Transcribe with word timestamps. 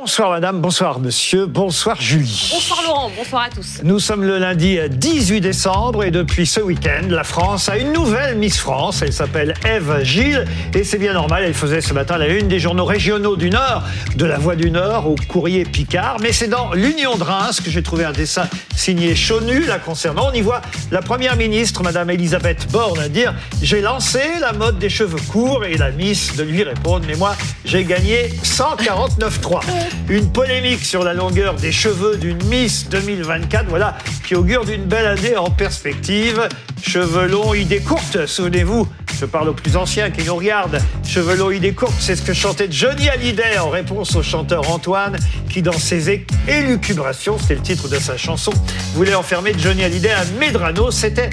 Bonsoir 0.00 0.30
madame, 0.30 0.60
bonsoir 0.60 1.00
monsieur, 1.00 1.46
bonsoir 1.46 2.00
Julie. 2.00 2.52
Bonsoir 2.54 2.82
Laurent, 2.84 3.10
bonsoir 3.16 3.42
à 3.42 3.48
tous. 3.50 3.80
Nous 3.82 3.98
sommes 3.98 4.22
le 4.22 4.38
lundi 4.38 4.78
18 4.88 5.40
décembre 5.40 6.04
et 6.04 6.12
depuis 6.12 6.46
ce 6.46 6.60
week-end, 6.60 7.08
la 7.08 7.24
France 7.24 7.68
a 7.68 7.78
une 7.78 7.92
nouvelle 7.92 8.36
Miss 8.36 8.58
France. 8.58 9.02
Elle 9.02 9.12
s'appelle 9.12 9.54
Eve 9.66 10.04
Gilles 10.04 10.44
et 10.72 10.84
c'est 10.84 10.98
bien 10.98 11.14
normal, 11.14 11.42
elle 11.44 11.54
faisait 11.54 11.80
ce 11.80 11.94
matin 11.94 12.16
la 12.16 12.28
une 12.28 12.46
des 12.46 12.60
journaux 12.60 12.84
régionaux 12.84 13.34
du 13.34 13.50
Nord, 13.50 13.82
de 14.14 14.24
la 14.24 14.38
Voix 14.38 14.54
du 14.54 14.70
Nord 14.70 15.10
au 15.10 15.16
Courrier 15.26 15.64
Picard. 15.64 16.18
Mais 16.20 16.30
c'est 16.30 16.46
dans 16.46 16.74
l'Union 16.74 17.16
de 17.16 17.24
Reims 17.24 17.60
que 17.60 17.68
j'ai 17.68 17.82
trouvé 17.82 18.04
un 18.04 18.12
dessin 18.12 18.48
signé 18.76 19.16
Chonu 19.16 19.64
la 19.64 19.80
concernant. 19.80 20.28
On 20.30 20.32
y 20.32 20.42
voit 20.42 20.62
la 20.92 21.02
première 21.02 21.34
ministre, 21.34 21.82
madame 21.82 22.08
Elisabeth 22.10 22.70
Borne, 22.70 23.08
dire 23.08 23.34
J'ai 23.62 23.80
lancé 23.80 24.20
la 24.40 24.52
mode 24.52 24.78
des 24.78 24.90
cheveux 24.90 25.20
courts 25.32 25.64
et 25.64 25.76
la 25.76 25.90
Miss 25.90 26.36
de 26.36 26.44
lui 26.44 26.62
répondre 26.62 27.04
Mais 27.08 27.16
moi, 27.16 27.34
j'ai 27.64 27.82
gagné 27.82 28.28
149,3. 28.44 29.87
Une 30.08 30.30
polémique 30.32 30.84
sur 30.84 31.02
la 31.02 31.14
longueur 31.14 31.54
des 31.54 31.72
cheveux 31.72 32.16
d'une 32.16 32.42
Miss 32.44 32.88
2024, 32.88 33.66
voilà, 33.68 33.98
qui 34.26 34.34
augure 34.34 34.64
d'une 34.64 34.84
belle 34.84 35.06
année 35.06 35.36
en 35.36 35.50
perspective. 35.50 36.48
Cheveux 36.82 37.26
longs, 37.26 37.54
idées 37.54 37.80
courtes, 37.80 38.26
souvenez-vous, 38.26 38.88
je 39.18 39.24
parle 39.26 39.48
aux 39.48 39.54
plus 39.54 39.76
anciens 39.76 40.10
qui 40.10 40.24
nous 40.24 40.36
regardent. 40.36 40.78
Cheveux 41.04 41.36
longs, 41.36 41.50
idées 41.50 41.72
courtes, 41.72 41.94
c'est 41.98 42.16
ce 42.16 42.22
que 42.22 42.32
chantait 42.32 42.68
Johnny 42.70 43.08
Hallyday 43.08 43.58
en 43.58 43.68
réponse 43.68 44.14
au 44.14 44.22
chanteur 44.22 44.70
Antoine, 44.70 45.16
qui 45.50 45.60
dans 45.60 45.72
ses 45.72 46.24
élucubrations, 46.46 47.36
c'était 47.38 47.56
le 47.56 47.62
titre 47.62 47.88
de 47.88 47.98
sa 47.98 48.16
chanson, 48.16 48.52
voulait 48.94 49.14
enfermer 49.14 49.52
Johnny 49.58 49.82
Hallyday 49.84 50.10
à 50.10 50.24
Medrano. 50.38 50.90
C'était 50.90 51.30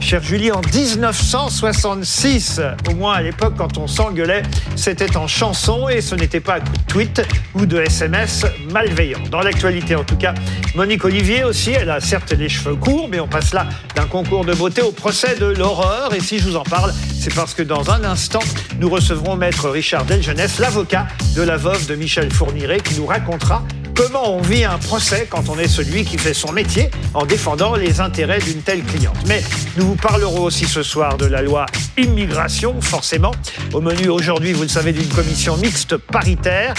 Cher 0.00 0.22
Julie, 0.22 0.52
en 0.52 0.60
1966, 0.60 2.60
au 2.88 2.94
moins 2.94 3.14
à 3.14 3.22
l'époque 3.22 3.54
quand 3.58 3.78
on 3.78 3.86
s'engueulait, 3.86 4.42
c'était 4.74 5.16
en 5.16 5.26
chanson 5.26 5.88
et 5.88 6.00
ce 6.00 6.14
n'était 6.14 6.40
pas 6.40 6.54
à 6.54 6.60
coup 6.60 6.72
de 6.72 6.82
tweet 6.86 7.22
ou 7.54 7.66
de 7.66 7.78
SMS 7.78 8.46
malveillants. 8.72 9.22
Dans 9.30 9.40
l'actualité 9.40 9.96
en 9.96 10.04
tout 10.04 10.16
cas, 10.16 10.34
Monique 10.74 11.04
Olivier 11.04 11.44
aussi, 11.44 11.72
elle 11.72 11.90
a 11.90 12.00
certes 12.00 12.32
les 12.32 12.48
cheveux 12.48 12.76
courts, 12.76 13.08
mais 13.10 13.20
on 13.20 13.28
passe 13.28 13.52
là 13.52 13.66
d'un 13.94 14.06
concours 14.06 14.44
de 14.44 14.54
beauté 14.54 14.82
au 14.82 14.92
procès 14.92 15.36
de 15.36 15.46
l'horreur. 15.46 16.14
Et 16.14 16.20
si 16.20 16.38
je 16.38 16.48
vous 16.48 16.56
en 16.56 16.64
parle, 16.64 16.92
c'est 17.18 17.34
parce 17.34 17.52
que 17.52 17.62
dans 17.62 17.90
un 17.90 18.04
instant, 18.04 18.42
nous 18.78 18.88
recevrons 18.88 19.36
maître 19.36 19.68
Richard 19.68 20.04
Deljeunesse, 20.04 20.58
l'avocat 20.58 21.08
de 21.36 21.42
la 21.42 21.56
veuve 21.56 21.86
de 21.86 21.96
Michel 21.96 22.32
Fourniret, 22.32 22.80
qui 22.80 22.94
nous 22.94 23.06
racontera 23.06 23.64
comment 23.98 24.36
on 24.36 24.40
vit 24.40 24.64
un 24.64 24.78
procès 24.78 25.26
quand 25.28 25.48
on 25.48 25.58
est 25.58 25.66
celui 25.66 26.04
qui 26.04 26.18
fait 26.18 26.32
son 26.32 26.52
métier 26.52 26.88
en 27.14 27.26
défendant 27.26 27.74
les 27.74 28.00
intérêts 28.00 28.38
d'une 28.38 28.62
telle 28.62 28.84
cliente. 28.84 29.16
Mais 29.26 29.42
nous 29.76 29.88
vous 29.88 29.96
parlerons 29.96 30.42
aussi 30.42 30.66
ce 30.66 30.84
soir 30.84 31.16
de 31.16 31.26
la 31.26 31.42
loi 31.42 31.66
immigration, 31.96 32.80
forcément. 32.80 33.32
Au 33.72 33.80
menu 33.80 34.08
aujourd'hui, 34.08 34.52
vous 34.52 34.62
le 34.62 34.68
savez, 34.68 34.92
d'une 34.92 35.08
commission 35.08 35.56
mixte 35.56 35.96
paritaire. 35.96 36.74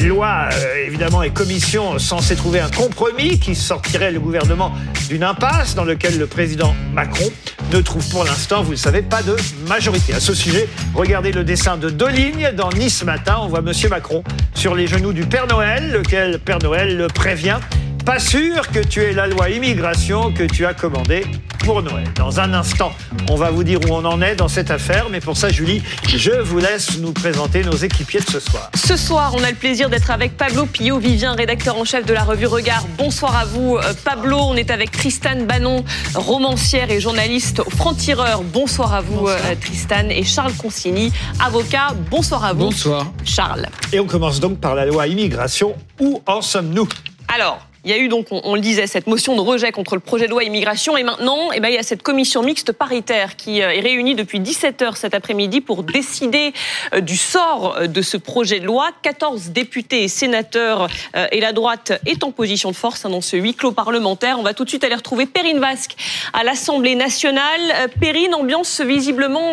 Loi, 0.00 0.48
euh, 0.52 0.86
évidemment, 0.86 1.22
et 1.22 1.30
commission 1.30 1.98
censée 1.98 2.36
trouver 2.36 2.60
un 2.60 2.70
compromis 2.70 3.40
qui 3.40 3.56
sortirait 3.56 4.12
le 4.12 4.20
gouvernement 4.20 4.72
d'une 5.08 5.24
impasse 5.24 5.74
dans 5.74 5.84
lequel 5.84 6.18
le 6.18 6.26
président 6.26 6.74
Macron 6.92 7.30
ne 7.72 7.80
trouve 7.80 8.06
pour 8.10 8.24
l'instant, 8.24 8.62
vous 8.62 8.72
le 8.72 8.76
savez, 8.76 9.00
pas 9.00 9.22
de 9.22 9.34
majorité. 9.66 10.12
À 10.12 10.20
ce 10.20 10.34
sujet, 10.34 10.68
regardez 10.94 11.32
le 11.32 11.42
dessin 11.42 11.76
de 11.78 11.88
deux 11.88 12.08
lignes 12.08 12.50
dans 12.54 12.70
Nice 12.70 13.02
Matin. 13.04 13.38
On 13.40 13.46
voit 13.46 13.62
Monsieur 13.62 13.88
Macron 13.88 14.22
sur 14.54 14.74
les 14.74 14.86
genoux 14.86 15.12
du 15.12 15.24
Père 15.24 15.46
Noël, 15.46 15.90
lequel 15.90 16.38
Père 16.38 16.58
Noël 16.58 16.96
le 16.96 17.06
prévient. 17.06 17.58
Pas 18.04 18.18
sûr 18.18 18.68
que 18.68 18.80
tu 18.80 19.00
aies 19.00 19.12
la 19.12 19.28
loi 19.28 19.48
immigration 19.48 20.32
que 20.32 20.42
tu 20.42 20.66
as 20.66 20.74
commandée 20.74 21.24
pour 21.60 21.82
Noël. 21.82 22.08
Dans 22.16 22.40
un 22.40 22.52
instant, 22.52 22.92
on 23.30 23.36
va 23.36 23.52
vous 23.52 23.62
dire 23.62 23.78
où 23.80 23.92
on 23.92 24.04
en 24.04 24.20
est 24.20 24.34
dans 24.34 24.48
cette 24.48 24.72
affaire, 24.72 25.08
mais 25.08 25.20
pour 25.20 25.36
ça, 25.36 25.50
Julie, 25.50 25.84
je 26.08 26.32
vous 26.32 26.58
laisse 26.58 26.98
nous 26.98 27.12
présenter 27.12 27.62
nos 27.62 27.76
équipiers 27.76 28.18
de 28.18 28.28
ce 28.28 28.40
soir. 28.40 28.70
Ce 28.74 28.96
soir, 28.96 29.32
on 29.36 29.44
a 29.44 29.50
le 29.50 29.56
plaisir 29.56 29.88
d'être 29.88 30.10
avec 30.10 30.36
Pablo 30.36 30.66
Pillot-Vivien, 30.66 31.34
rédacteur 31.34 31.78
en 31.78 31.84
chef 31.84 32.04
de 32.04 32.12
la 32.12 32.24
revue 32.24 32.46
Regard. 32.46 32.84
Bonsoir 32.98 33.36
à 33.36 33.44
vous, 33.44 33.76
euh, 33.76 33.94
Pablo. 34.04 34.36
On 34.36 34.56
est 34.56 34.72
avec 34.72 34.90
Tristan 34.90 35.42
Bannon, 35.48 35.84
romancière 36.14 36.90
et 36.90 37.00
journaliste 37.00 37.60
au 37.60 37.70
Franc-Tireur. 37.70 38.42
Bonsoir 38.42 38.94
à 38.94 39.00
vous, 39.00 39.28
euh, 39.28 39.38
Tristan. 39.60 40.08
Et 40.10 40.24
Charles 40.24 40.54
Consigny, 40.54 41.12
avocat. 41.38 41.94
Bonsoir 42.10 42.44
à 42.44 42.52
vous. 42.52 42.64
Bonsoir. 42.64 43.06
Charles. 43.24 43.68
Et 43.92 44.00
on 44.00 44.06
commence 44.06 44.40
donc 44.40 44.58
par 44.58 44.74
la 44.74 44.86
loi 44.86 45.06
immigration. 45.06 45.76
Où 46.00 46.20
en 46.26 46.42
sommes-nous? 46.42 46.88
Alors, 47.32 47.60
il 47.84 47.90
y 47.90 47.94
a 47.94 47.98
eu 47.98 48.06
donc, 48.06 48.26
on, 48.30 48.54
le 48.54 48.60
disait, 48.60 48.86
cette 48.86 49.08
motion 49.08 49.34
de 49.34 49.40
rejet 49.40 49.72
contre 49.72 49.96
le 49.96 50.00
projet 50.00 50.26
de 50.26 50.30
loi 50.30 50.44
immigration. 50.44 50.96
Et 50.96 51.02
maintenant, 51.02 51.50
eh 51.52 51.58
ben, 51.58 51.68
il 51.68 51.74
y 51.74 51.78
a 51.78 51.82
cette 51.82 52.04
commission 52.04 52.42
mixte 52.42 52.70
paritaire 52.70 53.34
qui 53.34 53.60
euh, 53.60 53.70
est 53.70 53.80
réunie 53.80 54.14
depuis 54.14 54.38
17h 54.38 54.94
cet 54.94 55.14
après-midi 55.14 55.60
pour 55.60 55.82
décider 55.82 56.52
euh, 56.94 57.00
du 57.00 57.16
sort 57.16 57.76
euh, 57.76 57.86
de 57.88 58.00
ce 58.00 58.16
projet 58.16 58.60
de 58.60 58.66
loi. 58.66 58.90
14 59.02 59.50
députés 59.50 60.04
et 60.04 60.08
sénateurs 60.08 60.88
et 61.32 61.40
la 61.40 61.52
droite 61.52 61.92
est 62.06 62.22
en 62.24 62.30
position 62.30 62.70
de 62.70 62.76
force 62.76 63.02
dans 63.02 63.20
ce 63.20 63.36
huis 63.36 63.54
clos 63.54 63.72
parlementaire. 63.72 64.38
On 64.38 64.42
va 64.42 64.54
tout 64.54 64.64
de 64.64 64.68
suite 64.68 64.84
aller 64.84 64.94
retrouver 64.94 65.26
Perrine 65.26 65.58
Vasque 65.58 65.96
à 66.32 66.44
l'Assemblée 66.44 66.94
nationale. 66.94 67.90
Perrine, 68.00 68.34
ambiance 68.34 68.80
visiblement 68.80 69.52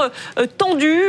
tendue 0.57 1.01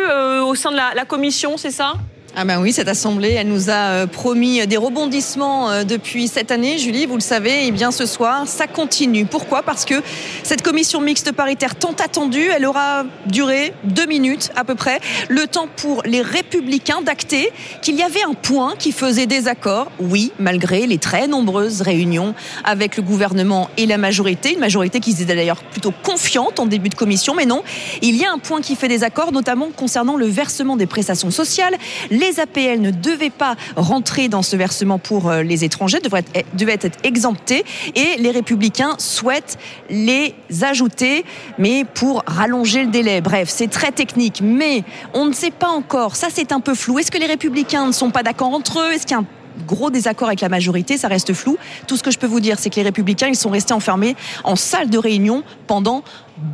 au 0.43 0.55
sein 0.55 0.71
de 0.71 0.77
la 0.77 1.05
commission, 1.05 1.57
c'est 1.57 1.71
ça? 1.71 1.95
Ah 2.37 2.45
ben 2.45 2.61
oui, 2.61 2.73
cette 2.73 2.87
assemblée, 2.87 3.33
elle 3.33 3.49
nous 3.49 3.71
a 3.71 3.91
euh, 3.91 4.07
promis 4.07 4.65
des 4.69 4.77
rebondissements 4.77 5.69
euh, 5.69 5.83
depuis 5.83 6.29
cette 6.29 6.53
année, 6.53 6.79
Julie, 6.79 7.07
vous 7.07 7.17
le 7.17 7.21
savez. 7.21 7.65
Et 7.65 7.67
eh 7.67 7.71
bien 7.73 7.91
ce 7.91 8.07
soir, 8.07 8.47
ça 8.47 8.69
continue. 8.69 9.25
Pourquoi? 9.25 9.65
Parce 9.65 9.85
que 9.85 9.97
cette 10.45 10.63
commission 10.63 11.01
mixte 11.01 11.33
paritaire 11.33 11.75
tant 11.75 11.95
attendue, 11.99 12.49
elle 12.55 12.67
aura 12.67 13.03
duré 13.27 13.75
deux 13.83 14.07
minutes 14.07 14.51
à 14.55 14.63
peu 14.63 14.77
près, 14.77 15.01
le 15.29 15.49
temps 15.49 15.67
pour 15.75 16.03
les 16.05 16.23
républicains 16.23 17.03
d'acter 17.03 17.51
qu'il 17.83 17.97
y 17.97 18.03
avait 18.03 18.23
un 18.23 18.35
point 18.35 18.75
qui 18.79 18.93
faisait 18.93 19.27
désaccord. 19.27 19.91
Oui, 19.99 20.31
malgré 20.39 20.87
les 20.87 20.99
très 20.99 21.27
nombreuses 21.27 21.83
réunions 21.83 22.35
avec 22.63 22.97
le 22.97 23.03
gouvernement 23.03 23.71
et 23.77 23.87
la 23.87 23.99
majorité, 23.99 24.53
une 24.53 24.61
majorité 24.61 25.01
qui 25.01 25.11
était 25.11 25.35
d'ailleurs 25.35 25.65
plutôt 25.65 25.93
confiante 26.05 26.61
en 26.61 26.67
début 26.67 26.91
de 26.91 26.95
commission, 26.95 27.35
mais 27.35 27.47
non, 27.47 27.65
il 28.03 28.15
y 28.15 28.25
a 28.25 28.31
un 28.31 28.39
point 28.39 28.61
qui 28.61 28.77
fait 28.77 28.89
désaccord, 28.89 29.33
notamment 29.33 29.71
concernant 29.77 30.17
le 30.17 30.27
versement 30.27 30.77
des 30.77 30.87
prestations 30.87 31.33
sociales 31.33 31.77
les 32.21 32.39
APL 32.39 32.81
ne 32.81 32.91
devaient 32.91 33.31
pas 33.31 33.57
rentrer 33.77 34.29
dans 34.29 34.43
ce 34.43 34.57
versement 34.57 34.99
pour 34.99 35.29
euh, 35.29 35.43
les 35.43 35.65
étrangers, 35.65 36.01
devaient 36.01 36.25
être, 36.35 36.57
devaient 36.57 36.79
être 36.81 36.99
exemptés 37.05 37.65
et 37.95 38.17
les 38.19 38.31
républicains 38.31 38.95
souhaitent 38.99 39.59
les 39.89 40.35
ajouter, 40.63 41.25
mais 41.59 41.85
pour 41.85 42.23
rallonger 42.27 42.85
le 42.85 42.91
délai. 42.91 43.21
Bref, 43.21 43.49
c'est 43.49 43.69
très 43.69 43.93
technique, 43.93 44.41
mais 44.43 44.85
on 45.15 45.27
ne 45.27 45.33
sait 45.33 45.51
pas 45.51 45.69
encore. 45.69 46.17
Ça, 46.17 46.29
c'est 46.31 46.53
un 46.53 46.61
peu 46.61 46.75
flou. 46.75 46.99
Est-ce 46.99 47.11
que 47.11 47.19
les 47.19 47.27
républicains 47.27 47.87
ne 47.87 47.93
sont 47.93 48.11
pas 48.11 48.23
d'accord 48.23 48.53
entre 48.53 48.81
eux? 48.81 48.93
Est-ce 48.93 49.07
qu'il 49.07 49.17
y 49.17 49.19
a 49.19 49.23
un 49.23 49.27
gros 49.67 49.91
désaccord 49.91 50.29
avec 50.29 50.41
la 50.41 50.49
majorité, 50.49 50.97
ça 50.97 51.09
reste 51.09 51.35
flou. 51.35 51.59
Tout 51.87 51.97
ce 51.97 52.03
que 52.03 52.11
je 52.11 52.19
peux 52.19 52.27
vous 52.27 52.41
dire, 52.41 52.59
c'est 52.59 52.71
que 52.71 52.77
les 52.77 52.83
républicains, 52.83 53.29
ils 53.29 53.37
sont 53.37 53.51
restés 53.51 53.75
enfermés 53.75 54.17
en 54.45 54.57
salle 54.57 54.89
de 54.89 54.99
réunion 54.99 55.43
pendant 55.67 56.03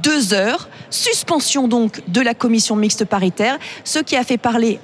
deux 0.03 0.35
heures. 0.35 0.69
Suspension 0.91 1.69
donc 1.69 2.03
de 2.09 2.21
la 2.21 2.35
commission 2.35 2.75
mixte 2.75 3.05
paritaire, 3.05 3.59
ce 3.85 3.99
qui 3.99 4.17
a 4.17 4.25
fait 4.25 4.39
parler 4.39 4.81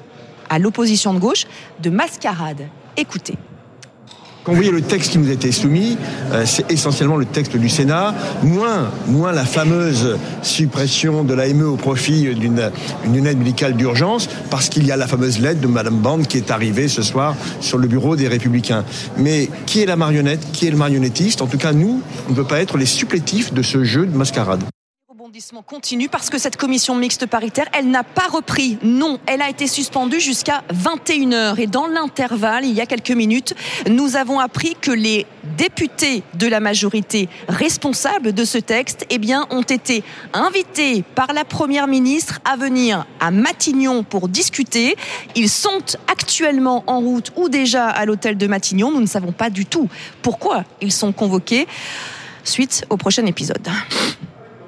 à 0.52 0.58
l'opposition 0.58 1.14
de 1.14 1.18
gauche 1.18 1.46
de 1.82 1.88
mascarade. 1.88 2.68
Écoutez. 2.98 3.38
Quand 4.44 4.52
vous 4.52 4.56
voyez 4.56 4.72
le 4.72 4.82
texte 4.82 5.12
qui 5.12 5.18
nous 5.18 5.30
été 5.30 5.52
soumis, 5.52 5.96
euh, 6.32 6.42
c'est 6.44 6.70
essentiellement 6.70 7.16
le 7.16 7.24
texte 7.24 7.56
du 7.56 7.68
Sénat, 7.68 8.12
moins, 8.42 9.32
la 9.32 9.44
fameuse 9.44 10.18
suppression 10.42 11.22
de 11.22 11.32
l'AME 11.32 11.62
au 11.62 11.76
profit 11.76 12.34
d'une 12.34 13.26
aide 13.26 13.38
médicale 13.38 13.74
d'urgence, 13.74 14.28
parce 14.50 14.68
qu'il 14.68 14.84
y 14.84 14.90
a 14.90 14.96
la 14.96 15.06
fameuse 15.06 15.38
lettre 15.38 15.60
de 15.60 15.68
Madame 15.68 15.98
Bande 15.98 16.26
qui 16.26 16.38
est 16.38 16.50
arrivée 16.50 16.88
ce 16.88 17.02
soir 17.02 17.36
sur 17.60 17.78
le 17.78 17.86
bureau 17.86 18.16
des 18.16 18.26
Républicains. 18.26 18.84
Mais 19.16 19.48
qui 19.64 19.80
est 19.80 19.86
la 19.86 19.96
marionnette 19.96 20.44
Qui 20.52 20.66
est 20.66 20.70
le 20.70 20.76
marionnettiste? 20.76 21.40
En 21.40 21.46
tout 21.46 21.58
cas, 21.58 21.72
nous, 21.72 22.02
on 22.26 22.30
ne 22.32 22.36
peut 22.36 22.44
pas 22.44 22.60
être 22.60 22.76
les 22.76 22.86
supplétifs 22.86 23.54
de 23.54 23.62
ce 23.62 23.84
jeu 23.84 24.06
de 24.06 24.16
mascarade 24.16 24.64
continue 25.66 26.10
parce 26.10 26.28
que 26.28 26.36
cette 26.36 26.56
commission 26.56 26.94
mixte 26.94 27.26
paritaire, 27.26 27.66
elle 27.72 27.88
n'a 27.88 28.04
pas 28.04 28.26
repris. 28.30 28.76
Non, 28.82 29.18
elle 29.26 29.40
a 29.40 29.48
été 29.48 29.66
suspendue 29.66 30.20
jusqu'à 30.20 30.62
21h. 30.74 31.58
Et 31.58 31.66
dans 31.66 31.86
l'intervalle, 31.86 32.66
il 32.66 32.72
y 32.72 32.80
a 32.82 32.86
quelques 32.86 33.12
minutes, 33.12 33.54
nous 33.88 34.16
avons 34.16 34.40
appris 34.40 34.76
que 34.78 34.90
les 34.90 35.26
députés 35.56 36.22
de 36.34 36.46
la 36.46 36.60
majorité 36.60 37.30
responsables 37.48 38.32
de 38.32 38.44
ce 38.44 38.58
texte, 38.58 39.06
eh 39.08 39.18
bien, 39.18 39.46
ont 39.50 39.62
été 39.62 40.04
invités 40.34 41.02
par 41.14 41.32
la 41.32 41.44
première 41.44 41.86
ministre 41.86 42.40
à 42.44 42.56
venir 42.56 43.06
à 43.18 43.30
Matignon 43.30 44.02
pour 44.02 44.28
discuter. 44.28 44.96
Ils 45.34 45.48
sont 45.48 45.96
actuellement 46.08 46.84
en 46.86 47.00
route 47.00 47.32
ou 47.36 47.48
déjà 47.48 47.88
à 47.88 48.04
l'hôtel 48.04 48.36
de 48.36 48.46
Matignon. 48.46 48.90
Nous 48.90 49.00
ne 49.00 49.06
savons 49.06 49.32
pas 49.32 49.48
du 49.48 49.64
tout 49.64 49.88
pourquoi 50.20 50.64
ils 50.82 50.92
sont 50.92 51.12
convoqués. 51.12 51.66
Suite 52.44 52.84
au 52.90 52.96
prochain 52.96 53.24
épisode. 53.24 53.66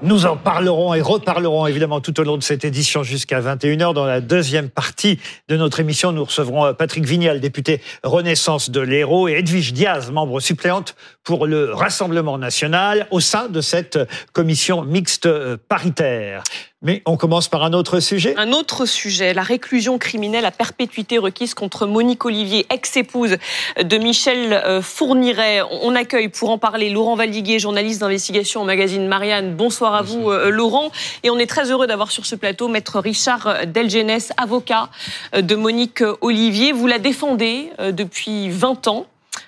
Nous 0.04 0.26
en 0.26 0.36
parlerons 0.36 0.92
et 0.92 1.00
reparlerons 1.00 1.66
évidemment 1.66 2.02
tout 2.02 2.20
au 2.20 2.24
long 2.24 2.36
de 2.36 2.42
cette 2.42 2.66
édition 2.66 3.02
jusqu'à 3.02 3.40
21h. 3.40 3.94
Dans 3.94 4.04
la 4.04 4.20
deuxième 4.20 4.68
partie 4.68 5.18
de 5.48 5.56
notre 5.56 5.80
émission, 5.80 6.12
nous 6.12 6.24
recevrons 6.24 6.66
euh, 6.66 6.72
Patrick 6.74 7.06
Vignal, 7.06 7.40
député 7.40 7.80
Renaissance 8.02 8.68
de 8.68 8.80
l'Hérault, 8.80 9.28
et 9.28 9.38
Edwige 9.38 9.72
Diaz, 9.72 10.10
membre 10.10 10.40
suppléante 10.40 10.94
pour 11.22 11.46
le 11.46 11.72
Rassemblement 11.72 12.36
national 12.36 13.06
au 13.12 13.20
sein 13.20 13.48
de 13.48 13.62
cette 13.62 13.98
commission 14.34 14.84
mixte 14.84 15.24
euh, 15.24 15.56
paritaire. 15.70 16.42
Mais 16.84 17.02
on 17.06 17.16
commence 17.16 17.48
par 17.48 17.64
un 17.64 17.72
autre 17.72 17.98
sujet. 17.98 18.34
Un 18.36 18.52
autre 18.52 18.84
sujet, 18.84 19.32
la 19.32 19.42
réclusion 19.42 19.96
criminelle 19.96 20.44
à 20.44 20.50
perpétuité 20.50 21.16
requise 21.16 21.54
contre 21.54 21.86
Monique 21.86 22.26
Olivier, 22.26 22.66
ex-épouse 22.68 23.38
de 23.82 23.96
Michel 23.96 24.52
euh, 24.52 24.82
Fourniret. 24.82 25.62
On 25.80 25.94
accueille 25.94 26.28
pour 26.28 26.50
en 26.50 26.58
parler 26.58 26.90
Laurent 26.90 27.16
Valdiguier, 27.16 27.58
journaliste 27.58 28.00
d'investigation 28.00 28.60
au 28.60 28.64
magazine 28.64 29.06
Marianne. 29.08 29.54
Bonsoir 29.54 29.94
à 29.94 30.02
vous, 30.02 30.30
euh, 30.30 30.50
Laurent. 30.50 30.90
Et 31.22 31.30
on 31.30 31.38
est 31.38 31.46
très 31.46 31.70
heureux 31.70 31.86
d'avoir 31.86 32.10
sur 32.10 32.26
ce 32.26 32.36
plateau 32.36 32.68
maître 32.68 33.00
Richard 33.00 33.66
Delgenès, 33.66 34.32
avocat 34.36 34.90
euh, 35.34 35.40
de 35.40 35.54
Monique 35.54 36.02
Olivier. 36.20 36.72
Vous 36.72 36.86
la 36.86 36.98
défendez 36.98 37.70
depuis 37.92 38.50
20 38.50 38.88
ans. 38.88 39.06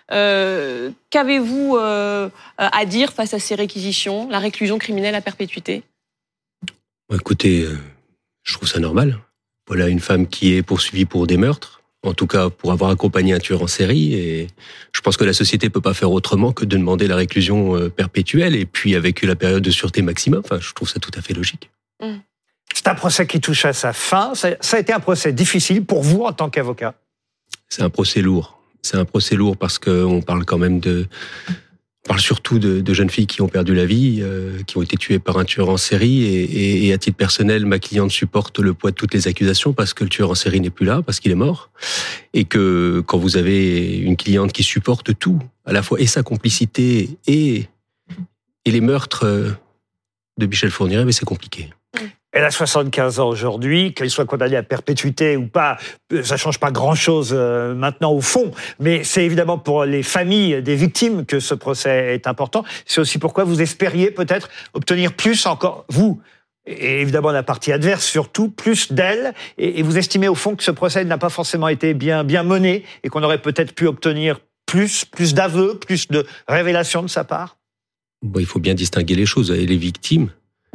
Qu'avez-vous 0.09 1.77
à 1.77 2.85
dire 2.87 3.12
face 3.12 3.35
à 3.35 3.38
ces 3.38 3.55
réquisitions, 3.55 4.27
la 4.31 4.38
réclusion 4.38 4.79
criminelle 4.79 5.15
à 5.15 5.21
perpétuité? 5.21 5.83
Écoutez, 7.12 7.62
euh, 7.62 7.79
je 8.43 8.55
trouve 8.55 8.69
ça 8.69 8.81
normal. 8.81 9.19
Voilà 9.69 9.88
une 9.88 10.00
femme 10.00 10.26
qui 10.26 10.55
est 10.55 10.62
poursuivie 10.62 11.05
pour 11.05 11.26
des 11.26 11.37
meurtres, 11.37 11.82
en 12.03 12.14
tout 12.14 12.26
cas 12.26 12.50
pour 12.50 12.73
avoir 12.73 12.91
accompagné 12.91 13.32
un 13.32 13.38
tueur 13.38 13.62
en 13.62 13.67
série. 13.67 14.14
Et 14.14 14.49
je 14.93 15.00
pense 15.00 15.17
que 15.17 15.25
la 15.25 15.32
société 15.32 15.70
peut 15.70 15.81
pas 15.81 15.94
faire 15.94 16.11
autrement 16.11 16.53
que 16.53 16.64
de 16.64 16.76
demander 16.76 17.06
la 17.06 17.17
réclusion 17.17 17.76
euh, 17.76 17.88
perpétuelle. 17.88 18.56
Et 18.56 18.67
puis 18.67 18.94
avec 18.97 19.23
la 19.23 19.37
période 19.37 19.62
de 19.62 19.70
sûreté 19.70 20.03
maximum, 20.03 20.43
enfin, 20.44 20.58
je 20.61 20.73
trouve 20.73 20.88
ça 20.88 20.99
tout 20.99 21.12
à 21.17 21.23
fait 21.23 21.35
logique. 21.35 21.70
Mmh. 22.03 22.17
C'est 22.75 22.88
un 22.88 22.94
procès 22.94 23.26
qui 23.26 23.41
touche 23.41 23.64
à 23.64 23.73
sa 23.73 23.93
fin. 23.93 24.35
Ça 24.35 24.56
a 24.73 24.79
été 24.79 24.93
un 24.93 25.00
procès 25.00 25.32
difficile 25.32 25.85
pour 25.85 26.02
vous 26.02 26.23
en 26.23 26.32
tant 26.32 26.50
qu'avocat? 26.50 26.94
C'est 27.69 27.82
un 27.82 27.91
procès 27.91 28.20
lourd. 28.20 28.61
C'est 28.82 28.97
un 28.97 29.05
procès 29.05 29.35
lourd 29.35 29.56
parce 29.56 29.79
qu'on 29.79 30.23
parle 30.23 30.44
quand 30.44 30.59
même 30.59 30.79
de 30.79 31.06
parle 32.06 32.20
surtout 32.20 32.58
de, 32.58 32.94
jeunes 32.94 33.11
filles 33.11 33.26
qui 33.26 33.43
ont 33.43 33.49
perdu 33.49 33.75
la 33.75 33.85
vie, 33.85 34.20
euh, 34.20 34.62
qui 34.62 34.76
ont 34.79 34.82
été 34.82 34.97
tuées 34.97 35.19
par 35.19 35.38
un 35.38 35.44
tueur 35.44 35.69
en 35.69 35.76
série. 35.76 36.25
Et, 36.25 36.93
à 36.93 36.99
titre 36.99 37.17
personnel, 37.17 37.67
ma 37.67 37.79
cliente 37.79 38.11
supporte 38.11 38.58
le 38.58 38.75
poids 38.75 38.91
de 38.91 38.97
toutes 38.97 39.12
les 39.12 39.29
accusations 39.29 39.73
parce 39.73 39.93
que 39.93 40.05
le 40.05 40.11
tueur 40.11 40.31
en 40.31 40.35
série 40.35 40.61
n'est 40.61 40.70
plus 40.70 40.87
là, 40.87 41.03
parce 41.03 41.20
qu'il 41.20 41.32
est 41.32 41.37
mort. 41.37 41.70
Et 42.32 42.44
que 42.44 43.03
quand 43.06 43.19
vous 43.19 43.37
avez 43.37 43.97
une 43.99 44.17
cliente 44.17 44.53
qui 44.53 44.62
supporte 44.62 45.19
tout, 45.19 45.41
à 45.64 45.73
la 45.73 45.82
fois 45.82 46.00
et 46.00 46.06
sa 46.06 46.23
complicité 46.23 47.11
et, 47.26 47.67
et 48.64 48.70
les 48.70 48.81
meurtres 48.81 49.25
euh, 49.25 49.50
de 50.38 50.47
Michel 50.47 50.70
Fourniret, 50.70 51.05
mais 51.05 51.12
c'est 51.12 51.25
compliqué. 51.25 51.70
Elle 52.37 52.44
a 52.44 52.50
75 52.50 53.19
ans 53.19 53.29
aujourd'hui, 53.29 53.94
qu'elle 53.94 54.11
soit 54.11 54.27
condamnée 54.27 54.56
à 54.56 54.62
perpétuité 54.62 55.38
ou 55.38 55.47
pas, 55.47 55.79
euh, 56.12 56.23
ça 56.23 56.37
change 56.37 56.61
pas 56.61 56.71
grand-chose 56.71 57.31
euh, 57.33 57.75
maintenant 57.75 58.12
au 58.12 58.21
fond. 58.21 58.50
Mais 58.79 59.05
c'est 59.05 59.25
évidemment 59.25 59.56
pour 59.56 59.87
les 59.87 60.03
familles 60.03 60.61
des 60.61 60.77
victimes 60.77 61.25
que 61.25 61.41
ce 61.41 61.55
procès 61.55 62.12
est 62.15 62.27
important. 62.27 62.62
C'est 62.85 63.00
aussi 63.00 63.19
pourquoi 63.19 63.44
vous 63.44 63.62
espériez 63.62 64.11
peut-être 64.11 64.50
obtenir 64.75 65.15
plus 65.15 65.47
encore, 65.47 65.87
vous, 65.88 66.21
et 66.67 67.00
évidemment 67.00 67.31
la 67.31 67.43
partie 67.43 67.73
adverse 67.73 68.05
surtout, 68.05 68.50
plus 68.50 68.93
d'elle. 68.93 69.33
Et, 69.56 69.83
vous 69.83 69.97
estimez 69.97 70.29
au 70.29 70.35
fond 70.35 70.56
que 70.56 70.62
ce 70.62 70.73
procès 70.73 71.06
n'a 71.06 71.17
pas 71.17 71.31
forcément 71.31 71.69
été 71.69 71.94
bien, 71.94 72.23
mené 72.23 72.85
et 73.03 73.09
qu'on 73.09 73.23
aurait 73.23 73.41
peut-être 73.41 73.75
pu 73.75 73.87
obtenir 73.87 74.41
plus, 74.67 75.06
plus 75.06 75.33
d'aveux, 75.33 75.79
plus 75.79 76.09
de 76.09 76.27
révélations 76.49 77.03
de 77.03 77.09
sa 77.09 77.25
part? 77.25 77.56
Bon, 78.21 78.41
Il 78.41 78.47
faut 78.47 78.61
bien 78.61 78.75
distinguer 78.75 79.15
les 79.15 79.25
choses. 79.25 79.50
Et 79.50 79.65
les 79.65 79.79
victimes, 79.79 80.29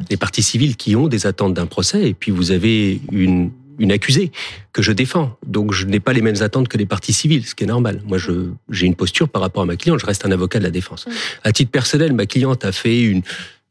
les 0.10 0.18
parties 0.18 0.44
civiles 0.44 0.76
qui 0.76 0.96
ont 0.96 1.08
des 1.08 1.26
attentes 1.26 1.54
d'un 1.54 1.68
procès, 1.68 2.10
et 2.10 2.14
puis 2.14 2.32
vous 2.32 2.52
avez 2.52 3.02
une, 3.12 3.52
une 3.80 3.92
accusée 3.92 4.32
que 4.74 4.82
je 4.82 4.92
défends. 4.92 5.38
Donc 5.46 5.74
je 5.74 5.86
n'ai 5.86 6.00
pas 6.00 6.14
les 6.14 6.22
mêmes 6.22 6.42
attentes 6.42 6.68
que 6.68 6.78
les 6.78 6.86
parties 6.86 7.14
civiles, 7.14 7.46
ce 7.46 7.56
qui 7.56 7.64
est 7.64 7.68
normal. 7.68 8.02
Moi, 8.08 8.18
je 8.18 8.50
j'ai 8.70 8.88
une 8.88 8.96
posture 8.96 9.30
par 9.30 9.42
rapport 9.42 9.64
à 9.64 9.66
ma 9.66 9.76
cliente, 9.76 10.00
je 10.00 10.06
reste 10.06 10.26
un 10.26 10.32
avocat 10.32 10.60
de 10.60 10.64
la 10.64 10.72
défense. 10.72 11.08
À 11.44 11.52
titre 11.52 11.72
personnel, 11.72 12.14
ma 12.14 12.26
cliente 12.26 12.66
a 12.66 12.72
fait 12.72 13.02
une, 13.02 13.22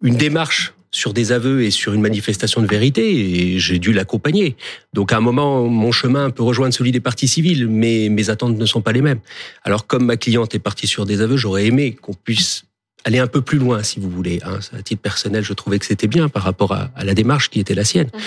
une 0.02 0.16
démarche 0.16 0.74
sur 0.92 1.12
des 1.12 1.30
aveux 1.30 1.62
et 1.62 1.70
sur 1.70 1.94
une 1.94 2.00
manifestation 2.00 2.60
de 2.62 2.66
vérité, 2.66 3.54
et 3.54 3.58
j'ai 3.60 3.78
dû 3.78 3.92
l'accompagner. 3.92 4.56
Donc 4.92 5.12
à 5.12 5.18
un 5.18 5.20
moment, 5.20 5.68
mon 5.68 5.92
chemin 5.92 6.30
peut 6.30 6.42
rejoindre 6.42 6.74
celui 6.74 6.90
des 6.90 6.98
parties 6.98 7.28
civiles, 7.28 7.68
mais 7.68 8.08
mes 8.08 8.28
attentes 8.28 8.58
ne 8.58 8.66
sont 8.66 8.80
pas 8.80 8.90
les 8.90 9.00
mêmes. 9.00 9.20
Alors 9.62 9.86
comme 9.86 10.04
ma 10.04 10.16
cliente 10.16 10.52
est 10.54 10.58
partie 10.58 10.88
sur 10.88 11.06
des 11.06 11.20
aveux, 11.20 11.36
j'aurais 11.36 11.66
aimé 11.66 11.96
qu'on 12.00 12.14
puisse 12.14 12.64
aller 13.04 13.18
un 13.18 13.26
peu 13.26 13.42
plus 13.42 13.58
loin, 13.58 13.82
si 13.82 14.00
vous 14.00 14.10
voulez. 14.10 14.40
Hein. 14.44 14.58
À 14.76 14.82
titre 14.82 15.02
personnel, 15.02 15.44
je 15.44 15.52
trouvais 15.52 15.78
que 15.78 15.86
c'était 15.86 16.06
bien 16.06 16.28
par 16.28 16.42
rapport 16.42 16.72
à, 16.72 16.90
la 17.02 17.14
démarche 17.14 17.50
qui 17.50 17.60
était 17.60 17.74
la 17.74 17.84
sienne. 17.84 18.08
Mmh. 18.12 18.18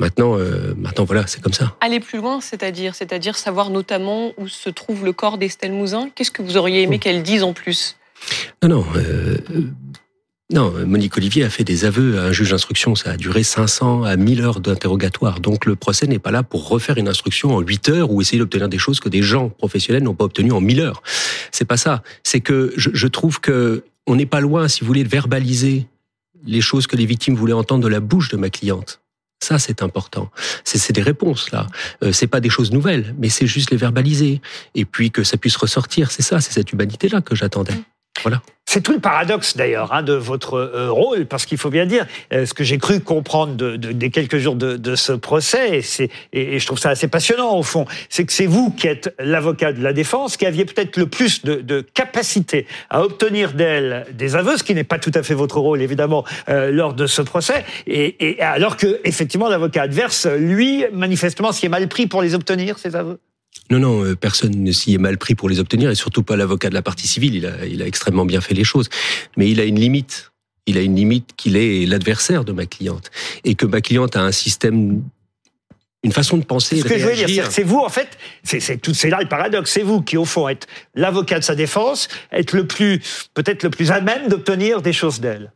Maintenant, 0.00 0.36
euh, 0.36 0.74
maintenant, 0.76 1.04
voilà, 1.04 1.26
c'est 1.26 1.40
comme 1.40 1.52
ça. 1.52 1.76
Aller 1.80 2.00
plus 2.00 2.18
loin, 2.18 2.40
c'est-à-dire, 2.40 2.94
c'est-à-dire 2.94 3.36
savoir 3.36 3.70
notamment 3.70 4.32
où 4.38 4.48
se 4.48 4.68
trouve 4.68 5.04
le 5.04 5.12
corps 5.12 5.38
d'Estelle 5.38 5.72
Mouzin. 5.72 6.10
Qu'est-ce 6.14 6.32
que 6.32 6.42
vous 6.42 6.56
auriez 6.56 6.82
aimé 6.82 6.96
mmh. 6.96 7.00
qu'elle 7.00 7.22
dise 7.22 7.42
en 7.42 7.52
plus? 7.52 7.96
Non, 8.62 8.68
non. 8.68 8.86
Euh, 8.96 9.38
non, 10.52 10.72
Monique 10.86 11.16
Olivier 11.16 11.42
a 11.44 11.50
fait 11.50 11.64
des 11.64 11.84
aveux 11.86 12.18
à 12.18 12.24
un 12.24 12.32
juge 12.32 12.50
d'instruction. 12.50 12.94
Ça 12.94 13.12
a 13.12 13.16
duré 13.16 13.42
500 13.42 14.02
à 14.02 14.16
1000 14.16 14.42
heures 14.42 14.60
d'interrogatoire. 14.60 15.40
Donc 15.40 15.64
le 15.64 15.74
procès 15.74 16.06
n'est 16.06 16.18
pas 16.18 16.30
là 16.30 16.42
pour 16.42 16.68
refaire 16.68 16.98
une 16.98 17.08
instruction 17.08 17.56
en 17.56 17.60
8 17.60 17.88
heures 17.88 18.10
ou 18.10 18.20
essayer 18.20 18.38
d'obtenir 18.38 18.68
des 18.68 18.78
choses 18.78 19.00
que 19.00 19.08
des 19.08 19.22
gens 19.22 19.48
professionnels 19.48 20.02
n'ont 20.02 20.14
pas 20.14 20.24
obtenues 20.24 20.52
en 20.52 20.60
1000 20.60 20.80
heures. 20.80 21.02
C'est 21.50 21.64
pas 21.64 21.78
ça. 21.78 22.02
C'est 22.24 22.40
que 22.40 22.74
je, 22.76 22.90
je 22.92 23.06
trouve 23.06 23.40
que 23.40 23.84
on 24.06 24.16
n'est 24.16 24.26
pas 24.26 24.40
loin, 24.40 24.68
si 24.68 24.80
vous 24.80 24.86
voulez, 24.86 25.04
de 25.04 25.08
verbaliser 25.08 25.86
les 26.44 26.60
choses 26.60 26.86
que 26.86 26.96
les 26.96 27.06
victimes 27.06 27.34
voulaient 27.34 27.54
entendre 27.54 27.84
de 27.84 27.88
la 27.88 28.00
bouche 28.00 28.28
de 28.28 28.36
ma 28.36 28.50
cliente. 28.50 29.00
Ça, 29.42 29.58
c'est 29.58 29.82
important. 29.82 30.30
C'est 30.64 30.92
des 30.92 31.02
réponses 31.02 31.50
là. 31.50 31.66
Euh, 32.02 32.12
c'est 32.12 32.26
pas 32.26 32.40
des 32.40 32.48
choses 32.48 32.70
nouvelles, 32.72 33.14
mais 33.18 33.28
c'est 33.28 33.46
juste 33.46 33.70
les 33.70 33.76
verbaliser 33.76 34.40
et 34.74 34.84
puis 34.84 35.10
que 35.10 35.22
ça 35.22 35.36
puisse 35.36 35.56
ressortir. 35.56 36.10
C'est 36.10 36.22
ça, 36.22 36.40
c'est 36.40 36.52
cette 36.52 36.72
humanité 36.72 37.08
là 37.08 37.20
que 37.20 37.34
j'attendais. 37.34 37.74
Voilà. 38.22 38.40
C'est 38.66 38.80
tout 38.80 38.92
le 38.92 38.98
paradoxe 38.98 39.56
d'ailleurs 39.56 39.92
hein, 39.92 40.02
de 40.02 40.14
votre 40.14 40.54
euh, 40.54 40.90
rôle, 40.90 41.26
parce 41.26 41.46
qu'il 41.46 41.58
faut 41.58 41.70
bien 41.70 41.86
dire, 41.86 42.06
euh, 42.32 42.46
ce 42.46 42.54
que 42.54 42.64
j'ai 42.64 42.78
cru 42.78 42.98
comprendre 42.98 43.54
de, 43.54 43.76
des 43.76 44.10
quelques 44.10 44.38
jours 44.38 44.56
de, 44.56 44.94
ce 44.96 45.12
procès, 45.12 45.80
et, 45.80 46.10
et, 46.32 46.58
je 46.58 46.66
trouve 46.66 46.78
ça 46.78 46.90
assez 46.90 47.06
passionnant 47.06 47.56
au 47.56 47.62
fond, 47.62 47.84
c'est 48.08 48.24
que 48.24 48.32
c'est 48.32 48.46
vous 48.46 48.70
qui 48.70 48.88
êtes 48.88 49.14
l'avocat 49.18 49.72
de 49.72 49.82
la 49.82 49.92
défense, 49.92 50.36
qui 50.36 50.46
aviez 50.46 50.64
peut-être 50.64 50.96
le 50.96 51.06
plus 51.06 51.44
de, 51.44 51.82
capacité 51.82 52.66
à 52.90 53.02
obtenir 53.02 53.52
d'elle 53.52 54.06
des 54.12 54.34
aveux, 54.34 54.56
ce 54.56 54.64
qui 54.64 54.74
n'est 54.74 54.82
pas 54.82 54.98
tout 54.98 55.12
à 55.14 55.22
fait 55.22 55.34
votre 55.34 55.60
rôle 55.60 55.82
évidemment 55.82 56.24
euh, 56.48 56.72
lors 56.72 56.94
de 56.94 57.06
ce 57.06 57.22
procès, 57.22 57.64
et, 57.86 58.30
et 58.30 58.40
alors 58.40 58.76
que 58.76 59.00
effectivement 59.04 59.48
l'avocat 59.48 59.82
adverse, 59.82 60.26
lui, 60.26 60.84
manifestement, 60.92 61.52
s'y 61.52 61.66
est 61.66 61.68
mal 61.68 61.86
pris 61.86 62.06
pour 62.06 62.22
les 62.22 62.34
obtenir, 62.34 62.78
ces 62.78 62.96
aveux. 62.96 63.20
Non, 63.70 63.78
non, 63.78 64.04
euh, 64.04 64.14
personne 64.14 64.62
ne 64.62 64.72
s'y 64.72 64.94
est 64.94 64.98
mal 64.98 65.18
pris 65.18 65.34
pour 65.34 65.48
les 65.48 65.58
obtenir, 65.60 65.90
et 65.90 65.94
surtout 65.94 66.22
pas 66.22 66.36
l'avocat 66.36 66.68
de 66.68 66.74
la 66.74 66.82
partie 66.82 67.08
civile. 67.08 67.34
Il 67.34 67.46
a, 67.46 67.66
il 67.66 67.82
a 67.82 67.86
extrêmement 67.86 68.26
bien 68.26 68.40
fait 68.40 68.54
les 68.54 68.64
choses. 68.64 68.88
Mais 69.36 69.50
il 69.50 69.60
a 69.60 69.64
une 69.64 69.78
limite. 69.78 70.32
Il 70.66 70.78
a 70.78 70.80
une 70.80 70.96
limite 70.96 71.30
qu'il 71.36 71.56
est 71.56 71.86
l'adversaire 71.86 72.44
de 72.44 72.52
ma 72.52 72.66
cliente. 72.66 73.10
Et 73.44 73.54
que 73.54 73.66
ma 73.66 73.80
cliente 73.80 74.16
a 74.16 74.22
un 74.22 74.32
système 74.32 75.02
une 76.04 76.12
façon 76.12 76.36
de 76.36 76.44
penser. 76.44 76.80
Ce 76.80 76.84
que 76.84 76.98
je 76.98 77.06
veux 77.06 77.26
dire, 77.26 77.50
c'est 77.50 77.62
vous, 77.62 77.78
en 77.78 77.88
fait, 77.88 78.18
c'est 78.44 78.76
tout, 78.76 78.92
c'est 78.92 79.08
là 79.08 79.18
le 79.20 79.28
paradoxe. 79.28 79.72
C'est 79.72 79.82
vous 79.82 80.02
qui, 80.02 80.18
au 80.18 80.26
fond, 80.26 80.48
êtes 80.48 80.66
l'avocat 80.94 81.38
de 81.38 81.44
sa 81.44 81.54
défense, 81.54 82.08
êtes 82.30 82.52
le 82.52 82.66
plus, 82.66 83.00
peut-être 83.32 83.62
le 83.62 83.70
plus 83.70 83.90
à 83.90 84.00
même 84.02 84.28
d'obtenir 84.28 84.82
des 84.82 84.92
choses 84.92 85.20
d'elle. 85.20 85.50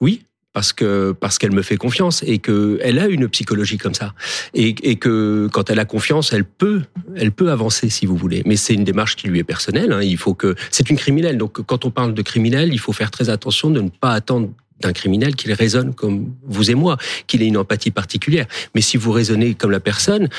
Oui, 0.00 0.24
parce 0.56 0.72
que 0.72 1.12
parce 1.12 1.38
qu'elle 1.38 1.52
me 1.52 1.60
fait 1.60 1.76
confiance 1.76 2.24
et 2.26 2.38
que 2.38 2.78
elle 2.82 2.98
a 2.98 3.08
une 3.08 3.28
psychologie 3.28 3.76
comme 3.76 3.92
ça 3.92 4.14
et, 4.54 4.74
et 4.82 4.96
que 4.96 5.50
quand 5.52 5.68
elle 5.68 5.78
a 5.78 5.84
confiance, 5.84 6.32
elle 6.32 6.46
peut 6.46 6.80
elle 7.14 7.30
peut 7.30 7.50
avancer 7.50 7.90
si 7.90 8.06
vous 8.06 8.16
voulez. 8.16 8.42
Mais 8.46 8.56
c'est 8.56 8.72
une 8.72 8.84
démarche 8.84 9.16
qui 9.16 9.28
lui 9.28 9.38
est 9.38 9.44
personnelle. 9.44 9.92
Hein. 9.92 10.00
Il 10.02 10.16
faut 10.16 10.32
que 10.32 10.54
c'est 10.70 10.88
une 10.88 10.96
criminelle. 10.96 11.36
Donc 11.36 11.60
quand 11.60 11.84
on 11.84 11.90
parle 11.90 12.14
de 12.14 12.22
criminel, 12.22 12.72
il 12.72 12.78
faut 12.78 12.94
faire 12.94 13.10
très 13.10 13.28
attention 13.28 13.68
de 13.68 13.82
ne 13.82 13.90
pas 13.90 14.12
attendre 14.12 14.48
d'un 14.80 14.94
criminel 14.94 15.36
qu'il 15.36 15.52
raisonne 15.52 15.94
comme 15.94 16.32
vous 16.46 16.70
et 16.70 16.74
moi, 16.74 16.96
qu'il 17.26 17.42
ait 17.42 17.48
une 17.48 17.58
empathie 17.58 17.90
particulière. 17.90 18.46
Mais 18.74 18.80
si 18.80 18.96
vous 18.96 19.12
raisonnez 19.12 19.52
comme 19.52 19.70
la 19.70 19.80
personne, 19.80 20.30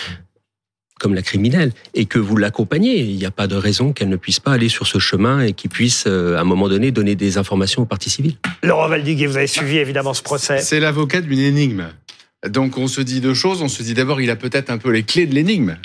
comme 1.00 1.14
la 1.14 1.22
criminelle 1.22 1.72
et 1.94 2.06
que 2.06 2.20
vous 2.20 2.38
l'accompagnez. 2.38 3.00
Il 3.00 3.16
n'y 3.16 3.26
a 3.26 3.32
pas 3.32 3.48
de 3.48 3.56
raison 3.56 3.94
qu'elle 3.94 4.10
ne 4.10 4.16
puisse 4.16 4.40
pas 4.40 4.54
aller 4.54 4.70
sur 4.70 4.88
ce 4.88 5.00
chemin 5.00 5.42
et 5.42 5.54
qu'il 5.54 5.70
puisse, 5.70 6.06
euh, 6.08 6.38
à 6.38 6.42
un 6.42 6.44
moment 6.44 6.70
donné, 6.70 6.92
donner 6.92 7.16
des 7.16 7.38
informations 7.38 7.84
aux 7.84 7.86
parties 7.86 8.10
civiles. 8.10 8.36
Laurent 8.64 8.88
Valdiguier, 8.88 9.28
vous 9.28 9.38
avez 9.38 9.48
suivi 9.48 9.78
évidemment 9.78 10.14
ce 10.14 10.24
procès. 10.24 10.60
C'est 10.60 10.80
l'avocat 10.80 11.22
d'une 11.22 11.40
énigme. 11.40 11.88
Donc 12.48 12.78
on 12.78 12.88
se 12.88 13.02
dit 13.02 13.22
deux 13.22 13.34
choses. 13.34 13.62
On 13.62 13.68
se 13.68 13.84
dit 13.84 13.94
d'abord, 13.94 14.22
il 14.22 14.30
a 14.30 14.36
peut-être 14.36 14.70
un 14.70 14.78
peu 14.78 14.92
les 14.92 15.04
clés 15.04 15.26
de 15.26 15.36
l'énigme 15.36 15.78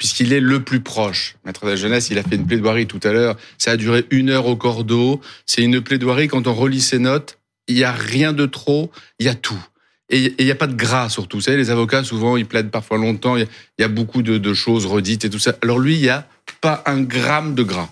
puisqu'il 0.00 0.32
est 0.32 0.40
le 0.40 0.60
plus 0.60 0.80
proche. 0.80 1.36
Maître 1.44 1.66
de 1.66 1.70
la 1.70 1.76
jeunesse, 1.76 2.08
il 2.08 2.18
a 2.18 2.22
fait 2.22 2.36
une 2.36 2.46
plaidoirie 2.46 2.86
tout 2.86 3.00
à 3.02 3.12
l'heure. 3.12 3.36
Ça 3.58 3.72
a 3.72 3.76
duré 3.76 4.06
une 4.10 4.30
heure 4.30 4.46
au 4.46 4.56
cordeau. 4.56 5.20
C'est 5.44 5.62
une 5.62 5.82
plaidoirie, 5.82 6.26
quand 6.26 6.46
on 6.46 6.54
relit 6.54 6.80
ses 6.80 6.98
notes, 6.98 7.38
il 7.68 7.74
n'y 7.74 7.84
a 7.84 7.92
rien 7.92 8.32
de 8.32 8.46
trop, 8.46 8.90
il 9.18 9.26
y 9.26 9.28
a 9.28 9.34
tout. 9.34 9.62
Et 10.10 10.34
il 10.38 10.44
n'y 10.44 10.50
a 10.50 10.56
pas 10.56 10.66
de 10.66 10.74
gras 10.74 11.08
surtout. 11.08 11.38
Vous 11.38 11.42
savez, 11.42 11.56
les 11.56 11.70
avocats, 11.70 12.02
souvent, 12.02 12.36
ils 12.36 12.46
plaident 12.46 12.70
parfois 12.70 12.98
longtemps. 12.98 13.36
Il 13.36 13.46
y, 13.78 13.84
a 13.84 13.88
beaucoup 13.88 14.22
de, 14.22 14.54
choses 14.54 14.84
redites 14.84 15.24
et 15.24 15.30
tout 15.30 15.38
ça. 15.38 15.54
Alors 15.62 15.78
lui, 15.78 15.94
il 15.94 16.02
n'y 16.02 16.08
a 16.08 16.26
pas 16.60 16.82
un 16.86 17.00
gramme 17.00 17.54
de 17.54 17.62
gras. 17.62 17.90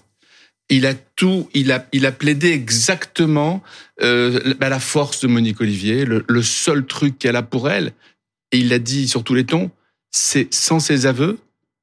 Il 0.68 0.84
a 0.84 0.94
tout, 0.94 1.48
il 1.54 1.72
a, 1.72 1.86
il 1.92 2.04
a 2.04 2.12
plaidé 2.12 2.48
exactement 2.48 3.62
euh, 4.02 4.54
la 4.60 4.80
force 4.80 5.20
de 5.20 5.28
Monique 5.28 5.60
Olivier, 5.60 6.04
le, 6.04 6.24
le 6.28 6.42
seul 6.42 6.84
truc 6.84 7.18
qu'elle 7.18 7.36
a 7.36 7.42
pour 7.42 7.70
elle. 7.70 7.92
Et 8.52 8.58
il 8.58 8.68
l'a 8.68 8.78
dit 8.78 9.08
sur 9.08 9.24
tous 9.24 9.34
les 9.34 9.46
tons, 9.46 9.70
c'est 10.10 10.52
sans 10.52 10.80
ses 10.80 11.06
aveux, 11.06 11.38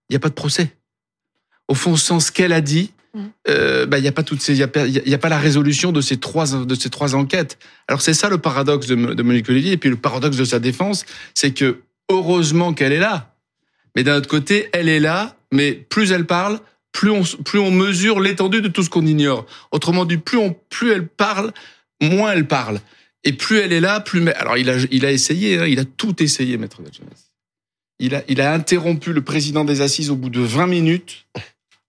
il 0.10 0.14
n'y 0.14 0.18
a 0.18 0.20
pas 0.20 0.30
de 0.30 0.36
procès. 0.36 0.76
Au 1.68 1.74
fond, 1.74 1.96
sans 1.96 2.20
ce 2.20 2.32
qu'elle 2.32 2.54
a 2.54 2.62
dit, 2.62 2.92
il 3.48 4.02
n'y 4.02 4.08
a 4.08 4.12
pas 4.12 4.24
toutes 4.24 4.42
ces, 4.42 4.56
y 4.56 4.64
a, 4.64 4.68
a 4.68 5.18
pas 5.18 5.30
la 5.30 5.40
résolution 5.40 5.92
de 5.92 6.02
ces 6.02 6.18
trois, 6.18 6.66
de 6.66 6.76
ces 6.76 6.90
trois 6.90 7.16
enquêtes. 7.16 7.58
Alors 7.88 8.02
c'est 8.02 8.14
ça 8.14 8.30
le 8.30 8.38
paradoxe 8.38 8.88
de, 8.88 8.96
Monique 8.96 9.50
Olivier 9.50 9.74
et 9.74 9.78
puis 9.78 9.90
le 9.90 9.96
paradoxe 9.96 10.38
de 10.38 10.46
sa 10.46 10.60
défense, 10.60 11.06
c'est 11.34 11.52
que 11.52 11.82
heureusement 12.10 12.74
qu'elle 12.74 12.92
est 12.92 13.00
là, 13.00 13.36
mais 13.96 14.04
d'un 14.04 14.18
autre 14.18 14.28
côté, 14.28 14.70
elle 14.74 14.90
est 14.90 15.00
là, 15.00 15.38
mais 15.52 15.74
plus 15.74 16.12
elle 16.12 16.26
parle, 16.26 16.60
plus 16.92 17.10
on, 17.10 17.24
plus 17.24 17.60
on 17.60 17.72
mesure 17.72 18.20
l'étendue 18.20 18.62
de 18.62 18.68
tout 18.68 18.84
ce 18.84 18.90
qu'on 18.90 19.06
ignore. 19.06 19.46
Autrement 19.72 20.06
dit, 20.06 20.18
plus 20.18 20.40
plus 20.70 20.92
elle 20.92 21.08
parle, 21.08 21.52
moins 22.02 22.34
elle 22.34 22.48
parle. 22.48 22.80
Et 23.24 23.34
plus 23.34 23.58
elle 23.58 23.74
est 23.74 23.80
là, 23.80 24.00
plus. 24.00 24.30
Alors 24.32 24.58
il 24.58 24.70
a, 24.70 24.78
il 24.92 25.06
a 25.06 25.12
essayé, 25.12 25.60
hein, 25.60 25.66
il 25.66 25.80
a 25.80 25.86
tout 25.86 26.22
essayé, 26.22 26.58
maître 26.58 26.82
de 26.82 26.94
jeunesse. 26.94 27.32
Il 28.00 28.14
a, 28.14 28.24
il 28.28 28.42
a 28.42 28.54
interrompu 28.54 29.14
le 29.14 29.22
président 29.22 29.64
des 29.64 29.82
assises 29.82 30.12
au 30.12 30.16
bout 30.16 30.30
de 30.30 30.42
20 30.42 30.68
minutes, 30.68 31.26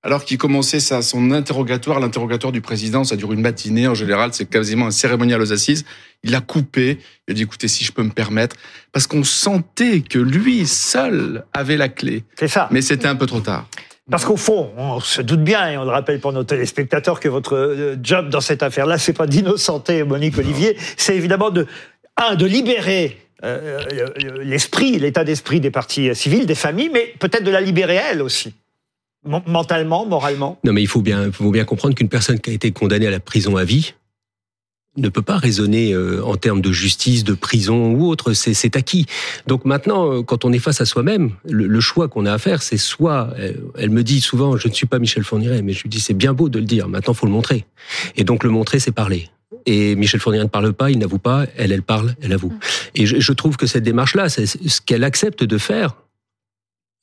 alors 0.07 0.25
qu'il 0.25 0.39
commençait 0.39 0.81
sa, 0.81 1.03
son 1.03 1.33
interrogatoire. 1.33 2.01
L'interrogatoire 2.01 2.53
du 2.53 2.61
président, 2.61 3.05
ça 3.05 3.17
dure 3.17 3.33
une 3.33 3.41
matinée 3.41 3.89
en 3.89 3.95
général, 3.95 4.31
c'est 4.33 4.49
quasiment 4.49 4.87
un 4.87 4.91
cérémonial 4.91 5.41
aux 5.43 5.53
assises. 5.53 5.85
Il 6.23 6.31
l'a 6.31 6.41
coupé. 6.41 6.99
Il 7.29 7.33
a 7.33 7.35
dit 7.35 7.43
écoutez, 7.43 7.69
si 7.69 7.85
je 7.85 7.93
peux 7.93 8.03
me 8.03 8.11
permettre, 8.11 8.57
parce 8.93 9.07
qu'on 9.07 9.25
sentait 9.25 10.01
que 10.01 10.19
lui 10.19 10.67
seul 10.67 11.45
avait 11.53 11.77
la 11.77 11.89
clé. 11.89 12.25
C'est 12.39 12.49
ça. 12.49 12.69
Mais 12.71 12.83
c'était 12.83 13.09
un 13.09 13.17
peu 13.17 13.27
trop 13.27 13.41
tard. 13.41 13.67
Parce 14.09 14.25
qu'au 14.25 14.37
fond, 14.37 14.71
on 14.77 15.01
se 15.01 15.21
doute 15.21 15.43
bien, 15.43 15.69
et 15.69 15.77
on 15.77 15.83
le 15.85 15.91
rappelle 15.91 16.21
pour 16.21 16.33
nos 16.33 16.45
téléspectateurs, 16.45 17.19
que 17.19 17.29
votre 17.29 17.57
euh, 17.57 17.97
job 18.01 18.29
dans 18.31 18.41
cette 18.41 18.63
affaire-là, 18.63 18.99
c'est 18.99 19.13
pas 19.13 19.27
d'innocenter 19.27 20.05
Monique 20.05 20.39
Olivier, 20.39 20.77
c'est 20.97 21.17
évidemment 21.17 21.51
de, 21.51 21.67
un, 22.17 22.37
de 22.37 22.47
libérer 22.47 23.19
euh, 23.43 23.81
le- 24.23 24.43
l'esprit, 24.45 24.99
l'état 25.01 25.25
d'esprit 25.25 25.59
des 25.61 25.73
partis 25.73 26.15
civils, 26.15 26.47
des 26.47 26.55
familles, 26.55 26.91
mais 26.93 27.15
peut-être 27.19 27.43
de 27.43 27.51
la 27.51 27.61
libérer 27.61 27.97
elle 28.11 28.23
aussi. 28.23 28.55
Mentalement, 29.27 30.07
moralement. 30.07 30.59
Non, 30.65 30.73
mais 30.73 30.83
il 30.83 30.89
faut 30.89 31.03
bien, 31.03 31.31
faut 31.33 31.51
bien 31.51 31.65
comprendre 31.65 31.95
qu'une 31.95 32.09
personne 32.09 32.41
qui 32.41 32.51
a 32.51 32.53
été 32.53 32.71
condamnée 32.73 33.07
à 33.07 33.11
la 33.11 33.21
prison 33.21 33.57
à 33.57 33.65
vie 33.65 33.95
ne 34.97 35.09
peut 35.09 35.23
pas 35.23 35.37
raisonner 35.37 35.93
euh, 35.93 36.25
en 36.25 36.37
termes 36.37 36.61
de 36.61 36.73
justice, 36.73 37.25
de 37.25 37.35
prison 37.35 37.93
ou 37.93 38.07
autre. 38.07 38.33
C'est, 38.33 38.55
c'est 38.55 38.77
acquis. 38.77 39.07
Donc 39.47 39.65
maintenant, 39.65 40.11
euh, 40.11 40.23
quand 40.23 40.45
on 40.45 40.53
est 40.53 40.59
face 40.59 40.81
à 40.81 40.85
soi-même, 40.85 41.33
le, 41.45 41.67
le 41.67 41.81
choix 41.81 42.09
qu'on 42.09 42.27
a 42.27 42.33
à 42.33 42.39
faire, 42.39 42.63
c'est 42.63 42.77
soit, 42.77 43.31
euh, 43.39 43.53
elle 43.79 43.91
me 43.91 44.03
dit 44.03 44.21
souvent, 44.21 44.57
je 44.57 44.69
ne 44.69 44.73
suis 44.73 44.87
pas 44.87 44.99
Michel 44.99 45.25
Fourniret, 45.25 45.63
mais 45.63 45.73
je 45.73 45.83
lui 45.83 45.91
dis, 45.91 46.01
c'est 46.01 46.15
bien 46.15 46.33
beau 46.33 46.49
de 46.49 46.59
le 46.59 46.65
dire. 46.65 46.89
Maintenant, 46.89 47.15
faut 47.15 47.27
le 47.27 47.33
montrer. 47.33 47.67
Et 48.17 48.25
donc 48.25 48.45
le 48.45 48.51
montrer, 48.51 48.79
c'est 48.79 48.93
parler. 48.93 49.29
Et 49.67 49.97
Michel 49.97 50.21
Fourniret 50.21 50.45
ne 50.45 50.49
parle 50.49 50.73
pas, 50.73 50.91
il 50.91 50.99
n'avoue 50.99 51.19
pas. 51.19 51.47
Elle, 51.57 51.73
elle 51.73 51.83
parle, 51.83 52.15
elle 52.23 52.33
avoue. 52.33 52.53
Et 52.95 53.07
je, 53.07 53.21
je 53.21 53.33
trouve 53.33 53.57
que 53.57 53.67
cette 53.67 53.83
démarche-là, 53.83 54.29
c'est 54.29 54.47
ce 54.47 54.81
qu'elle 54.81 55.05
accepte 55.05 55.45
de 55.45 55.59
faire. 55.59 55.97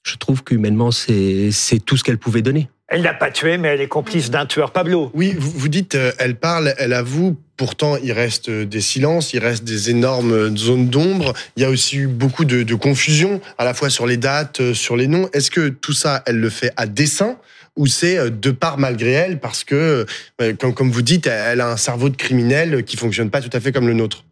Je 0.03 0.15
trouve 0.17 0.43
qu'humainement, 0.43 0.91
c'est, 0.91 1.51
tout 1.85 1.97
ce 1.97 2.03
qu'elle 2.03 2.17
pouvait 2.17 2.41
donner. 2.41 2.69
Elle 2.89 3.01
n'a 3.01 3.13
pas 3.13 3.31
tué, 3.31 3.57
mais 3.57 3.69
elle 3.69 3.81
est 3.81 3.87
complice 3.87 4.29
d'un 4.29 4.45
tueur, 4.45 4.71
Pablo. 4.71 5.09
Oui, 5.13 5.33
vous, 5.37 5.51
vous 5.51 5.67
dites, 5.67 5.95
euh, 5.95 6.11
elle 6.19 6.35
parle, 6.35 6.75
elle 6.77 6.93
avoue, 6.93 7.37
pourtant 7.57 7.97
il 7.97 8.11
reste 8.11 8.49
euh, 8.49 8.65
des 8.65 8.81
silences, 8.81 9.33
il 9.33 9.39
reste 9.39 9.63
des 9.63 9.89
énormes 9.89 10.33
euh, 10.33 10.55
zones 10.55 10.89
d'ombre, 10.89 11.33
il 11.55 11.63
y 11.63 11.65
a 11.65 11.69
aussi 11.69 11.97
eu 11.97 12.07
beaucoup 12.07 12.45
de, 12.45 12.61
de 12.61 12.75
confusion, 12.75 13.41
à 13.57 13.63
la 13.63 13.73
fois 13.73 13.89
sur 13.89 14.05
les 14.05 14.17
dates, 14.17 14.73
sur 14.73 14.95
les 14.95 15.07
noms. 15.07 15.27
Est-ce 15.33 15.49
que 15.49 15.69
tout 15.69 15.93
ça, 15.93 16.21
elle 16.27 16.39
le 16.39 16.49
fait 16.49 16.71
à 16.75 16.85
dessein 16.85 17.37
ou 17.75 17.87
c'est 17.87 18.29
de 18.29 18.51
part 18.51 18.77
malgré 18.77 19.11
elle 19.11 19.39
parce 19.39 19.63
que, 19.63 20.05
euh, 20.41 20.53
comme, 20.59 20.73
comme 20.73 20.91
vous 20.91 21.01
dites, 21.01 21.27
elle 21.27 21.61
a 21.61 21.71
un 21.71 21.77
cerveau 21.77 22.09
de 22.09 22.15
criminel 22.15 22.83
qui 22.83 22.97
fonctionne 22.97 23.29
pas 23.29 23.41
tout 23.41 23.49
à 23.55 23.59
fait 23.59 23.71
comme 23.71 23.87
le 23.87 23.93
nôtre? 23.93 24.25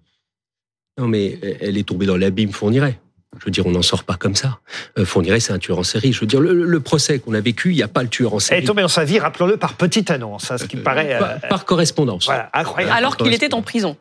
Non, 0.99 1.07
mais 1.07 1.39
elle 1.61 1.77
est 1.77 1.87
tombée 1.87 2.05
dans 2.05 2.17
l'abîme 2.17 2.51
Fourniret. 2.51 2.99
Je 3.39 3.45
veux 3.45 3.51
dire, 3.51 3.65
on 3.65 3.71
n'en 3.71 3.81
sort 3.81 4.03
pas 4.03 4.15
comme 4.15 4.35
ça. 4.35 4.59
Euh, 4.99 5.05
Fourniret, 5.05 5.39
c'est 5.39 5.53
un 5.53 5.57
tueur 5.57 5.79
en 5.79 5.83
série. 5.83 6.11
Je 6.11 6.19
veux 6.19 6.27
dire, 6.27 6.41
le, 6.41 6.53
le 6.65 6.79
procès 6.81 7.19
qu'on 7.19 7.33
a 7.33 7.39
vécu, 7.39 7.69
il 7.71 7.75
n'y 7.75 7.81
a 7.83 7.87
pas 7.87 8.03
le 8.03 8.09
tueur 8.09 8.33
en 8.33 8.37
Elle 8.37 8.43
est 8.43 8.45
série. 8.47 8.65
tombée 8.65 8.81
dans 8.81 8.87
sa 8.89 9.05
vie, 9.05 9.19
rappelons-le, 9.19 9.55
par 9.57 9.75
petite 9.75 10.11
annonce, 10.11 10.51
hein, 10.51 10.57
ce 10.57 10.65
qui 10.65 10.75
me 10.77 10.83
paraît... 10.83 11.13
euh, 11.15 11.19
Par, 11.19 11.39
par 11.49 11.65
correspondance. 11.65 12.25
voilà, 12.25 12.49
incroyable. 12.53 12.93
Alors 12.95 13.15
qu'il 13.17 13.33
était 13.33 13.53
en 13.53 13.61
prison. 13.61 13.95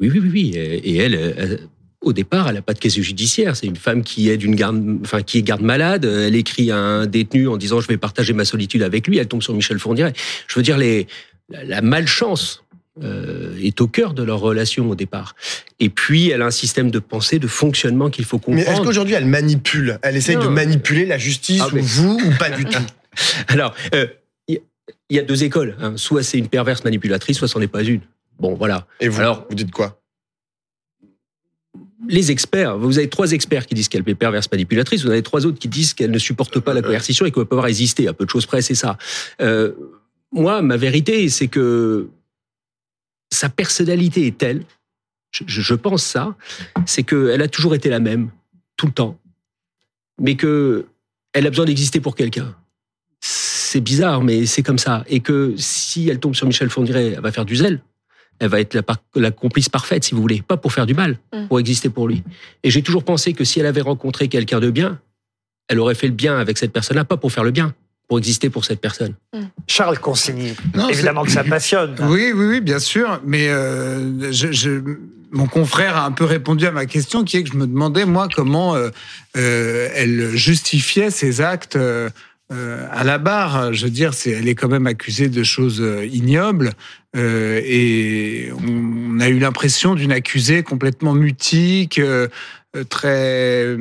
Oui, 0.00 0.10
oui, 0.10 0.20
oui, 0.22 0.30
oui. 0.32 0.50
Et 0.56 0.96
elle, 0.96 1.14
elle, 1.14 1.60
au 2.00 2.14
départ, 2.14 2.48
elle 2.48 2.54
n'a 2.54 2.62
pas 2.62 2.72
de 2.72 2.78
casier 2.78 3.02
judiciaire. 3.02 3.56
C'est 3.56 3.66
une 3.66 3.76
femme 3.76 4.02
qui 4.02 4.30
est 4.30 4.38
d'une 4.38 4.54
garde, 4.54 4.82
enfin, 5.02 5.20
qui 5.22 5.38
est 5.38 5.42
garde 5.42 5.60
malade. 5.62 6.06
Elle 6.06 6.34
écrit 6.34 6.70
à 6.70 6.78
un 6.78 7.06
détenu 7.06 7.48
en 7.48 7.58
disant 7.58 7.80
je 7.80 7.88
vais 7.88 7.98
partager 7.98 8.32
ma 8.32 8.46
solitude 8.46 8.82
avec 8.82 9.06
lui. 9.06 9.18
Elle 9.18 9.28
tombe 9.28 9.42
sur 9.42 9.52
Michel 9.54 9.78
Fourniret. 9.78 10.14
Je 10.48 10.54
veux 10.58 10.62
dire, 10.62 10.78
les, 10.78 11.06
la, 11.50 11.62
la 11.64 11.82
malchance 11.82 12.61
euh, 13.02 13.56
est 13.62 13.80
au 13.80 13.86
cœur 13.88 14.12
de 14.12 14.22
leur 14.22 14.40
relation 14.40 14.90
au 14.90 14.94
départ. 14.94 15.34
Et 15.80 15.88
puis, 15.88 16.28
elle 16.30 16.42
a 16.42 16.46
un 16.46 16.50
système 16.50 16.90
de 16.90 16.98
pensée, 16.98 17.38
de 17.38 17.46
fonctionnement 17.46 18.10
qu'il 18.10 18.24
faut 18.24 18.40
Mais 18.48 18.56
est-ce 18.56 18.64
comprendre. 18.66 18.86
qu'aujourd'hui 18.86 19.14
elle 19.14 19.24
manipule? 19.26 19.98
Elle 20.02 20.16
essaye 20.16 20.36
Non. 20.36 20.44
de 20.44 20.48
manipuler 20.48 21.06
la 21.06 21.16
justice 21.18 21.62
Ah, 21.64 21.74
ou 21.74 21.78
vous 21.80 22.18
ou 22.22 22.30
pas 22.38 22.50
du 22.50 22.64
tout? 22.66 22.82
Alors, 23.48 23.74
euh, 23.94 24.06
il 24.48 24.60
y 25.10 25.18
a 25.18 25.22
deux 25.22 25.42
écoles. 25.44 25.76
hein. 25.80 25.94
Soit 25.96 26.22
c'est 26.22 26.38
une 26.38 26.48
perverse 26.48 26.84
manipulatrice, 26.84 27.38
soit 27.38 27.48
c'en 27.48 27.60
est 27.60 27.66
pas 27.66 27.82
une. 27.82 28.00
Bon, 28.38 28.54
voilà. 28.54 28.86
Et 29.00 29.08
vous, 29.08 29.20
Alors- 29.20 29.46
vous 29.48 29.54
dites 29.54 29.70
quoi? 29.70 29.98
les 32.08 32.32
experts, 32.32 32.78
vous 32.78 32.98
avez 32.98 33.08
trois 33.08 33.30
experts 33.30 33.64
qui 33.64 33.74
disent 33.76 33.88
qu'elle 33.88 34.02
est 34.06 34.14
perverse 34.16 34.48
manipulatrice, 34.50 35.02
vous 35.02 35.08
en 35.08 35.12
avez 35.12 35.22
trois 35.22 35.46
autres 35.46 35.60
qui 35.60 35.68
disent 35.68 35.94
qu'elle 35.94 36.10
ne 36.10 36.18
supporte 36.18 36.58
pas 36.58 36.74
la 36.74 36.82
coercition 36.82 37.24
et 37.26 37.30
qu'elle 37.30 37.44
peut 37.46 37.56
pas 37.56 37.62
résister. 37.62 38.08
À 38.08 38.12
peu 38.12 38.24
de 38.24 38.30
choses 38.30 38.44
près, 38.44 38.60
c'est 38.60 38.74
ça. 38.74 38.98
Euh, 39.40 39.72
moi, 40.32 40.62
ma 40.62 40.76
vérité, 40.76 41.28
c'est 41.28 41.46
que 41.46 42.08
sa 43.32 43.48
personnalité 43.48 44.26
est 44.26 44.36
telle, 44.38 44.64
je, 45.30 45.74
pense 45.74 46.04
ça, 46.04 46.36
c'est 46.86 47.02
qu'elle 47.04 47.40
a 47.40 47.48
toujours 47.48 47.74
été 47.74 47.88
la 47.88 48.00
même, 48.00 48.30
tout 48.76 48.86
le 48.86 48.92
temps, 48.92 49.18
mais 50.20 50.36
que 50.36 50.86
elle 51.32 51.46
a 51.46 51.50
besoin 51.50 51.64
d'exister 51.64 52.00
pour 52.00 52.14
quelqu'un. 52.14 52.54
C'est 53.20 53.80
bizarre, 53.80 54.22
mais 54.22 54.44
c'est 54.44 54.62
comme 54.62 54.78
ça. 54.78 55.04
Et 55.08 55.20
que 55.20 55.54
si 55.56 56.08
elle 56.10 56.20
tombe 56.20 56.34
sur 56.34 56.46
Michel 56.46 56.68
Fourniret, 56.68 57.12
elle 57.12 57.20
va 57.20 57.32
faire 57.32 57.46
du 57.46 57.56
zèle. 57.56 57.80
Elle 58.38 58.50
va 58.50 58.60
être 58.60 58.74
la, 58.74 58.82
par- 58.82 58.98
la 59.14 59.30
complice 59.30 59.70
parfaite, 59.70 60.04
si 60.04 60.14
vous 60.14 60.20
voulez. 60.20 60.42
Pas 60.42 60.58
pour 60.58 60.72
faire 60.74 60.84
du 60.84 60.92
mal, 60.94 61.18
Mm. 61.32 61.46
pour 61.48 61.58
exister 61.58 61.88
pour 61.88 62.06
lui. 62.08 62.22
Et 62.62 62.70
j'ai 62.70 62.82
toujours 62.82 63.04
pensé 63.04 63.32
que 63.32 63.44
si 63.44 63.60
elle 63.60 63.66
avait 63.66 63.80
rencontré 63.80 64.28
quelqu'un 64.28 64.60
de 64.60 64.70
bien, 64.70 65.00
elle 65.68 65.78
aurait 65.78 65.94
fait 65.94 66.08
le 66.08 66.12
bien 66.12 66.36
avec 66.38 66.58
cette 66.58 66.72
personne-là, 66.72 67.04
pas 67.06 67.16
pour 67.16 67.32
faire 67.32 67.44
le 67.44 67.50
bien, 67.52 67.74
pour 68.12 68.18
exister 68.18 68.50
pour 68.50 68.66
cette 68.66 68.82
personne. 68.82 69.14
Charles 69.66 69.98
Consigny, 69.98 70.52
Non, 70.74 70.90
évidemment 70.90 71.24
que 71.24 71.30
ça 71.30 71.44
passionne. 71.44 71.96
Oui, 72.02 72.30
oui, 72.34 72.44
oui, 72.44 72.60
bien 72.60 72.78
sûr. 72.78 73.22
Mais 73.24 73.48
euh, 73.48 74.30
je, 74.30 74.52
je- 74.52 74.82
mon 75.30 75.46
confrère 75.46 75.96
a 75.96 76.04
un 76.04 76.12
peu 76.12 76.26
répondu 76.26 76.66
à 76.66 76.72
ma 76.72 76.84
question, 76.84 77.24
qui 77.24 77.38
est 77.38 77.42
que 77.42 77.48
je 77.50 77.56
me 77.56 77.66
demandais, 77.66 78.04
moi, 78.04 78.28
comment 78.30 78.76
euh, 78.76 78.90
euh, 79.38 79.88
elle 79.94 80.36
justifiait 80.36 81.10
ses 81.10 81.40
actes 81.40 81.76
euh, 81.76 82.10
à 82.90 83.02
la 83.02 83.16
barre. 83.16 83.72
Je 83.72 83.84
veux 83.86 83.90
dire, 83.90 84.12
c'est, 84.12 84.32
elle 84.32 84.46
est 84.46 84.54
quand 84.54 84.68
même 84.68 84.86
accusée 84.86 85.30
de 85.30 85.42
choses 85.42 85.82
ignobles. 86.12 86.72
euh, 87.16 87.62
et 87.64 88.50
on, 88.52 89.20
a 89.20 89.28
eu 89.30 89.38
l'impression 89.38 89.94
d'une 89.94 90.12
accusée 90.12 90.62
complètement 90.62 91.14
mutique, 91.14 91.98
euh, 91.98 92.28
euh, 92.76 92.84
très... 92.84 93.74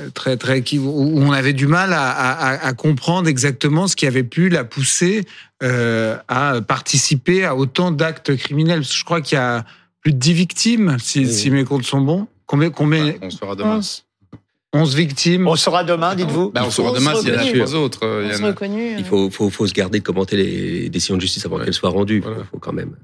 euh, 0.00 0.10
Très, 0.10 0.36
très, 0.36 0.62
qui, 0.62 0.78
où 0.78 0.90
on 0.90 1.30
avait 1.32 1.52
du 1.52 1.66
mal 1.66 1.92
à, 1.92 2.10
à- 2.10 2.66
à 2.66 2.72
comprendre 2.72 3.28
exactement 3.28 3.86
ce 3.88 3.96
qui 3.96 4.06
avait 4.06 4.24
pu 4.24 4.48
la 4.48 4.64
pousser 4.64 5.24
euh, 5.62 6.16
à 6.28 6.60
participer 6.66 7.44
à 7.44 7.54
autant 7.56 7.90
d'actes 7.90 8.36
criminels. 8.36 8.80
Parce 8.80 8.90
que 8.92 8.98
Je 8.98 9.04
crois 9.04 9.20
qu'il 9.20 9.36
y 9.36 9.40
a 9.40 9.64
plus 10.00 10.12
de 10.12 10.18
10 10.18 10.32
victimes, 10.32 10.96
si, 11.00 11.20
Oui. 11.20 11.32
si 11.32 11.50
mes 11.50 11.64
comptes 11.64 11.84
sont 11.84 12.00
bons. 12.00 12.26
Combien, 12.46 12.70
combien 12.70 13.14
On 13.22 13.30
se 13.30 13.38
fera 13.38 13.56
demain. 13.56 13.80
11 14.76 14.94
victimes. 14.96 15.46
On 15.46 15.54
saura 15.54 15.84
demain, 15.84 16.16
dites-vous 16.16 16.50
Bah, 16.50 16.62
on 16.66 16.70
saura 16.70 16.92
demain 16.98 17.14
s'il 17.14 17.28
y 17.28 17.36
en 17.36 17.38
a 17.38 17.64
trois 17.64 17.74
autres. 17.76 18.00
euh, 18.04 18.22
il 18.24 18.28
y 18.28 18.32
On 18.32 18.34
en 18.34 18.38
se 18.38 18.42
a- 18.42 18.46
reconnu. 18.48 18.94
Il 18.98 19.04
faut, 19.04 19.30
faut, 19.30 19.48
faut 19.48 19.66
se 19.68 19.72
garder 19.72 20.00
de 20.00 20.04
commenter 20.04 20.36
les 20.36 20.88
décisions 20.88 21.14
de 21.14 21.20
justice 21.20 21.46
avant 21.46 21.58
Ouais. 21.58 21.64
qu'elles 21.64 21.74
soient 21.74 21.90
rendues. 21.90 22.20
Voilà. 22.20 22.38
Faut 22.50 22.58
quand 22.58 22.72
même. 22.72 22.96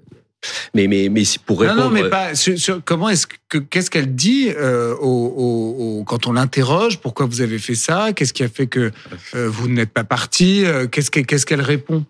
Mais, 0.75 0.87
mais, 0.87 1.09
mais 1.11 1.23
pour 1.45 1.57
Non, 1.63 1.69
répondre. 1.69 1.83
non, 1.85 1.91
mais 1.91 2.09
pas. 2.09 2.35
sur- 2.35 2.59
sur- 2.59 2.83
comment 2.85 3.09
est-ce 3.11 3.27
que 3.49 3.59
qu'est-ce 3.59 3.91
qu'elle 3.91 4.15
dit 4.15 4.49
euh, 4.51 4.95
au, 4.97 5.07
au- 5.07 5.99
au- 6.01 6.05
quand 6.05 6.27
on 6.27 6.33
l'interroge 6.33 6.99
Pourquoi 6.99 7.27
vous 7.27 7.43
avez 7.43 7.59
fait 7.59 7.75
ça 7.75 8.13
Qu'est-ce 8.15 8.33
qui 8.33 8.43
a 8.43 8.49
fait 8.49 8.67
que 8.67 8.91
euh, 9.35 9.49
vous 9.51 9.69
n'êtes 9.69 9.91
pas 9.91 10.05
parti 10.05 10.65
Euh, 10.65 10.87
Qu'est-ce 10.87 11.11
que- 11.11 11.21
qu'est-ce 11.21 11.45
qu'elle 11.45 11.61
répond? 11.61 12.05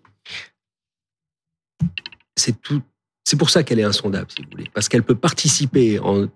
C'est 2.37 2.60
tout. 2.62 2.82
C'est 3.25 3.37
pour 3.37 3.50
ça 3.50 3.62
qu'elle 3.62 3.78
est 3.78 3.84
insondable, 3.84 4.26
si 4.34 4.42
vous 4.42 4.49
voulez, 4.50 4.70
parce 4.72 4.88
qu'elle 4.88 5.02
peut 5.02 5.14
participer 5.14 5.99
en 6.00 6.26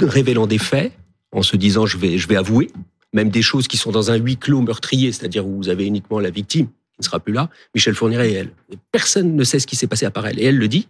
révélant 0.00 0.46
des 0.46 0.58
faits, 0.58 0.92
en 1.32 1.42
se 1.42 1.56
disant 1.56 1.86
je 1.86 1.96
vais, 1.96 2.18
je 2.18 2.28
vais 2.28 2.36
avouer, 2.36 2.70
même 3.12 3.30
des 3.30 3.42
choses 3.42 3.66
qui 3.68 3.76
sont 3.76 3.90
dans 3.90 4.10
un 4.10 4.16
huis 4.16 4.36
clos 4.36 4.60
meurtrier, 4.62 5.12
c'est-à-dire 5.12 5.46
où 5.46 5.56
vous 5.56 5.68
avez 5.68 5.86
uniquement 5.86 6.20
la 6.20 6.30
victime 6.30 6.66
qui 6.66 7.00
ne 7.00 7.04
sera 7.04 7.20
plus 7.20 7.32
là, 7.32 7.50
Michel 7.74 7.94
Fourniret 7.94 8.30
et 8.30 8.34
elle. 8.34 8.52
Et 8.70 8.76
personne 8.92 9.34
ne 9.34 9.44
sait 9.44 9.58
ce 9.58 9.66
qui 9.66 9.76
s'est 9.76 9.86
passé 9.86 10.06
à 10.06 10.10
part 10.10 10.26
elle, 10.26 10.38
et 10.40 10.44
elle 10.44 10.58
le 10.58 10.68
dit. 10.68 10.88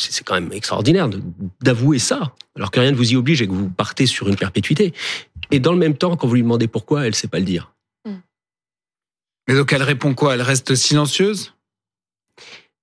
C'est 0.00 0.24
quand 0.24 0.34
même 0.34 0.52
extraordinaire 0.52 1.08
d'avouer 1.60 1.98
ça, 1.98 2.34
alors 2.54 2.70
que 2.70 2.78
rien 2.78 2.92
ne 2.92 2.96
vous 2.96 3.12
y 3.12 3.16
oblige 3.16 3.42
et 3.42 3.46
que 3.48 3.52
vous 3.52 3.68
partez 3.68 4.06
sur 4.06 4.28
une 4.28 4.36
perpétuité. 4.36 4.94
Et 5.50 5.58
dans 5.58 5.72
le 5.72 5.78
même 5.78 5.96
temps, 5.96 6.16
quand 6.16 6.28
vous 6.28 6.34
lui 6.34 6.42
demandez 6.42 6.68
pourquoi, 6.68 7.02
elle 7.02 7.10
ne 7.10 7.16
sait 7.16 7.28
pas 7.28 7.40
le 7.40 7.44
dire. 7.44 7.72
Mais 9.48 9.54
donc 9.54 9.72
elle 9.72 9.82
répond 9.82 10.14
quoi? 10.14 10.34
Elle 10.34 10.42
reste 10.42 10.74
silencieuse? 10.74 11.54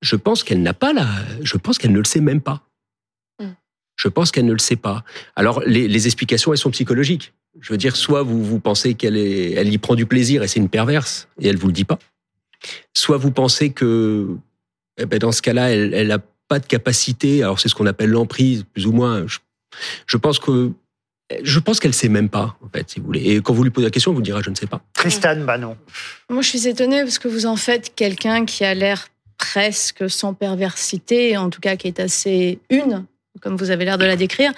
Je 0.02 0.16
pense 0.16 0.44
qu'elle 0.44 0.62
n'a 0.62 0.74
pas 0.74 0.94
la. 0.94 1.08
Je 1.42 1.58
pense 1.58 1.78
qu'elle 1.78 1.94
ne 1.94 2.00
le 2.00 2.06
sait 2.06 2.20
même 2.20 2.42
pas. 2.42 2.64
Mm. 3.40 3.52
Je 3.96 4.08
pense 4.08 4.32
qu'elle 4.32 4.46
ne 4.46 4.52
le 4.52 4.60
sait 4.60 4.76
pas. 4.76 5.04
Alors, 5.36 5.62
les, 5.62 5.88
les 5.88 6.06
explications, 6.08 6.52
elles 6.52 6.60
sont 6.60 6.72
psychologiques. 6.72 7.34
Je 7.62 7.72
veux 7.72 7.78
dire, 7.78 7.96
soit 7.96 8.24
vous, 8.24 8.44
vous 8.44 8.60
pensez 8.60 8.96
qu'elle 8.96 9.16
est, 9.16 9.52
elle 9.52 9.72
y 9.72 9.78
prend 9.78 9.96
du 9.96 10.06
plaisir 10.06 10.44
et 10.44 10.48
c'est 10.48 10.60
une 10.60 10.70
perverse 10.70 11.30
et 11.40 11.48
elle 11.48 11.58
vous 11.58 11.68
le 11.68 11.74
dit 11.74 11.86
pas. 11.86 12.00
soit 12.94 13.18
vous 13.18 13.32
pensez 13.32 13.72
que 13.72 14.36
eh 14.98 15.06
ben, 15.06 15.20
dans 15.20 15.32
ce 15.32 15.42
cas-là, 15.42 15.72
elle, 15.72 15.94
elle 15.94 16.12
a 16.12 16.20
pas 16.48 16.60
de 16.60 16.66
capacité. 16.66 17.44
Alors 17.44 17.60
c'est 17.60 17.70
ce 17.70 17.76
qu'on 17.76 17.86
appelle 17.86 18.10
l'emprise, 18.10 18.66
plus 18.74 18.88
ou 18.88 18.92
moins. 18.92 19.26
Je, 19.28 19.40
je 20.06 20.18
pense 20.18 20.40
que 20.40 20.72
je 21.44 21.60
pense 21.60 21.80
qu'elle 21.80 21.94
sait 21.94 22.10
même 22.10 22.30
pas, 22.30 22.56
en 22.64 22.70
fait, 22.70 22.90
si 22.90 23.00
vous 23.00 23.08
voulez. 23.08 23.22
Et 23.22 23.42
quand 23.42 23.54
vous 23.54 23.64
lui 23.64 23.72
posez 23.72 23.88
la 23.88 23.92
question, 23.92 24.12
elle 24.12 24.16
vous 24.16 24.22
dira 24.22 24.42
je 24.42 24.50
ne 24.50 24.56
sais 24.56 24.68
pas. 24.68 24.82
Tristan 24.94 25.38
Banon. 25.38 25.76
Moi, 26.30 26.42
je 26.42 26.50
suis 26.50 26.68
étonnée 26.68 27.02
parce 27.02 27.20
que 27.20 27.28
vous 27.28 27.46
en 27.46 27.56
faites 27.56 27.96
quelqu'un 27.96 28.46
qui 28.46 28.64
a 28.64 28.74
l'air 28.74 29.08
presque 29.38 30.10
sans 30.10 30.34
perversité, 30.34 31.36
en 31.38 31.50
tout 31.50 31.62
cas 31.62 31.76
qui 31.76 31.88
est 31.88 32.00
assez 32.00 32.60
une, 32.70 33.06
comme 33.42 33.58
vous 33.58 33.72
avez 33.72 33.86
l'air 33.86 33.98
de 33.98 34.06
la 34.06 34.16
décrire. 34.16 34.54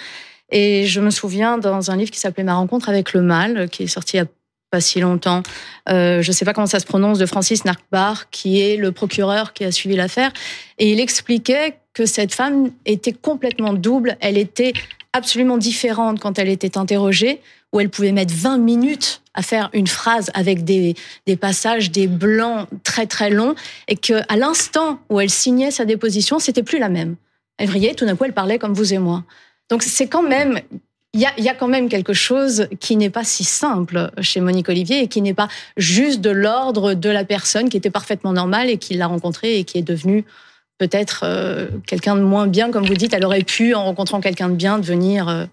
Et 0.50 0.86
je 0.86 1.00
me 1.00 1.10
souviens 1.10 1.58
dans 1.58 1.90
un 1.90 1.96
livre 1.96 2.10
qui 2.10 2.20
s'appelait 2.20 2.44
Ma 2.44 2.54
rencontre 2.54 2.88
avec 2.88 3.12
le 3.12 3.22
mal, 3.22 3.68
qui 3.68 3.84
est 3.84 3.88
sorti 3.88 4.16
il 4.16 4.20
y 4.20 4.22
a 4.22 4.26
pas 4.70 4.80
si 4.80 5.00
longtemps. 5.00 5.42
Euh, 5.88 6.22
je 6.22 6.28
ne 6.28 6.32
sais 6.32 6.44
pas 6.44 6.52
comment 6.52 6.66
ça 6.66 6.80
se 6.80 6.86
prononce, 6.86 7.18
de 7.18 7.26
Francis 7.26 7.64
Narkbar, 7.64 8.30
qui 8.30 8.60
est 8.60 8.76
le 8.76 8.92
procureur 8.92 9.52
qui 9.52 9.64
a 9.64 9.72
suivi 9.72 9.96
l'affaire. 9.96 10.32
Et 10.78 10.92
il 10.92 11.00
expliquait 11.00 11.78
que 11.94 12.06
cette 12.06 12.34
femme 12.34 12.70
était 12.84 13.12
complètement 13.12 13.72
double. 13.72 14.16
Elle 14.20 14.38
était 14.38 14.72
absolument 15.12 15.58
différente 15.58 16.20
quand 16.20 16.38
elle 16.38 16.48
était 16.48 16.76
interrogée, 16.76 17.40
où 17.72 17.80
elle 17.80 17.90
pouvait 17.90 18.12
mettre 18.12 18.34
20 18.34 18.58
minutes 18.58 19.22
à 19.34 19.42
faire 19.42 19.70
une 19.72 19.86
phrase 19.86 20.30
avec 20.34 20.64
des, 20.64 20.94
passages, 21.40 21.90
des 21.90 22.06
blancs 22.06 22.68
très 22.82 23.06
très 23.06 23.30
longs, 23.30 23.54
et 23.88 23.96
que 23.96 24.22
à 24.28 24.36
l'instant 24.36 25.00
où 25.10 25.20
elle 25.20 25.30
signait 25.30 25.70
sa 25.70 25.84
déposition, 25.84 26.38
c'était 26.38 26.62
plus 26.62 26.78
la 26.78 26.88
même. 26.88 27.16
Elle 27.56 27.70
riait, 27.70 27.94
tout 27.94 28.04
d'un 28.04 28.16
coup, 28.16 28.24
elle 28.24 28.32
parlait 28.32 28.58
comme 28.58 28.74
vous 28.74 28.94
et 28.94 28.98
moi. 28.98 29.24
Donc 29.70 29.82
c'est 29.82 30.06
quand 30.06 30.22
même 30.22 30.60
il 31.14 31.20
y 31.20 31.26
a, 31.26 31.32
y 31.40 31.48
a, 31.48 31.54
quand 31.54 31.68
même 31.68 31.88
quelque 31.88 32.12
chose 32.12 32.68
qui 32.80 32.96
n'est 32.96 33.10
pas 33.10 33.24
si 33.24 33.42
simple 33.44 34.10
chez 34.20 34.40
Monique 34.40 34.68
Olivier 34.68 35.02
et 35.02 35.08
qui 35.08 35.22
n'est 35.22 35.34
pas 35.34 35.48
juste 35.76 36.20
de 36.20 36.30
l'ordre 36.30 36.94
de 36.94 37.08
la 37.08 37.24
personne 37.24 37.70
qui 37.70 37.76
était 37.76 37.90
parfaitement 37.90 38.32
normale 38.32 38.68
et 38.68 38.76
qui 38.76 38.94
l'a 38.94 39.06
rencontrée 39.06 39.58
et 39.58 39.64
qui 39.64 39.78
est 39.78 39.82
devenue 39.82 40.24
peut-être 40.78 41.22
euh, 41.24 41.66
quelqu'un 41.86 42.16
de 42.16 42.22
moins 42.22 42.46
bien, 42.46 42.70
comme 42.70 42.86
vous 42.86 42.94
dites. 42.94 43.12
Elle 43.12 43.24
aurait 43.24 43.42
pu, 43.42 43.74
en 43.74 43.84
rencontrant 43.84 44.20
quelqu'un 44.20 44.48
de 44.48 44.54
bien, 44.54 44.78
devenir 44.78 45.28
euh, 45.28 45.44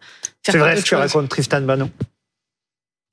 faire 0.44 0.54
C'est 0.54 0.58
vrai 0.58 0.78
ce 0.78 0.86
que 0.86 0.96
raconte 0.96 1.30
Tristan 1.30 1.62
Banon. 1.62 1.90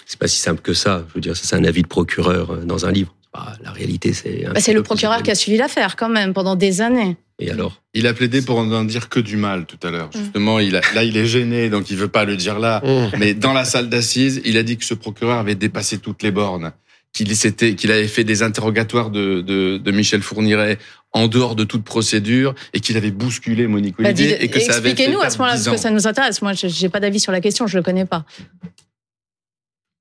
C'est 0.04 0.18
pas 0.18 0.28
si 0.28 0.38
simple 0.38 0.60
que 0.60 0.74
ça. 0.74 1.04
Je 1.08 1.14
veux 1.14 1.20
dire, 1.20 1.36
ça, 1.36 1.44
c'est 1.44 1.56
un 1.56 1.64
avis 1.64 1.82
de 1.82 1.88
procureur 1.88 2.50
euh, 2.50 2.56
dans 2.64 2.86
un 2.86 2.92
livre. 2.92 3.14
Bah, 3.32 3.54
la 3.62 3.72
réalité, 3.72 4.12
c'est. 4.12 4.46
un 4.46 4.52
Bah, 4.52 4.60
c'est 4.60 4.74
le 4.74 4.82
procureur 4.82 5.22
qui 5.22 5.30
a 5.30 5.34
suivi 5.34 5.56
l'affaire 5.56 5.96
quand 5.96 6.10
même 6.10 6.34
pendant 6.34 6.54
des 6.54 6.82
années. 6.82 7.16
Et 7.42 7.50
alors 7.50 7.82
Il 7.94 8.06
a 8.06 8.14
plaidé 8.14 8.40
pour 8.42 8.62
n'en 8.64 8.84
dire 8.84 9.08
que 9.08 9.18
du 9.20 9.36
mal 9.36 9.66
tout 9.66 9.78
à 9.86 9.90
l'heure. 9.90 10.10
Justement, 10.16 10.58
il 10.60 10.76
a, 10.76 10.80
là, 10.94 11.02
il 11.04 11.16
est 11.16 11.26
gêné, 11.26 11.68
donc 11.70 11.90
il 11.90 11.96
veut 11.96 12.08
pas 12.08 12.24
le 12.24 12.36
dire 12.36 12.58
là. 12.58 12.80
Mmh. 12.84 13.16
Mais 13.18 13.34
dans 13.34 13.52
la 13.52 13.64
salle 13.64 13.88
d'assises, 13.88 14.40
il 14.44 14.56
a 14.56 14.62
dit 14.62 14.76
que 14.76 14.84
ce 14.84 14.94
procureur 14.94 15.38
avait 15.38 15.54
dépassé 15.56 15.98
toutes 15.98 16.22
les 16.22 16.30
bornes, 16.30 16.72
qu'il 17.12 17.34
s'était, 17.36 17.74
qu'il 17.74 17.90
avait 17.90 18.06
fait 18.08 18.24
des 18.24 18.42
interrogatoires 18.42 19.10
de, 19.10 19.40
de, 19.40 19.78
de 19.78 19.90
Michel 19.90 20.22
Fourniret 20.22 20.78
en 21.12 21.28
dehors 21.28 21.56
de 21.56 21.64
toute 21.64 21.84
procédure 21.84 22.54
et 22.72 22.80
qu'il 22.80 22.96
avait 22.96 23.10
bousculé 23.10 23.66
Monique 23.66 23.96
Bah, 23.98 24.08
Olivier 24.10 24.28
dites- 24.34 24.42
et 24.42 24.48
que 24.48 24.60
ça 24.60 24.74
avait 24.76 24.82
fait 24.82 24.90
Expliquez-nous 24.92 25.20
à 25.20 25.28
ce 25.30 25.38
moment-là, 25.38 25.56
10 25.58 25.64
parce 25.64 25.76
que 25.76 25.82
ça 25.82 25.90
nous 25.90 26.06
intéresse. 26.06 26.40
Moi, 26.42 26.52
je 26.54 26.68
j'ai 26.68 26.88
pas 26.88 27.00
d'avis 27.00 27.20
sur 27.20 27.32
la 27.32 27.40
question, 27.40 27.66
je 27.66 27.76
le 27.76 27.82
connais 27.82 28.06
pas. 28.06 28.24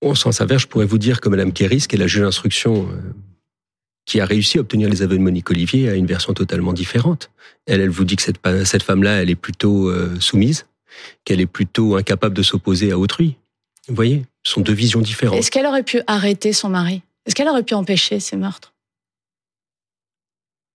Au 0.01 0.15
sens 0.15 0.41
inverse, 0.41 0.63
je 0.63 0.67
pourrais 0.67 0.85
vous 0.85 0.97
dire 0.97 1.21
que 1.21 1.29
Madame 1.29 1.51
Kéris, 1.53 1.85
qui 1.87 1.95
est 1.95 1.99
la 1.99 2.07
juge 2.07 2.21
d'instruction, 2.21 2.87
euh, 2.89 3.13
qui 4.11 4.19
a 4.19 4.25
réussi 4.25 4.57
à 4.57 4.61
obtenir 4.61 4.89
les 4.89 5.03
aveux 5.03 5.17
de 5.17 5.23
Monique 5.23 5.49
Olivier, 5.51 5.87
a 5.87 5.95
une 5.95 6.05
version 6.05 6.33
totalement 6.33 6.73
différente. 6.73 7.31
Elle, 7.65 7.79
elle 7.79 7.89
vous 7.89 8.03
dit 8.03 8.17
que 8.17 8.23
cette, 8.23 8.83
femme-là, 8.83 9.21
elle 9.21 9.29
est 9.29 9.35
plutôt 9.35 9.87
euh, 9.87 10.19
soumise, 10.19 10.65
qu'elle 11.23 11.39
est 11.39 11.45
plutôt 11.45 11.95
incapable 11.95 12.35
de 12.35 12.43
s'opposer 12.43 12.91
à 12.91 12.99
autrui. 12.99 13.37
Vous 13.87 13.95
voyez, 13.95 14.25
ce 14.43 14.51
sont 14.51 14.59
deux 14.59 14.73
visions 14.73 14.99
différentes. 14.99 15.39
Est-ce 15.39 15.49
qu'elle 15.49 15.65
aurait 15.65 15.83
pu 15.83 16.01
arrêter 16.07 16.51
son 16.51 16.67
mari? 16.67 17.03
Est-ce 17.25 17.35
qu'elle 17.35 17.47
aurait 17.47 17.63
pu 17.63 17.73
empêcher 17.73 18.19
ces 18.19 18.35
meurtres? 18.35 18.73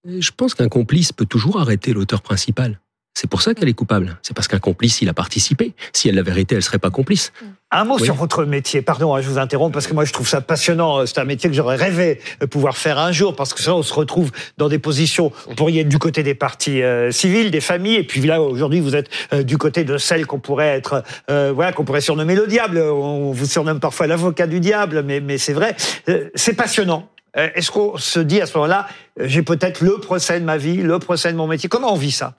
Je 0.06 0.30
pense 0.30 0.54
qu'un 0.54 0.70
complice 0.70 1.12
peut 1.12 1.26
toujours 1.26 1.60
arrêter 1.60 1.92
l'auteur 1.92 2.22
principal. 2.22 2.80
C'est 3.18 3.30
pour 3.30 3.40
ça 3.40 3.54
qu'elle 3.54 3.70
est 3.70 3.72
coupable. 3.72 4.18
C'est 4.20 4.34
parce 4.36 4.46
qu'un 4.46 4.58
complice, 4.58 5.00
il 5.00 5.08
a 5.08 5.14
participé. 5.14 5.72
Si 5.94 6.06
elle 6.06 6.16
l'avait 6.16 6.32
arrêté, 6.32 6.54
elle 6.54 6.62
serait 6.62 6.78
pas 6.78 6.90
complice. 6.90 7.32
Un 7.70 7.84
mot 7.84 7.96
Oui. 7.98 8.04
sur 8.04 8.14
votre 8.14 8.44
métier. 8.44 8.82
Pardon, 8.82 9.14
hein, 9.14 9.22
je 9.22 9.28
vous 9.30 9.38
interromps 9.38 9.72
parce 9.72 9.86
que 9.86 9.94
moi 9.94 10.04
je 10.04 10.12
trouve 10.12 10.28
ça 10.28 10.42
passionnant. 10.42 11.06
C'est 11.06 11.16
un 11.16 11.24
métier 11.24 11.48
que 11.48 11.56
j'aurais 11.56 11.76
rêvé 11.76 12.20
de 12.42 12.46
pouvoir 12.46 12.76
faire 12.76 12.98
un 12.98 13.12
jour 13.12 13.34
parce 13.34 13.54
que 13.54 13.62
ça, 13.62 13.74
on 13.74 13.82
se 13.82 13.94
retrouve 13.94 14.32
dans 14.58 14.68
des 14.68 14.78
positions. 14.78 15.32
Vous 15.48 15.54
pourriez 15.54 15.80
être 15.80 15.88
du 15.88 15.98
côté 15.98 16.22
des 16.22 16.34
partis 16.34 16.82
euh, 16.82 17.10
civils, 17.10 17.50
des 17.50 17.62
familles, 17.62 17.96
et 17.96 18.04
puis 18.04 18.20
là 18.20 18.42
aujourd'hui 18.42 18.80
vous 18.80 18.94
êtes 18.94 19.08
euh, 19.32 19.42
du 19.42 19.56
côté 19.56 19.84
de 19.84 19.96
celles 19.96 20.26
qu'on 20.26 20.38
pourrait 20.38 20.76
être, 20.76 21.02
euh, 21.30 21.52
voilà, 21.54 21.72
qu'on 21.72 21.84
pourrait 21.86 22.02
surnommer 22.02 22.34
le 22.34 22.46
diable. 22.46 22.76
On 22.78 23.32
vous 23.32 23.46
surnomme 23.46 23.80
parfois 23.80 24.06
l'avocat 24.06 24.46
du 24.46 24.60
diable, 24.60 25.02
mais 25.02 25.20
mais 25.20 25.38
c'est 25.38 25.54
vrai. 25.54 25.74
Euh, 26.10 26.28
c'est 26.34 26.52
passionnant. 26.54 27.08
Euh, 27.38 27.48
Est-ce 27.54 27.70
qu'on 27.70 27.96
se 27.96 28.20
dit 28.20 28.42
à 28.42 28.46
ce 28.46 28.54
moment-là, 28.58 28.86
euh, 29.20 29.24
j'ai 29.26 29.42
peut-être 29.42 29.80
le 29.80 29.98
procès 30.00 30.38
de 30.38 30.44
ma 30.44 30.58
vie, 30.58 30.76
le 30.82 30.98
procès 30.98 31.32
de 31.32 31.36
mon 31.38 31.46
métier 31.46 31.68
Comment 31.70 31.92
on 31.94 31.96
vit 31.96 32.12
ça? 32.12 32.34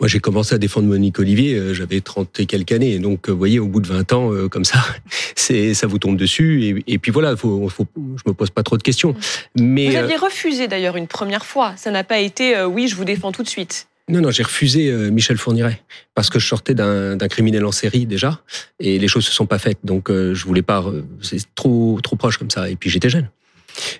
Moi, 0.00 0.08
j'ai 0.08 0.18
commencé 0.18 0.54
à 0.54 0.58
défendre 0.58 0.88
Monique 0.88 1.18
Olivier, 1.18 1.54
euh, 1.54 1.74
j'avais 1.74 2.00
30 2.00 2.40
et 2.40 2.46
quelques 2.46 2.72
années. 2.72 2.98
Donc, 2.98 3.28
euh, 3.28 3.32
vous 3.32 3.38
voyez, 3.38 3.58
au 3.58 3.66
bout 3.66 3.80
de 3.80 3.86
20 3.88 4.12
ans, 4.12 4.32
euh, 4.32 4.48
comme 4.48 4.64
ça, 4.64 4.84
c'est, 5.34 5.74
ça 5.74 5.86
vous 5.86 5.98
tombe 5.98 6.16
dessus. 6.16 6.64
Et, 6.86 6.94
et 6.94 6.98
puis 6.98 7.10
voilà, 7.10 7.36
faut, 7.36 7.68
faut, 7.68 7.86
je 7.96 8.22
me 8.26 8.34
pose 8.34 8.50
pas 8.50 8.62
trop 8.62 8.76
de 8.76 8.82
questions. 8.82 9.14
Mais 9.58 9.88
Vous 9.88 9.96
euh, 9.96 10.04
aviez 10.04 10.16
refusé 10.16 10.68
d'ailleurs 10.68 10.96
une 10.96 11.06
première 11.06 11.44
fois. 11.46 11.74
Ça 11.76 11.90
n'a 11.90 12.04
pas 12.04 12.18
été 12.18 12.56
euh, 12.56 12.66
oui, 12.66 12.88
je 12.88 12.96
vous 12.96 13.04
défends 13.04 13.32
tout 13.32 13.42
de 13.42 13.48
suite. 13.48 13.86
non, 14.08 14.20
non, 14.20 14.30
j'ai 14.30 14.42
refusé 14.42 14.92
Michel 15.10 15.36
Fourniret 15.38 15.80
parce 16.14 16.28
que 16.30 16.38
je 16.38 16.46
sortais 16.46 16.74
d'un, 16.74 17.16
criminel 17.28 17.64
en 17.64 17.72
série 17.72 18.06
déjà, 18.06 18.42
et 18.80 18.98
les 18.98 19.08
choses 19.08 19.24
se 19.24 19.32
sont 19.32 19.46
pas 19.46 19.58
faites. 19.58 19.78
Donc, 19.84 20.10
je 20.10 20.44
voulais 20.44 20.62
pas. 20.62 20.84
c'est 21.22 21.38
trop, 21.54 21.98
trop 22.02 22.16
proche 22.16 22.38
comme 22.38 22.50
ça. 22.50 22.68
Et 22.68 22.76
puis, 22.76 22.90
j'étais 22.90 23.08
jeune. 23.08 23.28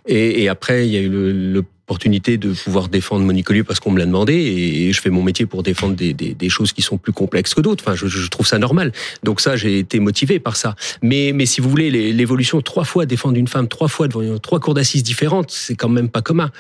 Et, 0.07 0.43
et 0.43 0.49
après, 0.49 0.87
il 0.87 0.93
y 0.93 0.97
a 0.97 1.01
eu 1.01 1.09
le- 1.09 1.65
l'opportunité 1.85 2.39
de 2.39 2.51
pouvoir 2.55 2.89
défendre 2.89 3.27
Monique 3.27 3.51
Olivier 3.51 3.63
parce 3.63 3.79
qu'on 3.79 3.91
me 3.91 3.99
l'a 3.99 4.07
demandé, 4.07 4.33
et, 4.33 4.91
je 4.91 5.01
fais 5.03 5.11
mon 5.11 5.23
métier 5.23 5.45
pour 5.45 5.63
défendre 5.63 5.95
des, 5.95 6.49
choses 6.49 6.73
qui 6.73 6.81
sont 6.81 6.97
plus 6.97 7.13
complexes 7.13 7.53
que 7.53 7.61
d'autres. 7.61 7.85
Enfin, 7.87 7.95
je, 7.95 8.29
trouve 8.29 8.47
ça 8.47 8.59
normal. 8.59 8.91
Donc 9.23 9.43
ça, 9.43 9.57
j'ai 9.57 9.79
été 9.79 10.01
motivé 10.01 10.39
par 10.39 10.57
ça. 10.57 10.77
Mais, 11.03 11.33
mais 11.35 11.45
si 11.45 11.61
vous 11.61 11.69
voulez, 11.69 11.91
l'évolution, 12.13 12.63
trois 12.63 12.85
fois 12.85 13.05
défendre 13.05 13.37
une 13.37 13.49
femme, 13.49 13.69
trois 13.69 13.89
fois 13.89 14.09
devant 14.09 14.39
trois 14.39 14.61
cours 14.61 14.73
d'assises 14.73 15.03
différentes, 15.03 15.51
c'est 15.51 15.75
quand 15.75 15.91
même 15.91 16.09
pas 16.09 16.23
commun. 16.23 16.51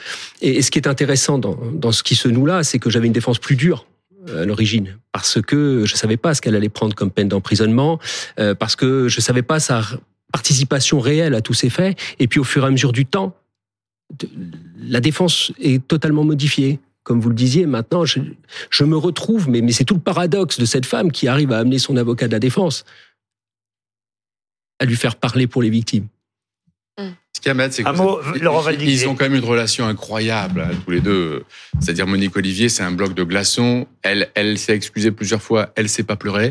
Et, 0.42 0.60
ce 0.60 0.70
qui 0.70 0.78
est 0.78 0.88
intéressant 0.88 1.38
dans, 1.38 1.58
dans 1.72 1.92
ce 1.92 2.02
qui 2.02 2.16
se 2.16 2.28
noue 2.28 2.44
là, 2.44 2.62
c'est 2.62 2.78
que 2.78 2.90
j'avais 2.90 3.06
une 3.06 3.12
défense 3.14 3.38
plus 3.38 3.56
dure 3.56 3.86
euh, 4.28 4.42
à 4.42 4.44
l'origine 4.44 4.98
parce 5.12 5.40
que 5.40 5.84
je 5.86 5.96
savais 5.96 6.18
pas 6.18 6.34
ce 6.34 6.42
qu'elle 6.42 6.54
allait 6.54 6.68
prendre 6.68 6.94
comme 6.94 7.10
peine 7.10 7.28
d'emprisonnement, 7.28 7.98
euh, 8.38 8.54
parce 8.54 8.76
que 8.76 9.08
je 9.08 9.20
savais 9.20 9.42
pas 9.42 9.58
sa 9.58 9.82
participation 10.32 11.00
réelle 11.00 11.34
à 11.34 11.40
tous 11.40 11.54
ces 11.54 11.70
faits. 11.70 11.98
Et 12.18 12.26
puis 12.26 12.40
au 12.40 12.44
fur 12.44 12.64
et 12.64 12.66
à 12.66 12.70
mesure 12.70 12.92
du 12.92 13.06
temps, 13.06 13.34
la 14.78 15.00
défense 15.00 15.52
est 15.60 15.86
totalement 15.86 16.24
modifiée. 16.24 16.78
Comme 17.02 17.20
vous 17.20 17.28
le 17.28 17.34
disiez, 17.34 17.66
maintenant, 17.66 18.04
je, 18.06 18.20
je 18.70 18.84
me 18.84 18.96
retrouve, 18.96 19.48
mais, 19.50 19.60
mais 19.60 19.72
c'est 19.72 19.84
tout 19.84 19.94
le 19.94 20.00
paradoxe 20.00 20.58
de 20.58 20.64
cette 20.64 20.86
femme 20.86 21.12
qui 21.12 21.28
arrive 21.28 21.52
à 21.52 21.58
amener 21.58 21.78
son 21.78 21.96
avocat 21.96 22.26
de 22.28 22.32
la 22.32 22.38
défense 22.38 22.84
à 24.78 24.84
lui 24.86 24.96
faire 24.96 25.16
parler 25.16 25.46
pour 25.46 25.62
les 25.62 25.70
victimes. 25.70 26.06
Ce 26.98 27.40
qu'il 27.40 27.54
y 27.54 27.60
a, 27.60 27.70
c'est 27.70 27.82
que 27.82 27.88
Un 27.88 27.92
mot, 27.92 28.20
ils- 28.80 29.06
ont 29.08 29.14
quand 29.16 29.24
même 29.24 29.34
une 29.34 29.44
relation 29.44 29.86
incroyable, 29.86 30.60
hein, 30.60 30.70
tous 30.84 30.90
les 30.92 31.00
deux. 31.00 31.44
C'est-à-dire 31.80 32.06
Monique 32.06 32.36
Olivier, 32.36 32.68
c'est 32.68 32.84
un 32.84 32.92
bloc 32.92 33.12
de 33.14 33.24
glaçons. 33.24 33.86
Elle, 34.02 34.30
elle 34.34 34.56
s'est 34.56 34.74
excusée 34.74 35.10
plusieurs 35.10 35.42
fois. 35.42 35.72
Elle 35.74 35.88
sait 35.88 36.04
pas 36.04 36.16
pleurer. 36.16 36.50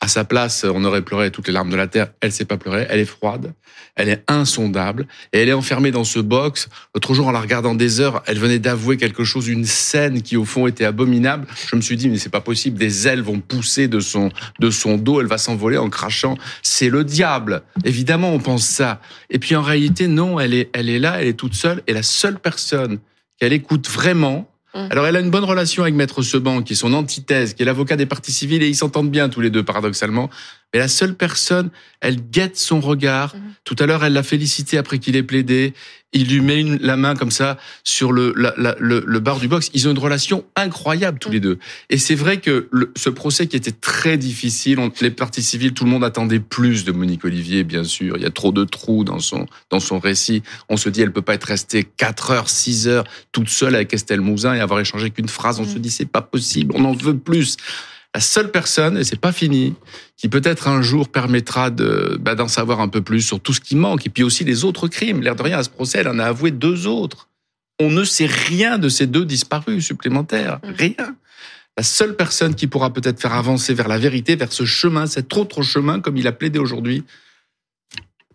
À 0.00 0.08
sa 0.08 0.24
place, 0.24 0.64
on 0.64 0.84
aurait 0.84 1.02
pleuré 1.02 1.30
toutes 1.30 1.46
les 1.46 1.52
larmes 1.52 1.70
de 1.70 1.76
la 1.76 1.86
terre. 1.86 2.08
Elle 2.20 2.32
sait 2.32 2.44
pas 2.44 2.56
pleurer. 2.56 2.86
Elle 2.90 2.98
est 2.98 3.04
froide. 3.04 3.54
Elle 3.94 4.08
est 4.08 4.24
insondable. 4.26 5.06
Et 5.32 5.38
elle 5.38 5.48
est 5.48 5.52
enfermée 5.52 5.92
dans 5.92 6.02
ce 6.02 6.18
box. 6.18 6.68
L'autre 6.94 7.14
jour, 7.14 7.28
en 7.28 7.30
la 7.30 7.40
regardant 7.40 7.74
des 7.74 8.00
heures, 8.00 8.22
elle 8.26 8.38
venait 8.38 8.58
d'avouer 8.58 8.96
quelque 8.96 9.22
chose, 9.22 9.48
une 9.48 9.64
scène 9.64 10.22
qui, 10.22 10.36
au 10.36 10.44
fond, 10.44 10.66
était 10.66 10.84
abominable. 10.84 11.46
Je 11.68 11.76
me 11.76 11.80
suis 11.80 11.96
dit, 11.96 12.08
mais 12.08 12.18
c'est 12.18 12.30
pas 12.30 12.40
possible. 12.40 12.78
Des 12.78 13.06
ailes 13.06 13.22
vont 13.22 13.38
pousser 13.38 13.86
de 13.86 14.00
son, 14.00 14.30
de 14.58 14.70
son 14.70 14.96
dos. 14.96 15.20
Elle 15.20 15.28
va 15.28 15.38
s'envoler 15.38 15.78
en 15.78 15.88
crachant. 15.88 16.36
C'est 16.62 16.88
le 16.88 17.04
diable. 17.04 17.62
Évidemment, 17.84 18.32
on 18.32 18.40
pense 18.40 18.66
ça. 18.66 19.00
Et 19.30 19.38
puis, 19.38 19.54
en 19.54 19.62
réalité, 19.62 20.08
non, 20.08 20.40
elle 20.40 20.54
est, 20.54 20.70
elle 20.72 20.90
est 20.90 20.98
là, 20.98 21.20
elle 21.20 21.28
est 21.28 21.38
toute 21.38 21.54
seule. 21.54 21.82
Et 21.86 21.92
la 21.92 22.02
seule 22.02 22.40
personne 22.40 22.98
qu'elle 23.38 23.52
écoute 23.52 23.88
vraiment, 23.88 24.51
Mm. 24.74 24.86
alors 24.90 25.06
elle 25.06 25.16
a 25.16 25.20
une 25.20 25.30
bonne 25.30 25.44
relation 25.44 25.82
avec 25.82 25.94
Maître 25.94 26.22
Seban, 26.22 26.62
qui 26.62 26.72
est 26.72 26.76
son 26.76 26.92
antithèse, 26.94 27.54
qui 27.54 27.62
est 27.62 27.66
l'avocat 27.66 27.96
des 27.96 28.06
parties 28.06 28.32
civiles, 28.32 28.62
et 28.62 28.68
ils 28.68 28.76
s'entendent 28.76 29.10
bien 29.10 29.28
tous 29.28 29.40
les 29.40 29.50
deux, 29.50 29.62
paradoxalement. 29.62 30.30
Mais 30.72 30.80
la 30.80 30.88
seule 30.88 31.14
personne, 31.14 31.70
elle 32.00 32.16
guette 32.30 32.56
son 32.56 32.80
regard. 32.80 33.34
Mhm. 33.34 33.42
Tout 33.64 33.76
à 33.78 33.86
l'heure, 33.86 34.04
elle 34.04 34.14
l'a 34.14 34.22
félicité 34.22 34.78
après 34.78 34.98
qu'il 34.98 35.16
ait 35.16 35.22
plaidé. 35.22 35.74
Il 36.14 36.28
lui 36.28 36.40
met 36.40 36.60
une- 36.60 36.78
la 36.82 36.96
main 36.96 37.14
comme 37.14 37.30
ça 37.30 37.56
sur 37.84 38.12
le, 38.12 38.34
la- 38.36 38.52
la- 38.58 38.76
le, 38.78 39.02
le 39.06 39.20
bar 39.20 39.38
du 39.40 39.48
box. 39.48 39.70
Ils 39.72 39.88
ont 39.88 39.92
une 39.92 39.98
relation 39.98 40.44
incroyable 40.56 41.18
tous 41.18 41.30
les 41.30 41.40
deux. 41.40 41.58
Et 41.88 41.96
c'est 41.98 42.14
vrai 42.14 42.38
que 42.38 42.68
le- 42.70 42.92
ce 42.96 43.08
procès 43.08 43.46
qui 43.46 43.56
était 43.56 43.72
très 43.72 44.18
difficile, 44.18 44.78
on- 44.78 44.92
les 45.00 45.10
parties 45.10 45.42
civiles, 45.42 45.72
tout 45.72 45.84
le 45.84 45.90
monde 45.90 46.04
attendait 46.04 46.38
plus 46.40 46.84
de 46.84 46.92
Monique 46.92 47.24
Olivier, 47.24 47.64
bien 47.64 47.84
sûr. 47.84 48.16
Il 48.16 48.22
y 48.22 48.26
a 48.26 48.30
trop 48.30 48.52
de 48.52 48.64
trous 48.64 49.04
dans 49.04 49.20
son, 49.20 49.46
dans 49.70 49.80
son 49.80 49.98
récit. 49.98 50.42
On 50.68 50.76
se 50.76 50.88
dit, 50.90 51.00
elle 51.00 51.12
peut 51.12 51.22
pas 51.22 51.34
être 51.34 51.44
restée 51.44 51.84
4 51.84 52.30
heures, 52.30 52.48
6 52.50 52.88
heures 52.88 53.04
toute 53.32 53.48
seule 53.48 53.74
avec 53.74 53.94
Estelle 53.94 54.20
Mouzin 54.20 54.54
et 54.54 54.60
avoir 54.60 54.80
échangé 54.80 55.10
qu'une 55.10 55.28
phrase. 55.28 55.60
On 55.60 55.64
se 55.66 55.78
dit, 55.78 55.90
c'est 55.90 56.04
pas 56.04 56.22
possible. 56.22 56.74
On 56.76 56.84
en 56.84 56.92
veut 56.92 57.16
plus. 57.16 57.56
La 58.14 58.20
seule 58.20 58.50
personne, 58.50 58.98
et 58.98 59.04
c'est 59.04 59.18
pas 59.18 59.32
fini, 59.32 59.74
qui 60.18 60.28
peut-être 60.28 60.68
un 60.68 60.82
jour 60.82 61.08
permettra 61.08 61.70
de 61.70 62.18
bah, 62.20 62.34
d'en 62.34 62.48
savoir 62.48 62.80
un 62.80 62.88
peu 62.88 63.00
plus 63.00 63.22
sur 63.22 63.40
tout 63.40 63.54
ce 63.54 63.60
qui 63.60 63.74
manque, 63.74 64.06
et 64.06 64.10
puis 64.10 64.22
aussi 64.22 64.44
les 64.44 64.64
autres 64.64 64.88
crimes. 64.88 65.22
L'air 65.22 65.34
de 65.34 65.42
rien, 65.42 65.58
à 65.58 65.62
ce 65.62 65.70
procès, 65.70 65.98
elle 65.98 66.08
en 66.08 66.18
a 66.18 66.24
avoué 66.24 66.50
deux 66.50 66.86
autres. 66.86 67.28
On 67.80 67.90
ne 67.90 68.04
sait 68.04 68.26
rien 68.26 68.78
de 68.78 68.88
ces 68.88 69.06
deux 69.06 69.24
disparus 69.24 69.84
supplémentaires. 69.84 70.60
Mm. 70.62 70.72
Rien. 70.76 71.16
La 71.78 71.82
seule 71.82 72.16
personne 72.16 72.54
qui 72.54 72.66
pourra 72.66 72.92
peut-être 72.92 73.18
faire 73.18 73.32
avancer 73.32 73.72
vers 73.72 73.88
la 73.88 73.96
vérité, 73.96 74.36
vers 74.36 74.52
ce 74.52 74.66
chemin, 74.66 75.06
cet 75.06 75.34
autre 75.34 75.62
chemin, 75.62 76.00
comme 76.00 76.18
il 76.18 76.26
a 76.26 76.32
plaidé 76.32 76.58
aujourd'hui, 76.58 77.04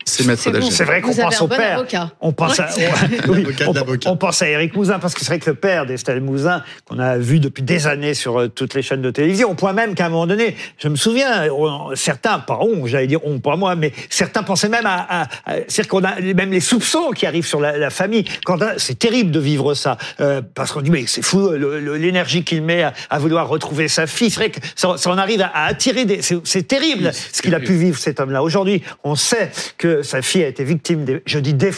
c'est 0.07 0.25
Maître 0.25 0.83
vrai 0.85 1.01
qu'on 1.01 1.13
pense 1.13 1.41
au 1.41 1.47
bon 1.47 1.55
père. 1.55 1.77
avocat. 1.79 2.11
On 2.21 2.31
pense, 2.31 2.59
à, 2.59 2.69
oui, 3.27 3.41
Avocat 3.41 3.65
de 3.65 3.69
on, 3.69 3.73
l'avocat. 3.73 4.09
on 4.11 4.17
pense 4.17 4.41
à 4.41 4.49
Éric 4.49 4.75
Mouzin, 4.75 4.99
parce 4.99 5.13
que 5.13 5.19
c'est 5.21 5.27
vrai 5.27 5.39
que 5.39 5.49
le 5.49 5.55
père 5.55 5.85
d'Estelle 5.85 6.21
Mouzin, 6.21 6.63
qu'on 6.85 6.99
a 6.99 7.17
vu 7.17 7.39
depuis 7.39 7.63
des 7.63 7.87
années 7.87 8.13
sur 8.13 8.39
euh, 8.39 8.47
toutes 8.47 8.73
les 8.73 8.81
chaînes 8.81 9.01
de 9.01 9.11
télévision, 9.11 9.51
au 9.51 9.53
point 9.55 9.73
même 9.73 9.95
qu'à 9.95 10.05
un 10.05 10.09
moment 10.09 10.27
donné, 10.27 10.55
je 10.77 10.87
me 10.87 10.95
souviens, 10.95 11.47
on- 11.51 11.95
certains, 11.95 12.39
pas 12.39 12.59
on, 12.61 12.85
j'allais 12.87 13.07
dire 13.07 13.19
on, 13.25 13.39
pas 13.39 13.55
moi, 13.55 13.75
mais 13.75 13.91
certains 14.09 14.43
pensaient 14.43 14.69
même 14.69 14.85
à, 14.85 15.05
à- 15.09 15.21
à- 15.23 15.55
c'est-à-dire 15.67 15.87
qu'on 15.89 16.03
a 16.03 16.19
même 16.21 16.51
les 16.51 16.59
soupçons 16.61 17.11
qui 17.11 17.25
arrivent 17.25 17.45
sur 17.45 17.59
la, 17.59 17.77
la 17.77 17.89
famille. 17.89 18.23
Quand 18.45 18.57
c'est 18.77 18.97
terrible 18.97 19.31
de 19.31 19.39
vivre 19.39 19.73
ça, 19.73 19.97
euh, 20.21 20.41
parce 20.55 20.71
qu'on 20.71 20.81
dit 20.81 20.91
mais 20.91 21.05
c'est 21.07 21.21
fou 21.21 21.49
le- 21.49 21.79
le- 21.79 21.97
l'énergie 21.97 22.43
qu'il 22.43 22.61
met 22.61 22.83
à, 22.83 22.93
à 23.09 23.19
vouloir 23.19 23.47
retrouver 23.47 23.87
sa 23.87 24.07
fille. 24.07 24.29
C'est 24.29 24.39
vrai 24.39 24.49
que 24.51 24.59
ça, 24.75 24.95
ça 24.97 25.09
en 25.09 25.17
arrive 25.17 25.41
à, 25.41 25.47
à 25.47 25.65
attirer 25.65 26.05
des, 26.05 26.21
c'est, 26.21 26.37
c'est 26.45 26.63
terrible 26.67 27.05
Oui, 27.07 27.11
c'est 27.13 27.35
ce 27.37 27.41
qu'il 27.41 27.53
a 27.55 27.59
pu 27.59 27.73
vivre 27.73 27.97
cet 27.99 28.19
homme-là. 28.19 28.41
Aujourd'hui, 28.43 28.81
on 29.03 29.15
sait 29.15 29.51
que 29.77 29.96
sa 30.03 30.21
fille 30.21 30.43
a 30.43 30.47
été 30.47 30.63
victime, 30.63 31.05
des, 31.05 31.21
je 31.25 31.39
dis 31.39 31.53
des 31.53 31.71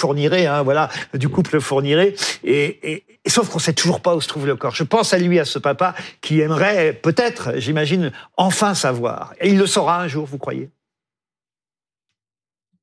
hein, 0.47 0.63
voilà, 0.63 0.89
du 1.13 1.29
couple 1.29 1.60
fourniré. 1.60 2.15
Et, 2.43 2.93
et- 2.93 3.03
et 3.25 3.29
sauf 3.29 3.49
qu'on 3.49 3.60
sait 3.60 3.73
toujours 3.73 3.99
pas 3.99 4.15
où 4.15 4.21
se 4.21 4.29
trouve 4.29 4.47
le 4.47 4.55
corps. 4.55 4.73
Je 4.73 4.84
pense 4.86 5.13
à 5.13 5.17
lui, 5.17 5.39
à 5.39 5.45
ce 5.45 5.60
papa, 5.60 5.93
qui 6.21 6.39
aimerait 6.39 6.93
peut-être, 6.93 7.51
j'imagine, 7.58 8.13
enfin 8.38 8.73
savoir. 8.73 9.34
Et 9.41 9.49
il 9.49 9.58
le 9.58 9.67
saura 9.67 10.01
un 10.01 10.08
jour, 10.08 10.25
vous 10.25 10.38
croyez? 10.38 10.69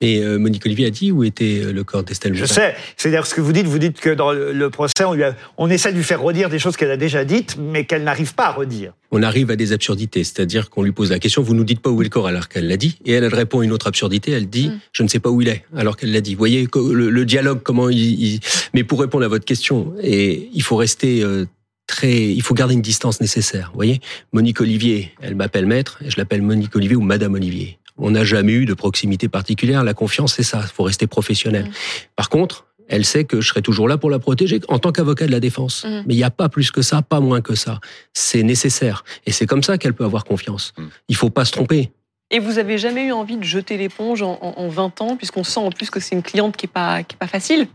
Et 0.03 0.21
euh, 0.23 0.39
Monique 0.39 0.67
Olivier 0.67 0.87
a 0.87 0.91
dit 0.91 1.11
où 1.11 1.25
était 1.25 1.63
euh, 1.65 1.73
le 1.73 1.83
corps 1.83 2.03
d'Estelle 2.03 2.35
Je 2.35 2.45
sais. 2.45 2.75
C'est 2.99 3.09
d'ailleurs 3.11 3.27
ce 3.27 3.35
que 3.35 3.41
vous 3.41 3.53
dites. 3.53 3.67
Vous 3.67 3.79
dites 3.79 3.99
que 3.99 4.11
dans 4.11 4.31
le, 4.31 4.69
procès, 4.69 4.93
on, 5.07 5.15
lui 5.15 5.23
a- 5.23 5.35
on 5.57 5.71
essaie 5.71 5.91
de 5.91 5.97
lui 5.97 6.05
faire 6.05 6.21
redire 6.21 6.51
des 6.51 6.59
choses 6.59 6.77
qu'elle 6.77 6.91
a 6.91 6.99
déjà 6.99 7.25
dites, 7.25 7.57
mais 7.59 7.87
qu'elle 7.87 8.05
n'arrive 8.05 8.35
pas 8.35 8.49
à 8.49 8.53
redire. 8.53 8.93
On 9.11 9.23
arrive 9.23 9.51
à 9.51 9.57
des 9.57 9.73
absurdités, 9.73 10.23
c'est-à-dire 10.23 10.69
qu'on 10.69 10.83
lui 10.83 10.93
pose 10.93 11.11
la 11.11 11.19
question, 11.19 11.41
vous 11.41 11.55
nous 11.55 11.65
dites 11.65 11.81
pas 11.81 11.89
où 11.89 12.03
est 12.03 12.05
le 12.05 12.11
corps 12.11 12.27
alors 12.27 12.49
qu'elle 12.49 12.69
l'a 12.69 12.77
dit, 12.77 12.99
et 13.07 13.13
elle, 13.13 13.25
elle 13.25 13.35
répond 13.35 13.61
à 13.61 13.65
une 13.65 13.73
autre 13.73 13.87
absurdité, 13.87 14.33
elle 14.33 14.51
dit, 14.51 14.69
Mm. 14.69 14.79
je 14.93 15.03
ne 15.03 15.09
sais 15.09 15.19
pas 15.21 15.31
où 15.31 15.41
il 15.41 15.49
est 15.49 15.65
alors 15.75 15.97
qu'elle 15.97 16.13
l'a 16.13 16.21
dit. 16.21 16.35
Vous 16.35 16.39
voyez 16.41 16.69
le, 16.75 17.09
le 17.09 17.25
dialogue, 17.25 17.61
comment 17.63 17.89
il, 17.89 17.99
il- 17.99 18.41
Mais 18.75 18.85
pour 18.85 19.01
répondre 19.01 19.25
à 19.25 19.29
votre 19.29 19.47
question, 19.47 19.95
et 20.03 20.51
il 20.53 20.63
faut 20.63 20.77
rester 20.77 21.23
euh, 21.23 21.47
très, 21.87 22.13
il 22.13 22.43
faut 22.43 22.53
garder 22.53 22.75
une 22.75 22.83
distance 22.83 23.23
nécessaire. 23.23 23.69
Vous 23.73 23.77
voyez, 23.79 24.01
Monique 24.35 24.61
Olivier, 24.61 25.13
elle 25.23 25.37
m'appelle 25.37 25.65
maître, 25.65 25.99
et 26.05 26.11
je 26.11 26.19
l'appelle 26.19 26.43
Monique 26.43 26.77
Olivier 26.77 26.97
ou 26.97 27.01
Madame 27.03 27.33
Olivier. 27.35 27.79
On 27.99 28.11
n'a 28.11 28.25
jamais 28.25 28.53
eu 28.53 28.67
de 28.67 28.75
proximité 28.75 29.29
particulière. 29.29 29.85
La 29.85 29.95
confiance, 29.95 30.35
c'est 30.35 30.43
ça. 30.43 30.61
Il 30.63 30.69
faut 30.69 30.83
rester 30.83 31.07
professionnel. 31.07 31.65
Mm. 31.67 31.71
Par 32.17 32.29
contre, 32.29 32.67
elle 32.89 33.05
sait 33.05 33.25
que 33.25 33.41
je 33.41 33.49
serai 33.49 33.63
toujours 33.63 33.89
là 33.89 33.99
pour 33.99 34.11
la 34.11 34.19
protéger 34.19 34.61
en 34.69 34.79
tant 34.79 34.93
qu'avocat 34.93 35.27
de 35.27 35.33
la 35.33 35.41
défense. 35.41 35.85
Mm. 35.85 36.03
Mais 36.07 36.15
il 36.15 36.19
n'y 36.19 36.23
a 36.25 36.31
pas 36.31 36.49
plus 36.49 36.71
que 36.71 36.83
ça, 36.83 37.03
pas 37.03 37.21
moins 37.21 37.41
que 37.41 37.55
ça. 37.55 37.81
C'est 38.13 38.43
nécessaire. 38.43 39.05
Et 39.27 39.33
c'est 39.33 39.47
comme 39.47 39.63
ça 39.63 39.79
qu'elle 39.79 39.95
peut 39.95 40.05
avoir 40.05 40.25
confiance. 40.25 40.73
Mm. 40.79 40.83
Il 41.09 41.17
faut 41.17 41.31
pas 41.31 41.45
se 41.45 41.53
tromper. 41.53 41.91
Et 42.31 42.39
vous 42.41 42.59
avez 42.59 42.77
jamais 42.77 43.05
eu 43.07 43.13
envie 43.13 43.37
de 43.37 43.45
jeter 43.45 43.77
l'éponge 43.77 44.21
en, 44.23 44.39
en- 44.43 44.55
en 44.61 44.69
20 44.69 45.01
ans, 45.01 45.17
puisqu'on 45.17 45.45
sent 45.45 45.61
en 45.61 45.71
plus 45.71 45.91
que 45.91 46.01
c'est 46.01 46.15
une 46.17 46.23
cliente 46.23 46.57
qui 46.57 46.67
est 46.67 46.73
pas, 46.73 47.03
qui 47.05 47.15
est 47.15 47.19
pas 47.19 47.29
facile? 47.29 47.69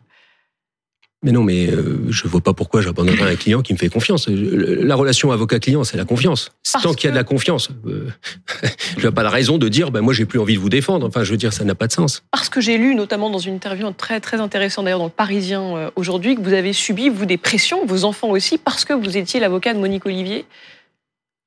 Mais 1.24 1.32
non, 1.32 1.44
mais 1.44 1.68
euh, 1.68 2.00
je 2.10 2.28
vois 2.28 2.42
pas 2.42 2.54
pourquoi 2.54 2.82
j'abandonnerais 2.82 3.34
un 3.34 3.36
client 3.36 3.62
qui 3.62 3.74
me 3.74 3.78
fait 3.78 3.90
confiance. 3.90 4.26
Je- 4.28 4.82
La 4.82 4.96
relation 4.96 5.32
avocat-client, 5.32 5.84
c'est 5.84 5.96
la 5.98 6.06
confiance. 6.06 6.50
Parce 6.74 6.84
Tant 6.84 6.94
qu'il 6.96 7.06
y 7.06 7.08
a 7.10 7.12
de 7.12 7.16
la 7.16 7.24
confiance, 7.24 7.70
euh, 7.86 8.08
je 8.98 9.06
n'ai 9.06 9.14
pas 9.14 9.22
la 9.22 9.30
raison 9.30 9.60
de 9.60 9.68
dire, 9.70 9.92
ben 9.92 10.02
moi 10.02 10.14
j'ai 10.14 10.26
plus 10.26 10.40
envie 10.40 10.56
de 10.56 10.60
vous 10.60 10.70
défendre. 10.70 11.06
Enfin, 11.08 11.24
je 11.24 11.30
veux 11.30 11.38
dire, 11.38 11.54
ça 11.54 11.64
n'a 11.64 11.76
pas 11.76 11.86
de 11.86 11.92
sens. 11.92 12.24
Parce 12.32 12.50
que 12.50 12.60
j'ai 12.60 12.78
lu, 12.80 12.96
notamment 12.96 13.30
dans 13.30 13.38
une 13.38 13.54
interview 13.56 13.88
très, 13.92 14.20
très 14.20 14.40
intéressante 14.40 14.86
d'ailleurs 14.86 14.98
dans 15.00 15.06
le 15.06 15.12
Parisien 15.12 15.62
euh, 15.78 15.92
aujourd'hui, 15.96 16.36
que 16.36 16.42
vous 16.42 16.54
avez 16.54 16.74
subi, 16.74 17.10
vous, 17.10 17.28
des 17.28 17.38
pressions, 17.38 17.86
vos 17.86 18.04
enfants 18.04 18.30
aussi, 18.32 18.58
parce 18.58 18.84
que 18.84 18.94
vous 18.94 19.16
étiez 19.16 19.40
l'avocat 19.40 19.76
de 19.76 19.80
Monique 19.80 20.08
Olivier. 20.08 20.46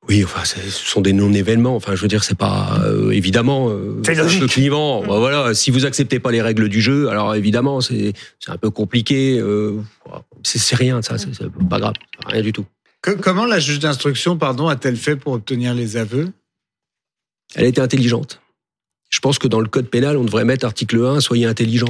Oui, 0.09 0.23
enfin, 0.23 0.45
ce 0.45 0.61
sont 0.69 1.01
des 1.01 1.15
non-événements. 1.15 1.75
Enfin, 1.77 1.95
je 1.95 2.03
veux 2.03 2.09
dire, 2.09 2.25
c'est 2.25 2.37
pas 2.37 2.79
euh, 2.85 3.11
évidemment. 3.11 3.71
euh, 3.71 4.03
C'est 4.05 4.19
un 4.19 4.23
logique. 4.25 4.41
peu 4.41 4.47
clivant. 4.49 5.01
Bah, 5.01 5.19
voilà, 5.19 5.55
si 5.55 5.71
vous 5.71 5.87
acceptez 5.87 6.21
pas 6.21 6.31
les 6.31 6.43
règles 6.43 6.69
du 6.69 6.83
jeu, 6.83 7.09
alors 7.09 7.35
évidemment, 7.35 7.81
c'est 7.81 8.13
c'est 8.39 8.51
un 8.51 8.59
peu 8.59 8.69
compliqué. 8.71 9.39
euh, 9.41 9.81
c'est 10.43 10.77
rien, 10.77 11.01
ça, 11.01 11.17
c'est 11.17 11.35
c'est 11.35 11.51
pas 11.71 11.81
grave, 11.81 11.95
rien 12.27 12.43
du 12.43 12.53
tout. 12.53 12.67
Que- 13.01 13.13
comment 13.13 13.47
la 13.47 13.59
juge 13.59 13.79
d'instruction, 13.79 14.37
pardon, 14.37 14.69
a-t-elle 14.69 14.97
fait 14.97 15.17
pour 15.17 15.33
obtenir 15.33 15.73
les 15.75 15.97
aveux? 15.97 16.29
Elle 17.55 17.67
était 17.67 17.81
intelligente. 17.81 18.41
Je 19.15 19.21
pense 19.21 19.39
que 19.39 19.47
dans 19.47 19.61
le 19.61 19.69
code 19.69 19.87
pénal, 19.87 20.17
on 20.17 20.25
devrait 20.25 20.45
mettre 20.45 20.67
article 20.67 21.01
1, 21.01 21.21
soyez 21.21 21.47
intelligent. 21.47 21.87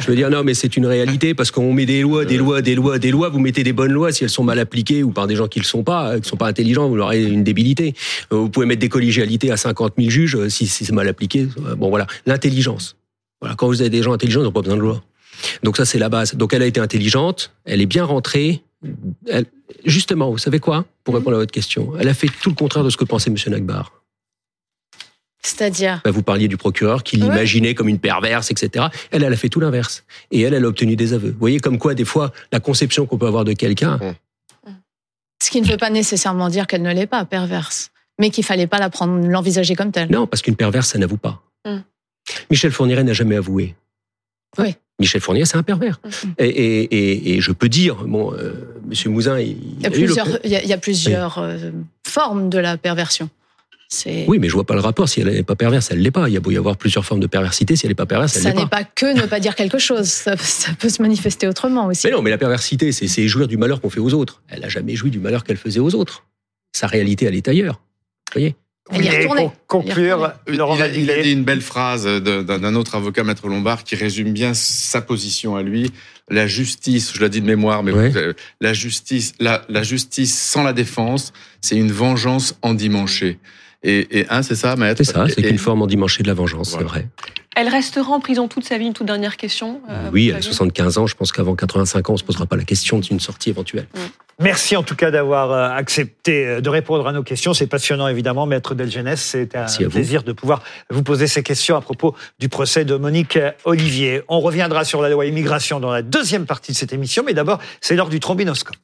je 0.00 0.06
veux 0.08 0.16
dire, 0.16 0.28
non, 0.28 0.42
mais 0.42 0.54
c'est 0.54 0.76
une 0.76 0.86
réalité 0.86 1.34
parce 1.34 1.52
qu'on 1.52 1.72
met 1.72 1.86
des 1.86 2.02
lois, 2.02 2.24
des 2.24 2.36
lois, 2.36 2.60
des 2.62 2.74
lois, 2.74 2.98
des 2.98 3.12
lois. 3.12 3.28
Vous 3.28 3.38
mettez 3.38 3.62
des 3.62 3.72
bonnes 3.72 3.92
lois 3.92 4.10
si 4.10 4.24
elles 4.24 4.30
sont 4.30 4.42
mal 4.42 4.58
appliquées 4.58 5.04
ou 5.04 5.12
par 5.12 5.28
des 5.28 5.36
gens 5.36 5.46
qui 5.46 5.60
ne 5.60 5.62
le 5.62 5.68
sont 5.68 5.84
pas, 5.84 6.08
euh, 6.08 6.14
qui 6.16 6.22
ne 6.22 6.26
sont 6.26 6.36
pas 6.36 6.48
intelligents, 6.48 6.88
vous 6.88 6.98
aurez 6.98 7.22
une 7.22 7.44
débilité. 7.44 7.94
Euh, 8.32 8.38
Vous 8.38 8.48
pouvez 8.48 8.66
mettre 8.66 8.80
des 8.80 8.88
collégialités 8.88 9.52
à 9.52 9.56
50 9.56 9.92
000 9.96 10.10
juges 10.10 10.34
euh, 10.34 10.48
si, 10.48 10.66
c'est 10.66 10.90
mal 10.90 11.06
appliqué. 11.06 11.46
Bon, 11.76 11.90
voilà. 11.90 12.08
L'intelligence. 12.26 12.96
Voilà. 13.40 13.54
Quand 13.54 13.68
vous 13.68 13.80
avez 13.80 13.90
des 13.90 14.02
gens 14.02 14.12
intelligents, 14.12 14.40
ils 14.40 14.44
n'ont 14.44 14.50
pas 14.50 14.62
besoin 14.62 14.76
de 14.76 14.82
loi. 14.82 15.00
Donc 15.62 15.76
ça, 15.76 15.84
c'est 15.84 16.00
la 16.00 16.08
base. 16.08 16.34
Donc 16.34 16.54
elle 16.54 16.62
a 16.62 16.66
été 16.66 16.80
intelligente, 16.80 17.52
elle 17.66 17.80
est 17.80 17.86
bien 17.86 18.04
rentrée. 18.04 18.64
Justement, 19.84 20.32
vous 20.32 20.38
savez 20.38 20.58
quoi? 20.58 20.86
Pour 21.04 21.14
répondre 21.14 21.36
à 21.36 21.38
votre 21.38 21.52
question, 21.52 21.92
elle 22.00 22.08
a 22.08 22.14
fait 22.14 22.28
tout 22.42 22.48
le 22.48 22.56
contraire 22.56 22.82
de 22.82 22.90
ce 22.90 22.96
que 22.96 23.04
pensait 23.04 23.30
M. 23.30 23.36
Nagbar. 23.46 24.01
C'est-à-dire 25.44 26.00
Bah, 26.04 26.10
vous 26.10 26.22
parliez 26.22 26.48
du 26.48 26.56
procureur 26.56 27.02
qui 27.02 27.16
Ouais. 27.16 27.22
l'imaginait 27.22 27.74
comme 27.74 27.88
une 27.88 27.98
perverse, 27.98 28.50
etc. 28.50 28.86
Elle, 29.10 29.24
elle 29.24 29.32
a 29.32 29.36
fait 29.36 29.48
tout 29.48 29.60
l'inverse. 29.60 30.04
Et 30.30 30.40
elle, 30.42 30.54
elle 30.54 30.64
a 30.64 30.68
obtenu 30.68 30.94
des 30.96 31.12
aveux. 31.14 31.30
Vous 31.30 31.38
voyez 31.38 31.58
comme 31.58 31.78
quoi, 31.78 31.94
des 31.94 32.04
fois, 32.04 32.32
la 32.52 32.60
conception 32.60 33.06
qu'on 33.06 33.18
peut 33.18 33.26
avoir 33.26 33.44
de 33.44 33.52
quelqu'un, 33.52 33.98
Ce 35.42 35.50
qui 35.50 35.60
ne 35.60 35.66
veut 35.66 35.76
pas 35.76 35.90
nécessairement 35.90 36.48
dire 36.48 36.66
qu'elle 36.68 36.82
ne 36.82 36.92
l'est 36.94 37.06
pas 37.08 37.24
perverse, 37.24 37.90
mais 38.20 38.30
qu'il 38.30 38.44
fallait 38.44 38.68
pas 38.68 38.78
la 38.78 38.90
prendre, 38.90 39.26
l'envisager 39.26 39.74
comme 39.74 39.90
telle. 39.90 40.08
non, 40.10 40.26
parce 40.28 40.40
qu'une 40.42 40.54
perverse, 40.56 40.88
ça 40.90 40.98
n'avoue 40.98 41.16
pas. 41.16 41.42
Mm. 41.66 41.78
Michel 42.50 42.70
Fourniret 42.70 43.02
n'a 43.02 43.12
jamais 43.12 43.34
avoué. 43.36 43.74
Oui. 44.58 44.76
Michel 45.00 45.20
Fourniret, 45.20 45.46
c'est 45.46 45.56
un 45.56 45.64
pervers. 45.64 45.98
Mm. 46.04 46.28
Et, 46.38 46.46
et, 46.48 46.82
et, 46.84 47.34
et 47.34 47.40
je 47.40 47.50
peux 47.50 47.68
dire, 47.68 47.96
bon, 48.04 48.32
euh, 48.34 48.52
Monsieur 48.86 49.10
Mouzin, 49.10 49.40
il, 49.40 49.56
Il 49.78 49.82
y 49.82 49.86
a 49.86 49.88
a 49.88 49.92
eu 49.92 49.98
le- 49.98 50.04
plusieurs, 50.06 50.28
il 50.44 50.50
y 50.50 50.56
a, 50.56 50.62
il 50.62 50.68
y 50.68 50.72
a 50.72 50.78
plusieurs 50.78 51.38
euh, 51.38 51.58
formes 52.06 52.48
de 52.48 52.58
la 52.58 52.76
perversion. 52.76 53.28
C'est 53.94 54.24
Oui, 54.26 54.38
mais 54.38 54.48
je 54.48 54.54
vois 54.54 54.64
pas 54.64 54.72
le 54.72 54.80
rapport. 54.80 55.06
Si 55.06 55.20
elle 55.20 55.28
n'est 55.30 55.42
pas 55.42 55.54
perverse, 55.54 55.90
elle 55.90 56.00
l'est 56.00 56.10
pas. 56.10 56.26
Il 56.26 56.32
y 56.32 56.36
a 56.38 56.40
beau 56.40 56.50
y 56.50 56.56
avoir 56.56 56.78
plusieurs 56.78 57.04
formes 57.04 57.20
de 57.20 57.26
perversité. 57.26 57.76
Si 57.76 57.84
elle 57.84 57.90
n'est 57.90 57.94
pas 57.94 58.06
perverse, 58.06 58.34
elle 58.36 58.42
ça 58.42 58.48
l'est 58.48 58.54
n'est 58.54 58.62
pas. 58.62 58.78
pas 58.78 58.84
que 58.84 59.14
ne 59.14 59.26
pas 59.26 59.38
dire 59.38 59.54
quelque 59.54 59.78
chose. 59.78 60.06
Ça, 60.08 60.34
ça 60.38 60.72
peut 60.78 60.88
se 60.88 61.02
manifester 61.02 61.46
autrement 61.46 61.86
aussi. 61.88 62.06
Mais 62.06 62.12
non, 62.14 62.22
mais 62.22 62.30
la 62.30 62.38
perversité, 62.38 62.90
c'est 62.92 63.06
c'est 63.06 63.28
jouir 63.28 63.48
du 63.48 63.58
malheur 63.58 63.82
qu'on 63.82 63.90
fait 63.90 64.00
aux 64.00 64.14
autres. 64.14 64.40
Elle 64.48 64.64
a 64.64 64.70
jamais 64.70 64.94
joui 64.96 65.10
du 65.10 65.18
malheur 65.20 65.44
qu'elle 65.44 65.58
faisait 65.58 65.80
aux 65.80 65.94
autres. 65.94 66.24
Sa 66.72 66.86
réalité, 66.86 67.26
elle 67.26 67.34
est 67.34 67.46
ailleurs. 67.48 67.82
Vous 68.34 68.40
voyez? 68.40 68.56
Elle 68.90 69.04
y 69.04 69.08
est 69.08 69.12
Et 69.12 69.16
retournée. 69.18 69.42
pour 69.42 69.66
conclure, 69.66 70.32
Il 70.48 70.60
a, 70.60 70.88
il 70.88 71.10
a 71.10 71.22
dit 71.22 71.32
une 71.32 71.44
belle 71.44 71.60
phrase 71.60 72.04
de- 72.04 72.42
d'un 72.42 72.58
d'un 72.58 72.74
autre 72.74 72.94
avocat, 72.94 73.24
Maître 73.24 73.46
Lombard, 73.46 73.84
qui 73.84 73.94
résume 73.94 74.32
bien 74.32 74.54
sa 74.54 75.02
position 75.02 75.54
à 75.54 75.62
lui. 75.62 75.92
La 76.30 76.46
justice, 76.46 77.12
je 77.14 77.20
l'ai 77.20 77.28
dit 77.28 77.42
de 77.42 77.46
mémoire, 77.46 77.82
mais 77.82 77.92
Ouais. 77.92 78.08
vous 78.08 78.18
la 78.62 78.72
justice, 78.72 79.34
la, 79.38 79.64
la 79.68 79.82
justice 79.82 80.36
sans 80.36 80.62
la 80.62 80.72
défense, 80.72 81.32
c'est 81.60 81.76
une 81.76 81.92
vengeance 81.92 82.56
endimanchée. 82.62 83.38
Et, 83.84 84.20
et 84.20 84.26
un, 84.30 84.42
c'est 84.42 84.54
ça, 84.54 84.76
Maître. 84.76 85.02
C'est 85.04 85.12
ça, 85.12 85.26
c'est 85.28 85.42
qu'une 85.42 85.58
forme 85.58 85.82
endimanchée 85.82 86.22
de 86.22 86.28
la 86.28 86.34
vengeance, 86.34 86.70
Voilà. 86.70 86.86
c'est 86.86 86.92
vrai. 86.92 87.08
Elle 87.54 87.68
restera 87.68 88.12
en 88.12 88.20
prison 88.20 88.48
toute 88.48 88.64
sa 88.64 88.78
vie, 88.78 88.86
une 88.86 88.94
toute 88.94 89.06
dernière 89.06 89.36
question. 89.36 89.80
euh, 89.90 90.08
oui, 90.12 90.30
à 90.30 90.34
savez 90.34 90.42
75 90.44 90.98
ans, 90.98 91.06
je 91.06 91.14
pense 91.14 91.32
qu'avant 91.32 91.54
85 91.54 92.08
ans, 92.08 92.12
on 92.14 92.16
se 92.16 92.24
posera 92.24 92.46
pas 92.46 92.56
la 92.56 92.64
question 92.64 92.98
d'une 92.98 93.20
sortie 93.20 93.50
éventuelle. 93.50 93.86
Merci 94.40 94.74
en 94.76 94.82
tout 94.82 94.96
cas 94.96 95.10
d'avoir 95.10 95.52
euh, 95.52 95.68
accepté 95.68 96.46
euh, 96.46 96.60
de 96.62 96.68
répondre 96.70 97.06
à 97.06 97.12
nos 97.12 97.22
questions. 97.22 97.52
C'est 97.52 97.66
passionnant 97.66 98.08
évidemment, 98.08 98.46
Maître 98.46 98.74
Delgenès. 98.74 99.20
C'est 99.20 99.54
un 99.54 99.66
plaisir 99.90 100.22
de 100.22 100.32
pouvoir 100.32 100.62
vous 100.88 101.02
poser 101.02 101.26
ces 101.26 101.42
questions 101.42 101.76
à 101.76 101.82
propos 101.82 102.16
du 102.38 102.48
procès 102.48 102.86
de 102.86 102.96
Monique 102.96 103.38
Olivier. 103.64 104.22
On 104.28 104.40
reviendra 104.40 104.84
sur 104.84 105.02
la 105.02 105.10
loi 105.10 105.26
immigration 105.26 105.78
dans 105.78 105.90
la 105.90 106.00
deuxième 106.02 106.46
partie 106.46 106.72
de 106.72 106.76
cette 106.78 106.94
émission, 106.94 107.22
mais 107.26 107.34
d'abord, 107.34 107.58
c'est 107.82 107.94
l'heure 107.96 108.08
du 108.08 108.18
trombinoscope. 108.20 108.76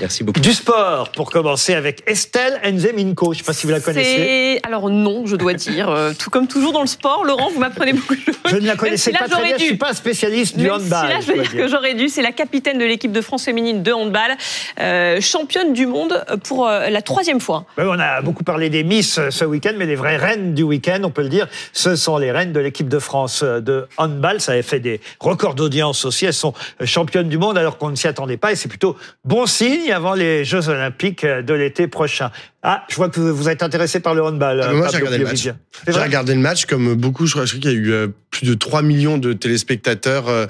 Merci. 0.00 0.24
Beaucoup. 0.24 0.40
Du 0.40 0.52
sport, 0.52 1.10
pour 1.10 1.30
commencer 1.30 1.74
avec 1.74 2.02
Estelle 2.06 2.60
Enzeminko. 2.64 3.32
Je 3.32 3.38
ne 3.38 3.42
sais 3.42 3.46
pas 3.46 3.52
si 3.52 3.66
vous 3.66 3.72
la 3.72 3.80
connaissez. 3.80 4.60
Alors 4.62 4.90
non, 4.90 5.26
je 5.26 5.36
dois 5.36 5.54
dire, 5.54 5.88
euh, 5.88 6.12
tout 6.16 6.30
comme 6.30 6.46
toujours 6.46 6.72
dans 6.72 6.80
le 6.80 6.86
sport. 6.86 7.24
Laurent, 7.24 7.50
vous 7.50 7.58
m'apprenez 7.58 7.92
beaucoup 7.92 8.14
de 8.14 8.20
choses. 8.20 8.36
Je 8.46 8.56
ne 8.56 8.66
la 8.66 8.76
connaissais 8.76 9.10
si 9.10 9.12
là, 9.12 9.20
pas 9.20 9.28
très 9.28 9.42
bien, 9.42 9.56
je 9.56 9.62
ne 9.62 9.66
suis 9.68 9.76
pas 9.76 9.94
spécialiste 9.94 10.56
du 10.56 10.64
Même 10.64 10.74
handball. 10.74 11.06
Si 11.06 11.14
là, 11.14 11.20
je 11.20 11.26
veux 11.26 11.34
dire 11.34 11.50
dire. 11.50 11.64
que 11.64 11.68
j'aurais 11.68 11.94
dû. 11.94 12.08
C'est 12.08 12.22
la 12.22 12.32
capitaine 12.32 12.78
de 12.78 12.84
l'équipe 12.84 13.12
de 13.12 13.20
France 13.20 13.44
féminine 13.44 13.82
de 13.82 13.92
handball, 13.92 14.36
euh, 14.80 15.20
championne 15.20 15.72
du 15.72 15.86
monde 15.86 16.24
pour 16.44 16.68
euh, 16.68 16.88
la 16.88 17.02
troisième 17.02 17.40
fois. 17.40 17.64
Oui, 17.76 17.84
on 17.86 17.98
a 17.98 18.20
beaucoup 18.22 18.44
parlé 18.44 18.70
des 18.70 18.84
Miss 18.84 19.20
ce 19.30 19.44
week-end, 19.44 19.72
mais 19.76 19.86
les 19.86 19.96
vraies 19.96 20.16
reines 20.16 20.54
du 20.54 20.62
week-end, 20.62 21.00
on 21.04 21.10
peut 21.10 21.22
le 21.22 21.28
dire, 21.28 21.48
ce 21.72 21.96
sont 21.96 22.18
les 22.18 22.30
reines 22.30 22.52
de 22.52 22.60
l'équipe 22.60 22.88
de 22.88 22.98
France 22.98 23.42
de 23.42 23.86
handball. 23.96 24.40
Ça 24.40 24.52
avait 24.52 24.62
fait 24.62 24.80
des 24.80 25.00
records 25.20 25.54
d'audience 25.54 26.04
aussi. 26.04 26.26
Elles 26.26 26.32
sont 26.32 26.54
championnes 26.84 27.28
du 27.28 27.38
monde 27.38 27.58
alors 27.58 27.78
qu'on 27.78 27.90
ne 27.90 27.96
s'y 27.96 28.06
attendait 28.06 28.36
pas 28.36 28.52
et 28.52 28.56
c'est 28.56 28.68
plutôt 28.68 28.96
bon 29.24 29.46
signe 29.46 29.87
avant 29.92 30.14
les 30.14 30.44
Jeux 30.44 30.68
Olympiques 30.68 31.24
euh, 31.24 31.42
de 31.42 31.54
l'été 31.54 31.86
prochain. 31.88 32.30
Ah, 32.64 32.84
je 32.90 32.96
vois 32.96 33.08
que 33.08 33.20
vous 33.20 33.48
êtes 33.48 33.62
intéressé 33.62 34.00
par 34.00 34.14
le 34.14 34.22
handball. 34.22 34.60
Ah, 34.64 34.72
moi, 34.72 34.88
j'ai 34.90 34.96
regardé 34.98 35.18
le 35.18 35.24
match. 35.24 35.48
J'ai 35.86 35.92
regardé 35.92 36.34
le 36.34 36.40
match 36.40 36.66
comme 36.66 36.94
beaucoup. 36.94 37.24
Je 37.26 37.32
crois, 37.32 37.44
qu'il 37.46 37.64
y 37.64 37.68
a 37.68 37.70
eu 37.72 37.92
euh, 37.92 38.08
plus 38.32 38.46
de 38.48 38.54
3 38.54 38.82
millions 38.82 39.16
de 39.16 39.32
téléspectateurs 39.32 40.28
euh, 40.28 40.46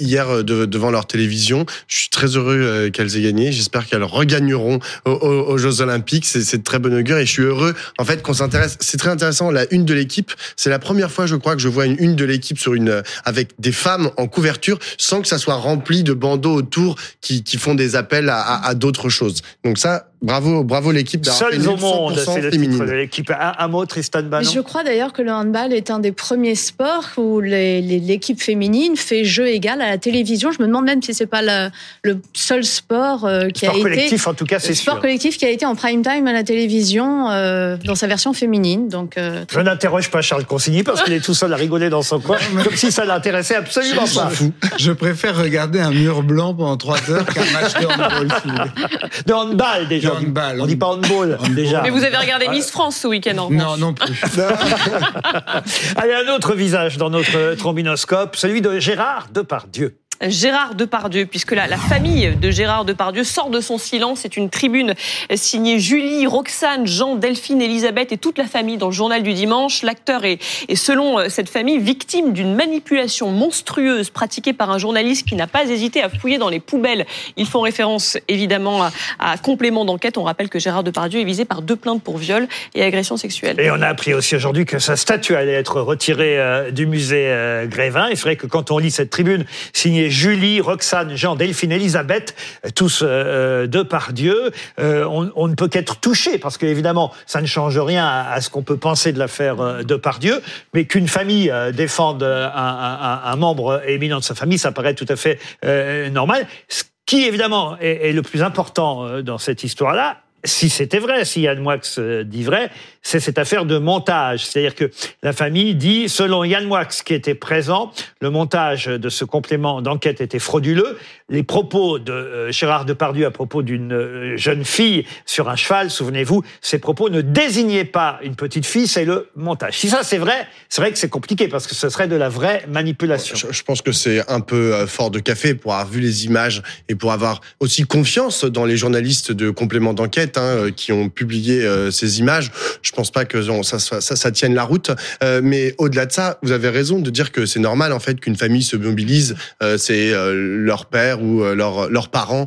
hier 0.00 0.42
de- 0.42 0.64
devant 0.64 0.90
leur 0.90 1.06
télévision. 1.06 1.66
Je 1.86 1.98
suis 1.98 2.08
très 2.08 2.28
heureux 2.28 2.88
qu'elles 2.92 3.14
aient 3.16 3.20
gagné. 3.22 3.52
J'espère 3.52 3.86
qu'elles 3.86 4.02
regagneront 4.04 4.78
aux, 5.04 5.10
aux- 5.10 5.50
aux 5.52 5.58
Jeux 5.58 5.82
Olympiques. 5.82 6.24
C'est 6.24 6.56
de 6.58 6.62
très 6.62 6.78
bon 6.78 6.94
augure 6.96 7.18
et 7.18 7.26
je 7.26 7.30
suis 7.30 7.42
heureux 7.42 7.74
en 7.98 8.04
fait 8.06 8.22
qu'on 8.22 8.32
s'intéresse. 8.34 8.78
C'est 8.80 8.96
très 8.96 9.10
intéressant. 9.10 9.50
La 9.50 9.66
une 9.70 9.84
de 9.84 9.92
l'équipe, 9.92 10.32
c'est 10.56 10.70
la 10.70 10.78
première 10.78 11.10
fois, 11.10 11.26
je 11.26 11.36
crois, 11.36 11.56
que 11.56 11.62
je 11.62 11.68
vois 11.68 11.84
une 11.86 11.96
une 11.98 12.16
de 12.16 12.24
l'équipe 12.24 12.58
sur 12.58 12.72
une 12.72 13.02
avec 13.26 13.50
des 13.58 13.72
femmes 13.72 14.10
en 14.16 14.26
couverture 14.28 14.78
sans 14.96 15.20
que 15.20 15.28
ça 15.28 15.36
soit 15.36 15.54
rempli 15.56 16.04
de 16.04 16.14
bandeaux 16.14 16.54
autour 16.54 16.96
qui, 17.20 17.44
qui 17.44 17.58
font 17.58 17.74
des 17.74 17.96
appels 17.96 18.30
à, 18.30 18.38
à- 18.40 18.66
à 18.68 18.74
d'autres 18.80 19.08
choses. 19.08 19.42
Donc 19.64 19.78
ça, 19.78 20.09
bravo, 20.22 20.64
bravo 20.64 20.92
l'équipe 20.92 21.20
d'avoir 21.20 21.50
Seuls 21.52 21.68
au 21.68 21.76
monde, 21.76 22.16
100% 22.16 22.34
c'est 22.34 22.40
le 22.40 22.50
féminine. 22.50 22.72
titre 22.78 22.86
de 22.86 22.92
l'équipe. 22.92 23.30
Un, 23.30 23.52
un 23.58 23.68
mot, 23.68 23.84
Tristan 23.86 24.22
Bannon. 24.22 24.50
je 24.50 24.60
crois 24.60 24.84
d'ailleurs 24.84 25.12
que 25.12 25.22
le 25.22 25.30
handball 25.32 25.72
est 25.72 25.90
un 25.90 25.98
des 25.98 26.12
premiers 26.12 26.54
sports 26.54 27.04
où 27.16 27.40
l'équipe 27.40 28.40
féminine 28.42 28.96
fait 28.96 29.24
jeu 29.24 29.48
égal 29.48 29.80
à 29.80 29.88
la 29.90 29.98
télévision. 29.98 30.50
Je 30.52 30.60
me 30.62 30.66
demande 30.66 30.84
même 30.84 31.02
si 31.02 31.14
c'est 31.14 31.26
pas 31.26 31.42
la- 31.42 31.70
le 32.02 32.20
seul 32.34 32.64
sport 32.64 33.24
euh, 33.24 33.48
qui 33.48 33.66
Sport 33.66 33.74
a 33.74 33.78
été 33.78 33.82
collectif, 33.90 34.26
en 34.26 34.34
tout 34.34 34.44
cas, 34.44 34.58
c'est 34.58 34.68
le 34.70 34.74
sport 34.74 34.94
sûr. 34.94 35.00
collectif 35.02 35.38
qui 35.38 35.44
a 35.44 35.50
été 35.50 35.64
en 35.66 35.74
prime 35.74 36.02
time 36.02 36.26
à 36.26 36.32
la 36.32 36.42
télévision 36.44 37.30
euh, 37.30 37.76
dans 37.84 37.94
sa 37.94 38.06
version 38.06 38.32
féminine. 38.32 38.88
Donc 38.88 39.16
euh, 39.18 39.44
Je 39.50 39.60
n'interroge 39.60 40.10
pas 40.10 40.20
Charles 40.22 40.44
Consigny 40.44 40.82
parce 40.82 41.02
qu'il 41.02 41.12
est 41.12 41.20
tout 41.24 41.34
seul 41.34 41.52
à 41.52 41.56
rigoler 41.56 41.88
dans 41.90 42.02
son 42.02 42.20
coin, 42.20 42.38
comme 42.64 42.76
si 42.76 42.92
ça 42.92 43.04
l'intéressait 43.04 43.56
absolument 43.56 44.04
pas. 44.14 44.30
Je 44.78 44.92
préfère 44.92 45.36
regarder 45.36 45.80
un 45.80 45.90
mur 45.90 46.22
blanc 46.22 46.54
pendant 46.54 46.76
trois 46.76 46.98
heures 47.10 47.24
qu'un 47.26 47.44
match 47.52 47.74
de 47.74 47.86
handball. 47.86 48.28
si 48.42 48.48
vous 48.48 48.54
voulez. 48.54 50.09
Handball. 50.12 50.22
De 50.22 50.26
handball. 50.28 50.60
On 50.60 50.66
dit 50.66 50.76
pas 50.76 50.86
handball, 50.86 51.38
déjà. 51.54 51.82
Mais 51.82 51.90
vous 51.90 52.04
avez 52.04 52.16
regardé 52.16 52.48
Miss 52.48 52.70
France 52.70 52.96
ce 52.96 53.08
week-end 53.08 53.38
en. 53.38 53.50
Non, 53.50 53.76
non 53.76 53.94
plus. 53.94 54.20
Allez, 55.96 56.14
un 56.14 56.32
autre 56.34 56.54
visage 56.54 56.96
dans 56.96 57.10
notre 57.10 57.54
trombinoscope, 57.54 58.36
celui 58.36 58.60
de 58.60 58.78
Gérard 58.78 59.28
Depardieu. 59.32 59.99
Gérard 60.22 60.74
Depardieu, 60.74 61.24
puisque 61.24 61.52
la, 61.52 61.66
famille 61.78 62.36
de 62.36 62.50
Gérard 62.50 62.84
Depardieu 62.84 63.24
sort 63.24 63.48
de 63.48 63.60
son 63.60 63.78
silence. 63.78 64.20
C'est 64.20 64.36
une 64.36 64.50
tribune 64.50 64.94
signée 65.34 65.78
Julie, 65.78 66.26
Roxane, 66.26 66.86
Jean, 66.86 67.16
Delphine, 67.16 67.62
Elisabeth 67.62 68.12
et 68.12 68.18
toute 68.18 68.36
la 68.36 68.44
famille 68.44 68.76
dans 68.76 68.88
le 68.88 68.92
journal 68.92 69.22
du 69.22 69.32
dimanche. 69.32 69.82
L'acteur 69.82 70.24
est, 70.24 70.38
selon 70.74 71.18
euh, 71.18 71.28
cette 71.28 71.48
famille, 71.48 71.78
victime 71.78 72.32
d'une 72.32 72.54
manipulation 72.54 73.30
monstrueuse 73.30 74.10
pratiquée 74.10 74.52
par 74.52 74.70
un 74.70 74.78
journaliste 74.78 75.26
qui 75.26 75.36
n'a 75.36 75.46
pas 75.46 75.64
hésité 75.64 76.02
à 76.02 76.10
fouiller 76.10 76.36
dans 76.36 76.50
les 76.50 76.60
poubelles. 76.60 77.06
Ils 77.36 77.46
font 77.46 77.62
référence 77.62 78.18
évidemment 78.28 78.90
à, 79.18 79.38
complément 79.38 79.86
d'enquête. 79.86 80.18
On 80.18 80.22
rappelle 80.22 80.50
que 80.50 80.58
Gérard 80.58 80.84
Depardieu 80.84 81.20
est 81.20 81.24
visé 81.24 81.46
par 81.46 81.62
deux 81.62 81.76
plaintes 81.76 82.02
pour 82.02 82.18
viol 82.18 82.46
et 82.74 82.82
agression 82.82 83.16
sexuelle. 83.16 83.58
Et 83.58 83.70
on 83.70 83.80
a 83.80 83.88
appris 83.88 84.12
aussi 84.12 84.36
aujourd'hui 84.36 84.66
que 84.66 84.78
sa 84.78 84.96
statue 84.96 85.34
allait 85.34 85.52
être 85.52 85.80
retirée 85.80 86.38
euh, 86.38 86.70
du 86.70 86.86
musée 86.86 87.28
euh, 87.28 87.66
Grévin. 87.66 88.08
C'est 88.10 88.20
vrai 88.20 88.36
que 88.36 88.46
quand 88.46 88.70
on 88.70 88.78
lit 88.78 88.90
cette 88.90 89.10
tribune 89.10 89.46
signée 89.72 90.09
Julie, 90.10 90.60
Roxane, 90.60 91.16
Jean, 91.16 91.36
Delphine, 91.36 91.72
Elisabeth, 91.72 92.34
euh, 92.66 92.70
tous 92.74 93.02
euh, 93.02 93.66
de 93.66 93.82
par 93.82 94.12
Dieu, 94.12 94.50
euh, 94.78 95.04
on, 95.04 95.30
on, 95.36 95.48
ne 95.48 95.54
peut 95.54 95.68
qu'être 95.68 96.00
touché 96.00 96.38
parce 96.38 96.58
qu'évidemment, 96.58 97.12
ça 97.26 97.40
ne 97.40 97.46
change 97.46 97.78
rien 97.78 98.04
à, 98.04 98.32
à 98.32 98.40
ce 98.40 98.50
qu'on 98.50 98.62
peut 98.62 98.76
penser 98.76 99.12
de 99.12 99.18
l'affaire 99.18 99.60
euh, 99.60 99.82
de 99.82 99.96
par 99.96 100.18
Dieu, 100.18 100.42
mais 100.74 100.84
qu'une 100.84 101.08
famille 101.08 101.50
euh, 101.50 101.72
défende 101.72 102.22
un, 102.22 102.50
un, 102.54 103.20
un, 103.24 103.36
membre 103.36 103.82
éminent 103.86 104.18
de 104.18 104.24
sa 104.24 104.34
famille, 104.34 104.58
ça 104.58 104.72
paraît 104.72 104.94
tout 104.94 105.06
à 105.08 105.16
fait 105.16 105.38
euh, 105.64 106.10
normal. 106.10 106.46
Ce 106.68 106.84
qui 107.06 107.24
évidemment 107.24 107.76
est, 107.80 108.08
est 108.08 108.12
le 108.12 108.22
plus 108.22 108.42
important 108.42 109.04
euh, 109.04 109.22
dans 109.22 109.38
cette 109.38 109.64
histoire-là, 109.64 110.18
si 110.44 110.70
c'était 110.70 110.98
vrai, 110.98 111.24
si 111.24 111.42
Yann 111.42 111.58
Moix 111.58 111.76
dit 112.24 112.42
vrai, 112.42 112.70
c'est 113.02 113.20
cette 113.20 113.38
affaire 113.38 113.64
de 113.64 113.78
montage. 113.78 114.44
C'est-à-dire 114.44 114.74
que 114.74 114.90
la 115.22 115.32
famille 115.32 115.74
dit, 115.74 116.08
selon 116.08 116.44
Yann 116.44 116.66
Moix 116.66 116.84
qui 116.84 117.14
était 117.14 117.34
présent, 117.34 117.92
le 118.20 118.30
montage 118.30 118.86
de 118.86 119.08
ce 119.08 119.24
complément 119.24 119.82
d'enquête 119.82 120.20
était 120.20 120.38
frauduleux. 120.38 120.98
Les 121.28 121.42
propos 121.42 121.98
de 121.98 122.12
euh, 122.12 122.52
Gérard 122.52 122.84
Depardieu 122.84 123.26
à 123.26 123.30
propos 123.30 123.62
d'une 123.62 123.92
euh, 123.92 124.36
jeune 124.36 124.64
fille 124.64 125.04
sur 125.26 125.48
un 125.48 125.56
cheval, 125.56 125.90
souvenez-vous, 125.90 126.42
ces 126.60 126.78
propos 126.78 127.08
ne 127.08 127.20
désignaient 127.20 127.84
pas 127.84 128.18
une 128.22 128.34
petite 128.34 128.66
fille, 128.66 128.86
c'est 128.86 129.04
le 129.04 129.28
montage. 129.36 129.78
Si 129.78 129.88
ça 129.88 130.02
c'est 130.02 130.18
vrai, 130.18 130.48
c'est 130.68 130.80
vrai 130.80 130.90
que 130.90 130.98
c'est 130.98 131.08
compliqué 131.08 131.48
parce 131.48 131.66
que 131.66 131.74
ce 131.74 131.88
serait 131.88 132.08
de 132.08 132.16
la 132.16 132.28
vraie 132.28 132.64
manipulation. 132.68 133.36
Je, 133.50 133.62
pense 133.62 133.82
que 133.82 133.92
c'est 133.92 134.28
un 134.28 134.40
peu 134.40 134.74
euh, 134.74 134.86
fort 134.86 135.10
de 135.10 135.20
café 135.20 135.54
pour 135.54 135.72
avoir 135.72 135.88
vu 135.88 136.00
les 136.00 136.26
images 136.26 136.62
et 136.88 136.94
pour 136.94 137.12
avoir 137.12 137.40
aussi 137.60 137.84
confiance 137.84 138.44
dans 138.44 138.64
les 138.64 138.76
journalistes 138.76 139.32
de 139.32 139.50
complément 139.50 139.94
d'enquête 139.94 140.36
hein, 140.36 140.70
qui 140.74 140.92
ont 140.92 141.08
publié 141.08 141.66
ces 141.90 142.18
images. 142.18 142.50
Pense 142.92 143.10
pas 143.10 143.24
que 143.24 143.42
ça, 143.62 143.78
ça, 143.78 144.00
ça, 144.00 144.16
ça 144.16 144.30
tienne 144.30 144.54
la 144.54 144.64
route. 144.64 144.90
Euh, 145.22 145.40
mais 145.42 145.74
au-delà 145.78 146.06
de 146.06 146.12
ça, 146.12 146.38
vous 146.42 146.52
avez 146.52 146.68
raison 146.68 146.98
de 146.98 147.10
dire 147.10 147.32
que 147.32 147.46
c'est 147.46 147.60
normal 147.60 147.92
en 147.92 148.00
fait 148.00 148.20
qu'une 148.20 148.36
famille 148.36 148.62
se 148.62 148.76
mobilise. 148.76 149.36
Euh, 149.62 149.78
c'est 149.78 150.12
leur 150.34 150.86
père 150.86 151.22
ou 151.22 151.42
leurs 151.42 151.90
leurs 151.90 152.08
parents 152.08 152.46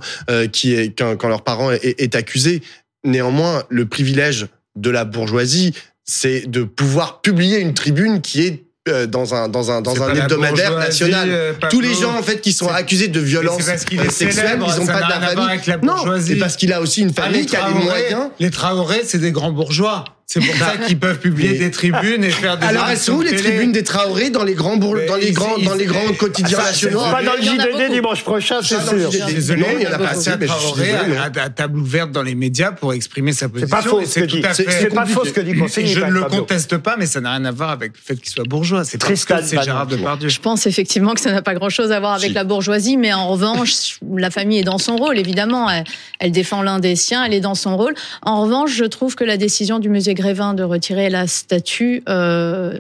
qui 0.52 0.74
est 0.74 0.98
quand, 0.98 1.16
quand 1.18 1.28
leur 1.28 1.44
parent 1.44 1.72
est, 1.72 1.96
est 2.00 2.16
accusé. 2.16 2.62
Néanmoins, 3.04 3.64
le 3.70 3.86
privilège 3.86 4.48
de 4.76 4.90
la 4.90 5.06
bourgeoisie, 5.06 5.74
c'est 6.06 6.50
de 6.50 6.64
pouvoir 6.64 7.22
publier 7.22 7.60
une 7.60 7.74
tribune 7.74 8.22
qui 8.22 8.42
est 8.42 8.64
euh, 8.90 9.08
dans 9.08 9.34
un 9.34 9.48
dans 9.48 9.72
un 9.72 9.82
dans 9.82 10.04
un 10.04 10.14
hebdomadaire 10.14 10.78
national. 10.78 11.30
Euh, 11.32 11.54
Tous 11.70 11.80
les 11.80 11.94
gens 11.94 12.18
en 12.18 12.22
fait 12.22 12.42
qui 12.42 12.52
sont 12.52 12.68
accusés 12.68 13.08
de 13.08 13.20
violences 13.22 13.62
sexuelles, 13.62 14.12
célèbre, 14.12 14.68
ils 14.68 14.82
ont 14.82 14.86
pas 14.86 15.04
de 15.04 15.10
la 15.10 15.22
famille. 15.22 15.62
La 15.68 15.78
non, 15.78 15.96
c'est 16.20 16.36
parce 16.36 16.58
qu'il 16.58 16.74
a 16.74 16.82
aussi 16.82 17.02
une 17.02 17.14
famille 17.14 17.46
ah, 17.46 17.50
qui 17.50 17.56
a 17.56 17.70
les 17.70 17.74
moyens. 17.76 18.30
Les 18.42 18.52
Traoré, 18.52 19.04
c'est 19.06 19.20
des 19.20 19.32
grands 19.32 19.54
bourgeois. 19.54 20.04
C'est 20.26 20.40
pour 20.40 20.56
ça 20.56 20.78
qu'ils 20.78 20.98
peuvent 20.98 21.20
publier 21.20 21.52
mais... 21.52 21.58
des 21.60 21.72
tribunes 21.72 22.24
et 22.24 22.30
faire 22.30 22.58
des 22.58 22.66
Alors 22.66 22.88
elles 22.90 22.98
sont 22.98 23.14
où 23.14 23.22
les 23.22 23.36
tribunes 23.36 23.72
des 23.72 23.84
Traoré 23.84 24.30
dans 24.30 24.44
les 24.44 24.54
grands 24.54 24.78
bourg... 24.78 24.96
dans 25.08 25.16
les 25.16 25.32
grands 25.32 25.58
dans 25.58 25.76
les 25.76 25.86
grands 25.86 26.14
quotidiens 26.18 26.58
ah, 26.62 26.66
nationaux 26.66 27.00
Pas 27.00 27.24
dans 27.24 27.34
le 27.34 27.42
JDD 27.42 27.92
dimanche 27.92 28.24
prochain, 28.24 28.60
c'est 28.62 28.82
sûr. 28.82 29.10
Désolé, 29.28 29.62
non, 29.62 29.68
il 29.78 29.84
y 29.84 29.88
en 29.88 29.92
a 29.92 30.00
pas 30.00 30.10
assez. 30.10 30.32
Traoré 30.40 30.92
à, 30.92 31.26
à 31.26 31.50
table 31.50 31.80
ouverte 31.80 32.12
dans 32.12 32.24
les 32.24 32.36
médias 32.36 32.72
pour 32.72 32.94
exprimer 32.94 33.34
sa 33.34 33.50
position. 33.50 33.68
C'est 33.68 33.84
pas 33.84 33.90
faux 33.90 34.06
ce 34.06 34.20
que 34.20 34.26
dit. 34.26 34.44
C'est 34.54 34.94
pas 34.94 35.06
faux 35.06 35.26
ce 35.26 35.32
que 35.32 35.42
dit 35.42 35.54
Consigny. 35.54 35.94
Je 35.94 36.00
ne 36.00 36.12
le 36.12 36.24
conteste 36.24 36.78
pas, 36.78 36.96
mais 36.98 37.06
ça 37.06 37.22
n'a 37.22 37.32
rien 37.32 37.46
à 37.46 37.52
voir 37.52 37.70
avec 37.70 37.94
le 37.94 38.00
fait 38.04 38.16
qu'il 38.16 38.30
soit 38.30 38.46
bourgeois. 38.46 38.84
C'est 38.86 38.98
Tristan 38.98 39.38
c'est 39.44 39.62
Gérard 39.62 39.88
Depardieu. 39.88 40.30
Je 40.30 40.40
pense 40.40 40.66
effectivement 40.66 41.14
que 41.14 41.22
ça 41.22 41.32
n'a 41.32 41.42
pas 41.42 41.54
grand-chose 41.54 41.92
à 41.92 42.00
voir 42.00 42.14
avec 42.14 42.34
la 42.34 42.44
bourgeoisie, 42.44 42.98
mais 42.98 43.14
en 43.14 43.28
revanche, 43.28 44.00
la 44.16 44.32
famille 44.32 44.60
est 44.60 44.64
dans 44.64 44.78
son 44.78 44.96
rôle. 44.96 45.18
Évidemment, 45.18 45.68
elle 46.20 46.32
défend 46.32 46.62
l'un 46.62 46.80
des 46.80 46.96
siens, 46.96 47.24
elle 47.26 47.34
est 47.34 47.42
dans 47.42 47.56
son 47.56 47.78
rôle. 47.78 47.94
En 48.22 48.44
revanche, 48.44 48.74
je 48.74 48.86
trouve 48.86 49.16
que 49.16 49.24
la 49.24 49.38
décision 49.38 49.80
du 49.80 49.90
musée 49.90 50.13
Grévin 50.14 50.54
de 50.54 50.64
retirer 50.64 51.10
la 51.10 51.28
statue, 51.28 52.04
euh, 52.10 52.78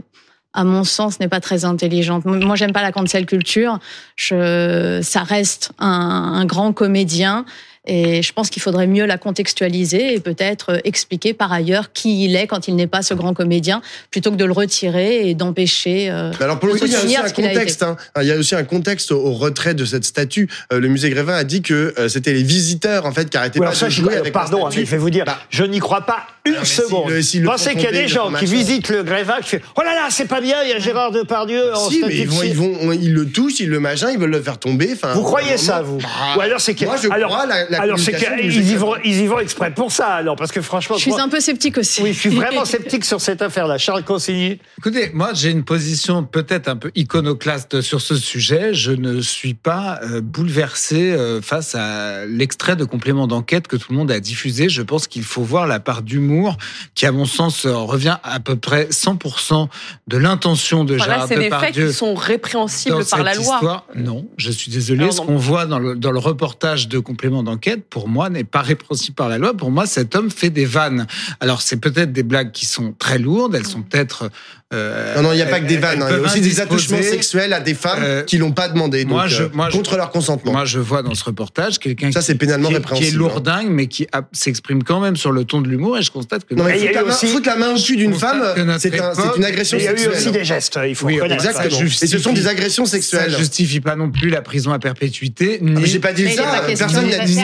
à 0.53 0.63
mon 0.63 0.83
sens, 0.83 1.19
n'est 1.19 1.27
pas 1.27 1.39
très 1.39 1.65
intelligente. 1.65 2.25
Moi, 2.25 2.55
j'aime 2.55 2.73
pas 2.73 2.81
la 2.81 2.91
cancel 2.91 3.25
culture. 3.25 3.79
Je, 4.15 4.99
ça 5.01 5.23
reste 5.23 5.71
un 5.79 6.45
grand 6.45 6.73
comédien. 6.73 7.45
Et 7.85 8.21
je 8.21 8.31
pense 8.31 8.49
qu'il 8.49 8.61
faudrait 8.61 8.87
mieux 8.87 9.05
la 9.05 9.17
contextualiser 9.17 10.13
et 10.13 10.19
peut-être 10.21 10.79
expliquer 10.85 11.33
par 11.33 11.51
ailleurs 11.51 11.91
qui 11.91 12.23
il 12.23 12.35
est 12.35 12.47
quand 12.47 12.69
il 12.69 12.75
n'est 12.77 12.87
pas 12.87 13.01
ce 13.01 13.13
grand 13.13 13.33
comédien, 13.33 13.81
plutôt 14.09 14.31
que 14.31 14.37
de 14.37 14.45
le 14.45 14.53
retirer 14.53 15.29
et 15.29 15.35
d'empêcher. 15.35 16.09
Euh, 16.09 16.31
Alors 16.39 16.59
pour 16.59 16.69
le 16.69 16.75
coup, 16.75 16.85
il 16.85 16.91
y 16.93 16.95
a 16.95 17.03
aussi 17.03 17.17
un 17.17 17.29
contexte. 17.29 17.83
Hein. 17.83 17.97
Il 18.21 18.27
y 18.27 18.31
a 18.31 18.37
aussi 18.37 18.55
un 18.55 18.63
contexte 18.63 19.11
au 19.11 19.33
retrait 19.33 19.73
de 19.73 19.83
cette 19.83 20.05
statue. 20.05 20.49
Euh, 20.71 20.79
le 20.79 20.87
musée 20.87 21.09
Grévin 21.09 21.35
a 21.35 21.43
dit 21.43 21.61
que 21.61 21.93
euh, 21.97 22.07
c'était 22.07 22.33
les 22.33 22.43
visiteurs 22.43 23.05
en 23.05 23.11
fait 23.11 23.29
qui 23.29 23.35
arrêtaient 23.35 23.59
ouais, 23.59 23.67
pas 23.67 23.73
ça, 23.73 23.87
de 23.87 23.91
jouer 23.91 24.15
avec 24.15 24.31
Pardon, 24.31 24.65
la 24.65 24.75
mais 24.75 24.85
je 24.85 24.91
vais 24.91 24.97
vous 24.97 25.09
dire, 25.09 25.25
bah, 25.25 25.39
je 25.49 25.63
n'y 25.63 25.79
crois 25.79 26.01
pas 26.01 26.27
une 26.45 26.63
seconde. 26.63 27.09
Si 27.09 27.15
le, 27.15 27.21
si 27.21 27.39
le 27.39 27.45
Pensez 27.47 27.71
qu'il 27.71 27.83
y 27.83 27.87
a 27.87 27.91
des 27.91 28.07
gens 28.07 28.31
qui 28.31 28.45
visitent 28.45 28.89
le 28.89 29.03
Grévin 29.03 29.39
qui 29.41 29.57
font 29.57 29.59
Oh 29.77 29.81
là 29.81 29.93
là, 29.93 30.07
c'est 30.09 30.27
pas 30.27 30.39
bien, 30.39 30.57
il 30.63 30.69
y 30.69 30.73
a 30.73 30.79
Gérard 30.79 31.11
Depardieu 31.11 31.75
en 31.75 31.89
si, 31.89 32.01
mais 32.05 32.15
ils, 32.15 32.29
vont, 32.29 32.43
ils, 32.43 32.55
vont, 32.55 32.91
ils 32.93 33.13
le 33.13 33.27
touchent, 33.27 33.59
ils 33.59 33.69
le 33.69 33.79
machin, 33.81 34.09
ils 34.11 34.17
veulent 34.17 34.31
le 34.31 34.41
faire 34.41 34.57
tomber. 34.57 34.91
Enfin, 34.93 35.13
vous 35.13 35.23
croyez 35.23 35.57
ça, 35.57 35.81
vous 35.81 35.97
bah, 35.97 36.07
Ou 36.37 36.41
alors 36.41 36.61
c'est 36.61 36.75
que. 36.75 36.85
Moi, 36.85 36.95
je 37.01 37.09
alors, 37.09 37.29
crois 37.29 37.45
la, 37.77 37.81
Alors 37.81 37.99
c'est 37.99 38.11
communication 38.13 38.49
qu'ils 38.49 38.71
y 38.71 38.75
vont, 38.75 38.93
ils 39.03 39.19
y 39.21 39.27
vont 39.27 39.39
exprès 39.39 39.73
pour 39.73 39.91
ça, 39.91 40.07
alors 40.07 40.35
parce 40.35 40.51
que 40.51 40.61
franchement, 40.61 40.95
Je 40.97 41.01
suis 41.01 41.11
moi- 41.11 41.21
un 41.21 41.29
peu 41.29 41.39
sceptique 41.39 41.77
aussi. 41.77 42.01
oui, 42.01 42.13
je 42.13 42.19
suis 42.19 42.29
vraiment 42.35 42.65
sceptique 42.65 43.05
sur 43.05 43.19
cette 43.21 43.41
affaire-là. 43.41 43.77
Charles 43.77 44.03
Consigny. 44.03 44.59
Écoutez, 44.77 45.11
moi 45.13 45.31
j'ai 45.33 45.49
une 45.51 45.63
position 45.63 46.23
peut-être 46.23 46.67
un 46.67 46.75
peu 46.77 46.91
iconoclaste 46.95 47.81
sur 47.81 48.01
ce 48.01 48.15
sujet. 48.15 48.73
Je 48.73 48.91
ne 48.91 49.21
suis 49.21 49.53
pas 49.53 49.99
euh, 50.03 50.21
bouleversé 50.21 51.11
euh, 51.13 51.41
face 51.41 51.75
à 51.75 52.25
l'extrait 52.25 52.75
de 52.75 52.83
complément 52.85 53.27
d'enquête 53.27 53.67
que 53.67 53.75
tout 53.75 53.91
le 53.91 53.97
monde 53.97 54.11
a 54.11 54.19
diffusé. 54.19 54.69
Je 54.69 54.81
pense 54.81 55.07
qu'il 55.07 55.23
faut 55.23 55.41
voir 55.43 55.67
la 55.67 55.79
part 55.79 56.01
d'humour 56.01 56.57
qui, 56.95 57.05
à 57.05 57.11
mon 57.11 57.25
sens, 57.25 57.65
euh, 57.65 57.75
revient 57.75 58.17
à 58.23 58.39
peu 58.39 58.55
près 58.55 58.87
100% 58.91 59.69
de 60.07 60.17
l'intention 60.17 60.83
de 60.83 60.95
Voilà, 60.95 61.13
Gérard 61.13 61.27
c'est 61.27 61.35
des 61.35 61.41
faits 61.43 61.51
Depardieu. 61.51 61.87
qui 61.87 61.93
sont 61.93 62.13
répréhensibles 62.15 62.97
dans 62.99 63.05
par 63.05 63.23
la 63.23 63.33
cette 63.33 63.43
loi. 63.43 63.53
histoire, 63.55 63.85
non, 63.95 64.25
je 64.37 64.51
suis 64.51 64.71
désolé. 64.71 65.01
Alors, 65.03 65.13
Ce 65.13 65.21
qu'on 65.21 65.37
voit 65.37 65.65
dans 65.65 65.79
le, 65.79 65.95
dans 65.95 66.11
le 66.11 66.19
reportage 66.19 66.87
de 66.87 66.99
complément 66.99 67.41
d'enquête, 67.43 67.62
pour 67.89 68.07
moi, 68.07 68.29
n'est 68.29 68.43
pas 68.43 68.61
répréhensible 68.61 69.15
par 69.15 69.29
la 69.29 69.37
loi. 69.37 69.53
Pour 69.53 69.71
moi, 69.71 69.85
cet 69.85 70.15
homme 70.15 70.29
fait 70.29 70.49
des 70.49 70.65
vannes. 70.65 71.07
Alors, 71.39 71.61
c'est 71.61 71.77
peut-être 71.77 72.11
des 72.11 72.23
blagues 72.23 72.51
qui 72.51 72.65
sont 72.65 72.93
très 72.93 73.17
lourdes. 73.17 73.55
Elles 73.55 73.67
sont 73.67 73.81
peut-être. 73.81 74.29
Euh, 74.73 75.15
Non, 75.15 75.21
non, 75.23 75.31
il 75.33 75.37
n'y 75.37 75.41
a 75.41 75.45
pas 75.45 75.59
que 75.59 75.65
des 75.67 75.77
vannes. 75.77 76.01
hein. 76.01 76.07
Il 76.09 76.15
y 76.17 76.19
a 76.19 76.21
aussi 76.21 76.41
des 76.41 76.59
attouchements 76.59 77.01
sexuels 77.01 77.53
à 77.53 77.59
des 77.59 77.73
femmes 77.73 77.99
Euh, 78.03 78.23
qui 78.23 78.37
l'ont 78.37 78.51
pas 78.51 78.67
demandé, 78.69 79.03
donc, 79.03 79.13
moi, 79.13 79.27
je- 79.27 79.43
euh, 79.43 79.49
je- 79.69 79.77
contre 79.77 79.95
leur 79.97 80.09
consentement. 80.11 80.51
Moi, 80.51 80.65
je 80.65 80.79
vois 80.79 81.01
dans 81.03 81.13
ce 81.15 81.23
reportage 81.23 81.79
quelqu'un 81.79 82.11
Ça, 82.11 82.19
qui, 82.19 82.25
c'est 82.27 82.35
pénalement 82.35 82.69
qui 82.69 82.75
est- 82.75 82.77
qui 82.79 82.83
est 82.83 82.85
répréhensible, 82.89 83.17
lourdingue, 83.19 83.67
mais 83.69 83.87
qui 83.87 84.07
a- 84.11 84.21
s'exprime 84.31 84.83
quand 84.83 84.99
même 84.99 85.15
sur 85.15 85.31
le 85.31 85.45
ton 85.45 85.61
de 85.61 85.67
l'humour. 85.69 85.97
Et 85.97 86.01
je 86.01 86.11
constate 86.11 86.45
que 86.45 86.55
Non, 86.55 86.63
mais 86.63 86.77
Et 86.77 86.79
il 86.79 86.83
y 86.85 86.87
a 86.87 86.91
foutre 86.91 86.99
la, 86.99 87.03
main, 87.05 87.13
aussi- 87.13 87.27
foutre 87.27 87.47
la 87.49 87.55
main 87.55 87.69
au 87.75 87.79
cul 87.79 87.95
d'une 87.97 88.13
femme, 88.15 88.43
c'est 88.79 88.99
un- 88.99 89.13
une 89.37 89.45
agression 89.45 89.77
Il 89.77 89.83
y 89.83 89.87
a 89.87 89.93
eu 89.93 89.97
sexuelle. 89.97 90.17
aussi 90.17 90.31
des 90.31 90.43
gestes, 90.43 90.79
il 90.87 90.95
faut 90.95 91.07
Oui, 91.07 91.15
reconnaître. 91.15 91.45
Exactement. 91.45 91.79
Ça 91.89 92.05
Et 92.05 92.07
ce 92.07 92.17
sont 92.17 92.33
des 92.33 92.47
agressions 92.47 92.85
ça 92.85 92.91
sexuelles. 92.91 93.35
justifie 93.37 93.79
pas 93.79 93.95
non 93.95 94.09
plus 94.09 94.29
la 94.29 94.41
prison 94.41 94.71
à 94.73 94.79
perpétuité, 94.79 95.59
Ah, 95.61 95.63
mais 95.65 95.71
ni, 95.81 95.85
J'ai 95.85 95.99
pas 95.99 96.13
dit 96.13 96.29
ça. 96.33 96.43
Personne 96.65 97.09
n'a 97.09 97.19
dit 97.25 97.35
ça. 97.35 97.41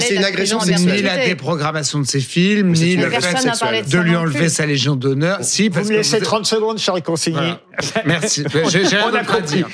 c'est 0.00 0.14
de 0.14 0.18
une 0.18 0.24
agression 0.24 0.60
sexuelle. 0.60 0.96
ni 0.96 1.02
la 1.02 1.24
déprogrammation 1.26 2.00
de 2.00 2.06
ses 2.06 2.20
films, 2.20 2.72
ni 2.72 2.96
le 2.96 3.10
fait 3.10 3.18
de 3.18 3.54
ça 3.54 4.00
lui 4.02 4.16
enlever 4.16 4.48
sa 4.48 4.66
Légion 4.66 4.96
d'honneur. 4.96 5.38
Si, 5.42 5.68
Vous 5.68 5.74
parce 5.74 5.86
me 5.86 5.92
que 5.92 5.96
laissez 5.98 6.18
vous- 6.18 6.24
30 6.24 6.46
secondes, 6.56 6.78
Charles 6.78 7.02
Consigny. 7.02 7.36
Voilà. 7.36 7.60
Merci. 8.04 8.44
J'ai 8.70 8.84
On 8.98 9.08
a 9.08 9.10
d'autre 9.10 9.16
à 9.16 9.40
compris. 9.40 9.64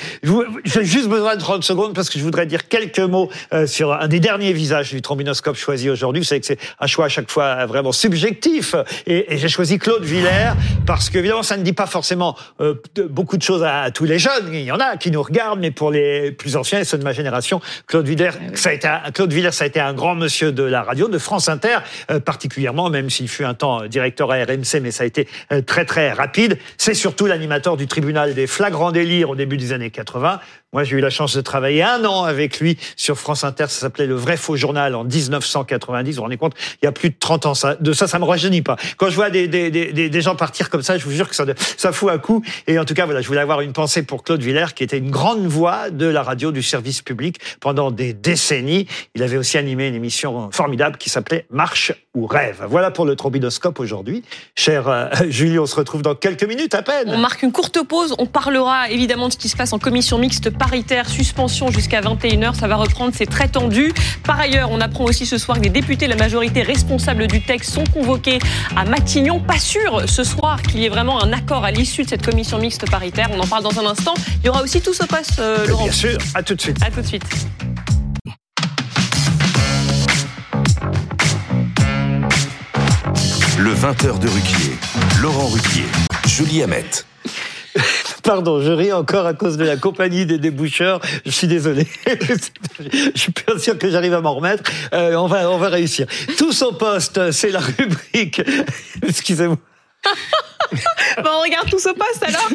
J'ai 0.65 0.85
juste 0.85 1.09
besoin 1.09 1.37
de 1.37 1.41
30 1.41 1.65
secondes 1.65 1.95
parce 1.95 2.11
que 2.11 2.19
je 2.19 2.25
voudrais 2.25 2.47
dire 2.47 2.69
quelques 2.69 2.99
mots 2.99 3.31
euh, 3.53 3.67
sur 3.67 3.93
un 3.93 4.09
des 4.09 4.21
derniers 4.21 4.53
visages 4.53 4.91
du 4.93 5.03
trombinoscope 5.03 5.57
choisi 5.57 5.89
aujourd'hui. 5.91 6.21
Vous 6.23 6.27
savez 6.27 6.41
que 6.41 6.47
c'est 6.47 6.59
un 6.81 6.87
choix 6.87 7.07
à 7.07 7.09
chaque 7.09 7.31
fois 7.31 7.45
euh, 7.45 7.67
vraiment 7.67 7.93
subjectif. 7.93 8.75
Et, 9.07 9.35
et 9.35 9.39
j'ai 9.39 9.49
choisi 9.49 9.79
Claude 9.79 10.05
Villers 10.05 10.53
parce 10.87 11.11
que, 11.11 11.19
évidemment, 11.19 11.43
ça 11.43 11.57
ne 11.57 11.63
dit 11.63 11.73
pas 11.73 11.87
forcément 11.87 12.37
euh, 12.61 12.75
beaucoup 13.09 13.37
de 13.37 13.43
choses 13.43 13.63
à, 13.63 13.83
à 13.83 13.91
tous 13.91 14.05
les 14.05 14.19
jeunes. 14.19 14.53
Il 14.53 14.63
y 14.63 14.73
en 14.73 14.81
a 14.81 14.97
qui 14.97 15.11
nous 15.11 15.23
regardent, 15.23 15.61
mais 15.61 15.71
pour 15.71 15.91
les 15.91 16.33
plus 16.33 16.57
anciens 16.57 16.81
et 16.81 16.85
ceux 16.85 16.99
de 16.99 17.05
ma 17.05 17.13
génération, 17.13 17.61
Claude 17.87 18.07
Villers, 18.07 18.33
ça 18.55 18.71
a 18.71 18.73
été 18.73 18.89
un, 18.89 19.11
Claude 19.13 19.33
Villers, 19.33 19.53
ça 19.53 19.65
a 19.65 19.67
été 19.67 19.81
un 19.81 19.95
grand 19.95 20.15
monsieur 20.15 20.53
de 20.53 20.63
la 20.63 20.83
radio, 20.83 21.09
de 21.09 21.19
France 21.19 21.49
Inter 21.49 21.79
euh, 22.11 22.21
particulièrement, 22.21 22.91
même 22.91 23.11
s'il 23.11 23.29
fut 23.29 23.45
un 23.45 23.55
temps 23.55 23.87
directeur 23.87 24.31
à 24.31 24.37
RMC, 24.37 24.81
mais 24.83 24.91
ça 24.91 25.05
a 25.05 25.07
été 25.07 25.29
très 25.67 25.85
très 25.85 26.13
rapide. 26.13 26.59
C'est 26.79 26.95
surtout 26.95 27.27
l'animateur 27.27 27.77
du 27.77 27.87
tribunal 27.87 28.35
des 28.35 28.47
flagrants 28.47 28.93
délires 28.93 29.31
au 29.31 29.37
début 29.37 29.57
des 29.57 29.73
années 29.73 29.91
80. 29.91 30.41
Moi, 30.75 30.85
j'ai 30.85 30.97
eu 30.97 31.01
la 31.01 31.11
chance 31.11 31.37
de 31.37 31.43
travailler 31.43 31.83
un 31.83 32.03
an 32.07 32.25
avec 32.25 32.59
lui 32.59 32.79
sur 32.97 33.19
France 33.19 33.45
Inter. 33.45 33.65
Ça 33.69 33.81
s'appelait 33.81 34.07
Le 34.07 34.15
Vrai 34.15 34.39
Faux 34.39 34.57
Journal 34.57 34.95
en 34.95 35.05
1990. 35.05 36.13
Vous 36.13 36.17
vous 36.17 36.23
rendez 36.23 36.39
compte 36.39 36.55
Il 36.83 36.87
y 36.87 36.89
a 36.89 36.93
plus 36.93 37.11
de 37.11 37.15
30 37.21 37.45
ans. 37.45 37.53
Ça, 37.55 37.75
de 37.79 37.93
ça, 37.93 38.07
ça 38.09 38.19
me 38.19 38.25
rajeunit 38.25 38.63
pas. 38.63 38.77
Quand 38.97 39.11
je 39.11 39.15
vois 39.15 39.29
des, 39.29 39.49
des, 39.49 39.71
des, 39.71 39.93
des- 40.09 40.21
gens 40.23 40.35
partir 40.35 40.71
comme 40.71 40.81
ça, 40.83 40.97
je 40.97 41.05
vous 41.05 41.11
jure 41.11 41.29
que 41.29 41.35
ça, 41.35 41.45
ça 41.77 41.93
fout 41.93 42.09
un 42.11 42.17
coup. 42.17 42.43
Et 42.67 42.79
en 42.79 42.87
tout 42.87 42.95
cas, 42.95 43.05
voilà, 43.05 43.21
je 43.21 43.27
voulais 43.29 43.41
avoir 43.43 43.61
une 43.61 43.75
pensée 43.75 44.03
pour 44.03 44.23
Claude 44.25 44.41
Villers, 44.43 44.73
qui 44.75 44.83
était 44.83 44.97
une 44.97 45.11
grande 45.11 45.45
voix 45.47 45.91
de 45.91 46.07
la 46.07 46.23
radio, 46.23 46.53
du 46.53 46.63
service 46.63 47.03
public 47.03 47.37
pendant 47.61 47.91
des 47.91 48.15
décennies. 48.15 48.87
Il 49.15 49.23
avait 49.23 49.37
aussi 49.37 49.59
animé 49.59 49.89
une 49.89 49.95
émission 49.95 50.51
formidable 50.53 50.97
qui 50.97 51.11
s'appelait 51.11 51.45
Marche 51.51 51.93
ou 52.15 52.27
Rêve. 52.27 52.65
Voilà 52.71 52.91
pour 52.91 53.05
le 53.05 53.15
trombinoscope 53.15 53.79
aujourd'hui. 53.79 54.23
Cher 54.55 54.89
euh, 54.89 55.09
Julie, 55.29 55.59
on 55.59 55.67
se 55.67 55.77
retrouve 55.77 56.01
dans 56.01 56.15
quelques 56.15 56.45
minutes 56.45 56.75
à 56.75 56.81
peine. 56.83 57.09
On 57.09 57.19
marque 57.19 57.43
une 57.43 57.53
courte 57.53 57.83
pause. 57.87 58.15
On 58.19 58.27
parlera 58.27 58.89
évidemment 58.89 59.29
de 59.29 59.35
ce 59.35 59.39
qui 59.39 59.51
se 59.51 59.57
passe 59.57 59.75
en 59.75 59.79
commission 59.79 60.17
mixte 60.19 60.49
paritaire, 60.63 61.09
suspension 61.09 61.73
jusqu'à 61.73 62.01
21h. 62.01 62.55
Ça 62.55 62.69
va 62.69 62.77
reprendre, 62.77 63.13
c'est 63.17 63.27
très 63.27 63.49
tendu. 63.49 63.93
Par 64.23 64.39
ailleurs, 64.39 64.71
on 64.71 64.81
apprend 64.81 65.03
aussi 65.03 65.27
ce 65.27 65.37
soir 65.37 65.57
que 65.57 65.63
des 65.65 65.71
députés, 65.71 66.07
la 66.07 66.15
majorité 66.15 66.63
responsable 66.63 67.27
du 67.27 67.43
texte, 67.43 67.73
sont 67.73 67.83
convoqués 67.93 68.39
à 68.77 68.85
Matignon. 68.85 69.41
Pas 69.41 69.59
sûr 69.59 70.09
ce 70.09 70.23
soir 70.23 70.63
qu'il 70.63 70.79
y 70.79 70.85
ait 70.85 70.89
vraiment 70.89 71.21
un 71.21 71.33
accord 71.33 71.65
à 71.65 71.73
l'issue 71.73 72.05
de 72.05 72.09
cette 72.09 72.25
commission 72.25 72.59
mixte 72.59 72.89
paritaire. 72.89 73.29
On 73.33 73.41
en 73.41 73.47
parle 73.49 73.65
dans 73.65 73.77
un 73.81 73.87
instant. 73.87 74.15
Il 74.41 74.47
y 74.47 74.49
aura 74.51 74.63
aussi 74.63 74.81
tout 74.81 74.95
ce 74.95 75.03
poste, 75.03 75.41
euh, 75.41 75.67
Laurent. 75.67 75.83
Bien 75.83 75.93
sûr, 75.93 76.19
à 76.37 76.45
tout 76.45 76.55
de 76.55 76.61
suite. 76.61 76.77
À 76.81 76.93
tout 76.93 77.01
de 77.01 77.07
suite. 77.09 77.25
Le 83.59 83.75
20h 83.75 84.21
de 84.21 84.29
Ruquier. 84.29 84.79
Laurent 85.21 85.49
Ruquier. 85.49 85.87
Julie 86.29 86.63
Hamet. 86.63 87.05
Pardon, 88.23 88.61
je 88.61 88.71
ris 88.71 88.93
encore 88.93 89.27
à 89.27 89.35
cause 89.35 89.57
de 89.57 89.65
la 89.65 89.77
compagnie 89.77 90.27
des 90.27 90.39
déboucheurs. 90.39 91.01
Je 91.27 91.31
suis 91.31 91.49
désolé. 91.49 91.87
je 92.07 93.21
suis 93.21 93.33
pas 93.33 93.59
sûr 93.59 93.77
que 93.79 93.91
j'arrive 93.91 94.15
à 94.15 94.21
m'en 94.21 94.35
remettre. 94.35 94.71
Euh, 94.93 95.15
on 95.15 95.27
va, 95.27 95.51
on 95.51 95.59
va 95.59 95.69
réussir. 95.69 96.07
Tous 96.39 96.63
au 96.63 96.73
poste, 96.73 97.33
c'est 97.33 97.51
la 97.51 97.61
rubrique. 97.61 98.41
Excusez-moi. 99.03 99.59
Bon, 101.23 101.31
on 101.39 101.43
regarde 101.43 101.69
tout 101.71 101.79
ce 101.79 101.91
poste 101.91 102.23
alors. 102.27 102.49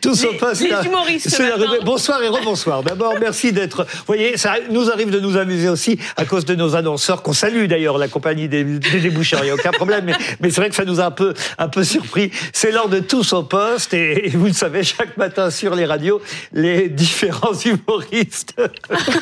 Tous 0.00 0.24
au 0.24 0.32
poste. 0.34 0.62
les 0.62 0.70
là. 0.70 0.82
humoristes 0.82 1.30
ce. 1.30 1.84
Bonsoir 1.84 2.22
et 2.22 2.28
rebonsoir. 2.28 2.82
D'abord, 2.82 3.14
merci 3.20 3.52
d'être. 3.52 3.84
Vous 3.84 4.04
voyez, 4.06 4.36
ça 4.36 4.54
nous 4.70 4.90
arrive 4.90 5.10
de 5.10 5.20
nous 5.20 5.36
amuser 5.36 5.68
aussi 5.68 5.98
à 6.16 6.24
cause 6.24 6.44
de 6.44 6.54
nos 6.54 6.74
annonceurs 6.74 7.22
qu'on 7.22 7.32
salue 7.32 7.66
d'ailleurs, 7.66 7.98
la 7.98 8.08
compagnie 8.08 8.48
des, 8.48 8.64
des 8.64 9.00
déboucheurs. 9.00 9.40
Il 9.42 9.44
n'y 9.44 9.50
a 9.50 9.54
aucun 9.54 9.72
problème. 9.72 10.04
Mais, 10.06 10.14
mais 10.40 10.50
c'est 10.50 10.60
vrai 10.60 10.70
que 10.70 10.74
ça 10.74 10.84
nous 10.84 11.00
a 11.00 11.06
un 11.06 11.10
peu, 11.10 11.34
un 11.58 11.68
peu 11.68 11.84
surpris. 11.84 12.30
C'est 12.52 12.72
l'heure 12.72 12.88
de 12.88 13.00
tous 13.00 13.32
au 13.32 13.42
poste 13.42 13.94
et, 13.94 14.26
et 14.26 14.30
vous 14.30 14.46
le 14.46 14.52
savez, 14.52 14.82
chaque 14.82 15.16
matin 15.16 15.50
sur 15.50 15.74
les 15.74 15.84
radios, 15.84 16.20
les 16.52 16.88
différents 16.88 17.54
humoristes, 17.64 18.54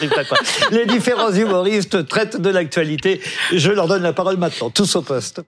les 0.71 0.87
différents 0.87 1.33
humoristes 1.33 2.07
traitent 2.09 2.41
de 2.41 2.51
l'actualité. 2.51 3.21
Je 3.53 3.71
leur 3.71 3.89
donne 3.89 4.03
la 4.03 4.13
parole 4.13 4.37
maintenant. 4.37 4.71
Tous 4.71 4.97
au 4.97 5.03
poste. 5.03 5.41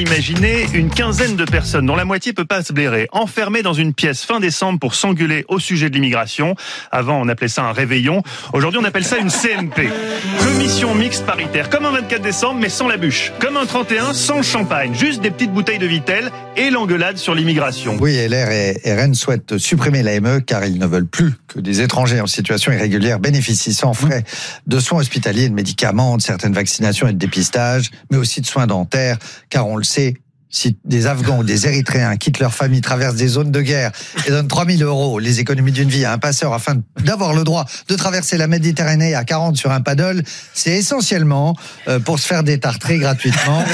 Imaginez 0.00 0.66
une 0.72 0.88
quinzaine 0.88 1.36
de 1.36 1.44
personnes 1.44 1.84
dont 1.84 1.94
la 1.94 2.06
moitié 2.06 2.32
peut 2.32 2.46
pas 2.46 2.62
se 2.62 2.72
blairer, 2.72 3.06
enfermées 3.12 3.60
dans 3.60 3.74
une 3.74 3.92
pièce 3.92 4.24
fin 4.24 4.40
décembre 4.40 4.78
pour 4.78 4.94
s'engueuler 4.94 5.44
au 5.48 5.58
sujet 5.58 5.90
de 5.90 5.94
l'immigration. 5.94 6.54
Avant, 6.90 7.20
on 7.20 7.28
appelait 7.28 7.48
ça 7.48 7.64
un 7.64 7.72
réveillon. 7.72 8.22
Aujourd'hui, 8.54 8.80
on 8.82 8.84
appelle 8.84 9.04
ça 9.04 9.18
une 9.18 9.28
CMP. 9.28 9.90
Commission 10.38 10.94
mixte 10.94 11.26
paritaire. 11.26 11.68
Comme 11.68 11.84
un 11.84 11.90
24 11.90 12.22
décembre, 12.22 12.60
mais 12.60 12.70
sans 12.70 12.88
la 12.88 12.96
bûche. 12.96 13.30
Comme 13.40 13.58
un 13.58 13.66
31, 13.66 14.14
sans 14.14 14.42
champagne. 14.42 14.94
Juste 14.94 15.20
des 15.20 15.30
petites 15.30 15.52
bouteilles 15.52 15.78
de 15.78 15.86
Vitel 15.86 16.30
et 16.56 16.70
l'engueulade 16.70 17.18
sur 17.18 17.34
l'immigration. 17.34 17.98
Oui, 18.00 18.16
LR 18.26 18.50
et 18.50 18.80
RN 18.86 19.14
souhaitent 19.14 19.58
supprimer 19.58 20.02
l'AME 20.02 20.40
car 20.40 20.64
ils 20.64 20.78
ne 20.78 20.86
veulent 20.86 21.06
plus 21.06 21.34
que 21.46 21.60
des 21.60 21.82
étrangers 21.82 22.22
en 22.22 22.26
situation 22.26 22.72
irrégulière 22.72 23.20
bénéficient 23.20 23.74
sans 23.74 23.92
frais 23.92 24.24
de 24.66 24.78
soins 24.80 25.00
hospitaliers, 25.00 25.50
de 25.50 25.54
médicaments, 25.54 26.16
de 26.16 26.22
certaines 26.22 26.54
vaccinations 26.54 27.06
et 27.06 27.12
de 27.12 27.18
dépistage, 27.18 27.90
mais 28.10 28.16
aussi 28.16 28.40
de 28.40 28.46
soins 28.46 28.66
dentaires, 28.66 29.18
car 29.50 29.66
on 29.66 29.76
le 29.76 29.84
sait, 29.90 30.14
si 30.50 30.76
des 30.84 31.06
Afghans 31.06 31.38
ou 31.38 31.44
des 31.44 31.66
Érythréens 31.66 32.16
quittent 32.16 32.40
leur 32.40 32.52
famille, 32.52 32.80
traversent 32.80 33.14
des 33.14 33.28
zones 33.28 33.52
de 33.52 33.60
guerre 33.60 33.92
et 34.26 34.30
donnent 34.30 34.48
3000 34.48 34.82
euros, 34.82 35.18
les 35.20 35.38
économies 35.38 35.72
d'une 35.72 35.88
vie 35.88 36.04
à 36.04 36.12
un 36.12 36.18
passeur 36.18 36.52
afin 36.52 36.74
d'avoir 37.04 37.34
le 37.34 37.44
droit 37.44 37.64
de 37.88 37.94
traverser 37.94 38.36
la 38.36 38.48
Méditerranée 38.48 39.14
à 39.14 39.24
40 39.24 39.56
sur 39.56 39.70
un 39.70 39.80
paddle, 39.80 40.24
c'est 40.52 40.72
essentiellement 40.72 41.56
euh, 41.86 42.00
pour 42.00 42.18
se 42.18 42.26
faire 42.26 42.42
détartrer 42.42 42.98
gratuitement 42.98 43.64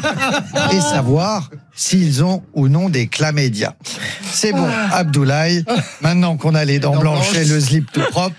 et 0.72 0.80
savoir 0.80 1.50
s'ils 1.74 2.22
ont 2.22 2.42
ou 2.54 2.68
non 2.68 2.88
des 2.88 3.06
chlamydia. 3.08 3.76
C'est 4.22 4.52
bon, 4.52 4.68
Abdoulaye, 4.92 5.64
maintenant 6.00 6.36
qu'on 6.36 6.54
a 6.54 6.64
les 6.64 6.78
dents 6.78 6.96
blanches 6.96 7.34
et 7.36 7.44
le 7.44 7.60
slip 7.60 7.90
tout 7.92 8.02
propre, 8.10 8.34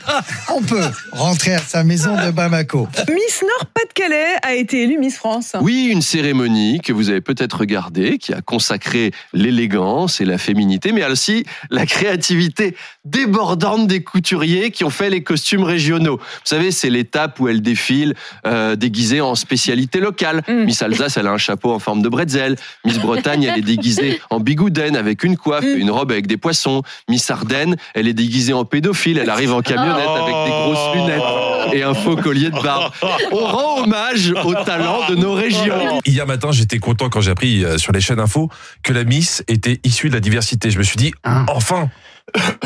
on 0.53 0.61
peut 0.61 0.85
rentrer 1.11 1.55
à 1.55 1.59
sa 1.59 1.83
maison 1.83 2.15
de 2.15 2.31
Bamako. 2.31 2.87
Miss 3.09 3.41
Nord-Pas-de-Calais 3.41 4.35
a 4.43 4.53
été 4.53 4.83
élue 4.83 4.97
Miss 4.97 5.17
France. 5.17 5.55
Oui, 5.61 5.89
une 5.91 6.01
cérémonie 6.01 6.79
que 6.81 6.93
vous 6.93 7.09
avez 7.09 7.21
peut-être 7.21 7.59
regardée, 7.59 8.17
qui 8.17 8.33
a 8.33 8.41
consacré 8.41 9.11
l'élégance 9.33 10.21
et 10.21 10.25
la 10.25 10.37
féminité, 10.37 10.91
mais 10.91 11.05
aussi 11.05 11.45
la 11.69 11.85
créativité 11.85 12.75
débordante 13.05 13.87
des 13.87 14.03
couturiers 14.03 14.71
qui 14.71 14.83
ont 14.83 14.89
fait 14.89 15.09
les 15.09 15.23
costumes 15.23 15.63
régionaux. 15.63 16.17
Vous 16.17 16.45
savez, 16.45 16.71
c'est 16.71 16.89
l'étape 16.89 17.39
où 17.39 17.47
elle 17.47 17.61
défile 17.61 18.13
euh, 18.45 18.75
déguisée 18.75 19.21
en 19.21 19.35
spécialité 19.35 19.99
locale. 19.99 20.41
Miss 20.47 20.81
Alsace, 20.81 21.17
elle 21.17 21.27
a 21.27 21.31
un 21.31 21.37
chapeau 21.37 21.71
en 21.71 21.79
forme 21.79 22.01
de 22.01 22.09
bretzel. 22.09 22.55
Miss 22.85 22.97
Bretagne, 22.97 23.22
elle 23.25 23.57
est 23.57 23.61
déguisée 23.61 24.19
en 24.29 24.39
bigoudaine 24.39 24.95
avec 24.95 25.23
une 25.23 25.37
coiffe 25.37 25.63
et 25.63 25.77
une 25.77 25.91
robe 25.91 26.11
avec 26.11 26.27
des 26.27 26.37
poissons. 26.37 26.81
Miss 27.09 27.29
Ardennes, 27.29 27.75
elle 27.93 28.07
est 28.07 28.13
déguisée 28.13 28.53
en 28.53 28.65
pédophile. 28.65 29.17
Elle 29.17 29.29
arrive 29.29 29.53
en 29.53 29.61
camionnette 29.61 30.07
avec 30.07 30.35
des 30.45 30.51
grosses 30.51 30.95
lunettes 30.95 31.73
et 31.73 31.83
un 31.83 31.93
faux 31.93 32.15
collier 32.15 32.49
de 32.49 32.61
barbe. 32.61 32.91
On 33.31 33.45
rend 33.45 33.83
hommage 33.83 34.33
au 34.43 34.53
talent 34.53 35.07
de 35.09 35.15
nos 35.15 35.33
régions. 35.33 35.99
Hier 36.05 36.25
matin, 36.27 36.51
j'étais 36.51 36.79
content 36.79 37.09
quand 37.09 37.21
j'ai 37.21 37.31
appris 37.31 37.63
euh, 37.63 37.77
sur 37.77 37.91
les 37.91 38.01
chaînes 38.01 38.19
info 38.19 38.49
que 38.83 38.93
la 38.93 39.03
Miss 39.03 39.43
était 39.47 39.79
issue 39.83 40.09
de 40.09 40.13
la 40.13 40.19
diversité. 40.19 40.71
Je 40.71 40.77
me 40.77 40.83
suis 40.83 40.97
dit, 40.97 41.13
enfin 41.47 41.89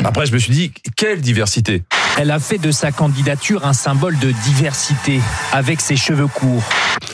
Après, 0.04 0.26
je 0.26 0.32
me 0.32 0.38
suis 0.38 0.52
dit, 0.52 0.72
quelle 0.96 1.20
diversité? 1.20 1.82
Elle 2.16 2.30
a 2.30 2.38
fait 2.40 2.58
de 2.58 2.70
sa 2.72 2.90
candidature 2.90 3.64
un 3.66 3.72
symbole 3.72 4.18
de 4.18 4.32
diversité 4.44 5.20
avec 5.52 5.80
ses 5.80 5.96
cheveux 5.96 6.26
courts. 6.26 6.62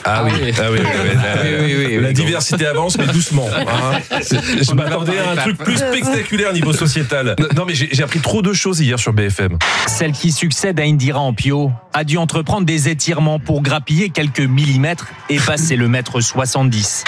Ah 0.03 0.23
oui, 0.23 0.31
ah 0.57 0.71
oui, 0.71 0.79
oui, 0.81 1.75
oui, 1.77 1.95
la, 1.95 2.01
la 2.01 2.13
diversité 2.13 2.65
avance, 2.65 2.97
mais 2.97 3.05
doucement. 3.07 3.47
hein. 3.55 3.99
Je 4.19 4.73
m'attendais 4.73 5.17
à 5.19 5.31
un 5.31 5.35
truc 5.35 5.57
plus 5.57 5.77
spectaculaire 5.77 6.53
niveau 6.53 6.73
sociétal. 6.73 7.35
Non, 7.55 7.65
mais 7.65 7.75
j'ai 7.75 7.89
j'ai 7.91 8.03
appris 8.03 8.19
trop 8.19 8.41
de 8.41 8.53
choses 8.53 8.79
hier 8.81 8.97
sur 8.99 9.13
BFM. 9.13 9.57
Celle 9.87 10.11
qui 10.11 10.31
succède 10.31 10.79
à 10.79 10.83
Indira 10.83 11.19
Ampio 11.19 11.71
a 11.93 12.03
dû 12.03 12.17
entreprendre 12.17 12.65
des 12.65 12.89
étirements 12.89 13.39
pour 13.39 13.61
grappiller 13.61 14.09
quelques 14.09 14.39
millimètres 14.41 15.07
et 15.29 15.39
passer 15.39 15.75
le 15.75 15.87
mètre 15.87 16.19
70. 16.21 17.03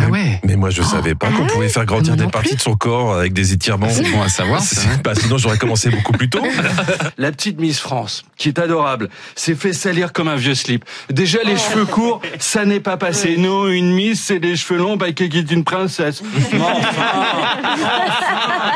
Ah 0.00 0.10
ouais 0.10 0.40
Mais 0.44 0.56
moi, 0.56 0.70
je 0.70 0.82
savais 0.82 1.14
pas 1.14 1.28
qu'on 1.28 1.46
pouvait 1.46 1.68
faire 1.68 1.84
grandir 1.84 2.16
des 2.16 2.26
parties 2.26 2.56
de 2.56 2.60
son 2.60 2.76
corps 2.76 3.14
avec 3.14 3.32
des 3.32 3.52
étirements. 3.52 3.88
C'est 3.90 4.10
bon 4.10 4.22
à 4.22 4.28
savoir, 4.28 4.60
ça, 4.60 4.80
hein. 4.82 5.00
Bah, 5.02 5.12
sinon, 5.14 5.38
j'aurais 5.38 5.58
commencé 5.58 5.90
beaucoup 5.90 6.12
plus 6.12 6.30
tôt. 6.30 6.42
La 7.18 7.32
petite 7.32 7.58
Miss 7.58 7.80
France, 7.80 8.24
qui 8.36 8.48
est 8.48 8.58
adorable, 8.58 9.08
s'est 9.34 9.54
fait 9.54 9.72
salir 9.72 10.12
comme 10.12 10.28
un 10.28 10.36
vieux 10.36 10.54
slip. 10.54 10.84
Déjà, 11.10 11.38
les 11.44 11.56
cheveux 11.56 11.86
courts, 11.86 12.20
ça 12.38 12.64
n'est 12.64 12.80
pas 12.80 12.96
passé. 12.96 13.36
Non, 13.36 13.68
une 13.68 13.92
Miss, 13.92 14.20
c'est 14.20 14.38
des 14.38 14.56
cheveux 14.56 14.78
longs, 14.78 14.96
bah, 14.96 15.12
qui 15.12 15.24
est 15.24 15.50
une 15.50 15.64
princesse. 15.64 16.22
Mais 16.52 16.60
enfin, 16.60 16.88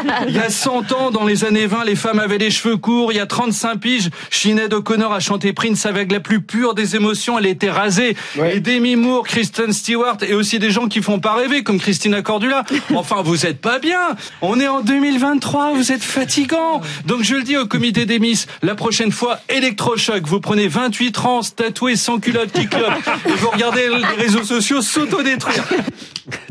Il 0.29 0.35
y 0.35 0.39
a 0.39 0.51
100 0.51 0.93
ans, 0.93 1.11
dans 1.11 1.25
les 1.25 1.45
années 1.45 1.66
20, 1.66 1.85
les 1.85 1.97
femmes 1.97 2.18
avaient 2.18 2.39
les 2.39 2.51
cheveux 2.51 2.77
courts. 2.77 3.12
Il 3.12 3.16
y 3.16 3.20
a 3.20 3.27
35 3.27 3.77
piges, 3.77 4.11
Sinead 4.31 4.73
O'Connor 4.73 5.12
a 5.12 5.20
chanté 5.20 5.53
Prince 5.53 5.87
avec 5.87 6.11
la 6.12 6.20
plus 6.20 6.41
pure 6.41 6.75
des 6.75 6.97
émotions. 6.97 7.39
Elle 7.39 7.47
était 7.47 7.70
rasée. 7.70 8.16
Et 8.53 8.61
Demi 8.61 8.97
Moore, 8.97 9.25
Kristen 9.25 9.73
Stewart 9.73 10.18
et 10.23 10.35
aussi 10.35 10.59
des 10.59 10.70
gens 10.70 10.89
qui 10.89 11.03
font 11.03 11.11
pas 11.18 11.34
rêver, 11.34 11.62
comme 11.62 11.78
Christina 11.78 12.22
Cordula. 12.22 12.64
Enfin, 12.94 13.22
vous 13.22 13.46
êtes 13.46 13.60
pas 13.60 13.78
bien. 13.78 13.98
On 14.42 14.60
est 14.60 14.68
en 14.68 14.80
2023, 14.80 15.72
vous 15.74 15.92
êtes 15.92 16.02
fatigant. 16.02 16.80
Donc, 17.06 17.22
je 17.22 17.34
le 17.34 17.42
dis 17.42 17.56
au 17.56 17.66
comité 17.66 18.06
des 18.06 18.18
Miss, 18.18 18.46
la 18.62 18.74
prochaine 18.74 19.12
fois, 19.12 19.38
électrochoc. 19.48 20.24
Vous 20.26 20.40
prenez 20.40 20.68
28 20.68 21.12
trans 21.12 21.40
tatoués 21.42 21.96
sans 21.96 22.18
culotte 22.18 22.52
qui 22.52 22.66
clopent 22.68 23.08
et 23.26 23.32
vous 23.32 23.48
regardez 23.50 23.88
les 23.88 24.22
réseaux 24.22 24.44
sociaux 24.44 24.82
s'autodétruire. 24.82 25.64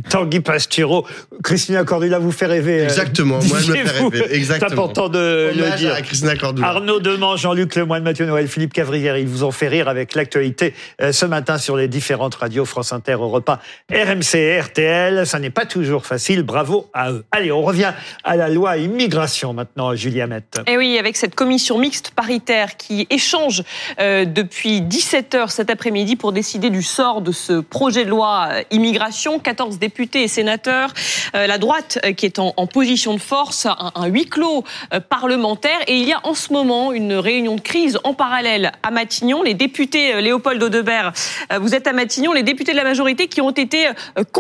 Tanguy 0.10 0.42
Pastureau, 0.42 1.06
Christina 1.44 1.84
Cordula 1.86 2.20
vous 2.20 2.32
fait 2.34 2.46
rêver. 2.46 2.82
euh, 2.82 2.84
Exactement, 2.84 3.40
moi, 3.44 3.60
je 3.62 3.72
me 3.72 3.78
fais 3.78 4.00
rêver, 4.00 4.36
exactement. 4.36 4.70
C'est 4.70 4.74
important 4.74 5.08
de 5.10 5.52
le 5.56 5.78
dire. 5.78 5.94
à 5.94 6.02
Christina 6.02 6.36
Cordula. 6.36 6.68
Arnaud 6.68 7.00
Deman, 7.00 7.38
Jean-Luc 7.38 7.76
Lemoyne, 7.76 8.04
Mathieu 8.04 8.26
Noël, 8.26 8.48
Philippe 8.50 8.74
Cavrière, 8.74 9.18
ils 9.18 9.28
vous 9.28 9.46
ont 9.46 9.52
fait 9.52 9.70
rire 9.70 9.88
avec 9.88 10.14
l'actualité 10.16 10.74
euh, 11.02 11.14
ce 11.14 11.26
matin 11.26 11.58
sur 11.58 11.78
les 11.78 11.88
différentes 11.88 12.36
radios 12.36 12.66
France 12.66 12.92
Inter, 12.92 13.14
Europe 13.14 13.50
1, 13.50 13.60
RMC 13.94 14.51
RTL. 14.60 15.26
Ça 15.26 15.40
n'est 15.40 15.50
pas 15.50 15.66
toujours 15.66 16.06
facile, 16.06 16.44
bravo 16.44 16.90
à 16.94 17.12
eux. 17.12 17.24
Allez, 17.32 17.52
on 17.52 17.62
revient 17.62 17.94
à 18.24 18.36
la 18.36 18.50
loi 18.50 18.78
immigration 18.78 19.54
maintenant, 19.54 19.96
Julia 19.96 20.28
Mette. 20.28 20.60
Et 20.68 20.78
oui, 20.78 20.98
avec 20.98 21.16
cette 21.16 21.36
commission 21.36 21.78
mixte 21.78 22.12
paritaire 22.12 22.78
qui 22.78 23.08
échange 23.10 23.64
euh, 24.00 24.26
depuis 24.26 24.82
17h 24.82 25.50
cet 25.50 25.70
après-midi 25.70 26.16
pour 26.16 26.32
décider 26.32 26.70
du 26.70 26.84
sort 26.84 27.22
de 27.22 27.32
ce 27.32 27.62
projet 27.62 28.06
de 28.06 28.10
loi 28.10 28.50
euh, 28.52 28.64
immigration. 28.72 29.40
14 29.40 29.80
députés 29.80 30.24
et 30.24 30.28
sénateurs. 30.28 30.94
Euh, 31.36 31.48
la 31.48 31.58
droite 31.58 32.00
qui 32.18 32.26
est 32.26 32.40
en, 32.40 32.52
position 32.68 33.14
de 33.14 33.20
force, 33.20 33.68
un, 33.96 34.06
huis 34.08 34.26
clos 34.26 34.64
parlementaire. 35.10 35.80
Et 35.88 35.98
il 35.98 36.08
y 36.08 36.14
a 36.14 36.20
en 36.24 36.34
ce 36.34 36.54
moment 36.54 36.94
une 36.94 37.14
réunion 37.14 37.56
de 37.56 37.62
crise 37.62 38.00
en 38.04 38.14
parallèle 38.14 38.72
à 38.84 38.92
Matignon. 38.92 39.44
Les 39.44 39.54
députés, 39.54 40.22
Léopold 40.22 40.62
Audebert, 40.62 41.12
vous 41.60 41.76
êtes 41.76 41.88
à 41.88 41.94
Matignon, 41.94 42.34
les 42.34 42.44
députés 42.44 42.72
de 42.72 42.78
la 42.78 42.84
majorité 42.84 43.28
qui 43.28 43.42
ont 43.42 43.52
été 43.52 43.88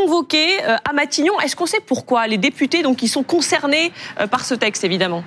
convoqués 0.02 0.64
euh, 0.64 0.76
à 0.88 0.94
Matignon. 0.94 1.40
Est-ce 1.40 1.56
qu'on 1.56 1.66
sait 1.66 1.82
pourquoi 1.86 2.28
Les 2.28 2.38
députés 2.38 2.84
donc, 2.84 2.98
qui 2.98 3.08
sont 3.08 3.24
concernés 3.24 3.92
euh, 4.20 4.28
par 4.28 4.46
ce 4.46 4.54
texte, 4.56 4.84
évidemment? 4.84 5.24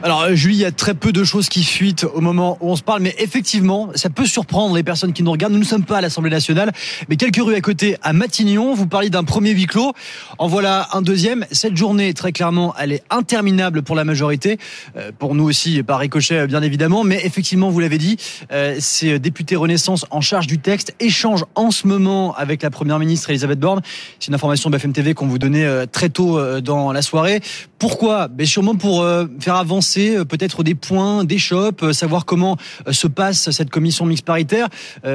Alors, 0.00 0.22
euh, 0.22 0.34
Julie, 0.36 0.54
il 0.54 0.60
y 0.60 0.64
a 0.64 0.70
très 0.70 0.94
peu 0.94 1.10
de 1.10 1.24
choses 1.24 1.48
qui 1.48 1.64
fuitent 1.64 2.04
au 2.04 2.20
moment 2.20 2.56
où 2.60 2.70
on 2.70 2.76
se 2.76 2.84
parle, 2.84 3.02
mais 3.02 3.16
effectivement, 3.18 3.88
ça 3.96 4.10
peut 4.10 4.26
surprendre 4.26 4.76
les 4.76 4.84
personnes 4.84 5.12
qui 5.12 5.24
nous 5.24 5.32
regardent. 5.32 5.54
Nous 5.54 5.58
ne 5.58 5.64
sommes 5.64 5.84
pas 5.84 5.98
à 5.98 6.00
l'Assemblée 6.00 6.30
nationale, 6.30 6.70
mais 7.08 7.16
quelques 7.16 7.42
rues 7.42 7.56
à 7.56 7.60
côté, 7.60 7.96
à 8.02 8.12
Matignon. 8.12 8.74
Vous 8.74 8.86
parliez 8.86 9.10
d'un 9.10 9.24
premier 9.24 9.50
huis 9.50 9.66
clos. 9.66 9.92
En 10.38 10.46
voilà 10.46 10.88
un 10.92 11.02
deuxième. 11.02 11.46
Cette 11.50 11.76
journée, 11.76 12.14
très 12.14 12.30
clairement, 12.30 12.74
elle 12.78 12.92
est 12.92 13.02
interminable 13.10 13.82
pour 13.82 13.96
la 13.96 14.04
majorité, 14.04 14.58
Euh, 14.96 15.10
pour 15.18 15.34
nous 15.34 15.44
aussi, 15.44 15.82
par 15.82 15.98
ricochet, 15.98 16.46
bien 16.46 16.62
évidemment. 16.62 17.02
Mais 17.02 17.20
effectivement, 17.24 17.68
vous 17.68 17.80
l'avez 17.80 17.98
dit, 17.98 18.16
euh, 18.52 18.76
ces 18.78 19.18
députés 19.18 19.56
Renaissance 19.56 20.06
en 20.10 20.20
charge 20.20 20.46
du 20.46 20.58
texte 20.58 20.94
échangent 21.00 21.44
en 21.56 21.70
ce 21.70 21.86
moment 21.86 22.34
avec 22.36 22.62
la 22.62 22.70
première 22.70 22.98
ministre 23.00 23.30
Elisabeth 23.30 23.58
Borne. 23.58 23.80
C'est 24.20 24.28
une 24.28 24.34
information 24.34 24.70
BFM 24.70 24.92
TV 24.92 25.14
qu'on 25.14 25.26
vous 25.26 25.38
donnait 25.38 25.64
euh, 25.64 25.86
très 25.86 26.08
tôt 26.08 26.38
euh, 26.38 26.60
dans 26.60 26.92
la 26.92 27.02
soirée. 27.02 27.40
Pourquoi? 27.78 28.28
Ben 28.28 28.46
Sûrement 28.46 28.76
pour 28.76 29.02
euh, 29.02 29.26
faire 29.40 29.56
avancer 29.56 29.87
euh, 29.96 30.24
peut-être 30.24 30.62
des 30.62 30.74
points, 30.74 31.24
des 31.24 31.38
chopes, 31.38 31.82
euh, 31.82 31.92
savoir 31.92 32.24
comment 32.24 32.56
euh, 32.86 32.92
se 32.92 33.06
passe 33.06 33.50
cette 33.50 33.70
commission 33.70 34.06
mixte 34.06 34.24
paritaire, 34.24 34.68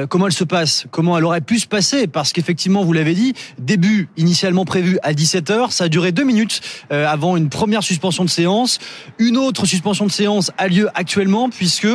comment 0.08 0.26
elle 0.26 0.32
se 0.32 0.44
passe, 0.44 0.86
comment 0.90 1.16
elle 1.16 1.24
aurait 1.24 1.40
pu 1.40 1.58
se 1.58 1.66
passer, 1.66 2.06
parce 2.06 2.32
qu'effectivement, 2.32 2.82
vous 2.82 2.92
l'avez 2.92 3.14
dit, 3.14 3.34
début 3.58 4.08
initialement 4.16 4.64
prévu 4.64 4.98
à 5.02 5.12
17h, 5.12 5.70
ça 5.70 5.84
a 5.84 5.88
duré 5.88 6.12
deux 6.12 6.24
minutes 6.24 6.60
avant 6.90 7.36
une 7.36 7.48
première 7.48 7.82
suspension 7.82 8.24
de 8.24 8.30
séance. 8.30 8.78
Une 9.18 9.36
autre 9.36 9.66
suspension 9.66 10.06
de 10.06 10.10
séance 10.10 10.50
a 10.58 10.68
lieu 10.68 10.88
actuellement, 10.94 11.48
puisque 11.48 11.88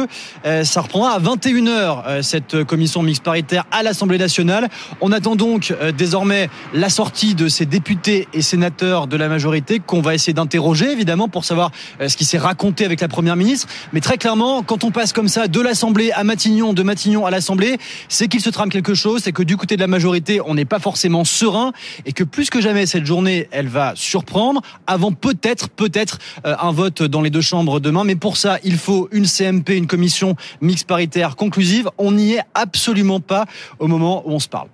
ça 0.63 0.82
reprendra 0.82 1.11
à 1.11 1.19
21h, 1.19 2.03
euh, 2.07 2.21
cette 2.21 2.63
commission 2.63 3.01
mixte 3.01 3.23
paritaire 3.23 3.65
à 3.71 3.84
l'Assemblée 3.84 4.17
nationale. 4.17 4.69
On 5.01 5.11
attend 5.11 5.36
donc 5.36 5.73
désormais 5.97 6.49
la 6.73 6.89
sortie 6.89 7.36
de 7.36 7.47
ces 7.47 7.65
députés 7.65 8.27
et 8.34 8.41
sénateurs 8.41 9.07
de 9.07 9.17
la 9.17 9.27
majorité 9.27 9.80
qu'on 9.80 10.01
va 10.01 10.15
essayer 10.15 10.34
d'interroger, 10.34 10.91
évidemment, 10.91 11.27
pour 11.27 11.45
savoir 11.45 11.71
ce 11.99 12.15
qui 12.15 12.25
s'est 12.25 12.38
raconté 12.38 12.68
avec 12.80 13.01
la 13.01 13.07
Première 13.07 13.36
ministre. 13.36 13.67
Mais 13.93 13.99
très 13.99 14.17
clairement, 14.17 14.63
quand 14.63 14.84
on 14.84 14.91
passe 14.91 15.13
comme 15.13 15.28
ça 15.28 15.47
de 15.47 15.59
l'Assemblée 15.59 16.11
à 16.11 16.24
Matignon, 16.24 16.74
de 16.74 16.84
Matignon 16.84 17.26
à 17.26 17.32
l'Assemblée, 17.32 17.78
c'est 18.07 18.28
qu'il 18.28 18.41
se 18.41 18.49
trame 18.49 18.70
quelque 18.70 18.93
chose, 18.93 19.22
c'est 19.24 19.32
que 19.32 19.43
du 19.43 19.57
côté 19.57 19.76
de 19.76 19.82
la 19.82 19.88
majorité, 19.88 20.39
on 20.45 20.55
n'est 20.55 20.65
pas 20.65 20.80
forcément 20.80 21.26
serein 21.26 21.74
et 22.05 22.13
que 22.13 22.24
plus 22.24 22.49
que 22.49 22.61
jamais, 22.61 22.86
cette 22.86 23.05
journée, 23.05 23.47
elle 23.51 23.67
va 23.67 23.93
surprendre 23.95 24.61
avant 24.88 25.11
peut-être, 25.11 25.70
peut-être 25.70 26.20
euh, 26.45 26.55
un 26.59 26.72
vote 26.72 27.03
dans 27.03 27.22
les 27.22 27.30
deux 27.30 27.41
chambres 27.41 27.80
demain. 27.80 28.03
Mais 28.03 28.15
pour 28.15 28.38
ça, 28.38 28.59
il 28.63 28.78
faut 28.78 29.09
une 29.11 29.26
CMP, 29.26 29.72
une 29.72 29.88
commission 29.88 30.36
mixte 30.61 30.88
paritaire 30.88 31.36
conclusive. 31.36 31.89
On 31.97 32.11
n'y 32.11 32.34
est 32.34 32.43
absolument 32.53 33.20
pas 33.20 33.45
au 33.80 33.88
moment 33.88 34.24
où 34.26 34.32
on 34.32 34.39
se 34.39 34.47
parle. 34.47 34.67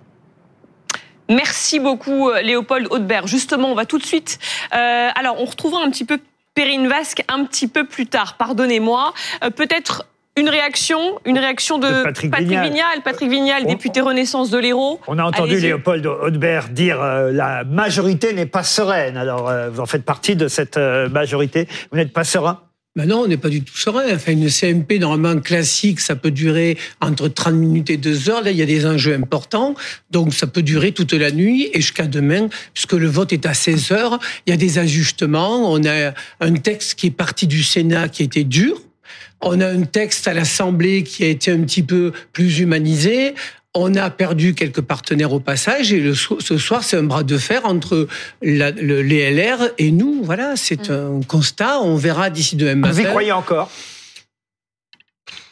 Merci 1.28 1.80
beaucoup, 1.80 2.30
euh, 2.30 2.40
Léopold 2.40 2.86
Haudebert. 2.90 3.26
Justement, 3.26 3.70
on 3.72 3.74
va 3.74 3.84
tout 3.84 3.98
de 3.98 4.04
suite. 4.04 4.38
euh, 4.74 5.08
alors, 5.14 5.40
on 5.40 5.44
retrouvera 5.44 5.82
un 5.82 5.90
petit 5.90 6.04
peu 6.04 6.18
Perrine 6.56 6.88
Vasque 6.88 7.22
un 7.28 7.44
petit 7.44 7.68
peu 7.68 7.84
plus 7.84 8.06
tard. 8.06 8.34
Pardonnez-moi. 8.36 9.14
Euh, 9.44 9.50
Peut-être. 9.50 10.06
Une 10.38 10.50
réaction, 10.50 11.18
une 11.24 11.38
réaction 11.38 11.78
de, 11.78 11.88
De 11.88 12.02
Patrick 12.02 12.36
Vignal. 12.36 13.00
Patrick 13.02 13.30
Vignal, 13.30 13.64
député 13.64 14.02
Renaissance 14.02 14.50
de 14.50 14.58
l'Hérault. 14.58 15.00
On 15.06 15.18
a 15.18 15.24
entendu. 15.24 15.58
Léopold 15.58 16.06
Haudebert 16.06 16.68
dire 16.68 17.00
euh, 17.00 17.32
la 17.32 17.64
majorité 17.64 18.34
n'est 18.34 18.44
pas 18.44 18.62
sereine. 18.62 19.16
Alors, 19.16 19.48
euh, 19.48 19.70
vous 19.70 19.80
en 19.80 19.86
faites 19.86 20.04
partie 20.04 20.36
de 20.36 20.46
cette 20.48 20.76
euh, 20.76 21.08
majorité. 21.08 21.66
Vous 21.90 21.96
n'êtes 21.96 22.12
pas 22.12 22.24
serein? 22.24 22.60
Ben 22.96 23.06
non, 23.06 23.20
on 23.24 23.26
n'est 23.26 23.36
pas 23.36 23.50
du 23.50 23.62
tout 23.62 23.76
serein. 23.76 24.04
Enfin, 24.14 24.32
une 24.32 24.48
CMP 24.48 24.98
normalement 24.98 25.38
classique, 25.38 26.00
ça 26.00 26.16
peut 26.16 26.30
durer 26.30 26.78
entre 27.02 27.28
30 27.28 27.54
minutes 27.54 27.90
et 27.90 27.98
2 27.98 28.30
heures. 28.30 28.42
Là, 28.42 28.50
il 28.52 28.56
y 28.56 28.62
a 28.62 28.66
des 28.66 28.86
enjeux 28.86 29.14
importants. 29.14 29.74
Donc, 30.10 30.32
ça 30.32 30.46
peut 30.46 30.62
durer 30.62 30.92
toute 30.92 31.12
la 31.12 31.30
nuit 31.30 31.68
et 31.74 31.82
jusqu'à 31.82 32.06
demain, 32.06 32.48
puisque 32.72 32.94
le 32.94 33.06
vote 33.06 33.34
est 33.34 33.44
à 33.44 33.52
16 33.52 33.92
heures. 33.92 34.18
Il 34.46 34.50
y 34.50 34.54
a 34.54 34.56
des 34.56 34.78
ajustements. 34.78 35.70
On 35.70 35.84
a 35.84 36.14
un 36.40 36.54
texte 36.54 36.94
qui 36.94 37.08
est 37.08 37.10
parti 37.10 37.46
du 37.46 37.62
Sénat 37.62 38.08
qui 38.08 38.22
était 38.22 38.44
dur. 38.44 38.80
On 39.42 39.60
a 39.60 39.68
un 39.68 39.82
texte 39.82 40.26
à 40.26 40.32
l'Assemblée 40.32 41.02
qui 41.02 41.22
a 41.22 41.28
été 41.28 41.50
un 41.50 41.60
petit 41.60 41.82
peu 41.82 42.12
plus 42.32 42.60
humanisé. 42.60 43.34
On 43.78 43.94
a 43.94 44.08
perdu 44.10 44.54
quelques 44.54 44.80
partenaires 44.80 45.32
au 45.32 45.40
passage 45.40 45.92
et 45.92 46.00
le, 46.00 46.14
ce 46.14 46.56
soir, 46.58 46.82
c'est 46.82 46.96
un 46.96 47.02
bras 47.02 47.22
de 47.24 47.36
fer 47.36 47.66
entre 47.66 48.08
la- 48.42 48.70
le- 48.70 49.02
les 49.02 49.30
LR 49.30 49.68
et 49.78 49.90
nous. 49.90 50.22
Voilà, 50.24 50.56
c'est 50.56 50.90
un 50.90 51.20
constat. 51.28 51.80
On 51.82 51.96
verra 51.96 52.30
d'ici 52.30 52.56
demain 52.56 52.74
matin. 52.74 52.92
Vous 52.94 53.00
y 53.00 53.04
croyez 53.04 53.32
encore? 53.32 53.70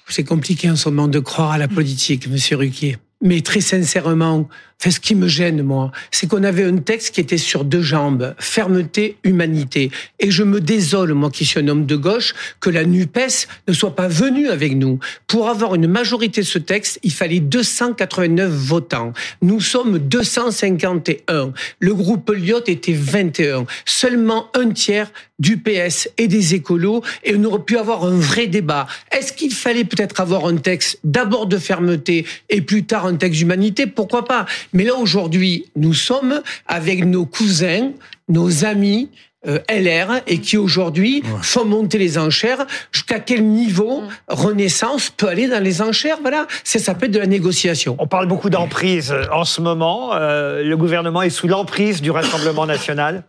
C'est 0.09 0.25
compliqué 0.25 0.71
en 0.71 0.77
ce 0.77 0.89
moment 0.89 1.09
de 1.09 1.19
croire 1.19 1.53
à 1.53 1.59
la 1.59 1.69
politique, 1.69 2.29
Monsieur 2.29 2.57
Ruquier. 2.57 2.99
Mais 3.25 3.41
très 3.41 3.63
sincèrement, 3.63 4.51
enfin, 4.79 4.91
ce 4.91 5.01
qui 5.01 5.15
me 5.15 5.29
gêne, 5.29 5.63
moi, 5.63 5.91
c'est 6.11 6.29
qu'on 6.29 6.45
avait 6.45 6.65
un 6.65 6.77
texte 6.77 7.15
qui 7.15 7.23
était 7.23 7.39
sur 7.39 7.65
deux 7.65 7.81
jambes, 7.81 8.35
fermeté, 8.39 9.17
humanité. 9.25 9.91
Et 10.21 10.31
je 10.31 10.43
me 10.43 10.61
désole, 10.61 11.15
moi 11.15 11.31
qui 11.31 11.47
suis 11.47 11.59
un 11.59 11.69
homme 11.69 11.87
de 11.87 11.97
gauche, 11.97 12.35
que 12.61 12.69
la 12.69 12.85
NUPES 12.85 13.49
ne 13.67 13.73
soit 13.73 13.97
pas 13.97 14.09
venue 14.09 14.49
avec 14.49 14.77
nous. 14.77 14.99
Pour 15.27 15.49
avoir 15.49 15.75
une 15.75 15.87
majorité 15.87 16.43
de 16.43 16.47
ce 16.47 16.59
texte, 16.59 17.01
il 17.03 17.13
fallait 17.13 17.41
289 17.41 18.51
votants. 18.51 19.15
Nous 19.41 19.63
sommes 19.63 19.99
251. 19.99 21.55
Le 21.81 21.95
groupe 21.95 22.31
Lyot 22.31 22.65
était 22.67 22.93
21. 22.93 23.65
Seulement 23.87 24.51
un 24.55 24.69
tiers 24.69 25.11
du 25.39 25.59
PS 25.59 26.09
et 26.19 26.29
des 26.29 26.55
écolos 26.55 27.03
et 27.25 27.35
on 27.37 27.45
aurait 27.45 27.63
pu 27.63 27.77
avoir 27.77 28.05
un 28.05 28.19
vrai 28.19 28.47
débat. 28.47 28.87
Est-ce 29.11 29.33
qu'il 29.33 29.53
fallait 29.53 29.85
peut-être 29.85 30.21
avoir 30.21 30.47
un 30.47 30.57
texte 30.57 30.99
d'abord 31.05 31.47
de 31.47 31.59
fermeté 31.59 32.27
et 32.51 32.61
plus 32.61 32.85
tard 32.85 33.07
un 33.07 33.17
texte 33.17 33.39
d'humanité? 33.41 33.87
Pourquoi 33.87 34.25
pas? 34.25 34.47
Mais 34.73 34.85
là 34.85 34.95
aujourd'hui, 34.95 35.67
nous 35.77 35.95
sommes 35.95 36.43
avec 36.67 37.05
nos 37.05 37.27
cousins, 37.27 37.93
nos 38.29 38.65
amis, 38.65 39.11
euh, 39.47 39.59
LR 39.69 40.23
et 40.27 40.39
qui 40.39 40.57
aujourd'hui 40.57 41.23
font 41.43 41.67
monter 41.67 41.99
les 41.99 42.17
enchères. 42.17 42.67
Jusqu'à 42.93 43.19
quel 43.19 43.45
niveau 43.45 44.03
Renaissance 44.29 45.11
peut 45.11 45.29
aller 45.29 45.49
dans 45.49 45.63
les 45.63 45.83
enchères? 45.83 46.17
Voilà, 46.23 46.47
ça 46.63 46.79
s'appelle 46.79 47.11
de 47.11 47.19
la 47.19 47.27
négociation. 47.27 47.97
On 47.99 48.07
parle 48.07 48.27
beaucoup 48.27 48.49
d'emprise 48.49 49.15
en 49.33 49.45
ce 49.45 49.61
moment. 49.61 50.15
Euh, 50.15 50.63
le 50.63 50.77
gouvernement 50.79 51.21
est 51.21 51.31
sous 51.31 51.47
l'emprise 51.47 52.01
du 52.01 52.11
Rassemblement 52.11 52.65
national. 52.65 53.25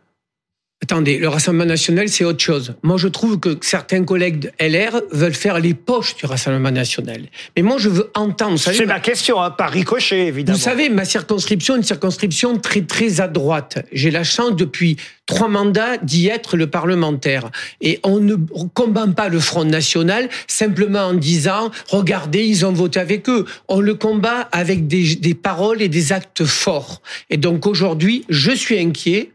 Attendez, 0.84 1.18
le 1.18 1.30
Rassemblement 1.30 1.66
national, 1.66 2.10
c'est 2.10 2.26
autre 2.26 2.44
chose. 2.44 2.76
Moi, 2.84 2.98
je 2.98 3.08
trouve 3.08 3.40
que 3.40 3.58
certains 3.62 4.04
collègues 4.04 4.40
de 4.40 4.52
LR 4.60 5.02
veulent 5.10 5.34
faire 5.34 5.60
les 5.60 5.74
poches 5.74 6.16
du 6.18 6.26
Rassemblement 6.26 6.70
national. 6.70 7.22
Mais 7.56 7.64
moi, 7.64 7.78
je 7.80 7.88
veux 7.88 8.12
entendre. 8.14 8.60
C'est 8.60 8.86
ma 8.86 9.00
question, 9.00 9.42
hein, 9.42 9.52
par 9.52 9.72
ricochet, 9.72 10.28
évidemment. 10.28 10.58
Vous 10.58 10.64
savez, 10.64 10.90
ma 10.90 11.06
circonscription 11.06 11.76
est 11.76 11.78
une 11.78 11.84
circonscription 11.84 12.58
très, 12.58 12.82
très 12.82 13.22
à 13.22 13.28
droite. 13.30 13.84
J'ai 13.94 14.12
la 14.12 14.24
chance, 14.24 14.56
depuis 14.56 14.98
trois 15.26 15.48
mandats, 15.48 15.98
d'y 15.98 16.28
être 16.28 16.58
le 16.58 16.68
parlementaire. 16.68 17.50
Et 17.80 18.00
on 18.04 18.20
ne 18.20 18.36
combat 18.36 19.08
pas 19.08 19.30
le 19.30 19.40
Front 19.40 19.66
National 19.66 20.30
simplement 20.46 21.06
en 21.06 21.14
disant, 21.14 21.72
regardez, 21.88 22.44
ils 22.44 22.66
ont 22.66 22.74
voté 22.74 23.00
avec 23.00 23.30
eux. 23.30 23.46
On 23.70 23.80
le 23.80 23.96
combat 23.96 24.50
avec 24.52 24.88
des, 24.88 25.16
des 25.16 25.34
paroles 25.36 25.82
et 25.82 25.90
des 25.90 26.12
actes 26.12 26.44
forts. 26.44 27.02
Et 27.30 27.38
donc, 27.38 27.66
aujourd'hui, 27.66 28.26
je 28.30 28.52
suis 28.52 28.78
inquiet 28.78 29.32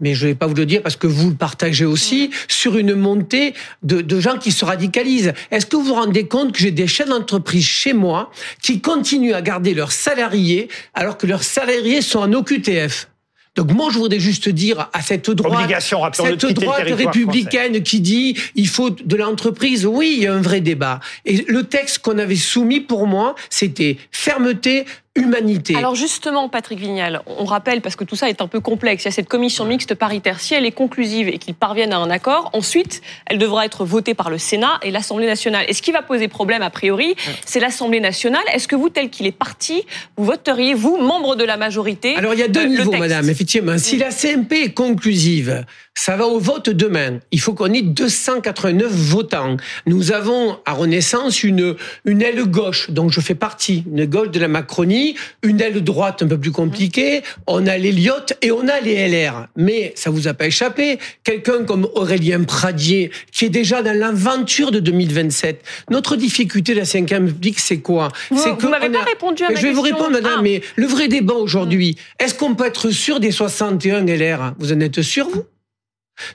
mais 0.00 0.14
je 0.14 0.26
ne 0.26 0.30
vais 0.30 0.34
pas 0.34 0.46
vous 0.46 0.54
le 0.54 0.66
dire 0.66 0.82
parce 0.82 0.96
que 0.96 1.06
vous 1.06 1.30
le 1.30 1.36
partagez 1.36 1.84
aussi, 1.84 2.30
sur 2.48 2.76
une 2.76 2.94
montée 2.94 3.54
de, 3.82 4.00
de 4.00 4.20
gens 4.20 4.38
qui 4.38 4.52
se 4.52 4.64
radicalisent. 4.64 5.32
Est-ce 5.50 5.66
que 5.66 5.76
vous 5.76 5.84
vous 5.84 5.94
rendez 5.94 6.26
compte 6.26 6.52
que 6.52 6.58
j'ai 6.58 6.70
des 6.70 6.86
chefs 6.86 7.08
d'entreprise 7.08 7.64
chez 7.64 7.92
moi 7.92 8.30
qui 8.62 8.80
continuent 8.80 9.34
à 9.34 9.42
garder 9.42 9.74
leurs 9.74 9.92
salariés 9.92 10.68
alors 10.94 11.16
que 11.16 11.26
leurs 11.26 11.44
salariés 11.44 12.02
sont 12.02 12.20
en 12.20 12.32
OQTF 12.32 13.08
donc 13.56 13.72
moi, 13.72 13.88
je 13.92 13.98
voudrais 13.98 14.20
juste 14.20 14.48
dire 14.48 14.88
à 14.92 15.02
cette 15.02 15.28
droite, 15.30 15.70
cette 16.14 16.46
droite 16.52 16.86
républicaine 16.86 17.82
qui 17.82 18.00
dit 18.00 18.36
il 18.54 18.68
faut 18.68 18.90
de 18.90 19.16
l'entreprise, 19.16 19.86
oui, 19.86 20.14
il 20.16 20.22
y 20.22 20.26
a 20.26 20.32
un 20.32 20.40
vrai 20.40 20.60
débat. 20.60 21.00
Et 21.24 21.44
le 21.48 21.64
texte 21.64 21.98
qu'on 21.98 22.18
avait 22.18 22.36
soumis 22.36 22.80
pour 22.80 23.06
moi, 23.06 23.34
c'était 23.50 23.98
fermeté, 24.12 24.84
humanité. 25.16 25.74
Alors 25.76 25.96
justement, 25.96 26.48
Patrick 26.48 26.78
Vignal, 26.78 27.22
on 27.26 27.44
rappelle, 27.44 27.80
parce 27.80 27.96
que 27.96 28.04
tout 28.04 28.14
ça 28.14 28.28
est 28.28 28.40
un 28.40 28.46
peu 28.46 28.60
complexe, 28.60 29.04
il 29.04 29.06
y 29.06 29.08
a 29.08 29.12
cette 29.12 29.28
commission 29.28 29.64
mixte 29.64 29.94
paritaire. 29.94 30.38
Si 30.38 30.54
elle 30.54 30.64
est 30.64 30.72
conclusive 30.72 31.28
et 31.28 31.38
qu'ils 31.38 31.54
parviennent 31.54 31.92
à 31.92 31.98
un 31.98 32.10
accord, 32.10 32.50
ensuite, 32.52 33.02
elle 33.26 33.38
devra 33.38 33.66
être 33.66 33.84
votée 33.84 34.14
par 34.14 34.30
le 34.30 34.38
Sénat 34.38 34.78
et 34.82 34.92
l'Assemblée 34.92 35.26
nationale. 35.26 35.64
Et 35.68 35.72
ce 35.72 35.82
qui 35.82 35.90
va 35.90 36.02
poser 36.02 36.28
problème, 36.28 36.62
a 36.62 36.70
priori, 36.70 37.16
c'est 37.44 37.58
l'Assemblée 37.58 38.00
nationale. 38.00 38.42
Est-ce 38.52 38.68
que 38.68 38.76
vous, 38.76 38.88
tel 38.88 39.10
qu'il 39.10 39.26
est 39.26 39.32
parti, 39.32 39.84
vous 40.16 40.24
voteriez, 40.24 40.74
vous, 40.74 40.96
membre 40.96 41.34
de 41.34 41.44
la 41.44 41.56
majorité 41.56 42.14
Alors 42.16 42.34
il 42.34 42.40
y 42.40 42.44
a 42.44 42.48
deux 42.48 42.62
euh, 42.62 42.66
niveaux, 42.66 42.92
madame, 42.92 43.28
effectivement. 43.28 43.78
Si 43.78 43.96
la 43.96 44.10
CMP 44.10 44.52
est 44.52 44.74
conclusive, 44.74 45.64
ça 45.94 46.16
va 46.16 46.26
au 46.26 46.38
vote 46.38 46.70
demain. 46.70 47.18
Il 47.30 47.40
faut 47.40 47.52
qu'on 47.52 47.72
ait 47.74 47.82
289 47.82 48.90
votants. 48.90 49.56
Nous 49.86 50.12
avons 50.12 50.56
à 50.64 50.72
Renaissance 50.72 51.42
une, 51.42 51.76
une 52.06 52.22
aile 52.22 52.42
gauche, 52.44 52.90
dont 52.90 53.08
je 53.10 53.20
fais 53.20 53.34
partie, 53.34 53.84
une 53.92 54.06
gauche 54.06 54.30
de 54.30 54.40
la 54.40 54.48
Macronie, 54.48 55.14
une 55.42 55.60
aile 55.60 55.82
droite 55.84 56.22
un 56.22 56.26
peu 56.26 56.38
plus 56.38 56.52
compliquée, 56.52 57.22
on 57.46 57.66
a 57.66 57.76
les 57.76 57.92
Lyotte 57.92 58.32
et 58.40 58.50
on 58.50 58.66
a 58.68 58.80
les 58.80 59.08
LR. 59.08 59.48
Mais 59.56 59.92
ça 59.94 60.08
vous 60.10 60.26
a 60.26 60.32
pas 60.32 60.46
échappé. 60.46 60.98
Quelqu'un 61.22 61.64
comme 61.64 61.86
Aurélien 61.94 62.44
Pradier, 62.44 63.10
qui 63.30 63.44
est 63.44 63.50
déjà 63.50 63.82
dans 63.82 63.96
l'aventure 63.96 64.70
de 64.70 64.80
2027. 64.80 65.62
Notre 65.90 66.16
difficulté 66.16 66.72
de 66.72 66.78
la 66.78 66.84
5 66.86 67.10
République, 67.10 67.58
c'est 67.58 67.78
quoi? 67.80 68.08
Vous- 68.30 68.38
vous 68.58 68.68
m'avez 68.68 68.88
pas 68.88 69.02
répondu 69.02 69.42
à 69.44 69.48
Mais 69.48 69.54
ma 69.54 69.60
Je 69.60 69.66
vais 69.66 69.72
vous 69.72 69.82
répondre, 69.82 70.12
madame, 70.12 70.36
Ah. 70.38 70.42
mais 70.42 70.62
le 70.76 70.86
vrai 70.86 71.08
débat 71.08 71.34
aujourd'hui, 71.34 71.96
est-ce 72.18 72.34
qu'on 72.34 72.54
peut 72.54 72.64
être 72.66 72.90
sûr 72.90 73.20
des 73.20 73.32
61 73.32 74.06
LR 74.06 74.54
Vous 74.58 74.72
en 74.72 74.80
êtes 74.80 75.02
sûr, 75.02 75.28
vous? 75.28 75.44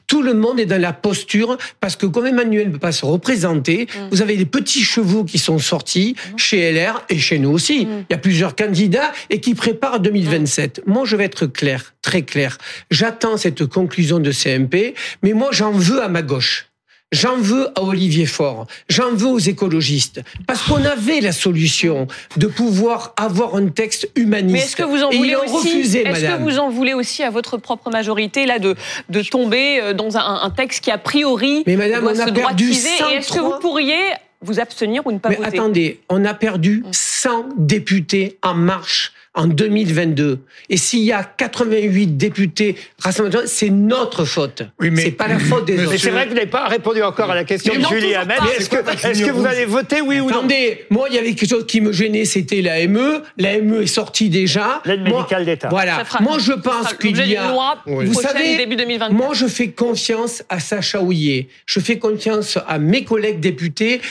Tout 0.07 0.21
le 0.21 0.33
monde 0.33 0.59
est 0.59 0.65
dans 0.65 0.81
la 0.81 0.93
posture 0.93 1.57
parce 1.79 1.95
que 1.95 2.05
comme 2.05 2.27
Emmanuel 2.27 2.67
ne 2.67 2.73
peut 2.73 2.79
pas 2.79 2.91
se 2.91 3.05
représenter, 3.05 3.87
vous 4.11 4.21
avez 4.21 4.37
des 4.37 4.45
petits 4.45 4.83
chevaux 4.83 5.23
qui 5.23 5.39
sont 5.39 5.59
sortis 5.59 6.15
chez 6.37 6.71
LR 6.71 7.03
et 7.09 7.17
chez 7.17 7.39
nous 7.39 7.51
aussi. 7.51 7.81
Il 7.83 8.05
y 8.11 8.13
a 8.13 8.17
plusieurs 8.17 8.55
candidats 8.55 9.11
et 9.29 9.39
qui 9.39 9.55
préparent 9.55 9.99
2027. 9.99 10.83
Moi, 10.85 11.03
je 11.05 11.15
vais 11.15 11.25
être 11.25 11.45
clair, 11.45 11.93
très 12.01 12.23
clair. 12.23 12.57
J'attends 12.91 13.37
cette 13.37 13.65
conclusion 13.65 14.19
de 14.19 14.31
CMP, 14.31 14.93
mais 15.23 15.33
moi, 15.33 15.49
j'en 15.51 15.71
veux 15.71 16.01
à 16.01 16.07
ma 16.07 16.21
gauche. 16.21 16.67
J'en 17.11 17.37
veux 17.37 17.67
à 17.77 17.83
Olivier 17.83 18.25
Faure, 18.25 18.65
j'en 18.89 19.13
veux 19.13 19.27
aux 19.27 19.39
écologistes, 19.39 20.21
parce 20.47 20.63
qu'on 20.63 20.83
avait 20.83 21.21
la 21.21 21.31
solution 21.31 22.07
de 22.35 22.47
pouvoir 22.47 23.13
avoir 23.15 23.55
un 23.55 23.67
texte 23.67 24.09
humaniste. 24.15 24.51
Mais 24.53 24.59
est-ce 24.59 24.75
que 24.75 24.83
vous 24.83 25.03
en 25.03 25.11
voulez 25.11 25.35
aussi 25.35 25.97
Est-ce 25.97 26.25
que 26.25 26.41
vous 26.41 26.57
en 26.57 26.69
voulez 26.69 26.93
aussi 26.93 27.23
à 27.23 27.29
votre 27.29 27.57
propre 27.57 27.91
majorité 27.91 28.45
là 28.45 28.59
de 28.59 28.75
de 29.09 29.21
tomber 29.21 29.79
euh, 29.81 29.93
dans 29.93 30.17
un, 30.17 30.41
un 30.41 30.49
texte 30.49 30.83
qui 30.83 30.91
a 30.91 30.97
priori 30.97 31.63
Mais 31.67 31.75
madame, 31.75 32.01
doit 32.01 32.13
on 32.13 32.19
a 32.19 32.27
se 32.27 32.31
perdu 32.31 32.41
droitiser 32.41 32.89
Et 33.11 33.15
est-ce 33.17 33.29
que 33.29 33.35
103? 33.35 33.49
vous 33.55 33.59
pourriez 33.61 33.95
vous 34.41 34.59
abstenir 34.59 35.05
ou 35.05 35.11
ne 35.11 35.19
pas 35.19 35.29
Mais 35.29 35.35
voter 35.35 35.59
attendez, 35.59 36.01
on 36.09 36.25
a 36.25 36.33
perdu 36.33 36.83
100 36.91 37.49
députés 37.57 38.37
en 38.41 38.55
marche 38.55 39.13
en 39.35 39.47
2022. 39.47 40.39
Et 40.69 40.77
s'il 40.77 41.03
y 41.03 41.11
a 41.11 41.23
88 41.23 42.17
députés 42.17 42.75
national, 43.05 43.43
c'est 43.47 43.69
notre 43.69 44.25
faute. 44.25 44.63
c'est 44.95 45.11
pas 45.11 45.27
la 45.27 45.39
faute 45.39 45.65
des 45.65 45.79
autres. 45.79 45.91
Mais 45.91 45.97
c'est 45.97 46.09
vrai 46.09 46.23
que 46.23 46.29
vous 46.29 46.35
n'avez 46.35 46.47
pas 46.47 46.67
répondu 46.67 47.03
encore 47.03 47.29
à 47.29 47.35
la 47.35 47.43
question 47.43 47.73
Mais 47.73 47.79
de 47.79 47.83
non, 47.83 47.89
Julie 47.89 48.13
pas. 48.13 48.37
Est-ce 48.57 49.23
que, 49.23 49.31
vous 49.31 49.45
allez 49.45 49.65
voter 49.65 50.01
oui 50.01 50.19
ou 50.19 50.29
non 50.29 50.37
Attendez, 50.37 50.85
moi, 50.89 51.07
il 51.09 51.15
y 51.15 51.19
avait 51.19 51.33
quelque 51.33 51.49
chose 51.49 51.65
qui 51.67 51.81
me 51.81 51.91
gênait, 51.91 52.25
c'était 52.25 52.61
la 52.61 52.87
ME. 52.87 53.21
La 53.37 53.59
ME 53.59 53.83
est 53.83 53.87
sortie 53.87 54.29
déjà. 54.29 54.81
L'aide 54.85 55.01
médicale 55.01 55.45
d'État. 55.45 55.69
Voilà. 55.69 56.03
Fera- 56.05 56.21
moi, 56.21 56.37
je 56.39 56.53
pense 56.53 56.93
qu'il 56.93 57.17
y 57.27 57.35
a. 57.35 57.51
loi 57.51 57.77
vous 57.85 58.13
savez, 58.13 58.57
début 58.57 58.75
2024. 58.75 59.13
moi, 59.13 59.33
je 59.33 59.47
fais 59.47 59.69
confiance 59.69 60.43
à 60.49 60.59
Sacha 60.59 61.01
Houillet. 61.01 61.49
Je 61.65 61.79
fais 61.79 61.97
confiance 61.99 62.57
à 62.67 62.79
mes 62.79 63.03
collègues 63.03 63.39
députés. 63.39 64.01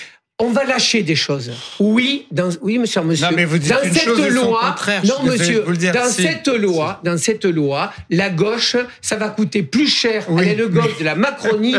On 0.41 0.51
va 0.51 0.64
lâcher 0.64 1.05
des 1.05 1.14
choses. 1.14 1.53
Oui, 1.78 2.26
dans, 2.32 2.51
oui, 2.61 2.78
monsieur, 2.78 3.03
monsieur. 3.03 3.26
Non, 3.26 3.32
mais 3.37 3.45
vous 3.45 3.59
dites 3.59 3.70
dans 3.70 3.85
une 3.85 3.93
cette 3.95 4.03
chose 4.03 4.26
loi, 4.30 4.74
non, 5.05 5.30
monsieur, 5.30 5.62
vous 5.62 5.70
le 5.70 5.76
dire. 5.76 5.93
dans 5.93 6.07
Si. 6.09 6.22
cette 6.22 6.49
loi, 6.49 7.01
dans 7.05 7.16
cette 7.16 7.45
loi, 7.45 7.93
la 8.11 8.30
gauche, 8.30 8.74
ça 9.01 9.14
va 9.14 9.28
coûter 9.28 9.62
plus 9.62 9.87
cher 9.87 10.26
à 10.37 10.43
l'aile 10.43 10.66
gauche 10.66 10.99
de 10.99 11.05
la 11.05 11.14
Macronie 11.14 11.76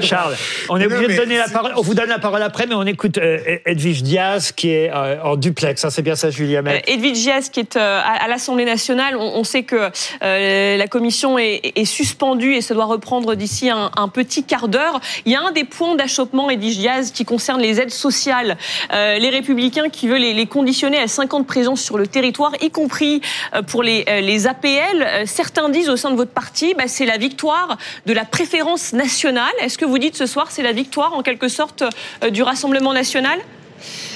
Charles, 0.00 0.34
on 0.68 0.76
est 0.78 0.86
Non, 0.86 0.96
obligé 0.96 1.12
de 1.12 1.16
donner 1.18 1.36
la 1.38 1.48
parole. 1.48 1.72
On 1.76 1.82
vous 1.82 1.94
donne 1.94 2.08
la 2.08 2.18
parole 2.18 2.42
après, 2.42 2.66
mais 2.66 2.74
on 2.74 2.84
écoute 2.86 3.18
euh, 3.18 3.58
Edwige 3.66 4.02
Diaz 4.02 4.52
qui 4.52 4.70
est 4.70 4.90
euh, 4.92 5.22
en 5.22 5.36
duplex. 5.36 5.84
hein, 5.84 5.90
c'est 5.90 6.02
bien 6.02 6.16
ça, 6.16 6.30
Julie 6.30 6.56
Hamet 6.56 6.76
Euh, 6.76 6.92
Edwige 6.92 7.18
Gias, 7.18 7.48
qui 7.52 7.60
est 7.60 7.76
euh, 7.76 8.00
à 8.04 8.24
à 8.24 8.28
l'Assemblée 8.28 8.64
nationale, 8.64 9.16
on, 9.16 9.38
on 9.38 9.44
sait 9.44 9.62
que 9.62 9.90
euh, 10.22 10.76
la 10.76 10.86
commission 10.88 11.38
est, 11.38 11.60
est 11.76 11.84
suspendue 11.84 12.54
et 12.54 12.60
se 12.60 12.74
doit 12.74 12.86
reprendre 12.86 13.34
d'ici 13.34 13.70
un, 13.70 13.90
un 13.96 14.08
petit 14.08 14.42
quart 14.42 14.68
d'heure. 14.68 15.00
Il 15.26 15.32
y 15.32 15.36
a 15.36 15.40
un 15.42 15.52
des 15.52 15.64
points 15.64 15.94
d'achoppement, 15.94 16.50
Edwige 16.50 16.80
Gias, 16.80 17.10
qui 17.14 17.24
concerne 17.24 17.60
les 17.60 17.80
aides 17.80 17.90
sociales. 17.90 18.56
Euh, 18.92 19.18
les 19.18 19.30
Républicains 19.30 19.88
qui 19.90 20.08
veulent 20.08 20.20
les, 20.22 20.32
les 20.34 20.46
conditionner 20.46 20.98
à 20.98 21.06
50 21.08 21.46
présences 21.46 21.82
sur 21.82 21.98
le 21.98 22.06
territoire, 22.06 22.52
y 22.60 22.70
compris 22.70 23.20
euh, 23.54 23.62
pour 23.62 23.82
les, 23.82 24.04
euh, 24.08 24.20
les 24.20 24.46
APL. 24.46 24.68
Euh, 25.02 25.22
certains 25.26 25.68
disent 25.68 25.88
au 25.90 25.96
sein 25.96 26.10
de 26.10 26.16
votre 26.16 26.32
parti, 26.32 26.74
bah, 26.76 26.84
c'est 26.86 27.06
la 27.06 27.18
victoire 27.18 27.76
de 28.06 28.12
la 28.12 28.24
préférence 28.24 28.92
nationale. 28.92 29.52
Est-ce 29.66 29.78
que 29.78 29.84
vous 29.84 29.98
dites 29.98 30.14
ce 30.14 30.26
soir, 30.26 30.52
c'est 30.52 30.62
la 30.62 30.70
victoire 30.70 31.12
en 31.12 31.24
quelque 31.24 31.48
sorte 31.48 31.82
euh, 32.22 32.30
du 32.30 32.44
Rassemblement 32.44 32.92
national? 32.92 33.40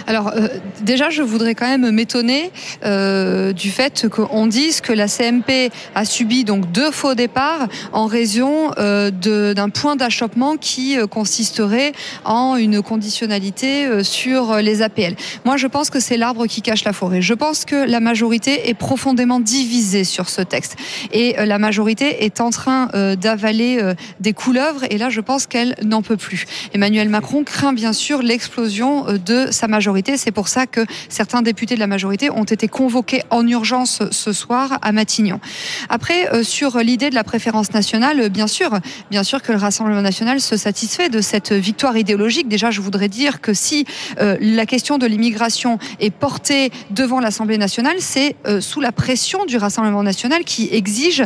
Alors 0.07 0.33
euh, 0.35 0.49
déjà, 0.83 1.11
je 1.11 1.23
voudrais 1.23 1.55
quand 1.55 1.67
même 1.67 1.91
m'étonner 1.91 2.51
euh, 2.85 3.53
du 3.53 3.71
fait 3.71 4.09
qu'on 4.09 4.47
dise 4.47 4.81
que 4.81 4.93
la 4.93 5.09
CMP 5.09 5.71
a 5.95 6.05
subi 6.05 6.45
donc 6.45 6.71
deux 6.73 6.91
faux 6.91 7.15
départs 7.15 7.69
en 7.93 8.07
raison 8.07 8.73
euh, 8.79 9.11
d'un 9.11 9.69
point 9.69 9.97
d'achoppement 9.97 10.57
qui 10.57 10.97
consisterait 11.11 11.93
en 12.25 12.57
une 12.57 12.83
conditionnalité 12.83 14.03
sur 14.03 14.57
les 14.57 14.83
APL. 14.83 15.15
Moi, 15.45 15.57
je 15.57 15.67
pense 15.67 15.91
que 15.91 16.01
c'est 16.01 16.17
l'arbre 16.17 16.47
qui 16.47 16.63
cache 16.63 16.85
la 16.85 16.93
forêt. 16.93 17.23
Je 17.23 17.35
pense 17.35 17.65
que 17.65 17.77
la 17.77 18.01
majorité 18.01 18.69
est 18.69 18.75
profondément 18.75 19.41
divisée 19.41 20.05
sur 20.05 20.29
ce 20.29 20.43
texte 20.43 20.77
et 21.13 21.35
la 21.39 21.59
majorité 21.59 22.25
est 22.25 22.41
en 22.41 22.51
train 22.51 22.89
d'avaler 23.21 23.81
des 24.21 24.33
couleuvres 24.33 24.85
et 24.91 24.99
là, 24.99 25.11
je 25.11 25.21
pense 25.21 25.47
qu'elle 25.47 25.77
n'en 25.85 26.03
peut 26.03 26.17
plus. 26.17 26.47
Emmanuel 26.75 27.09
Macron 27.09 27.45
craint 27.45 27.73
bien 27.73 27.93
sûr 27.93 28.23
l'explosion 28.23 29.05
de 29.25 29.50
sa 29.51 29.69
majorité. 29.69 30.17
C'est 30.17 30.31
pour 30.31 30.49
ça 30.49 30.67
que 30.67 30.85
certains 31.09 31.43
députés 31.43 31.75
de 31.75 31.81
la 31.81 31.87
majorité 31.87 32.31
ont 32.31 32.45
été 32.45 32.69
convoqués 32.69 33.23
en 33.31 33.47
urgence 33.47 34.03
ce 34.11 34.33
soir 34.33 34.79
à 34.83 34.93
Matignon. 34.93 35.41
Après, 35.89 36.33
euh, 36.33 36.43
sur 36.43 36.79
l'idée 36.79 37.11
de 37.11 37.15
la 37.15 37.25
préférence 37.25 37.73
nationale, 37.73 38.21
euh, 38.21 38.29
bien 38.29 38.47
sûr, 38.47 38.79
bien 39.11 39.23
sûr 39.23 39.43
que 39.43 39.53
le 39.53 39.59
Rassemblement 39.59 40.03
national 40.03 40.41
se 40.41 40.57
satisfait 40.57 41.09
de 41.09 41.21
cette 41.21 41.53
victoire 41.53 41.97
idéologique. 41.97 42.49
Déjà, 42.49 42.71
je 42.71 42.81
voudrais 42.81 43.09
dire 43.09 43.41
que 43.41 43.55
si 43.55 43.85
euh, 44.21 44.37
la 44.41 44.67
question 44.67 44.99
de 44.99 45.07
l'immigration 45.07 45.79
est 45.99 46.11
portée 46.11 46.71
devant 46.91 47.21
l'Assemblée 47.21 47.59
nationale, 47.59 47.97
c'est 47.99 48.37
sous 48.61 48.81
la 48.81 48.93
pression 48.93 49.45
du 49.45 49.57
Rassemblement 49.57 50.03
national 50.03 50.45
qui 50.45 50.69
exige 50.73 51.23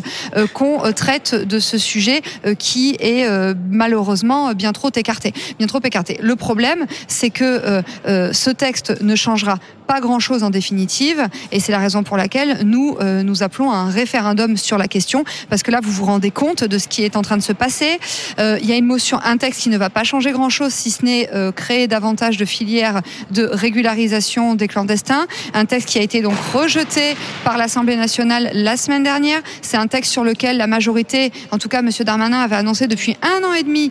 qu'on 0.52 0.80
traite 0.92 1.34
de 1.34 1.58
ce 1.58 1.78
sujet 1.78 2.22
qui 2.58 2.96
est 2.98 3.26
malheureusement 3.70 4.52
bien 4.52 4.72
trop 4.72 4.90
écarté, 4.94 5.32
bien 5.58 5.66
trop 5.66 5.80
écarté. 5.82 6.18
Le 6.22 6.36
problème, 6.36 6.86
c'est 7.08 7.30
que 7.30 7.82
euh, 8.14 8.32
ce 8.32 8.50
texte 8.50 9.02
ne 9.02 9.14
changera 9.14 9.58
pas 9.86 10.00
grand-chose 10.00 10.42
en 10.42 10.50
définitive, 10.50 11.28
et 11.52 11.60
c'est 11.60 11.72
la 11.72 11.78
raison 11.78 12.02
pour 12.02 12.16
laquelle 12.16 12.60
nous 12.64 12.96
euh, 13.00 13.22
nous 13.22 13.42
appelons 13.42 13.70
à 13.70 13.76
un 13.76 13.90
référendum 13.90 14.56
sur 14.56 14.78
la 14.78 14.88
question, 14.88 15.24
parce 15.50 15.62
que 15.62 15.70
là 15.70 15.80
vous 15.82 15.92
vous 15.92 16.04
rendez 16.04 16.30
compte 16.30 16.64
de 16.64 16.78
ce 16.78 16.88
qui 16.88 17.04
est 17.04 17.16
en 17.16 17.22
train 17.22 17.36
de 17.36 17.42
se 17.42 17.52
passer. 17.52 17.98
Euh, 18.38 18.58
Il 18.62 18.68
y 18.68 18.72
a 18.72 18.76
une 18.76 18.86
motion, 18.86 19.18
un 19.22 19.36
texte 19.36 19.60
qui 19.60 19.68
ne 19.68 19.78
va 19.78 19.90
pas 19.90 20.04
changer 20.04 20.32
grand-chose, 20.32 20.72
si 20.72 20.90
ce 20.90 21.04
n'est 21.04 21.28
euh, 21.34 21.52
créer 21.52 21.86
davantage 21.86 22.36
de 22.36 22.44
filières 22.44 23.02
de 23.30 23.44
régularisation 23.44 24.54
des 24.54 24.68
clandestins. 24.68 25.26
Un 25.52 25.66
texte 25.66 25.88
qui 25.88 25.98
a 25.98 26.02
été 26.02 26.22
donc 26.22 26.36
rejeté 26.52 27.16
par 27.44 27.58
l'Assemblée 27.58 27.96
nationale 27.96 28.50
la 28.54 28.76
semaine 28.76 29.02
dernière. 29.02 29.40
C'est 29.62 29.76
un 29.76 29.86
texte 29.86 30.12
sur 30.12 30.24
lequel 30.24 30.56
la 30.56 30.66
majorité, 30.66 31.32
en 31.50 31.58
tout 31.58 31.68
cas 31.68 31.82
Monsieur 31.82 32.04
Darmanin, 32.04 32.40
avait 32.40 32.56
annoncé 32.56 32.86
depuis 32.86 33.16
un 33.22 33.44
an 33.44 33.52
et 33.52 33.62
demi 33.62 33.90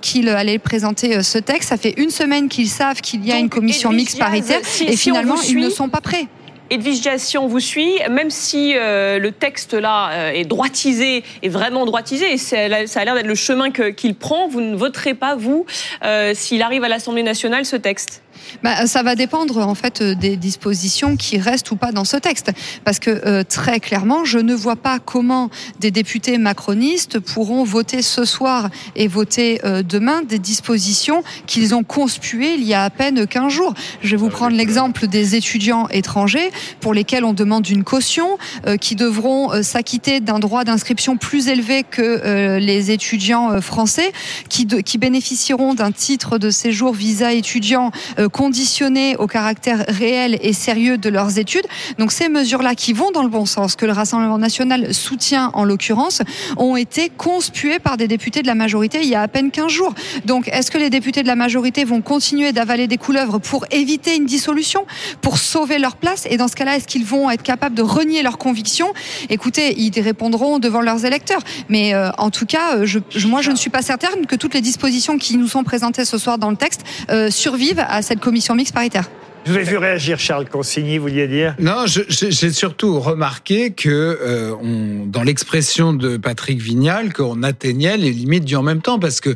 qu'il 0.00 0.28
allait 0.28 0.58
présenter 0.58 1.22
ce 1.22 1.38
texte. 1.38 1.70
Ça 1.70 1.76
fait 1.76 1.94
une 1.96 2.10
semaine 2.10 2.48
qu'ils 2.48 2.68
savent 2.68 3.00
qu'il 3.00 3.24
y 3.24 3.32
a 3.32 3.38
une 3.38 3.48
commission 3.48 3.61
Edwige 3.68 3.86
mixte 3.96 4.18
paritaire, 4.18 4.60
si- 4.62 4.84
et 4.84 4.92
si 4.92 4.96
finalement 4.98 5.36
ils 5.42 5.58
ne 5.58 5.70
sont 5.70 5.88
pas 5.88 6.00
prêts. 6.00 6.26
Edwige 6.70 7.02
Diaz, 7.02 7.20
si 7.20 7.36
on 7.36 7.48
vous 7.48 7.60
suit, 7.60 7.92
même 8.10 8.30
si 8.30 8.72
euh, 8.74 9.18
le 9.18 9.30
texte 9.30 9.74
là 9.74 10.08
euh, 10.12 10.30
est 10.32 10.44
droitisé, 10.44 11.22
est 11.42 11.48
vraiment 11.50 11.84
droitisé, 11.84 12.32
et 12.32 12.38
ça 12.38 12.56
a 12.60 13.04
l'air 13.04 13.14
d'être 13.14 13.26
le 13.26 13.34
chemin 13.34 13.70
qu'il 13.70 14.14
prend, 14.14 14.48
vous 14.48 14.62
ne 14.62 14.74
voterez 14.74 15.12
pas, 15.12 15.34
vous, 15.36 15.66
euh, 16.02 16.32
s'il 16.34 16.62
arrive 16.62 16.82
à 16.84 16.88
l'Assemblée 16.88 17.22
nationale, 17.24 17.66
ce 17.66 17.76
texte 17.76 18.22
Bah, 18.62 18.86
ça 18.86 19.02
va 19.02 19.14
dépendre 19.14 19.58
en 19.58 19.74
fait 19.74 20.00
euh, 20.00 20.14
des 20.14 20.36
dispositions 20.36 21.16
qui 21.16 21.38
restent 21.38 21.70
ou 21.70 21.76
pas 21.76 21.92
dans 21.92 22.04
ce 22.04 22.16
texte, 22.16 22.50
parce 22.84 22.98
que 22.98 23.10
euh, 23.10 23.44
très 23.48 23.80
clairement, 23.80 24.24
je 24.24 24.38
ne 24.38 24.54
vois 24.54 24.76
pas 24.76 24.98
comment 24.98 25.50
des 25.80 25.90
députés 25.90 26.38
macronistes 26.38 27.18
pourront 27.18 27.64
voter 27.64 28.02
ce 28.02 28.24
soir 28.24 28.68
et 28.96 29.08
voter 29.08 29.60
euh, 29.64 29.82
demain 29.82 30.22
des 30.22 30.38
dispositions 30.38 31.22
qu'ils 31.46 31.74
ont 31.74 31.82
conspuées 31.84 32.54
il 32.54 32.64
y 32.64 32.74
a 32.74 32.84
à 32.84 32.90
peine 32.90 33.26
15 33.26 33.52
jours. 33.52 33.74
Je 34.02 34.10
vais 34.10 34.16
vous 34.16 34.28
prendre 34.28 34.56
l'exemple 34.56 35.06
des 35.06 35.34
étudiants 35.36 35.88
étrangers 35.88 36.50
pour 36.80 36.94
lesquels 36.94 37.24
on 37.24 37.32
demande 37.32 37.68
une 37.68 37.84
caution, 37.84 38.38
euh, 38.66 38.76
qui 38.76 38.96
devront 38.96 39.62
s'acquitter 39.62 40.20
d'un 40.20 40.38
droit 40.38 40.64
d'inscription 40.64 41.16
plus 41.16 41.48
élevé 41.48 41.84
que 41.84 42.58
les 42.58 42.90
étudiants 42.90 43.60
français, 43.60 44.12
qui, 44.48 44.66
de- 44.66 44.80
qui 44.80 44.98
bénéficieront 44.98 45.74
d'un 45.74 45.92
titre 45.92 46.38
de 46.38 46.50
séjour 46.50 46.92
visa 46.92 47.32
étudiant 47.32 47.90
euh, 48.22 48.28
conditionné 48.28 49.16
au 49.16 49.26
caractère 49.26 49.84
réel 49.88 50.38
et 50.42 50.52
sérieux 50.52 50.98
de 50.98 51.08
leurs 51.08 51.38
études. 51.38 51.66
Donc 51.98 52.12
ces 52.12 52.28
mesures-là 52.28 52.74
qui 52.74 52.92
vont 52.92 53.10
dans 53.10 53.22
le 53.22 53.28
bon 53.28 53.46
sens, 53.46 53.76
que 53.76 53.86
le 53.86 53.92
Rassemblement 53.92 54.38
national 54.38 54.94
soutient 54.94 55.50
en 55.54 55.64
l'occurrence, 55.64 56.22
ont 56.56 56.76
été 56.76 57.10
conspuées 57.10 57.78
par 57.78 57.96
des 57.96 58.08
députés 58.08 58.42
de 58.42 58.46
la 58.46 58.54
majorité 58.54 59.00
il 59.02 59.08
y 59.08 59.14
a 59.14 59.22
à 59.22 59.28
peine 59.28 59.50
15 59.50 59.68
jours. 59.68 59.94
Donc 60.24 60.48
est-ce 60.48 60.70
que 60.70 60.78
les 60.78 60.90
députés 60.90 61.22
de 61.22 61.28
la 61.28 61.36
majorité 61.36 61.84
vont 61.84 62.00
continuer 62.00 62.52
d'avaler 62.52 62.86
des 62.86 62.96
couleuvres 62.96 63.38
pour 63.38 63.64
éviter 63.70 64.16
une 64.16 64.26
dissolution, 64.26 64.86
pour 65.20 65.38
sauver 65.38 65.78
leur 65.78 65.96
place? 65.96 66.26
Et 66.30 66.36
dans 66.36 66.48
ce 66.48 66.56
cas-là, 66.56 66.76
est-ce 66.76 66.86
qu'ils 66.86 67.04
vont 67.04 67.30
être 67.30 67.42
capables 67.42 67.74
de 67.74 67.82
renier 67.82 68.22
leurs 68.22 68.38
convictions? 68.38 68.92
Écoutez, 69.30 69.74
ils 69.78 69.98
répondront 70.00 70.58
devant 70.58 70.80
leurs 70.80 71.04
électeurs. 71.04 71.40
Mais 71.68 71.94
euh, 71.94 72.10
en 72.18 72.30
tout 72.30 72.46
cas, 72.46 72.76
euh, 72.76 72.86
moi, 73.26 73.42
je 73.42 73.50
ne 73.50 73.56
suis 73.56 73.70
pas 73.70 73.82
certaine 73.82 74.26
que 74.26 74.36
toutes 74.36 74.54
les 74.54 74.60
dispositions 74.60 75.18
qui 75.18 75.36
nous 75.36 75.48
sont 75.48 75.64
présentées 75.64 76.04
ce 76.04 76.18
soir 76.18 76.38
dans 76.38 76.50
le 76.50 76.56
texte 76.56 76.82
survivent 77.30 77.84
à 77.88 78.02
cette 78.02 78.11
commission 78.20 78.54
mixte 78.54 78.74
paritaire. 78.74 79.08
Je 79.44 79.52
vous 79.52 79.58
ai 79.58 79.64
vu 79.64 79.76
réagir, 79.76 80.20
Charles 80.20 80.48
Consigny, 80.48 80.98
vous 80.98 81.08
vouliez 81.08 81.26
dire? 81.26 81.56
Non, 81.58 81.84
j'ai 81.86 82.52
surtout 82.52 83.00
remarqué 83.00 83.72
que 83.72 83.88
euh, 83.88 84.54
on, 84.62 85.04
dans 85.06 85.24
l'expression 85.24 85.92
de 85.92 86.16
Patrick 86.16 86.60
Vignal, 86.60 87.12
qu'on 87.12 87.42
atteignait 87.42 87.96
les 87.96 88.12
limites 88.12 88.44
du 88.44 88.54
en 88.54 88.62
même 88.62 88.82
temps, 88.82 89.00
parce 89.00 89.20
que 89.20 89.30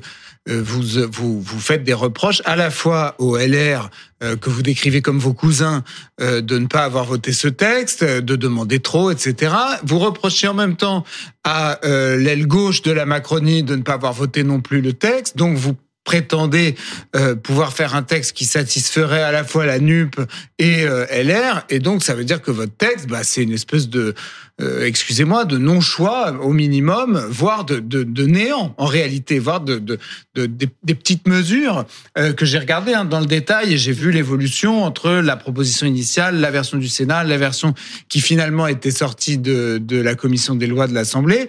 euh, 0.49 0.63
vous, 0.65 0.83
vous 1.11 1.41
vous 1.41 1.59
faites 1.59 1.83
des 1.83 1.93
reproches 1.93 2.41
à 2.45 2.55
la 2.55 2.71
fois 2.71 3.17
au 3.19 3.37
LR 3.37 3.91
euh, 4.23 4.37
que 4.37 4.49
vous 4.49 4.63
décrivez 4.63 5.03
comme 5.03 5.19
vos 5.19 5.35
cousins 5.35 5.83
euh, 6.23 6.41
de 6.41 6.59
ne 6.59 6.67
pas 6.67 6.85
avoir 6.85 7.05
voté 7.05 7.33
ce 7.33 7.49
texte, 7.49 8.03
de 8.03 8.37
demander 8.37 8.81
trop, 8.81 9.11
etc. 9.11 9.55
Vous 9.83 9.99
reprochez 9.99 10.49
en 10.49 10.55
même 10.55 10.77
temps 10.77 11.05
à 11.45 11.85
euh, 11.85 12.17
l'aile 12.17 12.47
gauche 12.47 12.81
de 12.83 12.93
la 12.93 13.07
Macronie 13.07 13.63
de 13.63 13.77
ne 13.77 13.83
pas 13.83 13.95
avoir 13.95 14.13
voté 14.13 14.43
non 14.43 14.61
plus 14.61 14.81
le 14.81 14.93
texte, 14.93 15.37
donc 15.37 15.57
vous 15.57 15.77
prétendez 16.07 16.77
euh, 17.17 17.35
pouvoir 17.35 17.75
faire 17.75 17.95
un 17.95 18.03
texte 18.03 18.33
qui 18.33 18.47
satisferait 18.47 19.23
à 19.23 19.33
la 19.33 19.45
fois 19.45 19.67
la 19.67 19.79
NUP 19.81 20.19
et 20.59 20.85
euh, 20.85 21.05
LR, 21.11 21.67
et 21.69 21.81
donc 21.81 22.03
ça 22.03 22.15
veut 22.15 22.25
dire 22.25 22.41
que 22.41 22.51
votre 22.53 22.75
texte, 22.75 23.09
bah, 23.09 23.25
c'est 23.25 23.43
une 23.43 23.53
espèce 23.53 23.89
de, 23.89 24.15
euh, 24.63 24.87
excusez-moi, 24.87 25.45
de 25.45 25.59
non-choix 25.59 26.33
au 26.41 26.53
minimum, 26.53 27.19
voire 27.29 27.65
de, 27.65 27.81
de, 27.81 28.05
de 28.05 28.25
néant 28.25 28.73
en 28.79 28.87
réalité, 28.87 29.41
voire 29.41 29.61
de, 29.61 29.79
de, 29.79 29.99
de- 30.37 30.47
des, 30.47 30.69
des 30.85 30.95
petites 30.95 31.27
mesures 31.27 31.85
euh, 32.17 32.33
que 32.33 32.47
j'ai 32.47 32.59
regardées 32.61 32.95
hein, 32.95 33.05
dans 33.05 33.21
le 33.21 33.27
détail. 33.27 33.75
Et 33.75 33.77
j'ai 33.77 33.93
vu 33.93 34.13
l'évolution 34.13 34.85
entre 34.85 35.11
la 35.11 35.37
proposition 35.37 35.87
initiale, 35.89 36.39
la 36.41 36.53
version 36.53 36.79
du 36.79 36.89
Sénat, 36.89 37.25
la 37.25 37.37
version 37.37 37.75
qui 38.09 38.21
finalement 38.21 38.69
était 38.69 38.93
sortie 38.93 39.39
de, 39.39 39.79
de 39.83 40.01
la 40.01 40.15
commission 40.15 40.55
des 40.55 40.69
lois 40.69 40.87
de 40.87 40.95
l'Assemblée. 40.95 41.49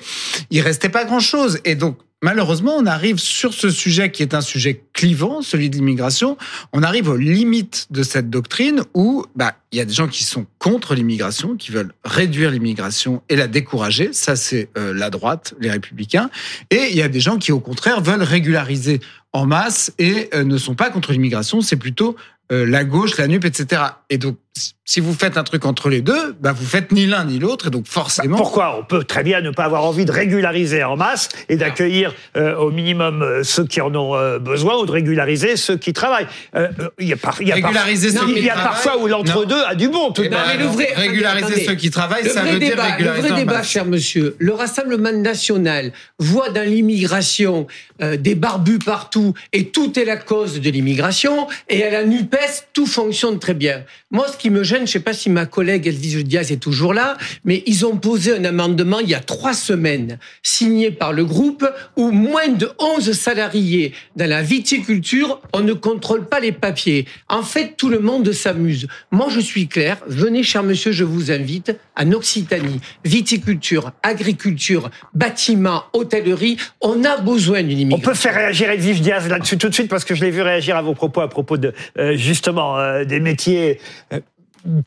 Il 0.49 0.61
restait 0.61 0.89
pas 0.89 1.05
grand-chose, 1.05 1.59
et 1.63 1.75
donc 1.75 1.99
Malheureusement, 2.23 2.75
on 2.75 2.87
arrive 2.87 3.19
sur 3.19 3.53
ce 3.53 3.69
sujet 3.69 4.09
qui 4.11 4.23
est 4.23 4.33
un 4.33 4.41
sujet 4.41 4.83
clivant, 4.93 5.43
celui 5.43 5.69
de 5.69 5.75
l'immigration, 5.75 6.35
on 6.73 6.81
arrive 6.81 7.09
aux 7.09 7.15
limites 7.15 7.85
de 7.91 8.01
cette 8.01 8.31
doctrine 8.31 8.81
où 8.95 9.23
bah, 9.35 9.53
il 9.71 9.77
y 9.77 9.81
a 9.81 9.85
des 9.85 9.93
gens 9.93 10.07
qui 10.07 10.23
sont 10.23 10.47
contre 10.57 10.95
l'immigration, 10.95 11.55
qui 11.55 11.71
veulent 11.71 11.93
réduire 12.03 12.49
l'immigration 12.49 13.21
et 13.29 13.35
la 13.35 13.47
décourager. 13.47 14.13
Ça, 14.13 14.35
c'est 14.35 14.69
euh, 14.79 14.95
la 14.95 15.11
droite, 15.11 15.53
les 15.59 15.69
républicains. 15.69 16.31
Et 16.71 16.87
il 16.89 16.97
y 16.97 17.03
a 17.03 17.07
des 17.07 17.19
gens 17.19 17.37
qui, 17.37 17.51
au 17.51 17.59
contraire, 17.59 18.01
veulent 18.01 18.23
régulariser 18.23 18.99
en 19.31 19.45
masse 19.45 19.93
et 19.99 20.31
euh, 20.33 20.43
ne 20.43 20.57
sont 20.57 20.73
pas 20.73 20.89
contre 20.89 21.11
l'immigration. 21.11 21.61
C'est 21.61 21.75
plutôt 21.75 22.15
euh, 22.51 22.65
la 22.65 22.83
gauche, 22.83 23.17
la 23.17 23.27
NUP, 23.27 23.45
etc. 23.45 23.83
Et 24.09 24.17
donc, 24.17 24.37
si 24.85 24.99
vous 25.01 25.13
faites 25.13 25.37
un 25.37 25.43
truc 25.43 25.65
entre 25.65 25.89
les 25.89 26.01
deux, 26.01 26.35
bah, 26.39 26.53
vous 26.53 26.65
faites 26.65 26.91
ni 26.91 27.05
l'un 27.05 27.25
ni 27.25 27.39
l'autre. 27.39 27.67
Et 27.67 27.69
donc, 27.69 27.87
forcément. 27.87 28.37
Pourquoi 28.37 28.77
On 28.79 28.83
peut 28.85 29.03
très 29.03 29.23
bien 29.23 29.41
ne 29.41 29.51
pas 29.51 29.65
avoir 29.65 29.83
envie 29.83 30.05
de 30.05 30.11
régulariser 30.11 30.83
en 30.83 30.95
masse 30.95 31.27
et 31.49 31.57
d'accueillir 31.57 32.13
euh, 32.37 32.55
au 32.55 32.71
minimum 32.71 33.21
euh, 33.21 33.43
ceux 33.43 33.65
qui 33.65 33.81
en 33.81 33.93
ont 33.95 34.15
euh, 34.15 34.39
besoin 34.39 34.77
ou 34.77 34.85
de 34.85 34.91
régulariser 34.91 35.57
ceux 35.57 35.75
qui 35.77 35.91
travaillent. 35.93 36.27
Euh, 36.55 36.69
Il 36.99 37.07
y 37.07 37.13
a, 37.13 37.17
par- 37.17 37.41
il 37.41 37.47
y 37.49 37.51
a, 37.51 37.55
par- 37.55 37.63
Régulariser 37.71 38.11
ceux 38.11 38.27
il 38.29 38.35
qui 38.35 38.41
y 38.43 38.49
a 38.49 38.53
travaillent. 38.53 38.71
parfois 38.73 38.97
où 39.01 39.07
l'entre-deux 39.07 39.61
a 39.67 39.75
du 39.75 39.89
bon. 39.89 40.11
Tout 40.11 40.21
de 40.21 40.27
Eh 40.27 40.29
ben, 40.29 40.45
même. 40.47 40.59
le 40.59 40.65
vrai- 40.67 40.93
régulariser 40.95 41.45
Attendez, 41.47 41.65
ceux 41.65 41.75
qui 41.75 41.89
travaillent, 41.91 42.23
le 42.23 42.29
ça 42.29 42.43
veut 42.43 42.57
dire 42.59 42.69
débat, 42.71 42.83
régulariser 42.83 43.21
Le 43.23 43.27
vrai 43.27 43.31
en 43.33 43.39
débat, 43.43 43.53
masse. 43.57 43.67
cher 43.69 43.85
monsieur, 43.85 44.35
le 44.39 44.53
Rassemblement 44.53 45.11
national 45.11 45.91
voit 46.19 46.49
dans 46.49 46.63
l'immigration 46.65 47.67
euh, 48.01 48.15
des 48.17 48.35
barbus 48.35 48.79
partout 48.79 49.33
et 49.53 49.67
tout 49.69 49.97
est 49.99 50.05
la 50.05 50.17
cause 50.17 50.59
de 50.61 50.69
l'immigration 50.69 51.47
et 51.69 51.83
à 51.83 51.89
la 51.89 52.03
NUPES, 52.05 52.67
tout 52.73 52.85
fonctionne 52.85 53.39
très 53.39 53.53
bien. 53.53 53.83
Moi, 54.11 54.25
ce 54.31 54.37
qui 54.37 54.46
me 54.49 54.63
gêne, 54.63 54.79
je 54.79 54.81
ne 54.83 54.87
sais 54.87 54.99
pas 54.99 55.13
si 55.13 55.29
ma 55.29 55.45
collègue 55.45 55.87
Elvise 55.87 56.23
Diaz 56.23 56.51
est 56.51 56.57
toujours 56.57 56.93
là, 56.93 57.17
mais 57.45 57.63
ils 57.65 57.85
ont 57.85 57.97
posé 57.97 58.35
un 58.35 58.43
amendement 58.45 58.99
il 58.99 59.09
y 59.09 59.15
a 59.15 59.19
trois 59.19 59.53
semaines, 59.53 60.19
signé 60.43 60.91
par 60.91 61.13
le 61.13 61.25
groupe, 61.25 61.67
où 61.95 62.11
moins 62.11 62.47
de 62.49 62.69
11 62.79 63.11
salariés 63.11 63.93
dans 64.15 64.29
la 64.29 64.41
viticulture, 64.41 65.41
on 65.53 65.61
ne 65.61 65.73
contrôle 65.73 66.27
pas 66.27 66.39
les 66.39 66.51
papiers. 66.51 67.05
En 67.29 67.43
fait, 67.43 67.75
tout 67.77 67.89
le 67.89 67.99
monde 67.99 68.31
s'amuse. 68.31 68.87
Moi, 69.11 69.27
je 69.29 69.39
suis 69.39 69.67
clair. 69.67 69.97
Venez, 70.07 70.43
cher 70.43 70.63
monsieur, 70.63 70.91
je 70.91 71.03
vous 71.03 71.31
invite 71.31 71.75
en 71.95 72.11
Occitanie. 72.11 72.79
Viticulture, 73.05 73.91
agriculture, 74.03 74.89
bâtiment, 75.13 75.83
hôtellerie. 75.93 76.57
On 76.81 77.03
a 77.03 77.17
besoin 77.17 77.63
d'une 77.63 77.77
On 77.77 77.81
immigration. 77.81 78.11
peut 78.11 78.15
faire 78.15 78.35
réagir 78.35 78.69
Edwige 78.69 79.01
Diaz 79.01 79.27
là-dessus 79.27 79.57
tout 79.57 79.69
de 79.69 79.73
suite 79.73 79.89
parce 79.89 80.05
que 80.05 80.15
je 80.15 80.23
l'ai 80.23 80.31
vu 80.31 80.41
réagir 80.41 80.75
à 80.77 80.81
vos 80.81 80.93
propos 80.93 81.21
à 81.21 81.29
propos 81.29 81.57
de 81.57 81.73
euh, 81.97 82.15
justement 82.15 82.77
euh, 82.77 83.03
des 83.05 83.19
métiers 83.19 83.79
euh, 84.13 84.19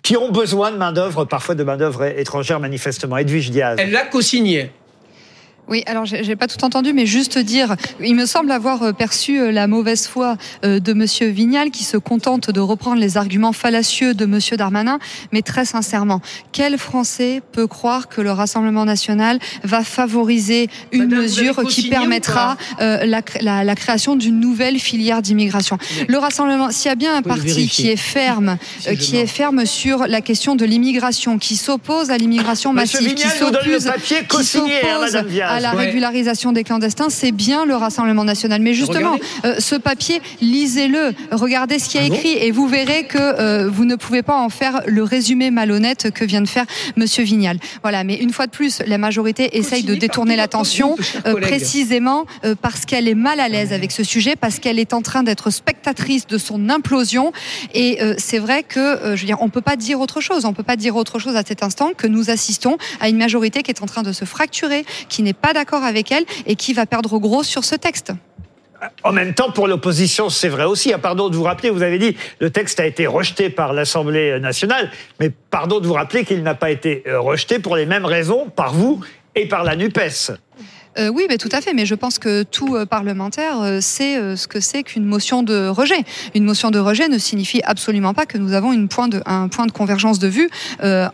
qui 0.02 0.16
ont 0.16 0.30
besoin 0.30 0.70
de 0.70 0.76
main 0.76 0.92
d'œuvre, 0.92 1.24
parfois 1.24 1.54
de 1.54 1.64
main 1.64 1.76
d'œuvre 1.76 2.04
étrangère 2.04 2.60
manifestement. 2.60 3.16
Edwige 3.16 3.50
Diaz. 3.50 3.76
Elle 3.78 3.92
l'a 3.92 4.06
co-signé. 4.06 4.70
Oui, 5.70 5.82
alors 5.86 6.04
j'ai 6.04 6.24
j'ai 6.24 6.34
pas 6.36 6.48
tout 6.48 6.62
entendu, 6.64 6.92
mais 6.92 7.06
juste 7.06 7.38
dire, 7.38 7.76
il 8.00 8.14
me 8.16 8.26
semble 8.26 8.50
avoir 8.50 8.82
euh, 8.82 8.92
perçu 8.92 9.40
euh, 9.40 9.52
la 9.52 9.68
mauvaise 9.68 10.06
foi 10.08 10.36
euh, 10.64 10.80
de 10.80 10.92
Monsieur 10.92 11.28
Vignal 11.28 11.70
qui 11.70 11.84
se 11.84 11.96
contente 11.96 12.50
de 12.50 12.58
reprendre 12.60 13.00
les 13.00 13.16
arguments 13.16 13.52
fallacieux 13.52 14.12
de 14.14 14.26
Monsieur 14.26 14.56
Darmanin, 14.56 14.98
mais 15.32 15.42
très 15.42 15.64
sincèrement, 15.64 16.20
quel 16.52 16.76
Français 16.76 17.40
peut 17.52 17.68
croire 17.68 18.08
que 18.08 18.20
le 18.20 18.32
Rassemblement 18.32 18.84
national 18.84 19.38
va 19.62 19.84
favoriser 19.84 20.68
une 20.92 21.04
Madame, 21.04 21.20
mesure 21.20 21.64
qui 21.68 21.88
permettra 21.88 22.56
euh, 22.80 23.06
la, 23.06 23.22
cré- 23.22 23.40
la- 23.42 23.62
la 23.62 23.74
création 23.76 24.16
d'une 24.16 24.40
nouvelle 24.40 24.78
filière 24.80 25.22
d'immigration? 25.22 25.78
Le 26.08 26.18
Rassemblement, 26.18 26.70
s'il 26.72 26.88
y 26.88 26.92
a 26.92 26.96
bien 26.96 27.14
un 27.14 27.22
parti 27.22 27.68
qui 27.68 27.88
est 27.88 27.96
ferme, 27.96 28.56
Si 28.80 28.88
euh, 28.88 28.94
qui 28.96 29.16
est 29.16 29.26
ferme 29.26 29.64
sur 29.66 30.06
la 30.08 30.20
question 30.20 30.56
de 30.56 30.64
l'immigration, 30.64 31.38
qui 31.38 31.54
s'oppose 31.56 32.10
à 32.10 32.18
l'immigration 32.18 32.72
massive, 32.72 33.00
qui 33.14 33.14
Vignal 33.14 33.38
s'oppose 33.38 33.84
qui 34.04 34.14
hein, 34.16 34.42
s'oppose 34.42 35.12
Madame 35.14 35.26
Vial. 35.28 35.48
à 35.48 35.59
à 35.64 35.74
la 35.74 35.78
régularisation 35.78 36.52
des 36.52 36.64
clandestins, 36.64 37.10
c'est 37.10 37.32
bien 37.32 37.64
le 37.64 37.74
Rassemblement 37.74 38.24
national. 38.24 38.60
Mais 38.62 38.74
justement, 38.74 39.16
euh, 39.44 39.56
ce 39.58 39.74
papier, 39.74 40.20
lisez-le, 40.40 41.12
regardez 41.32 41.78
ce 41.78 41.88
qu'il 41.88 42.00
y 42.00 42.04
a 42.04 42.06
Ah 42.06 42.08
bon 42.08 42.14
écrit 42.14 42.32
et 42.32 42.50
vous 42.50 42.68
verrez 42.68 43.04
que 43.04 43.18
euh, 43.18 43.68
vous 43.70 43.84
ne 43.84 43.96
pouvez 43.96 44.22
pas 44.22 44.36
en 44.36 44.48
faire 44.48 44.82
le 44.86 45.02
résumé 45.02 45.50
malhonnête 45.50 46.10
que 46.10 46.24
vient 46.24 46.40
de 46.40 46.48
faire 46.48 46.66
Monsieur 46.96 47.24
Vignal. 47.24 47.58
Voilà, 47.82 48.04
mais 48.04 48.16
une 48.16 48.32
fois 48.32 48.46
de 48.46 48.50
plus, 48.50 48.82
la 48.86 48.98
majorité 48.98 49.58
essaye 49.58 49.82
de 49.82 49.94
détourner 49.94 50.36
l'attention 50.36 50.96
euh, 51.26 51.34
précisément 51.40 52.24
parce 52.62 52.84
qu'elle 52.84 53.08
est 53.08 53.14
mal 53.14 53.40
à 53.40 53.48
l'aise 53.48 53.72
avec 53.72 53.92
ce 53.92 54.04
sujet, 54.04 54.36
parce 54.36 54.58
qu'elle 54.58 54.78
est 54.78 54.92
en 54.92 55.02
train 55.02 55.22
d'être 55.22 55.50
spectatrice 55.50 56.26
de 56.26 56.38
son 56.38 56.68
implosion. 56.68 57.32
Et 57.74 57.98
c'est 58.18 58.38
vrai 58.38 58.62
que, 58.62 59.14
je 59.14 59.20
veux 59.20 59.26
dire, 59.26 59.38
on 59.40 59.48
peut 59.48 59.60
pas 59.60 59.76
dire 59.76 60.00
autre 60.00 60.20
chose. 60.20 60.44
On 60.44 60.52
peut 60.52 60.62
pas 60.62 60.76
dire 60.76 60.96
autre 60.96 61.18
chose 61.18 61.36
à 61.36 61.42
cet 61.44 61.62
instant 61.62 61.90
que 61.96 62.06
nous 62.06 62.30
assistons 62.30 62.78
à 63.00 63.08
une 63.08 63.16
majorité 63.16 63.62
qui 63.62 63.70
est 63.70 63.82
en 63.82 63.86
train 63.86 64.02
de 64.02 64.12
se 64.12 64.24
fracturer, 64.24 64.84
qui 65.08 65.22
n'est 65.22 65.32
pas 65.32 65.49
d'accord 65.52 65.84
avec 65.84 66.12
elle 66.12 66.24
et 66.46 66.56
qui 66.56 66.72
va 66.72 66.86
perdre 66.86 67.18
gros 67.18 67.42
sur 67.42 67.64
ce 67.64 67.74
texte. 67.74 68.12
En 69.02 69.12
même 69.12 69.34
temps, 69.34 69.50
pour 69.50 69.68
l'opposition, 69.68 70.30
c'est 70.30 70.48
vrai 70.48 70.64
aussi. 70.64 70.92
Pardon 71.02 71.28
de 71.28 71.36
vous 71.36 71.42
rappeler, 71.42 71.70
vous 71.70 71.82
avez 71.82 71.98
dit 71.98 72.16
le 72.38 72.50
texte 72.50 72.80
a 72.80 72.86
été 72.86 73.06
rejeté 73.06 73.50
par 73.50 73.72
l'Assemblée 73.72 74.40
nationale, 74.40 74.90
mais 75.18 75.30
pardon 75.50 75.80
de 75.80 75.86
vous 75.86 75.94
rappeler 75.94 76.24
qu'il 76.24 76.42
n'a 76.42 76.54
pas 76.54 76.70
été 76.70 77.02
euh, 77.06 77.20
rejeté 77.20 77.58
pour 77.58 77.76
les 77.76 77.86
mêmes 77.86 78.06
raisons 78.06 78.48
par 78.48 78.72
vous 78.72 79.00
et 79.34 79.46
par 79.46 79.64
la 79.64 79.76
NUPES. 79.76 80.32
Euh, 80.98 81.08
oui, 81.08 81.26
mais 81.28 81.38
tout 81.38 81.48
à 81.52 81.60
fait. 81.60 81.72
Mais 81.72 81.86
je 81.86 81.94
pense 81.94 82.18
que 82.18 82.42
tout 82.42 82.74
euh, 82.74 82.84
parlementaire 82.84 83.60
euh, 83.60 83.80
sait 83.80 84.36
ce 84.36 84.46
que 84.48 84.60
c'est 84.60 84.82
qu'une 84.82 85.04
motion 85.04 85.42
de 85.42 85.68
rejet. 85.68 86.04
Une 86.34 86.44
motion 86.44 86.70
de 86.70 86.78
rejet 86.78 87.08
ne 87.08 87.18
signifie 87.18 87.60
absolument 87.64 88.12
pas 88.14 88.26
que 88.26 88.38
nous 88.38 88.52
avons 88.52 88.72
une 88.72 88.88
point 88.88 89.08
de, 89.08 89.22
un 89.26 89.48
point 89.48 89.66
de 89.66 89.72
convergence 89.72 90.18
de 90.18 90.28
vue 90.28 90.50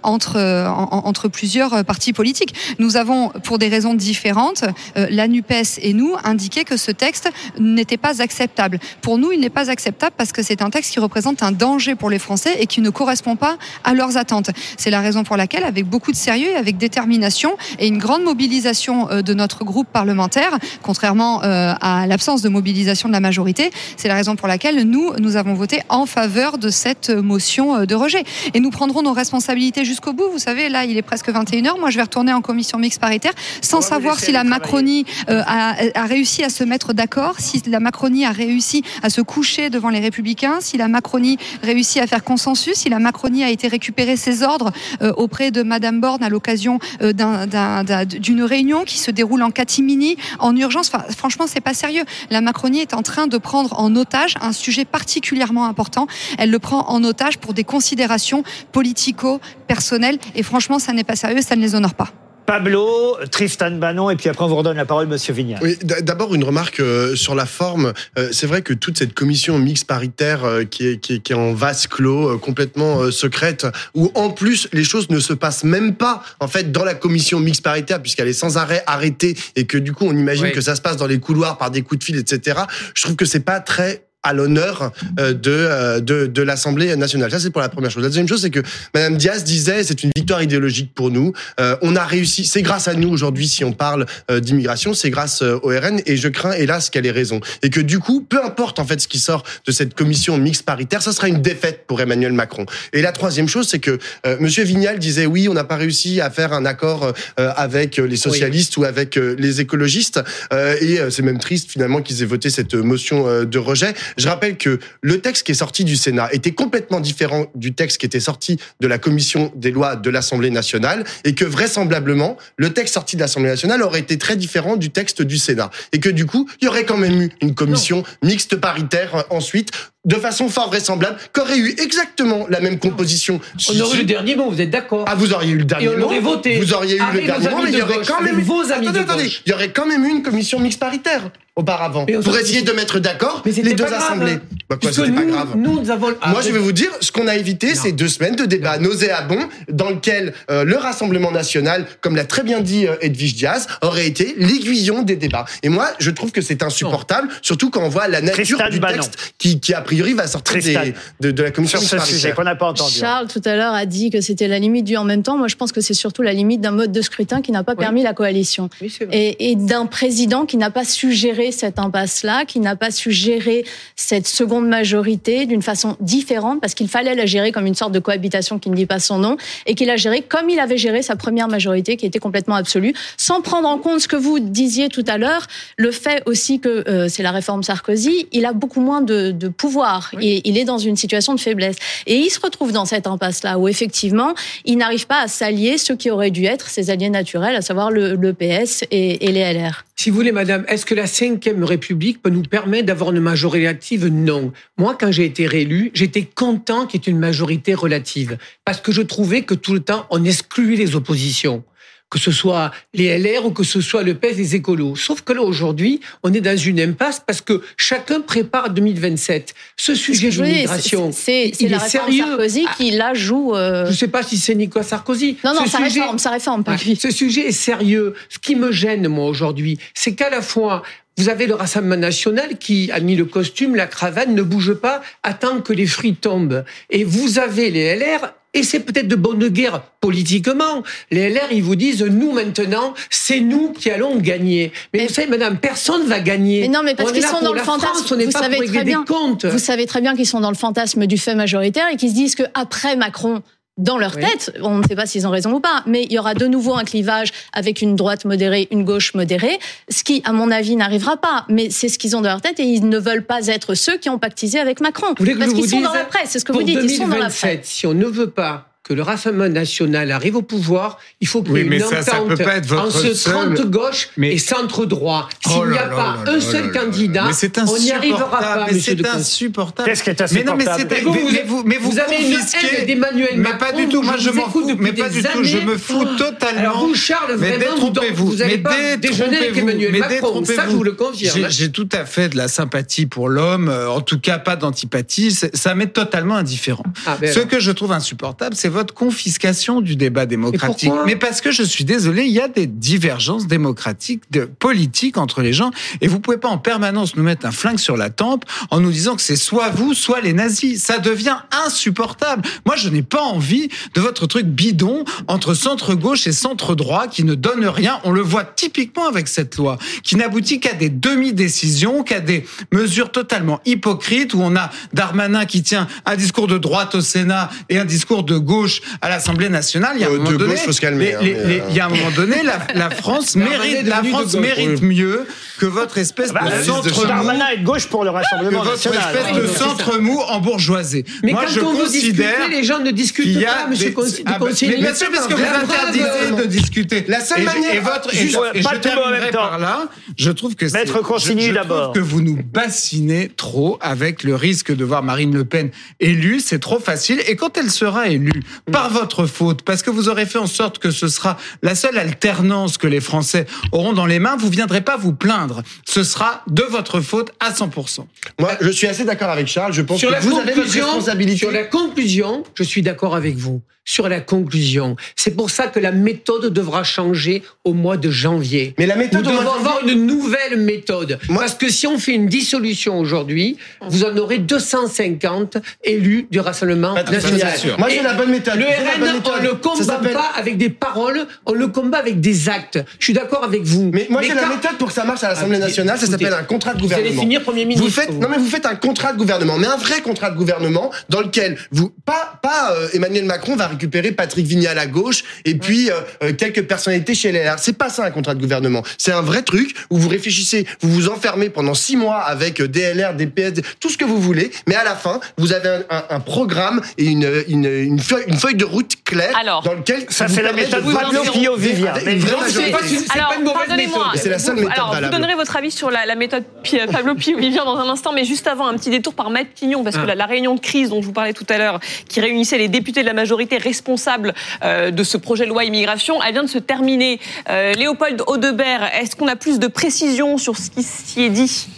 entre, 0.03 0.37
en- 0.67 0.89
en- 0.93 1.07
entre 1.07 1.29
plusieurs 1.29 1.85
partis 1.85 2.13
politiques. 2.13 2.55
Nous 2.79 2.97
avons, 2.97 3.29
pour 3.45 3.59
des 3.59 3.69
raisons 3.69 3.95
différentes, 3.95 4.65
la 4.95 5.29
NUPES 5.29 5.79
et 5.83 5.93
nous, 5.93 6.15
indiqué 6.25 6.65
que 6.65 6.77
ce 6.77 6.91
texte 6.91 7.31
n'était 7.59 7.97
pas 7.97 8.23
acceptable. 8.23 8.79
Pour 9.03 9.19
nous, 9.19 9.33
il 9.33 9.41
n'est 9.41 9.51
pas 9.51 9.71
acceptable 9.71 10.15
parce 10.17 10.33
que 10.33 10.43
c'est 10.43 10.63
un 10.63 10.71
texte 10.71 10.93
qui 10.93 11.01
représente 11.01 11.43
un 11.43 11.53
danger 11.53 11.95
pour 11.95 12.11
les 12.11 12.19
Français 12.19 12.57
et 12.61 12.67
qui 12.67 12.81
ne 12.81 12.91
correspond 12.91 13.37
pas 13.37 13.57
à 13.85 13.95
leurs 13.95 14.17
attentes. 14.17 14.51
C'est 14.77 14.91
la 14.91 15.01
raison 15.01 15.25
pour 15.25 15.37
laquelle, 15.37 15.65
avec 15.65 15.87
beaucoup 15.87 16.13
de 16.13 16.17
sérieux 16.17 16.49
et 16.51 16.57
avec 16.57 16.79
détermination 16.79 17.57
et 17.79 17.87
une 17.89 17.99
grande 17.99 18.23
mobilisation 18.23 19.09
de 19.23 19.35
notre 19.35 19.65
groupe 19.67 19.89
parlementaire, 19.93 20.53
contrairement 20.83 21.43
euh, 21.43 21.75
à 21.81 22.07
l'absence 22.07 22.41
de 22.41 22.49
mobilisation 22.49 23.09
de 23.09 23.13
la 23.13 23.21
majorité, 23.21 23.71
c'est 23.99 24.09
la 24.09 24.15
raison 24.15 24.37
pour 24.37 24.49
laquelle 24.49 24.83
nous, 24.85 25.13
nous 25.19 25.37
avons 25.37 25.53
voté 25.55 25.83
en 25.91 26.07
faveur 26.07 26.57
de 26.59 26.71
cette 26.71 27.11
motion 27.11 27.77
euh, 27.77 27.85
de 27.85 27.95
rejet. 27.95 28.25
Et 28.55 28.61
nous 28.61 28.71
prendrons 28.71 29.03
nos 29.03 29.13
responsabilités 29.13 29.85
jusqu'au 29.85 30.13
bout. 30.15 30.31
Vous 30.33 30.39
savez, 30.39 30.69
là, 30.71 30.85
il 30.85 30.97
est 30.97 31.03
presque 31.03 31.29
21h. 31.29 31.79
Moi, 31.79 31.91
je 31.91 31.97
vais 31.97 32.03
retourner 32.03 32.33
en 32.33 32.41
commission 32.41 32.79
mixte 32.79 33.01
paritaire 33.01 33.33
sans 33.61 33.81
savoir 33.83 34.19
si 34.21 34.33
la 34.33 34.45
Macronie 34.45 35.05
euh, 35.29 35.43
a, 35.47 35.75
a 35.95 36.07
réussi 36.07 36.43
à 36.45 36.49
se 36.49 36.65
mettre 36.65 36.95
d'accord, 36.95 37.35
si 37.39 37.63
la 37.67 37.81
Macronie 37.81 38.25
a 38.25 38.31
réussi 38.31 38.83
à 39.03 39.11
se 39.11 39.21
coucher 39.21 39.69
devant 39.71 39.91
les 39.91 40.01
Républicains, 40.01 40.59
si 40.61 40.77
la 40.79 40.89
Macronie 40.89 41.37
réussit 41.63 42.01
à 42.01 42.07
faire 42.07 42.23
consensus, 42.25 42.75
si 42.77 42.89
la 42.89 42.99
Macronie 43.01 43.43
a 43.45 43.51
été 43.51 43.69
récupérer 43.69 44.17
ses 44.17 44.43
ordres 44.43 44.73
euh, 45.03 45.13
auprès 45.17 45.51
de 45.51 45.63
Madame 45.63 46.01
Borne 46.01 46.23
à 46.23 46.29
l'occasion 46.29 46.79
euh, 47.03 47.13
d'un- 47.13 47.47
d'un- 47.47 47.83
d'un- 47.85 48.05
d'une 48.05 48.43
réunion 48.43 48.85
qui 48.85 48.99
se 48.99 49.11
déroule 49.11 49.43
en 49.43 49.51
catimini, 49.57 50.17
en 50.39 50.55
urgence. 50.55 50.91
Enfin, 50.93 51.05
franchement, 51.17 51.47
c'est 51.49 51.63
pas 51.63 51.75
sérieux. 51.75 52.05
La 52.31 52.43
Macronie 52.43 52.81
est 52.81 52.93
en 52.93 53.03
train 53.03 53.27
de 53.27 53.39
prendre 53.39 53.81
en 53.81 53.97
otage 53.97 54.35
un 54.43 54.53
sujet 54.53 54.85
particulièrement 54.85 55.65
important. 55.65 56.07
Elle 56.39 56.51
le 56.51 56.59
prend 56.59 56.91
en 56.91 57.03
otage 57.03 57.39
pour 57.39 57.55
des 57.55 57.65
considérations 57.65 58.45
politico-personnelles. 58.73 60.19
Et 60.35 60.43
franchement, 60.43 60.79
ça 60.79 60.93
n'est 60.93 61.05
pas 61.05 61.17
sérieux, 61.17 61.41
ça 61.41 61.57
ne 61.57 61.63
les 61.63 61.75
honore 61.75 61.95
pas. 61.95 62.11
Pablo, 62.47 63.17
Tristan 63.31 63.73
Bannon, 63.73 64.11
et 64.11 64.17
puis 64.17 64.29
après 64.29 64.45
on 64.45 64.49
vous 64.49 64.57
redonne 64.57 64.77
la 64.77 64.85
parole, 64.85 65.07
Monsieur 65.09 65.35
Vignal. 65.35 65.59
Oui, 65.63 65.77
d'abord 65.83 66.35
une 66.35 66.45
remarque 66.45 66.81
euh, 66.81 67.17
sur 67.17 67.35
la 67.35 67.47
forme. 67.47 67.93
Euh, 68.19 68.29
c'est 68.33 68.47
vrai 68.47 68.63
que 68.63 68.73
toute 68.73 68.99
cette 68.99 69.15
commission 69.15 69.59
mixte 69.59 69.87
paritaire 69.87 70.45
euh, 70.45 70.65
qui, 70.65 70.87
est, 70.87 70.99
qui, 70.99 71.15
est, 71.15 71.19
qui 71.19 71.33
est 71.33 71.37
en 71.37 71.53
vase 71.53 71.87
clos, 71.87 72.35
euh, 72.35 72.39
complètement 72.39 73.01
euh, 73.01 73.11
secrète, 73.11 73.67
où 73.95 74.13
en 74.15 74.31
plus 74.31 74.69
les 74.73 74.85
choses 74.85 75.11
ne 75.11 75.19
se 75.19 75.33
passent 75.33 75.65
même 75.65 75.95
pas 75.95 76.23
en 76.41 76.49
fait 76.49 76.71
dans 76.71 76.85
la 76.85 76.95
commission 76.95 77.41
mixte 77.41 77.63
paritaire 77.63 78.01
puisqu'elle 78.01 78.29
est 78.29 78.33
sans 78.33 78.57
arrêt 78.57 78.83
arrêtée 78.87 79.37
et 79.57 79.67
que 79.67 79.79
du 79.79 79.93
coup 79.93 80.05
on 80.07 80.17
imagine 80.17 80.53
que 80.53 80.61
ça 80.61 80.77
se 80.77 80.81
passe 80.81 80.97
dans 80.97 81.07
les 81.07 81.19
couloirs 81.19 81.59
par 81.59 81.71
des 81.71 81.83
coups 81.83 81.99
de 81.99 82.05
fil, 82.05 82.17
etc. 82.17 82.61
Je 82.95 83.03
trouve 83.03 83.17
que 83.17 83.25
c'est 83.25 83.41
pas 83.41 83.61
très 83.61 84.06
à 84.27 84.33
l'honneur 84.33 84.93
euh, 85.21 85.33
de, 85.33 85.51
euh, 85.53 86.01
de, 86.01 86.27
de 86.27 86.43
l'Assemblée 86.43 86.95
nationale. 86.97 87.31
Ça, 87.31 87.39
c'est 87.39 87.51
pour 87.51 87.61
la 87.63 87.69
première 87.69 87.91
chose. 87.93 88.03
La 88.03 88.09
deuxième 88.09 88.27
chose, 88.27 88.43
c'est 88.43 88.51
que 88.51 88.61
Madame 88.93 89.17
Diaz 89.17 89.45
disait, 89.45 89.85
c'est 89.85 90.03
une 90.03 90.11
victoire 90.17 90.43
idéologique 90.43 90.93
pour 90.95 91.11
nous. 91.11 91.33
Euh, 91.61 91.77
on 91.81 91.95
a 91.95 92.05
réussi, 92.05 92.45
c'est 92.45 92.63
grâce 92.63 92.89
à 92.89 92.95
nous 92.95 93.09
aujourd'hui, 93.09 93.47
si 93.47 93.63
on 93.63 93.73
parle 93.73 94.05
euh, 94.31 94.41
d'immigration, 94.41 94.95
c'est 94.95 95.11
grâce 95.11 95.43
au 95.43 95.69
RN, 95.69 96.01
et 96.07 96.17
je 96.17 96.29
crains, 96.29 96.53
hélas, 96.53 96.91
qu'elle 96.91 97.07
ait 97.07 97.13
raison. 97.13 97.41
Et 97.63 97.71
que 97.71 97.81
du 97.81 98.01
coup, 98.01 98.21
peu 98.29 98.45
importe 98.45 98.81
en 98.81 98.85
fait 98.85 99.01
ce 99.01 99.07
qui 99.07 99.21
sort 99.21 99.45
de 99.65 99.71
cette 99.71 99.95
commission 99.95 100.37
mixte 100.39 100.65
paritaire, 100.65 101.03
ça 101.03 101.13
sera 101.13 101.29
une 101.29 101.41
défaite 101.41 101.85
pour 101.87 102.01
Emmanuel 102.01 102.33
Macron. 102.33 102.67
Et 102.93 103.03
la 103.03 103.13
troisième 103.13 103.49
chose, 103.49 103.69
c'est 103.69 103.79
que 103.79 103.99
Monsieur 104.41 104.65
Vignal 104.65 104.99
disait, 104.99 105.27
oui, 105.27 105.49
on 105.49 105.55
n'a 105.55 105.65
pas 105.65 105.77
réussi 105.77 106.21
à 106.21 106.31
faire 106.31 106.53
un 106.53 106.65
accord 106.65 107.13
avec 107.37 107.99
les 107.99 108.17
socialistes 108.17 108.77
ou 108.77 108.85
avec 108.85 109.17
les 109.17 109.61
écologistes, 109.61 110.21
et 110.53 110.99
c'est 111.11 111.23
même 111.23 111.39
triste 111.39 111.71
finalement 111.71 112.03
qu'ils 112.03 112.23
aient 112.23 112.27
voté 112.27 112.51
cette 112.51 112.75
motion 112.75 113.45
de 113.45 113.59
rejet. 113.59 113.95
Je 114.17 114.29
rappelle 114.29 114.57
que 114.57 114.79
le 115.03 115.21
texte 115.21 115.45
qui 115.45 115.53
est 115.53 115.57
sorti 115.57 115.85
du 115.85 115.97
Sénat 115.97 116.29
était 116.33 116.53
complètement 116.53 117.01
différent 117.01 117.47
du 117.55 117.75
texte 117.75 117.99
qui 117.99 118.07
était 118.07 118.21
sorti 118.21 118.59
de 118.81 118.87
la 118.87 118.99
commission 118.99 119.53
des 119.55 119.71
lois 119.71 119.97
de 119.97 120.11
l'Assemblée 120.11 120.51
nationale 120.51 121.05
et 121.25 121.35
que 121.35 121.45
vraisemblablement, 121.45 122.37
le 122.57 122.73
texte 122.73 122.95
sorti 122.95 123.17
de 123.17 123.21
l'Assemblée 123.21 123.51
nationale 123.51 123.83
aurait 123.83 124.01
été 124.01 124.19
très 124.19 124.37
différent 124.37 124.77
du 124.77 124.91
texte 124.91 125.23
du 125.23 125.39
Sénat. 125.39 125.71
Et 125.93 126.01
que 126.01 126.09
du 126.09 126.27
coup, 126.27 126.49
il 126.61 126.65
y 126.65 126.69
aurait 126.69 126.85
quand 126.85 126.97
même 126.97 127.21
eu 127.23 127.31
une 127.41 127.55
commission 127.55 128.05
mixte 128.23 128.57
paritaire 128.57 129.15
euh, 129.17 129.23
ensuite 129.31 129.71
de 130.07 130.15
façon 130.17 130.49
fort 130.49 130.69
vraisemblable, 130.69 131.19
qu'aurait 131.33 131.59
eu 131.59 131.75
exactement 131.79 132.47
la 132.49 132.61
même 132.61 132.79
composition. 132.79 133.41
On 133.71 133.81
aurait 133.81 133.97
eu 133.97 134.01
le 134.01 134.05
dernier 134.07 134.37
mot, 134.37 134.49
vous 134.51 134.61
êtes 134.61 134.71
d'accord 134.71 135.05
Ah, 135.09 135.15
vous 135.15 135.33
auriez 135.35 135.53
eu 135.53 135.59
le 135.59 135.65
dernier 135.65 135.87
Et 135.87 135.89
on 135.91 135.99
mot. 135.99 136.05
aurait 136.07 136.21
voté. 136.21 136.59
Vous 136.59 136.73
auriez 136.73 136.97
eu 136.97 137.01
Avec 137.01 137.23
le 137.23 137.27
dernier 137.27 137.49
mot, 137.51 137.63
mais 137.65 137.71
il 137.73 137.79
y 137.79 137.83
aurait 137.83 137.97
gauche, 137.97 138.07
quand 138.07 138.23
même 138.23 138.41
vos 138.41 138.61
amis 138.73 138.87
Attendez, 138.89 138.99
de 139.01 139.05
attendez. 139.05 139.33
Il 139.45 139.51
y 139.51 139.53
aurait 139.53 139.73
quand 139.73 139.87
même 139.87 140.05
eu 140.05 140.09
une 140.11 140.23
commission 140.23 140.59
mixte 140.61 140.81
paritaire 140.81 141.23
auparavant 141.59 142.05
pour 142.23 142.37
essayer 142.37 142.61
de 142.61 142.73
mettre 142.73 142.99
d'accord 142.99 143.43
les 143.47 143.53
deux 143.73 143.85
grave. 143.85 143.95
assemblées. 143.95 144.39
Bah 144.69 144.77
quoi, 144.81 144.93
c'était 144.93 145.11
pas 145.11 145.23
grave. 145.23 145.49
nous, 145.57 145.81
nous 145.81 145.91
avons- 145.91 146.13
Moi, 146.27 146.43
je 146.43 146.51
vais 146.51 146.59
vous 146.59 146.73
dire, 146.73 146.91
ce 147.01 147.11
qu'on 147.11 147.27
a 147.29 147.35
évité, 147.35 147.75
c'est 147.75 147.93
deux 147.93 148.09
semaines 148.09 148.37
de 148.37 148.45
débats 148.45 148.77
nauséabonds 148.79 149.49
dans 149.71 149.89
lequel 149.89 150.35
euh, 150.51 150.65
le 150.65 150.77
Rassemblement 150.77 151.31
national, 151.31 151.87
comme 152.03 152.15
l'a 152.15 152.27
très 152.27 152.43
bien 152.43 152.61
dit 152.61 152.87
euh, 152.87 152.97
Edwige 153.01 153.37
Diaz, 153.37 153.69
aurait 153.81 154.07
été 154.07 154.35
l'aiguillon 154.39 155.01
des 155.03 155.17
débats. 155.17 155.47
Et 155.63 155.71
moi, 155.71 155.89
je 155.99 156.11
trouve 156.11 156.31
que 156.31 156.43
c'est 156.43 156.63
insupportable, 156.63 157.29
surtout 157.41 157.71
quand 157.71 157.83
on 157.83 157.89
voit 157.89 158.07
la 158.09 158.21
nature 158.21 158.59
du 158.71 158.79
texte 158.81 159.17
qui, 159.39 159.59
qui 159.59 159.73
a 159.73 159.81
priori 159.97 160.15
va 160.15 160.27
sortir 160.27 160.63
des- 160.63 160.95
de, 161.21 161.31
de 161.31 161.43
la 161.43 161.51
commission 161.51 161.79
Sur 161.81 162.01
ce 162.01 162.07
sujet 162.13 162.33
qu'on 162.33 162.45
n'a 162.45 162.55
pas 162.57 162.69
entendu. 162.69 162.93
Charles, 162.95 163.29
tout 163.29 163.43
à 163.45 163.57
l'heure, 163.57 163.75
a 163.75 163.87
dit 163.87 164.11
que 164.11 164.21
c'était 164.21 164.49
la 164.49 164.59
limite 164.59 164.85
du 164.85 164.97
en 164.97 165.05
même 165.05 165.23
temps. 165.23 165.37
Moi, 165.37 165.49
je 165.49 165.57
pense 165.57 165.73
que 165.73 165.81
c'est 165.81 165.95
surtout 165.95 166.23
la 166.23 166.33
limite 166.33 166.61
d'un 166.61 166.71
mode 166.71 166.93
de 166.93 167.03
scrutin 167.03 167.41
qui 167.43 167.53
n'a 167.53 167.65
pas 167.65 167.75
permis 167.77 168.03
la 168.03 168.13
coalition. 168.13 168.69
Et, 169.13 169.51
et 169.51 169.57
d'un 169.57 169.87
président 169.87 170.45
qui 170.47 170.57
n'a 170.57 170.71
pas 170.71 170.85
su 170.85 171.13
gérer 171.13 171.53
cette 171.53 171.79
impasse-là, 171.79 172.45
qui 172.45 172.61
n'a 172.61 172.77
pas 172.77 172.91
su 172.91 173.11
gérer 173.13 173.65
cette 173.97 174.27
seconde 174.27 174.69
majorité 174.69 175.47
d'une 175.47 175.63
façon 175.63 175.97
différente, 176.01 176.61
parce 176.61 176.75
qu'il 176.75 176.89
fallait 176.89 177.15
la 177.15 177.27
gérer 177.27 177.53
comme 177.53 177.67
une 177.67 177.75
sorte 177.75 177.93
de 177.93 177.99
cohabitation 177.99 178.59
qui 178.59 178.71
ne 178.71 178.77
dit 178.77 178.87
pas 178.87 178.99
son 179.01 179.19
nom, 179.19 179.37
et 179.67 179.75
qu'il 179.75 179.91
a 179.91 179.97
géré 179.97 180.23
comme 180.23 180.51
il 180.51 180.61
avait 180.61 180.79
géré 180.79 181.03
sa 181.03 181.17
première 181.17 181.49
majorité, 181.49 181.97
qui 181.97 182.07
était 182.07 182.19
complètement 182.19 182.55
absolue, 182.57 182.95
sans 183.17 183.41
prendre 183.41 183.69
en 183.69 183.79
compte 183.79 184.01
ce 184.01 184.09
que 184.09 184.17
vous 184.17 184.39
disiez 184.41 184.89
tout 184.89 185.05
à 185.07 185.19
l'heure, 185.19 185.47
le 185.77 185.91
fait 185.91 186.23
aussi 186.27 186.61
que 186.61 186.85
euh, 186.89 187.09
c'est 187.09 187.23
la 187.23 187.31
réforme 187.33 187.63
Sarkozy, 187.63 188.29
il 188.33 188.45
a 188.47 188.53
beaucoup 188.53 188.81
moins 188.81 189.01
de, 189.03 189.31
de 189.31 189.49
pouvoir, 189.49 189.86
il 190.21 190.59
est 190.59 190.65
dans 190.65 190.79
une 190.79 190.97
situation 190.97 191.35
de 191.35 191.41
faiblesse. 191.41 191.77
Et 192.07 192.17
il 192.17 192.31
se 192.31 192.41
retrouve 192.41 192.73
dans 192.73 192.85
cette 192.85 193.07
impasse-là, 193.07 193.59
où 193.59 193.69
effectivement, 193.69 194.35
il 194.65 194.79
n'arrive 194.79 195.07
pas 195.07 195.23
à 195.23 195.29
s'allier 195.29 195.79
ceux 195.79 195.97
qui 195.97 196.11
auraient 196.11 196.31
dû 196.31 196.45
être 196.45 196.69
ses 196.69 196.91
alliés 196.91 197.11
naturels, 197.11 197.57
à 197.57 197.63
savoir 197.63 197.91
le, 197.91 198.15
le 198.15 198.33
PS 198.33 198.85
et, 198.91 199.27
et 199.27 199.33
les 199.33 199.53
LR. 199.53 199.85
Si 199.99 200.11
vous 200.11 200.17
voulez, 200.17 200.33
madame, 200.33 200.65
est-ce 200.69 200.85
que 200.85 200.95
la 200.95 201.05
Ve 201.05 201.65
République 201.65 202.23
peut 202.23 202.31
nous 202.31 202.43
permettre 202.43 202.87
d'avoir 202.87 203.13
une 203.13 203.21
majorité 203.21 203.67
active? 203.67 204.07
Non. 204.07 204.53
Moi, 204.77 204.97
quand 204.99 205.11
j'ai 205.11 205.25
été 205.25 205.47
réélu, 205.47 205.91
j'étais 205.95 206.23
content 206.23 206.87
qu'il 206.87 207.01
y 207.01 207.09
ait 207.09 207.11
une 207.11 207.19
majorité 207.19 207.75
relative. 207.75 208.37
Parce 208.65 208.81
que 208.81 208.93
je 208.93 209.03
trouvais 209.03 209.43
que 209.43 209.55
tout 209.55 209.73
le 209.73 209.81
temps, 209.81 210.07
on 210.11 210.25
excluait 210.25 210.77
les 210.77 210.97
oppositions. 210.97 211.65
Que 212.09 212.21
ce 212.21 212.31
soit 212.31 212.71
les 212.95 213.19
LR 213.19 213.47
ou 213.47 213.51
que 213.51 213.65
ce 213.65 213.81
soit 213.81 214.05
le 214.05 214.15
PS, 214.15 214.37
les 214.37 214.55
écolos. 214.55 214.95
Sauf 214.95 215.23
que 215.23 215.33
là, 215.33 215.43
aujourd'hui, 215.43 216.01
on 216.23 216.33
est 216.33 216.41
dans 216.41 216.57
une 216.57 216.79
impasse 216.81 217.21
parce 217.27 217.41
que 217.41 217.63
chacun 217.77 218.21
prépare 218.21 218.71
2027. 218.71 219.55
Ce 219.77 219.95
sujet 219.97 220.31
de 220.31 220.41
l'immigration, 220.43 221.11
c'est- 221.11 221.51
la 221.63 221.85
est 221.85 221.89
sérieux. 221.89 222.25
Sarkozy 222.25 222.67
qui, 222.77 222.91
là, 222.93 223.13
joue... 223.13 223.57
euh, 223.57 223.87
Je 223.87 223.91
ne 223.91 223.97
sais 223.97 224.07
pas 224.09 224.23
si 224.23 224.39
c'est 224.39 224.55
Nicolas 224.55 224.85
Sarkozy. 224.85 225.37
Non, 225.45 225.53
non, 225.55 225.65
Ce 225.65 225.71
sa 225.71 225.79
sujet- 225.79 226.01
réforme, 226.01 226.19
sa 226.21 226.31
réforme, 226.31 226.63
pas 226.63 226.77
lui. 226.77 226.95
Ce 226.95 227.11
sujet 227.11 227.49
est 227.49 227.53
sérieux. 227.53 228.15
Ce 228.29 228.39
qui 228.39 228.55
me 228.55 228.71
gêne, 228.71 229.09
moi, 229.09 229.27
aujourd'hui, 229.29 229.79
c'est 229.93 230.15
qu'à 230.15 230.31
la 230.31 230.43
fois, 230.43 230.83
vous 231.19 231.29
avez 231.29 231.47
le 231.49 231.55
Rassemblement 231.55 231.97
national 231.97 232.57
qui 232.59 232.89
a 232.93 233.01
mis 233.01 233.17
le 233.17 233.25
costume, 233.25 233.75
la 233.75 233.87
cravate, 233.89 234.29
ne 234.29 234.43
bouge 234.43 234.75
pas, 234.75 235.03
attend 235.25 235.61
que 235.61 235.73
les 235.73 235.87
fruits 235.87 236.15
tombent. 236.15 236.65
Et 236.89 237.03
vous 237.03 237.41
avez 237.41 237.71
les 237.71 237.97
LR 237.97 238.33
Et 238.57 238.63
c'est 238.63 238.81
peut-être 238.81 239.07
de 239.07 239.17
bonne 239.17 239.49
guerre 239.49 239.83
politiquement. 240.01 240.83
Les 241.11 241.29
LR, 241.29 241.53
ils 241.53 241.63
vous 241.63 241.77
disent, 241.77 242.03
nous 242.03 242.33
maintenant, 242.33 242.95
c'est 243.11 243.41
nous 243.41 243.73
qui 243.73 243.91
allons 243.91 244.17
gagner. 244.17 244.73
Mais, 244.95 245.07
vous 245.07 245.13
savez, 245.13 245.29
madame, 245.29 245.59
personne 245.59 246.07
va 246.07 246.21
gagner. 246.21 246.63
Mais 246.63 246.69
non, 246.69 246.81
mais 246.83 246.95
parce 246.95 247.13
qu'ils 247.13 247.23
sont 247.23 247.43
dans 247.43 247.53
le 247.53 247.61
France, 247.61 247.83
fantasme. 247.83 248.15
on 248.15 248.25
vous 248.25 248.31
pas 248.31 248.39
savez 248.41 248.57
pour 248.57 248.67
très 248.67 248.85
bien. 248.85 249.01
des 249.01 249.07
comptes. 249.07 249.45
Vous 249.45 249.59
savez 249.59 249.85
très 249.85 250.01
bien 250.01 250.17
qu'ils 250.17 250.27
sont 250.27 250.41
dans 250.41 250.51
le 250.51 250.57
fantasme 250.57 251.07
du 251.07 251.19
fait 251.19 251.35
majoritaire 251.35 251.87
et 251.93 251.97
qu'ils 251.97 252.09
se 252.09 252.15
disent 252.15 252.35
que 252.35 252.45
après 252.55 252.97
Macron. 252.97 253.43
Dans 253.79 253.99
leur 253.99 254.17
Oui. 254.17 254.23
tête, 254.23 254.57
on 254.63 254.79
ne 254.79 254.83
sait 254.87 254.97
pas 254.97 255.05
s'ils 255.05 255.27
ont 255.27 255.31
raison 255.31 255.53
ou 255.53 255.61
pas, 255.61 255.83
mais 255.87 256.05
il 256.05 256.13
y 256.13 256.19
aura 256.19 256.33
de 256.33 256.47
nouveau 256.47 256.75
un 256.77 256.85
clivage 256.85 257.31
avec 257.53 257.83
une 257.83 257.95
droite 257.95 258.25
modérée, 258.25 258.69
une 258.71 258.85
gauche 258.85 259.13
modérée, 259.13 259.59
ce 259.91 260.03
qui, 260.03 260.23
à 260.25 260.33
mon 260.33 260.51
avis, 260.51 260.77
n'arrivera 260.77 261.19
pas. 261.19 261.45
Mais 261.51 261.69
c'est 261.69 261.91
ce 261.91 261.99
qu'ils 261.99 262.17
ont 262.17 262.23
dans 262.23 262.31
leur 262.31 262.41
tête 262.41 262.59
et 262.59 262.63
ils 262.65 262.89
ne 262.89 262.99
veulent 262.99 263.27
pas 263.27 263.47
être 263.49 263.75
ceux 263.75 263.99
qui 263.99 264.09
ont 264.09 264.19
pactisé 264.19 264.59
avec 264.59 264.81
Macron. 264.81 265.09
Vous 265.09 265.15
voulez 265.19 265.35
que 265.35 265.39
Parce 265.41 265.53
qu'ils 265.53 265.69
sont 265.69 265.81
dans 265.83 265.93
la 265.93 266.05
presse, 266.05 266.31
c'est 266.31 266.39
ce 266.39 266.47
que 266.47 266.53
vous 266.53 266.63
dites, 266.63 266.79
ils 266.83 266.89
sont 266.89 267.03
dans 267.07 267.17
la 267.19 267.29
2027, 267.29 267.59
presse. 267.61 267.69
si 267.69 267.87
on 267.87 267.93
ne 267.93 268.07
veut 268.07 268.31
pas 268.31 268.66
que 268.89 268.95
le 268.95 269.03
Rassemblement 269.03 269.49
national 269.53 270.13
arrive 270.13 270.37
au 270.37 270.43
pouvoir, 270.43 270.99
il 271.21 271.27
faut 271.27 271.43
qu'il 271.43 271.57
y 271.57 271.61
ait 271.61 271.65
mais 271.65 271.77
une 271.79 271.83
ça, 271.83 272.01
entente 272.01 272.05
ça 272.05 272.21
peut 272.29 272.37
pas 272.37 272.57
être 272.57 272.67
votre 272.67 272.85
entre 272.85 273.01
seul- 273.01 273.15
centre 273.17 273.65
gauche 273.67 274.11
Mais- 274.17 274.33
et 274.35 274.39
centre 274.39 274.85
droit. 274.87 275.29
S'il 275.45 275.57
Oh 275.61 275.67
n'y 275.67 275.77
a 275.77 275.83
là 275.83 275.89
pas 275.89 275.97
là 275.97 276.31
un 276.31 276.35
là 276.37 276.41
seul 276.41 276.71
candidat, 276.71 277.25
Mais 277.27 277.63
on 277.69 277.79
n'y 277.79 277.91
arrivera 277.91 278.21
insupportable, 278.23 278.61
pas, 278.61 278.67
mais 278.69 278.73
monsieur 278.75 278.97
c'est 279.03 279.09
insupportable. 279.09 279.89
Qu'est-ce 279.89 280.03
qui 280.05 280.11
est 280.11 280.33
Mais 280.33 280.45
non, 280.45 280.55
mais 280.57 280.69
insupportable 280.69 280.95
c'est- 281.01 281.05
Vous, 281.05 281.13
vous- 281.15 281.33
mais 281.33 281.43
vous, 281.47 281.63
mais 281.67 281.77
vous, 281.79 281.91
vous 281.91 281.99
avez 281.99 282.17
une 282.17 282.33
confisquez- 282.37 282.77
haine 282.81 282.87
d'Emmanuel 282.87 283.29
Mais 283.37 283.43
Macron, 283.43 283.59
pas 283.59 283.73
du 283.73 283.89
tout. 283.89 284.03
Moi, 284.03 284.17
je 284.19 284.31
m'en 284.31 284.49
fous. 284.51 284.71
Mais 284.79 284.93
pas 284.93 285.09
du 285.09 285.23
tout. 285.23 285.43
Je 285.43 285.59
me 285.59 285.77
fous 285.77 286.03
Oh. 286.03 286.17
totalement. 286.19 286.61
Alors 286.61 286.87
vous, 286.87 286.95
Charles, 286.95 287.37
mais 287.39 287.57
vraiment, 287.57 287.77
vous- 288.15 288.35
n'allez 288.37 288.57
mais 288.57 288.63
pas 288.63 288.97
déjeuner 288.97 289.37
avec. 289.39 289.57
Emmanuel 289.59 289.91
Mais 289.93 289.99
Macron. 289.99 290.45
Ça, 290.45 290.65
je 290.71 290.77
vous 290.77 290.85
le 290.85 290.93
confirme. 290.93 291.47
J'ai- 291.51 291.73
tout 291.73 291.89
à 291.93 292.05
fait 292.05 292.29
de 292.29 292.37
la 292.37 292.47
sympathie 292.49 293.07
pour 293.07 293.29
l'homme. 293.29 293.69
euh, 293.69 293.89
En 293.97 294.01
tout 294.01 294.21
cas, 294.21 294.39
pas 294.39 294.55
d'antipathie. 294.57 295.33
Ça 295.33 295.75
m'est 295.75 295.87
totalement 295.89 296.37
indifférent. 296.37 296.85
Ah, 297.07 297.17
ben 297.21 297.33
Ce 297.33 297.41
que 297.41 297.59
je 297.59 297.71
trouve 297.73 297.91
insupportable, 297.93 298.55
c'est 298.55 298.69
votre 298.77 298.95
confiscation 298.95 299.81
du 299.81 299.97
débat 299.97 300.27
démocratique. 300.27 300.93
Mais 301.07 301.17
parce 301.17 301.41
que 301.41 301.51
je 301.51 301.63
suis 301.63 301.85
désolé, 301.85 302.25
il 302.25 302.33
y 302.33 302.41
a 302.41 302.49
des 302.49 302.67
divergences 302.67 303.47
démocratiques, 303.47 304.23
de 304.31 304.45
politiques 304.45 305.17
entre 305.17 305.41
les 305.41 305.55
gens, 305.55 305.71
et 306.01 306.09
vous 306.09 306.21
pouvez 306.21 306.37
pas 306.37 306.49
en 306.49 306.59
permanence 306.59 307.17
nous 307.17 307.23
mettre 307.23 307.47
un 307.47 307.53
flingue 307.53 307.79
sur 307.79 307.97
la 307.97 308.11
tempe 308.11 308.45
en 308.71 308.81
nous 308.81 308.91
disant 308.91 309.17
que 309.17 309.23
c'est 309.23 309.37
soit 309.37 309.71
vous, 309.71 309.95
soit 309.95 310.21
les 310.21 310.35
nazis. 310.35 310.83
Ça 310.83 310.99
devient 310.99 311.39
insupportable. 311.65 312.43
Moi, 312.67 312.77
je 312.77 312.91
n'ai 312.91 313.03
pas 313.03 313.23
envie 313.23 313.69
de 313.95 314.01
votre 314.01 314.27
truc 314.27 314.47
bidon 314.47 315.05
entre 315.27 315.55
centre 315.55 315.95
gauche 315.95 316.27
et 316.27 316.33
centre 316.33 316.75
droit 316.75 317.09
qui 317.09 317.25
ne 317.25 317.35
donne 317.35 317.67
rien. 317.67 317.99
On 318.05 318.13
le 318.13 318.21
voit 318.21 318.45
typiquement 318.45 319.09
avec 319.09 319.29
cette 319.29 319.57
loi, 319.57 319.79
qui 320.03 320.17
n'aboutit 320.17 320.61
qu'à 320.61 320.75
des 320.75 320.91
demi-décisions, 320.91 322.03
qu'à 322.03 322.21
des 322.21 322.45
mesures 322.73 323.11
totalement 323.11 323.61
hypocrites 323.65 324.35
où 324.35 324.43
on 324.43 324.55
a 324.55 324.71
Darmanin 324.93 325.47
qui 325.47 325.63
tient 325.63 325.87
un 326.05 326.17
discours 326.17 326.47
de 326.47 326.59
droite 326.59 326.95
au 326.95 327.01
Sénat 327.01 327.49
et 327.71 327.79
un 327.79 327.87
discours 327.87 328.23
de 328.23 328.37
gauche 328.37 328.66
à 329.01 329.09
l'Assemblée 329.09 329.49
nationale. 329.49 329.93
Il 329.97 330.01
y 330.03 330.05
a 330.05 330.09
un 330.09 330.11
Euh, 330.11 330.17
moment 330.19 330.31
de 330.33 330.37
donné, 330.37 330.55
gauche, 330.55 330.65
faut 330.65 330.73
se 330.73 330.81
calmer, 330.81 331.07
les- 331.07 331.15
hein, 331.15 331.19
les- 331.23 331.35
mais, 331.35 331.45
les- 331.45 331.61
euh, 331.61 331.65
il 331.71 331.77
y 331.77 331.81
a 331.81 331.87
un 331.87 331.89
moment 331.89 332.11
donné, 332.15 332.37
la, 332.43 332.59
la 332.75 332.91
France 332.91 333.37
mérite, 333.37 333.87
la 333.87 334.03
France 334.03 334.33
gauche. 334.33 334.41
mérite 334.41 334.83
mieux 334.83 335.27
que 335.59 335.67
votre 335.67 335.99
espèce 335.99 336.33
Bah, 336.33 336.41
de 336.59 336.63
centre 336.63 336.95
mou, 337.01 337.07
Darmanin 337.07 337.49
est 337.49 337.59
de 337.59 337.65
gauche 337.65 337.87
pour 337.87 338.05
le 338.05 338.11
que 338.11 338.17
Rassemblement 338.17 338.63
votre 338.63 338.73
national. 338.73 339.17
espèce 339.17 339.37
de 339.43 339.47
centre 339.47 339.99
mou 339.99 340.21
embourgeoisé. 340.29 341.05
Mais 341.23 341.33
Moi, 341.33 341.45
quand 341.47 341.53
je 341.53 341.61
on 341.61 341.77
considère 341.77 342.49
les 342.51 342.63
gens 342.63 342.79
ne 342.81 342.91
discutent 342.91 343.25
qu'il 343.25 343.41
y 343.41 343.47
a 343.47 343.53
pas, 343.53 343.67
monsieur 343.69 343.95
Ah 344.27 344.39
bah, 344.39 344.47
mais 344.63 344.77
bien 344.77 344.95
sûr, 344.95 345.09
parce 345.11 345.27
que 345.27 345.35
vous 345.35 345.43
interdisez 345.43 346.37
de 346.37 346.45
discuter. 346.47 347.05
La 347.09 347.21
seule 347.21 347.43
manière- 347.43 347.75
et 347.75 347.79
votre 347.81 348.15
et, 348.15 348.19
Juste, 348.19 348.39
je- 348.55 348.59
et 348.59 348.63
pas 348.63 348.75
je 348.75 348.81
tout 348.81 348.89
le 348.89 348.95
monde 348.97 349.05
en 349.07 349.11
même 349.11 349.21
terminerai 349.21 349.31
temps. 349.31 349.49
par 349.49 349.59
là. 349.59 349.89
Je 350.17 350.31
trouve 350.31 350.55
que 350.57 350.69
c'est- 350.69 350.77
Maître 350.79 351.01
Consigny 351.03 351.51
d'abord. 351.53 351.93
que 351.93 351.99
vous 352.01 352.21
nous 352.21 352.37
bassinez 352.37 353.31
trop 353.37 353.79
avec 353.81 354.23
le 354.25 354.35
risque 354.35 354.75
de 354.75 354.85
voir 354.85 355.03
Marine 355.03 355.35
Le 355.35 355.45
Pen 355.45 355.71
élue. 356.01 356.41
C'est 356.41 356.59
trop 356.59 356.79
facile. 356.81 357.21
Et 357.29 357.37
quand 357.37 357.57
elle 357.59 357.71
sera 357.71 358.09
élue, 358.09 358.43
par 358.71 358.91
votre 358.91 359.27
faute, 359.27 359.63
parce 359.63 359.83
que 359.83 359.91
vous 359.91 360.09
aurez 360.09 360.27
fait 360.27 360.39
en 360.39 360.47
sorte 360.47 360.79
que 360.79 360.91
ce 360.91 361.09
sera 361.09 361.37
la 361.63 361.75
seule 361.75 361.99
alternance 361.99 362.79
que 362.79 362.87
les 362.87 363.01
Français 363.01 363.47
auront 363.73 363.93
dans 363.93 364.07
les 364.07 364.19
mains, 364.19 364.37
vous 364.37 364.51
viendrez 364.51 364.81
pas 364.81 364.97
vous 364.97 365.13
plaindre. 365.13 365.63
Ce 365.87 366.03
sera 366.03 366.43
de 366.49 366.63
votre 366.63 367.01
faute 367.01 367.33
à 367.41 367.53
100%. 367.53 368.07
Moi, 368.39 368.53
je 368.61 368.71
suis 368.71 368.87
assez 368.87 369.05
d'accord 369.05 369.31
avec 369.31 369.47
Charles. 369.47 369.73
Je 369.73 369.83
pense 369.83 369.99
sur 369.99 370.09
que 370.09 370.15
la 370.15 370.21
vous 370.21 370.37
avez 370.37 370.53
votre 370.53 370.71
responsabilité. 370.71 371.39
sur 371.39 371.51
la 371.51 371.65
conclusion, 371.65 372.45
je 372.55 372.63
suis 372.63 372.83
d'accord 372.83 373.15
avec 373.15 373.37
vous. 373.37 373.63
Sur 373.89 374.09
la 374.09 374.21
conclusion, 374.21 374.97
c'est 375.15 375.37
pour 375.37 375.49
ça 375.51 375.69
que 375.69 375.79
la 375.79 375.93
méthode 375.93 376.53
devra 376.53 376.83
changer 376.83 377.45
au 377.63 377.73
mois 377.73 377.97
de 377.97 378.11
janvier. 378.11 378.75
Mais 378.79 378.87
la 378.87 378.97
méthode 378.97 379.25
Nous 379.25 379.31
devons 379.31 379.43
de 379.45 379.49
avoir 379.49 379.79
janvier- 379.81 379.93
une 379.93 380.07
nouvelle 380.07 380.59
méthode. 380.59 381.21
Moi- 381.29 381.43
Parce 381.43 381.55
que 381.55 381.69
si 381.71 381.87
on 381.87 381.97
fait 381.97 382.15
une 382.15 382.27
dissolution 382.27 382.99
aujourd'hui, 382.99 383.57
vous 383.89 384.03
en 384.05 384.17
aurez 384.17 384.39
250 384.39 385.59
élus 385.85 386.27
du 386.33 386.41
Rassemblement 386.41 386.95
national. 386.95 387.53
Moi, 387.79 387.89
j'ai 387.89 388.03
la 388.03 388.15
bonne 388.15 388.31
méthode. 388.31 388.57
Le 388.57 388.65
RN, 388.65 389.15
méthode. 389.15 389.33
on 389.39 389.43
le 389.43 389.49
Ça 389.85 389.95
combat 389.99 390.09
pas 390.13 390.33
avec 390.37 390.59
des 390.59 390.69
paroles, 390.71 391.25
on 391.47 391.53
le 391.53 391.69
combat 391.69 391.99
avec 391.99 392.21
des 392.21 392.49
actes. 392.49 392.81
Je 392.99 393.05
suis 393.05 393.13
d'accord 393.13 393.45
avec 393.45 393.63
vous. 393.63 393.91
Mais 393.93 394.09
moi, 394.11 394.21
j'ai 394.23 394.35
la 394.35 394.47
méthode 394.49 394.79
pour 394.79 394.89
que 394.89 394.95
ça 394.95 395.05
marche 395.05 395.23
à 395.23 395.29
l'Assemblée 395.29 395.59
Ah, 395.63 395.67
nationale. 395.67 395.97
Ça 395.97 396.07
s'appelle 396.07 396.35
un 396.35 396.43
contrat 396.43 396.75
de 396.75 396.81
vous 396.81 396.87
allez 396.93 397.03
gouvernement. 397.11 397.23
finir 397.23 397.43
Premier 397.45 397.65
ministre, 397.65 397.85
Vous 397.87 397.93
faites, 397.95 398.11
non, 398.11 398.29
mais 398.29 398.39
vous 398.39 398.49
faites 398.51 398.67
un 398.67 398.75
contrat 398.75 399.13
de 399.13 399.19
gouvernement, 399.19 399.59
mais 399.59 399.69
un 399.69 399.77
vrai 399.77 400.01
contrat 400.03 400.31
de 400.31 400.37
gouvernement 400.37 400.91
dans 401.09 401.21
lequel 401.21 401.57
vous, 401.71 401.91
pas, 402.05 402.41
pas 402.43 402.73
euh, 402.73 402.89
Emmanuel 402.93 403.25
Macron 403.27 403.55
va 403.55 403.69
récupérer 403.77 404.13
Patrick 404.13 404.47
Vignal 404.47 404.79
à 404.79 404.87
gauche 404.87 405.23
et 405.45 405.55
puis 405.55 405.91
euh, 405.91 405.95
euh, 406.23 406.33
quelques 406.33 406.63
personnalités 406.63 407.15
chez 407.15 407.31
LR. 407.33 407.57
C'est 407.59 407.77
pas 407.77 407.89
ça 407.91 408.05
un 408.05 408.11
contrat 408.11 408.35
de 408.35 408.41
gouvernement. 408.41 408.83
C'est 408.99 409.13
un 409.13 409.21
vrai 409.23 409.43
truc 409.43 409.75
où 409.91 409.99
vous 409.99 410.09
réfléchissez, 410.09 410.67
vous 410.81 410.91
vous 410.91 411.09
enfermez 411.09 411.51
pendant 411.51 411.75
six 411.75 411.97
mois 411.97 412.17
avec 412.19 412.61
euh, 412.61 412.69
DLR, 412.69 413.15
DPS, 413.15 413.61
tout 413.81 413.89
ce 413.91 413.97
que 413.99 414.05
vous 414.05 414.21
voulez, 414.21 414.51
mais 414.67 414.75
à 414.75 414.85
la 414.85 414.95
fin, 414.97 415.21
vous 415.37 415.53
avez 415.53 415.69
un, 415.69 415.83
un- 415.91 416.05
un 416.11 416.21
programme 416.21 416.81
et 416.99 417.05
une, 417.05 417.31
une, 417.49 417.65
une, 417.67 417.99
feuille, 418.01 418.25
une 418.29 418.37
feuille 418.37 418.55
de 418.55 418.65
route 418.65 418.93
claire 419.05 419.37
Alors, 419.41 419.63
dans 419.63 419.75
lequel 419.75 420.07
Ça, 420.09 420.27
vous 420.27 420.35
c'est 420.35 420.43
la 420.43 420.53
méthode 420.53 420.85
une 420.85 420.91
vraie 420.93 421.05
donc, 421.05 422.43
c'est 422.49 422.71
pas 422.71 422.79
Alors, 423.15 423.29
pas 423.29 423.37
une 423.37 423.43
mauvaise 423.45 423.57
pardonnez-moi. 423.67 423.99
méthode. 424.07 424.21
C'est 424.23 424.29
la 424.29 424.39
seule 424.39 424.55
Vous- 424.57 424.61
méthode 424.63 424.75
Alors, 424.77 424.93
valable. 424.95 425.15
vous 425.15 425.21
donnerez 425.21 425.35
votre 425.37 425.57
avis 425.57 425.71
sur 425.71 425.91
la, 425.91 426.07
la 426.07 426.15
méthode 426.15 426.45
Pablo 426.93 427.15
Pio-Vivien 427.15 427.65
dans 427.65 427.77
un 427.77 427.89
instant, 427.89 428.13
mais 428.13 428.25
juste 428.25 428.47
avant, 428.47 428.67
un 428.67 428.75
petit 428.77 428.91
détour 428.91 429.15
par 429.15 429.31
Matignon, 429.31 429.85
parce 429.85 429.97
que 429.97 430.03
Ah. 430.03 430.07
la, 430.07 430.15
la 430.15 430.27
réunion 430.27 430.55
de 430.55 430.61
crise 430.61 430.91
dont 430.91 431.01
je 431.01 431.07
vous 431.07 431.13
parlais 431.13 431.33
tout 431.33 431.47
à 431.49 431.59
l'heure, 431.59 431.81
qui 432.09 432.21
réunissait 432.21 432.59
les 432.59 432.69
députés 432.69 433.03
de 433.03 433.07
la 433.07 433.15
majorité 433.15 433.59
responsables 433.67 434.33
euh, 434.63 434.91
de 434.91 435.03
ce 435.03 435.17
projet 435.17 435.45
de 435.45 435.51
loi 435.51 435.65
immigration, 435.65 436.23
elle 436.23 436.33
vient 436.33 436.45
de 436.45 436.49
se 436.49 436.59
terminer. 436.59 437.19
Euh, 437.51 437.73
Léopold 437.75 438.23
Audebert, 438.27 438.83
est-ce 438.95 439.17
qu'on 439.17 439.29
a 439.29 439.37
plus 439.37 439.59
de 439.59 439.67
précisions 439.67 440.39
sur 440.39 440.57
ce 440.57 440.71
qui 440.71 440.83
s'y 440.83 441.23
est 441.23 441.31
dit? 441.31 441.69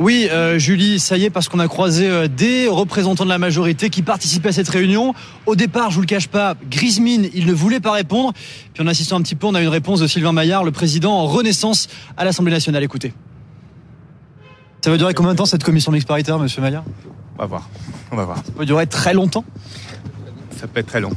Oui, 0.00 0.28
euh, 0.32 0.58
Julie, 0.58 0.98
ça 0.98 1.18
y 1.18 1.26
est, 1.26 1.30
parce 1.30 1.50
qu'on 1.50 1.58
a 1.58 1.68
croisé 1.68 2.08
euh, 2.08 2.26
des 2.26 2.68
représentants 2.68 3.24
de 3.24 3.28
la 3.28 3.36
majorité 3.36 3.90
qui 3.90 4.00
participaient 4.00 4.48
à 4.48 4.52
cette 4.52 4.68
réunion. 4.70 5.12
Au 5.44 5.56
départ, 5.56 5.90
je 5.90 5.96
vous 5.96 6.00
le 6.00 6.06
cache 6.06 6.26
pas, 6.26 6.54
Grismine, 6.70 7.28
il 7.34 7.44
ne 7.44 7.52
voulait 7.52 7.80
pas 7.80 7.92
répondre. 7.92 8.32
Puis 8.72 8.82
en 8.82 8.86
assistant 8.86 9.16
un 9.16 9.22
petit 9.22 9.34
peu, 9.34 9.46
on 9.46 9.54
a 9.54 9.60
une 9.60 9.68
réponse 9.68 10.00
de 10.00 10.06
Sylvain 10.06 10.32
Maillard, 10.32 10.64
le 10.64 10.70
président 10.70 11.12
en 11.12 11.26
renaissance 11.26 11.88
à 12.16 12.24
l'Assemblée 12.24 12.52
nationale. 12.52 12.82
Écoutez. 12.82 13.12
Ça 14.82 14.90
va 14.90 14.96
durer 14.96 15.12
combien 15.12 15.32
de 15.32 15.36
temps 15.36 15.44
cette 15.44 15.64
commission 15.64 15.92
mixte 15.92 16.08
paritaire, 16.08 16.38
monsieur 16.38 16.62
Maillard? 16.62 16.84
On 17.40 17.44
va 17.44 17.46
voir. 17.46 17.68
On 18.12 18.16
va 18.16 18.24
voir. 18.26 18.36
Ça 18.36 18.52
peut 18.54 18.66
durer 18.66 18.86
très 18.86 19.14
longtemps? 19.14 19.46
Ça 20.58 20.66
peut 20.66 20.80
être 20.80 20.88
très 20.88 21.00
long. 21.00 21.12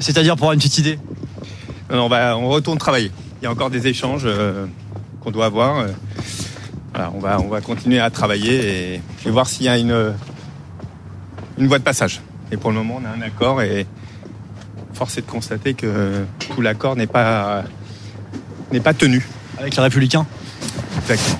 C'est-à-dire 0.00 0.36
pour 0.36 0.44
avoir 0.44 0.52
une 0.54 0.58
petite 0.58 0.78
idée? 0.78 0.98
Non, 1.90 1.96
non, 1.98 2.04
on, 2.06 2.08
va, 2.08 2.38
on 2.38 2.48
retourne 2.48 2.78
travailler. 2.78 3.12
Il 3.40 3.44
y 3.44 3.46
a 3.46 3.50
encore 3.50 3.68
des 3.68 3.88
échanges 3.88 4.22
euh, 4.24 4.64
qu'on 5.20 5.30
doit 5.30 5.44
avoir. 5.44 5.80
euh. 5.80 5.88
Voilà, 6.94 7.12
on, 7.14 7.20
va, 7.20 7.40
on 7.40 7.48
va 7.48 7.60
continuer 7.60 7.98
à 8.00 8.08
travailler 8.08 8.94
et, 9.26 9.30
voir 9.30 9.46
s'il 9.46 9.66
y 9.66 9.68
a 9.68 9.76
une, 9.76 10.14
une 11.58 11.66
voie 11.66 11.78
de 11.78 11.84
passage. 11.84 12.22
Et 12.50 12.56
pour 12.56 12.70
le 12.70 12.76
moment, 12.76 12.98
on 13.02 13.04
a 13.04 13.10
un 13.10 13.20
accord 13.20 13.60
et 13.60 13.86
force 14.94 15.18
est 15.18 15.20
de 15.20 15.30
constater 15.30 15.74
que 15.74 16.24
tout 16.38 16.62
l'accord 16.62 16.96
n'est 16.96 17.06
pas, 17.06 17.64
n'est 18.72 18.80
pas 18.80 18.94
tenu. 18.94 19.28
Avec 19.58 19.76
les 19.76 19.82
Républicains? 19.82 20.24
Exactement. 21.02 21.38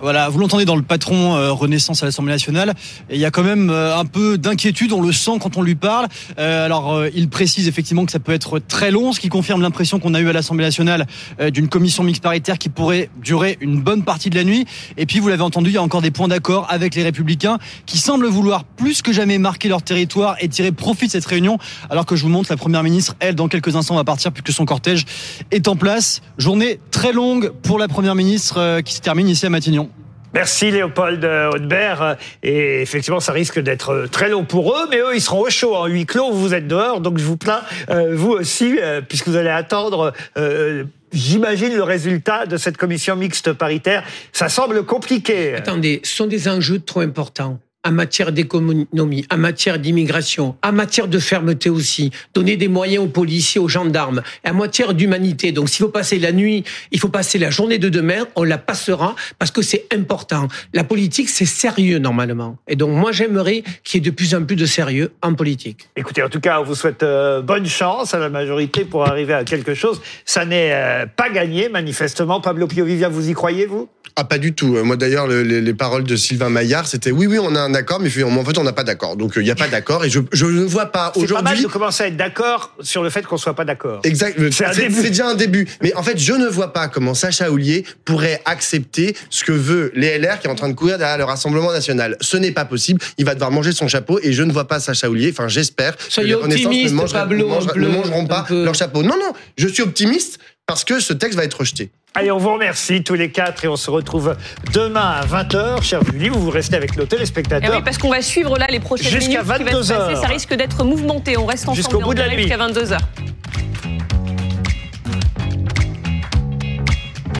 Voilà, 0.00 0.30
vous 0.30 0.38
l'entendez 0.38 0.64
dans 0.64 0.76
le 0.76 0.82
patron 0.82 1.36
euh, 1.36 1.52
Renaissance 1.52 2.02
à 2.02 2.06
l'Assemblée 2.06 2.32
nationale, 2.32 2.74
il 3.10 3.18
y 3.18 3.26
a 3.26 3.30
quand 3.30 3.42
même 3.42 3.68
euh, 3.68 3.98
un 3.98 4.06
peu 4.06 4.38
d'inquiétude, 4.38 4.92
on 4.92 5.02
le 5.02 5.12
sent 5.12 5.32
quand 5.40 5.58
on 5.58 5.62
lui 5.62 5.74
parle. 5.74 6.08
Euh, 6.38 6.64
alors, 6.64 6.94
euh, 6.94 7.10
il 7.14 7.28
précise 7.28 7.68
effectivement 7.68 8.06
que 8.06 8.12
ça 8.12 8.18
peut 8.18 8.32
être 8.32 8.58
très 8.58 8.90
long, 8.90 9.12
ce 9.12 9.20
qui 9.20 9.28
confirme 9.28 9.60
l'impression 9.60 9.98
qu'on 9.98 10.14
a 10.14 10.20
eue 10.20 10.28
à 10.30 10.32
l'Assemblée 10.32 10.64
nationale 10.64 11.06
euh, 11.38 11.50
d'une 11.50 11.68
commission 11.68 12.02
mixte 12.02 12.22
paritaire 12.22 12.56
qui 12.56 12.70
pourrait 12.70 13.10
durer 13.22 13.58
une 13.60 13.78
bonne 13.82 14.02
partie 14.02 14.30
de 14.30 14.36
la 14.36 14.44
nuit. 14.44 14.64
Et 14.96 15.04
puis, 15.04 15.18
vous 15.18 15.28
l'avez 15.28 15.42
entendu, 15.42 15.68
il 15.68 15.74
y 15.74 15.76
a 15.76 15.82
encore 15.82 16.00
des 16.00 16.10
points 16.10 16.28
d'accord 16.28 16.66
avec 16.70 16.94
les 16.94 17.02
Républicains 17.02 17.58
qui 17.84 17.98
semblent 17.98 18.26
vouloir 18.26 18.64
plus 18.64 19.02
que 19.02 19.12
jamais 19.12 19.36
marquer 19.36 19.68
leur 19.68 19.82
territoire 19.82 20.36
et 20.40 20.48
tirer 20.48 20.72
profit 20.72 21.08
de 21.08 21.12
cette 21.12 21.26
réunion. 21.26 21.58
Alors 21.90 22.06
que 22.06 22.16
je 22.16 22.22
vous 22.22 22.30
montre 22.30 22.50
la 22.50 22.56
Première 22.56 22.82
ministre, 22.82 23.16
elle, 23.20 23.34
dans 23.34 23.48
quelques 23.48 23.76
instants, 23.76 23.96
va 23.96 24.04
partir 24.04 24.32
puisque 24.32 24.56
son 24.56 24.64
cortège 24.64 25.04
est 25.50 25.68
en 25.68 25.76
place. 25.76 26.22
Journée 26.38 26.80
très 26.90 27.12
longue 27.12 27.52
pour 27.62 27.78
la 27.78 27.86
Première 27.86 28.14
ministre 28.14 28.58
euh, 28.58 28.80
qui 28.80 28.94
se 28.94 29.00
termine 29.00 29.28
ici 29.28 29.44
à 29.44 29.50
Matignon. 29.50 29.89
Merci 30.32 30.70
Léopold 30.70 31.24
euh, 31.24 31.50
Haudebert. 31.50 32.02
Euh, 32.02 32.14
Et 32.42 32.82
effectivement, 32.82 33.20
ça 33.20 33.32
risque 33.32 33.58
d'être 33.60 33.90
euh, 33.90 34.06
très 34.06 34.28
long 34.28 34.44
pour 34.44 34.76
eux, 34.76 34.86
mais 34.90 34.98
eux, 34.98 35.14
ils 35.14 35.20
seront 35.20 35.40
au 35.42 35.50
chaud 35.50 35.74
en 35.74 35.86
huis 35.86 36.06
clos. 36.06 36.30
Vous 36.32 36.54
êtes 36.54 36.68
dehors, 36.68 37.00
donc 37.00 37.18
je 37.18 37.24
vous 37.24 37.36
plains, 37.36 37.62
euh, 37.90 38.14
vous 38.14 38.30
aussi, 38.30 38.78
euh, 38.80 39.00
puisque 39.00 39.28
vous 39.28 39.36
allez 39.36 39.48
attendre. 39.50 40.12
euh, 40.36 40.84
J'imagine 41.12 41.74
le 41.74 41.82
résultat 41.82 42.46
de 42.46 42.56
cette 42.56 42.76
commission 42.76 43.16
mixte 43.16 43.52
paritaire. 43.52 44.04
Ça 44.32 44.48
semble 44.48 44.84
compliqué. 44.84 45.56
Attendez, 45.56 46.00
ce 46.04 46.14
sont 46.14 46.26
des 46.28 46.46
enjeux 46.48 46.78
trop 46.78 47.00
importants. 47.00 47.58
En 47.86 47.92
matière 47.92 48.32
d'économie, 48.32 49.26
en 49.32 49.36
matière 49.38 49.78
d'immigration, 49.78 50.56
en 50.62 50.72
matière 50.72 51.08
de 51.08 51.18
fermeté 51.18 51.70
aussi, 51.70 52.10
donner 52.34 52.56
des 52.56 52.68
moyens 52.68 53.04
aux 53.04 53.08
policiers, 53.08 53.60
aux 53.60 53.68
gendarmes, 53.68 54.22
en 54.46 54.54
matière 54.54 54.92
d'humanité. 54.92 55.52
Donc 55.52 55.68
s'il 55.70 55.84
faut 55.84 55.88
passer 55.90 56.18
la 56.18 56.32
nuit, 56.32 56.64
il 56.92 57.00
faut 57.00 57.08
passer 57.08 57.38
la 57.38 57.50
journée 57.50 57.78
de 57.78 57.88
demain, 57.88 58.26
on 58.36 58.44
la 58.44 58.58
passera 58.58 59.16
parce 59.38 59.50
que 59.50 59.62
c'est 59.62 59.86
important. 59.94 60.48
La 60.74 60.84
politique, 60.84 61.30
c'est 61.30 61.46
sérieux 61.46 61.98
normalement. 61.98 62.58
Et 62.68 62.76
donc 62.76 62.90
moi 62.90 63.12
j'aimerais 63.12 63.62
qu'il 63.82 64.04
y 64.04 64.06
ait 64.06 64.10
de 64.10 64.14
plus 64.14 64.34
en 64.34 64.44
plus 64.44 64.56
de 64.56 64.66
sérieux 64.66 65.12
en 65.22 65.34
politique. 65.34 65.88
Écoutez, 65.96 66.22
en 66.22 66.28
tout 66.28 66.40
cas, 66.40 66.60
on 66.60 66.64
vous 66.64 66.74
souhaite 66.74 67.02
euh, 67.02 67.40
bonne 67.40 67.66
chance 67.66 68.12
à 68.12 68.18
la 68.18 68.28
majorité 68.28 68.84
pour 68.84 69.06
arriver 69.06 69.32
à 69.32 69.44
quelque 69.44 69.74
chose. 69.74 70.00
Ça 70.26 70.44
n'est 70.44 70.72
euh, 70.72 71.06
pas 71.06 71.30
gagné, 71.30 71.68
manifestement. 71.70 72.40
Pablo 72.42 72.66
Piovivia, 72.66 73.08
vous 73.08 73.30
y 73.30 73.32
croyez, 73.32 73.64
vous? 73.66 73.88
Ah, 74.16 74.24
pas 74.24 74.38
du 74.38 74.52
tout. 74.52 74.76
Moi, 74.84 74.96
d'ailleurs, 74.96 75.26
le- 75.26 75.42
les, 75.42 75.60
les 75.60 75.74
paroles 75.74 76.04
de 76.04 76.16
Sylvain 76.16 76.50
Maillard, 76.50 76.86
c'était 76.86 77.10
oui, 77.12 77.26
oui, 77.26 77.38
on 77.40 77.54
a 77.54 77.60
un 77.60 77.69
accord, 77.74 78.00
mais 78.00 78.10
en 78.22 78.44
fait, 78.44 78.58
on 78.58 78.64
n'a 78.64 78.72
pas 78.72 78.84
d'accord. 78.84 79.16
Donc, 79.16 79.32
il 79.36 79.42
n'y 79.42 79.50
a 79.50 79.54
pas 79.54 79.68
d'accord. 79.68 80.04
Et 80.04 80.10
je, 80.10 80.20
je 80.32 80.46
ne 80.46 80.62
vois 80.64 80.86
pas 80.86 81.12
C'est 81.14 81.26
pas 81.26 81.34
mal 81.42 81.42
aujourd'hui. 81.54 81.62
de 81.64 81.68
commencer 81.68 82.02
à 82.04 82.06
être 82.08 82.16
d'accord 82.16 82.74
sur 82.80 83.02
le 83.02 83.10
fait 83.10 83.26
qu'on 83.26 83.36
soit 83.36 83.54
pas 83.54 83.64
d'accord. 83.64 84.00
Exact. 84.04 84.36
C'est 84.50 84.64
un 84.64 84.72
C'est 84.72 84.88
déjà 85.10 85.28
un 85.28 85.34
début. 85.34 85.66
Mais 85.82 85.94
en 85.94 86.02
fait, 86.02 86.18
je 86.18 86.32
ne 86.32 86.46
vois 86.46 86.72
pas 86.72 86.88
comment 86.88 87.14
Sacha 87.14 87.50
Houlier 87.50 87.84
pourrait 88.04 88.40
accepter 88.44 89.16
ce 89.30 89.44
que 89.44 89.52
veut 89.52 89.92
les 89.94 90.18
LR 90.18 90.38
qui 90.40 90.46
est 90.46 90.50
en 90.50 90.54
train 90.54 90.68
de 90.68 90.74
courir 90.74 90.98
derrière 90.98 91.18
le 91.18 91.24
Rassemblement 91.24 91.72
national. 91.72 92.16
Ce 92.20 92.36
n'est 92.36 92.52
pas 92.52 92.64
possible. 92.64 93.00
Il 93.18 93.24
va 93.24 93.34
devoir 93.34 93.50
manger 93.50 93.72
son 93.72 93.88
chapeau 93.88 94.18
et 94.22 94.32
je 94.32 94.42
ne 94.42 94.52
vois 94.52 94.66
pas 94.68 94.80
Sacha 94.80 95.08
Houlier. 95.08 95.30
Enfin, 95.32 95.48
j'espère 95.48 95.96
que 95.96 96.02
Soyez 96.08 96.36
les 96.46 96.88
ne, 96.88 96.90
mangera- 96.92 97.20
Pablo, 97.20 97.38
ne 97.38 97.44
mangera- 97.44 97.72
un 97.76 97.80
ne 97.80 97.88
mangeront 97.88 98.22
un 98.24 98.26
pas 98.26 98.44
peu. 98.46 98.64
leur 98.64 98.74
chapeau. 98.74 99.02
Non, 99.02 99.16
non. 99.18 99.32
Je 99.56 99.68
suis 99.68 99.82
optimiste 99.82 100.38
parce 100.66 100.84
que 100.84 101.00
ce 101.00 101.12
texte 101.12 101.36
va 101.36 101.44
être 101.44 101.58
rejeté. 101.58 101.90
Allez, 102.14 102.32
on 102.32 102.38
vous 102.38 102.52
remercie 102.52 103.04
tous 103.04 103.14
les 103.14 103.30
quatre 103.30 103.64
et 103.64 103.68
on 103.68 103.76
se 103.76 103.88
retrouve 103.88 104.36
demain 104.74 105.00
à 105.20 105.24
20h. 105.24 105.80
Cher 105.82 106.00
Julie, 106.04 106.28
vous 106.28 106.40
vous 106.40 106.50
restez 106.50 106.74
avec 106.76 106.96
nos 106.96 107.04
Eh 107.04 107.08
téléspectateurs. 107.08 107.70
oui, 107.76 107.82
parce 107.84 107.98
qu'on 107.98 108.10
va 108.10 108.20
suivre 108.20 108.58
là 108.58 108.66
les 108.68 108.80
prochaines 108.80 109.10
Jusqu'à 109.12 109.42
minutes. 109.42 109.46
ce 109.46 109.58
qui 109.58 109.62
va 109.64 109.70
se 109.70 109.74
22 109.74 109.92
heures. 109.92 110.08
passer. 110.08 110.20
Ça 110.20 110.26
risque 110.26 110.54
d'être 110.54 110.82
mouvementé. 110.84 111.38
On 111.38 111.46
reste 111.46 111.64
ensemble 111.64 111.76
Jusqu'au 111.76 112.00
bout 112.00 112.14
de 112.14 112.18
la 112.20 112.28
nuit. 112.28 112.42
jusqu'à 112.48 112.56
22h. 112.58 112.98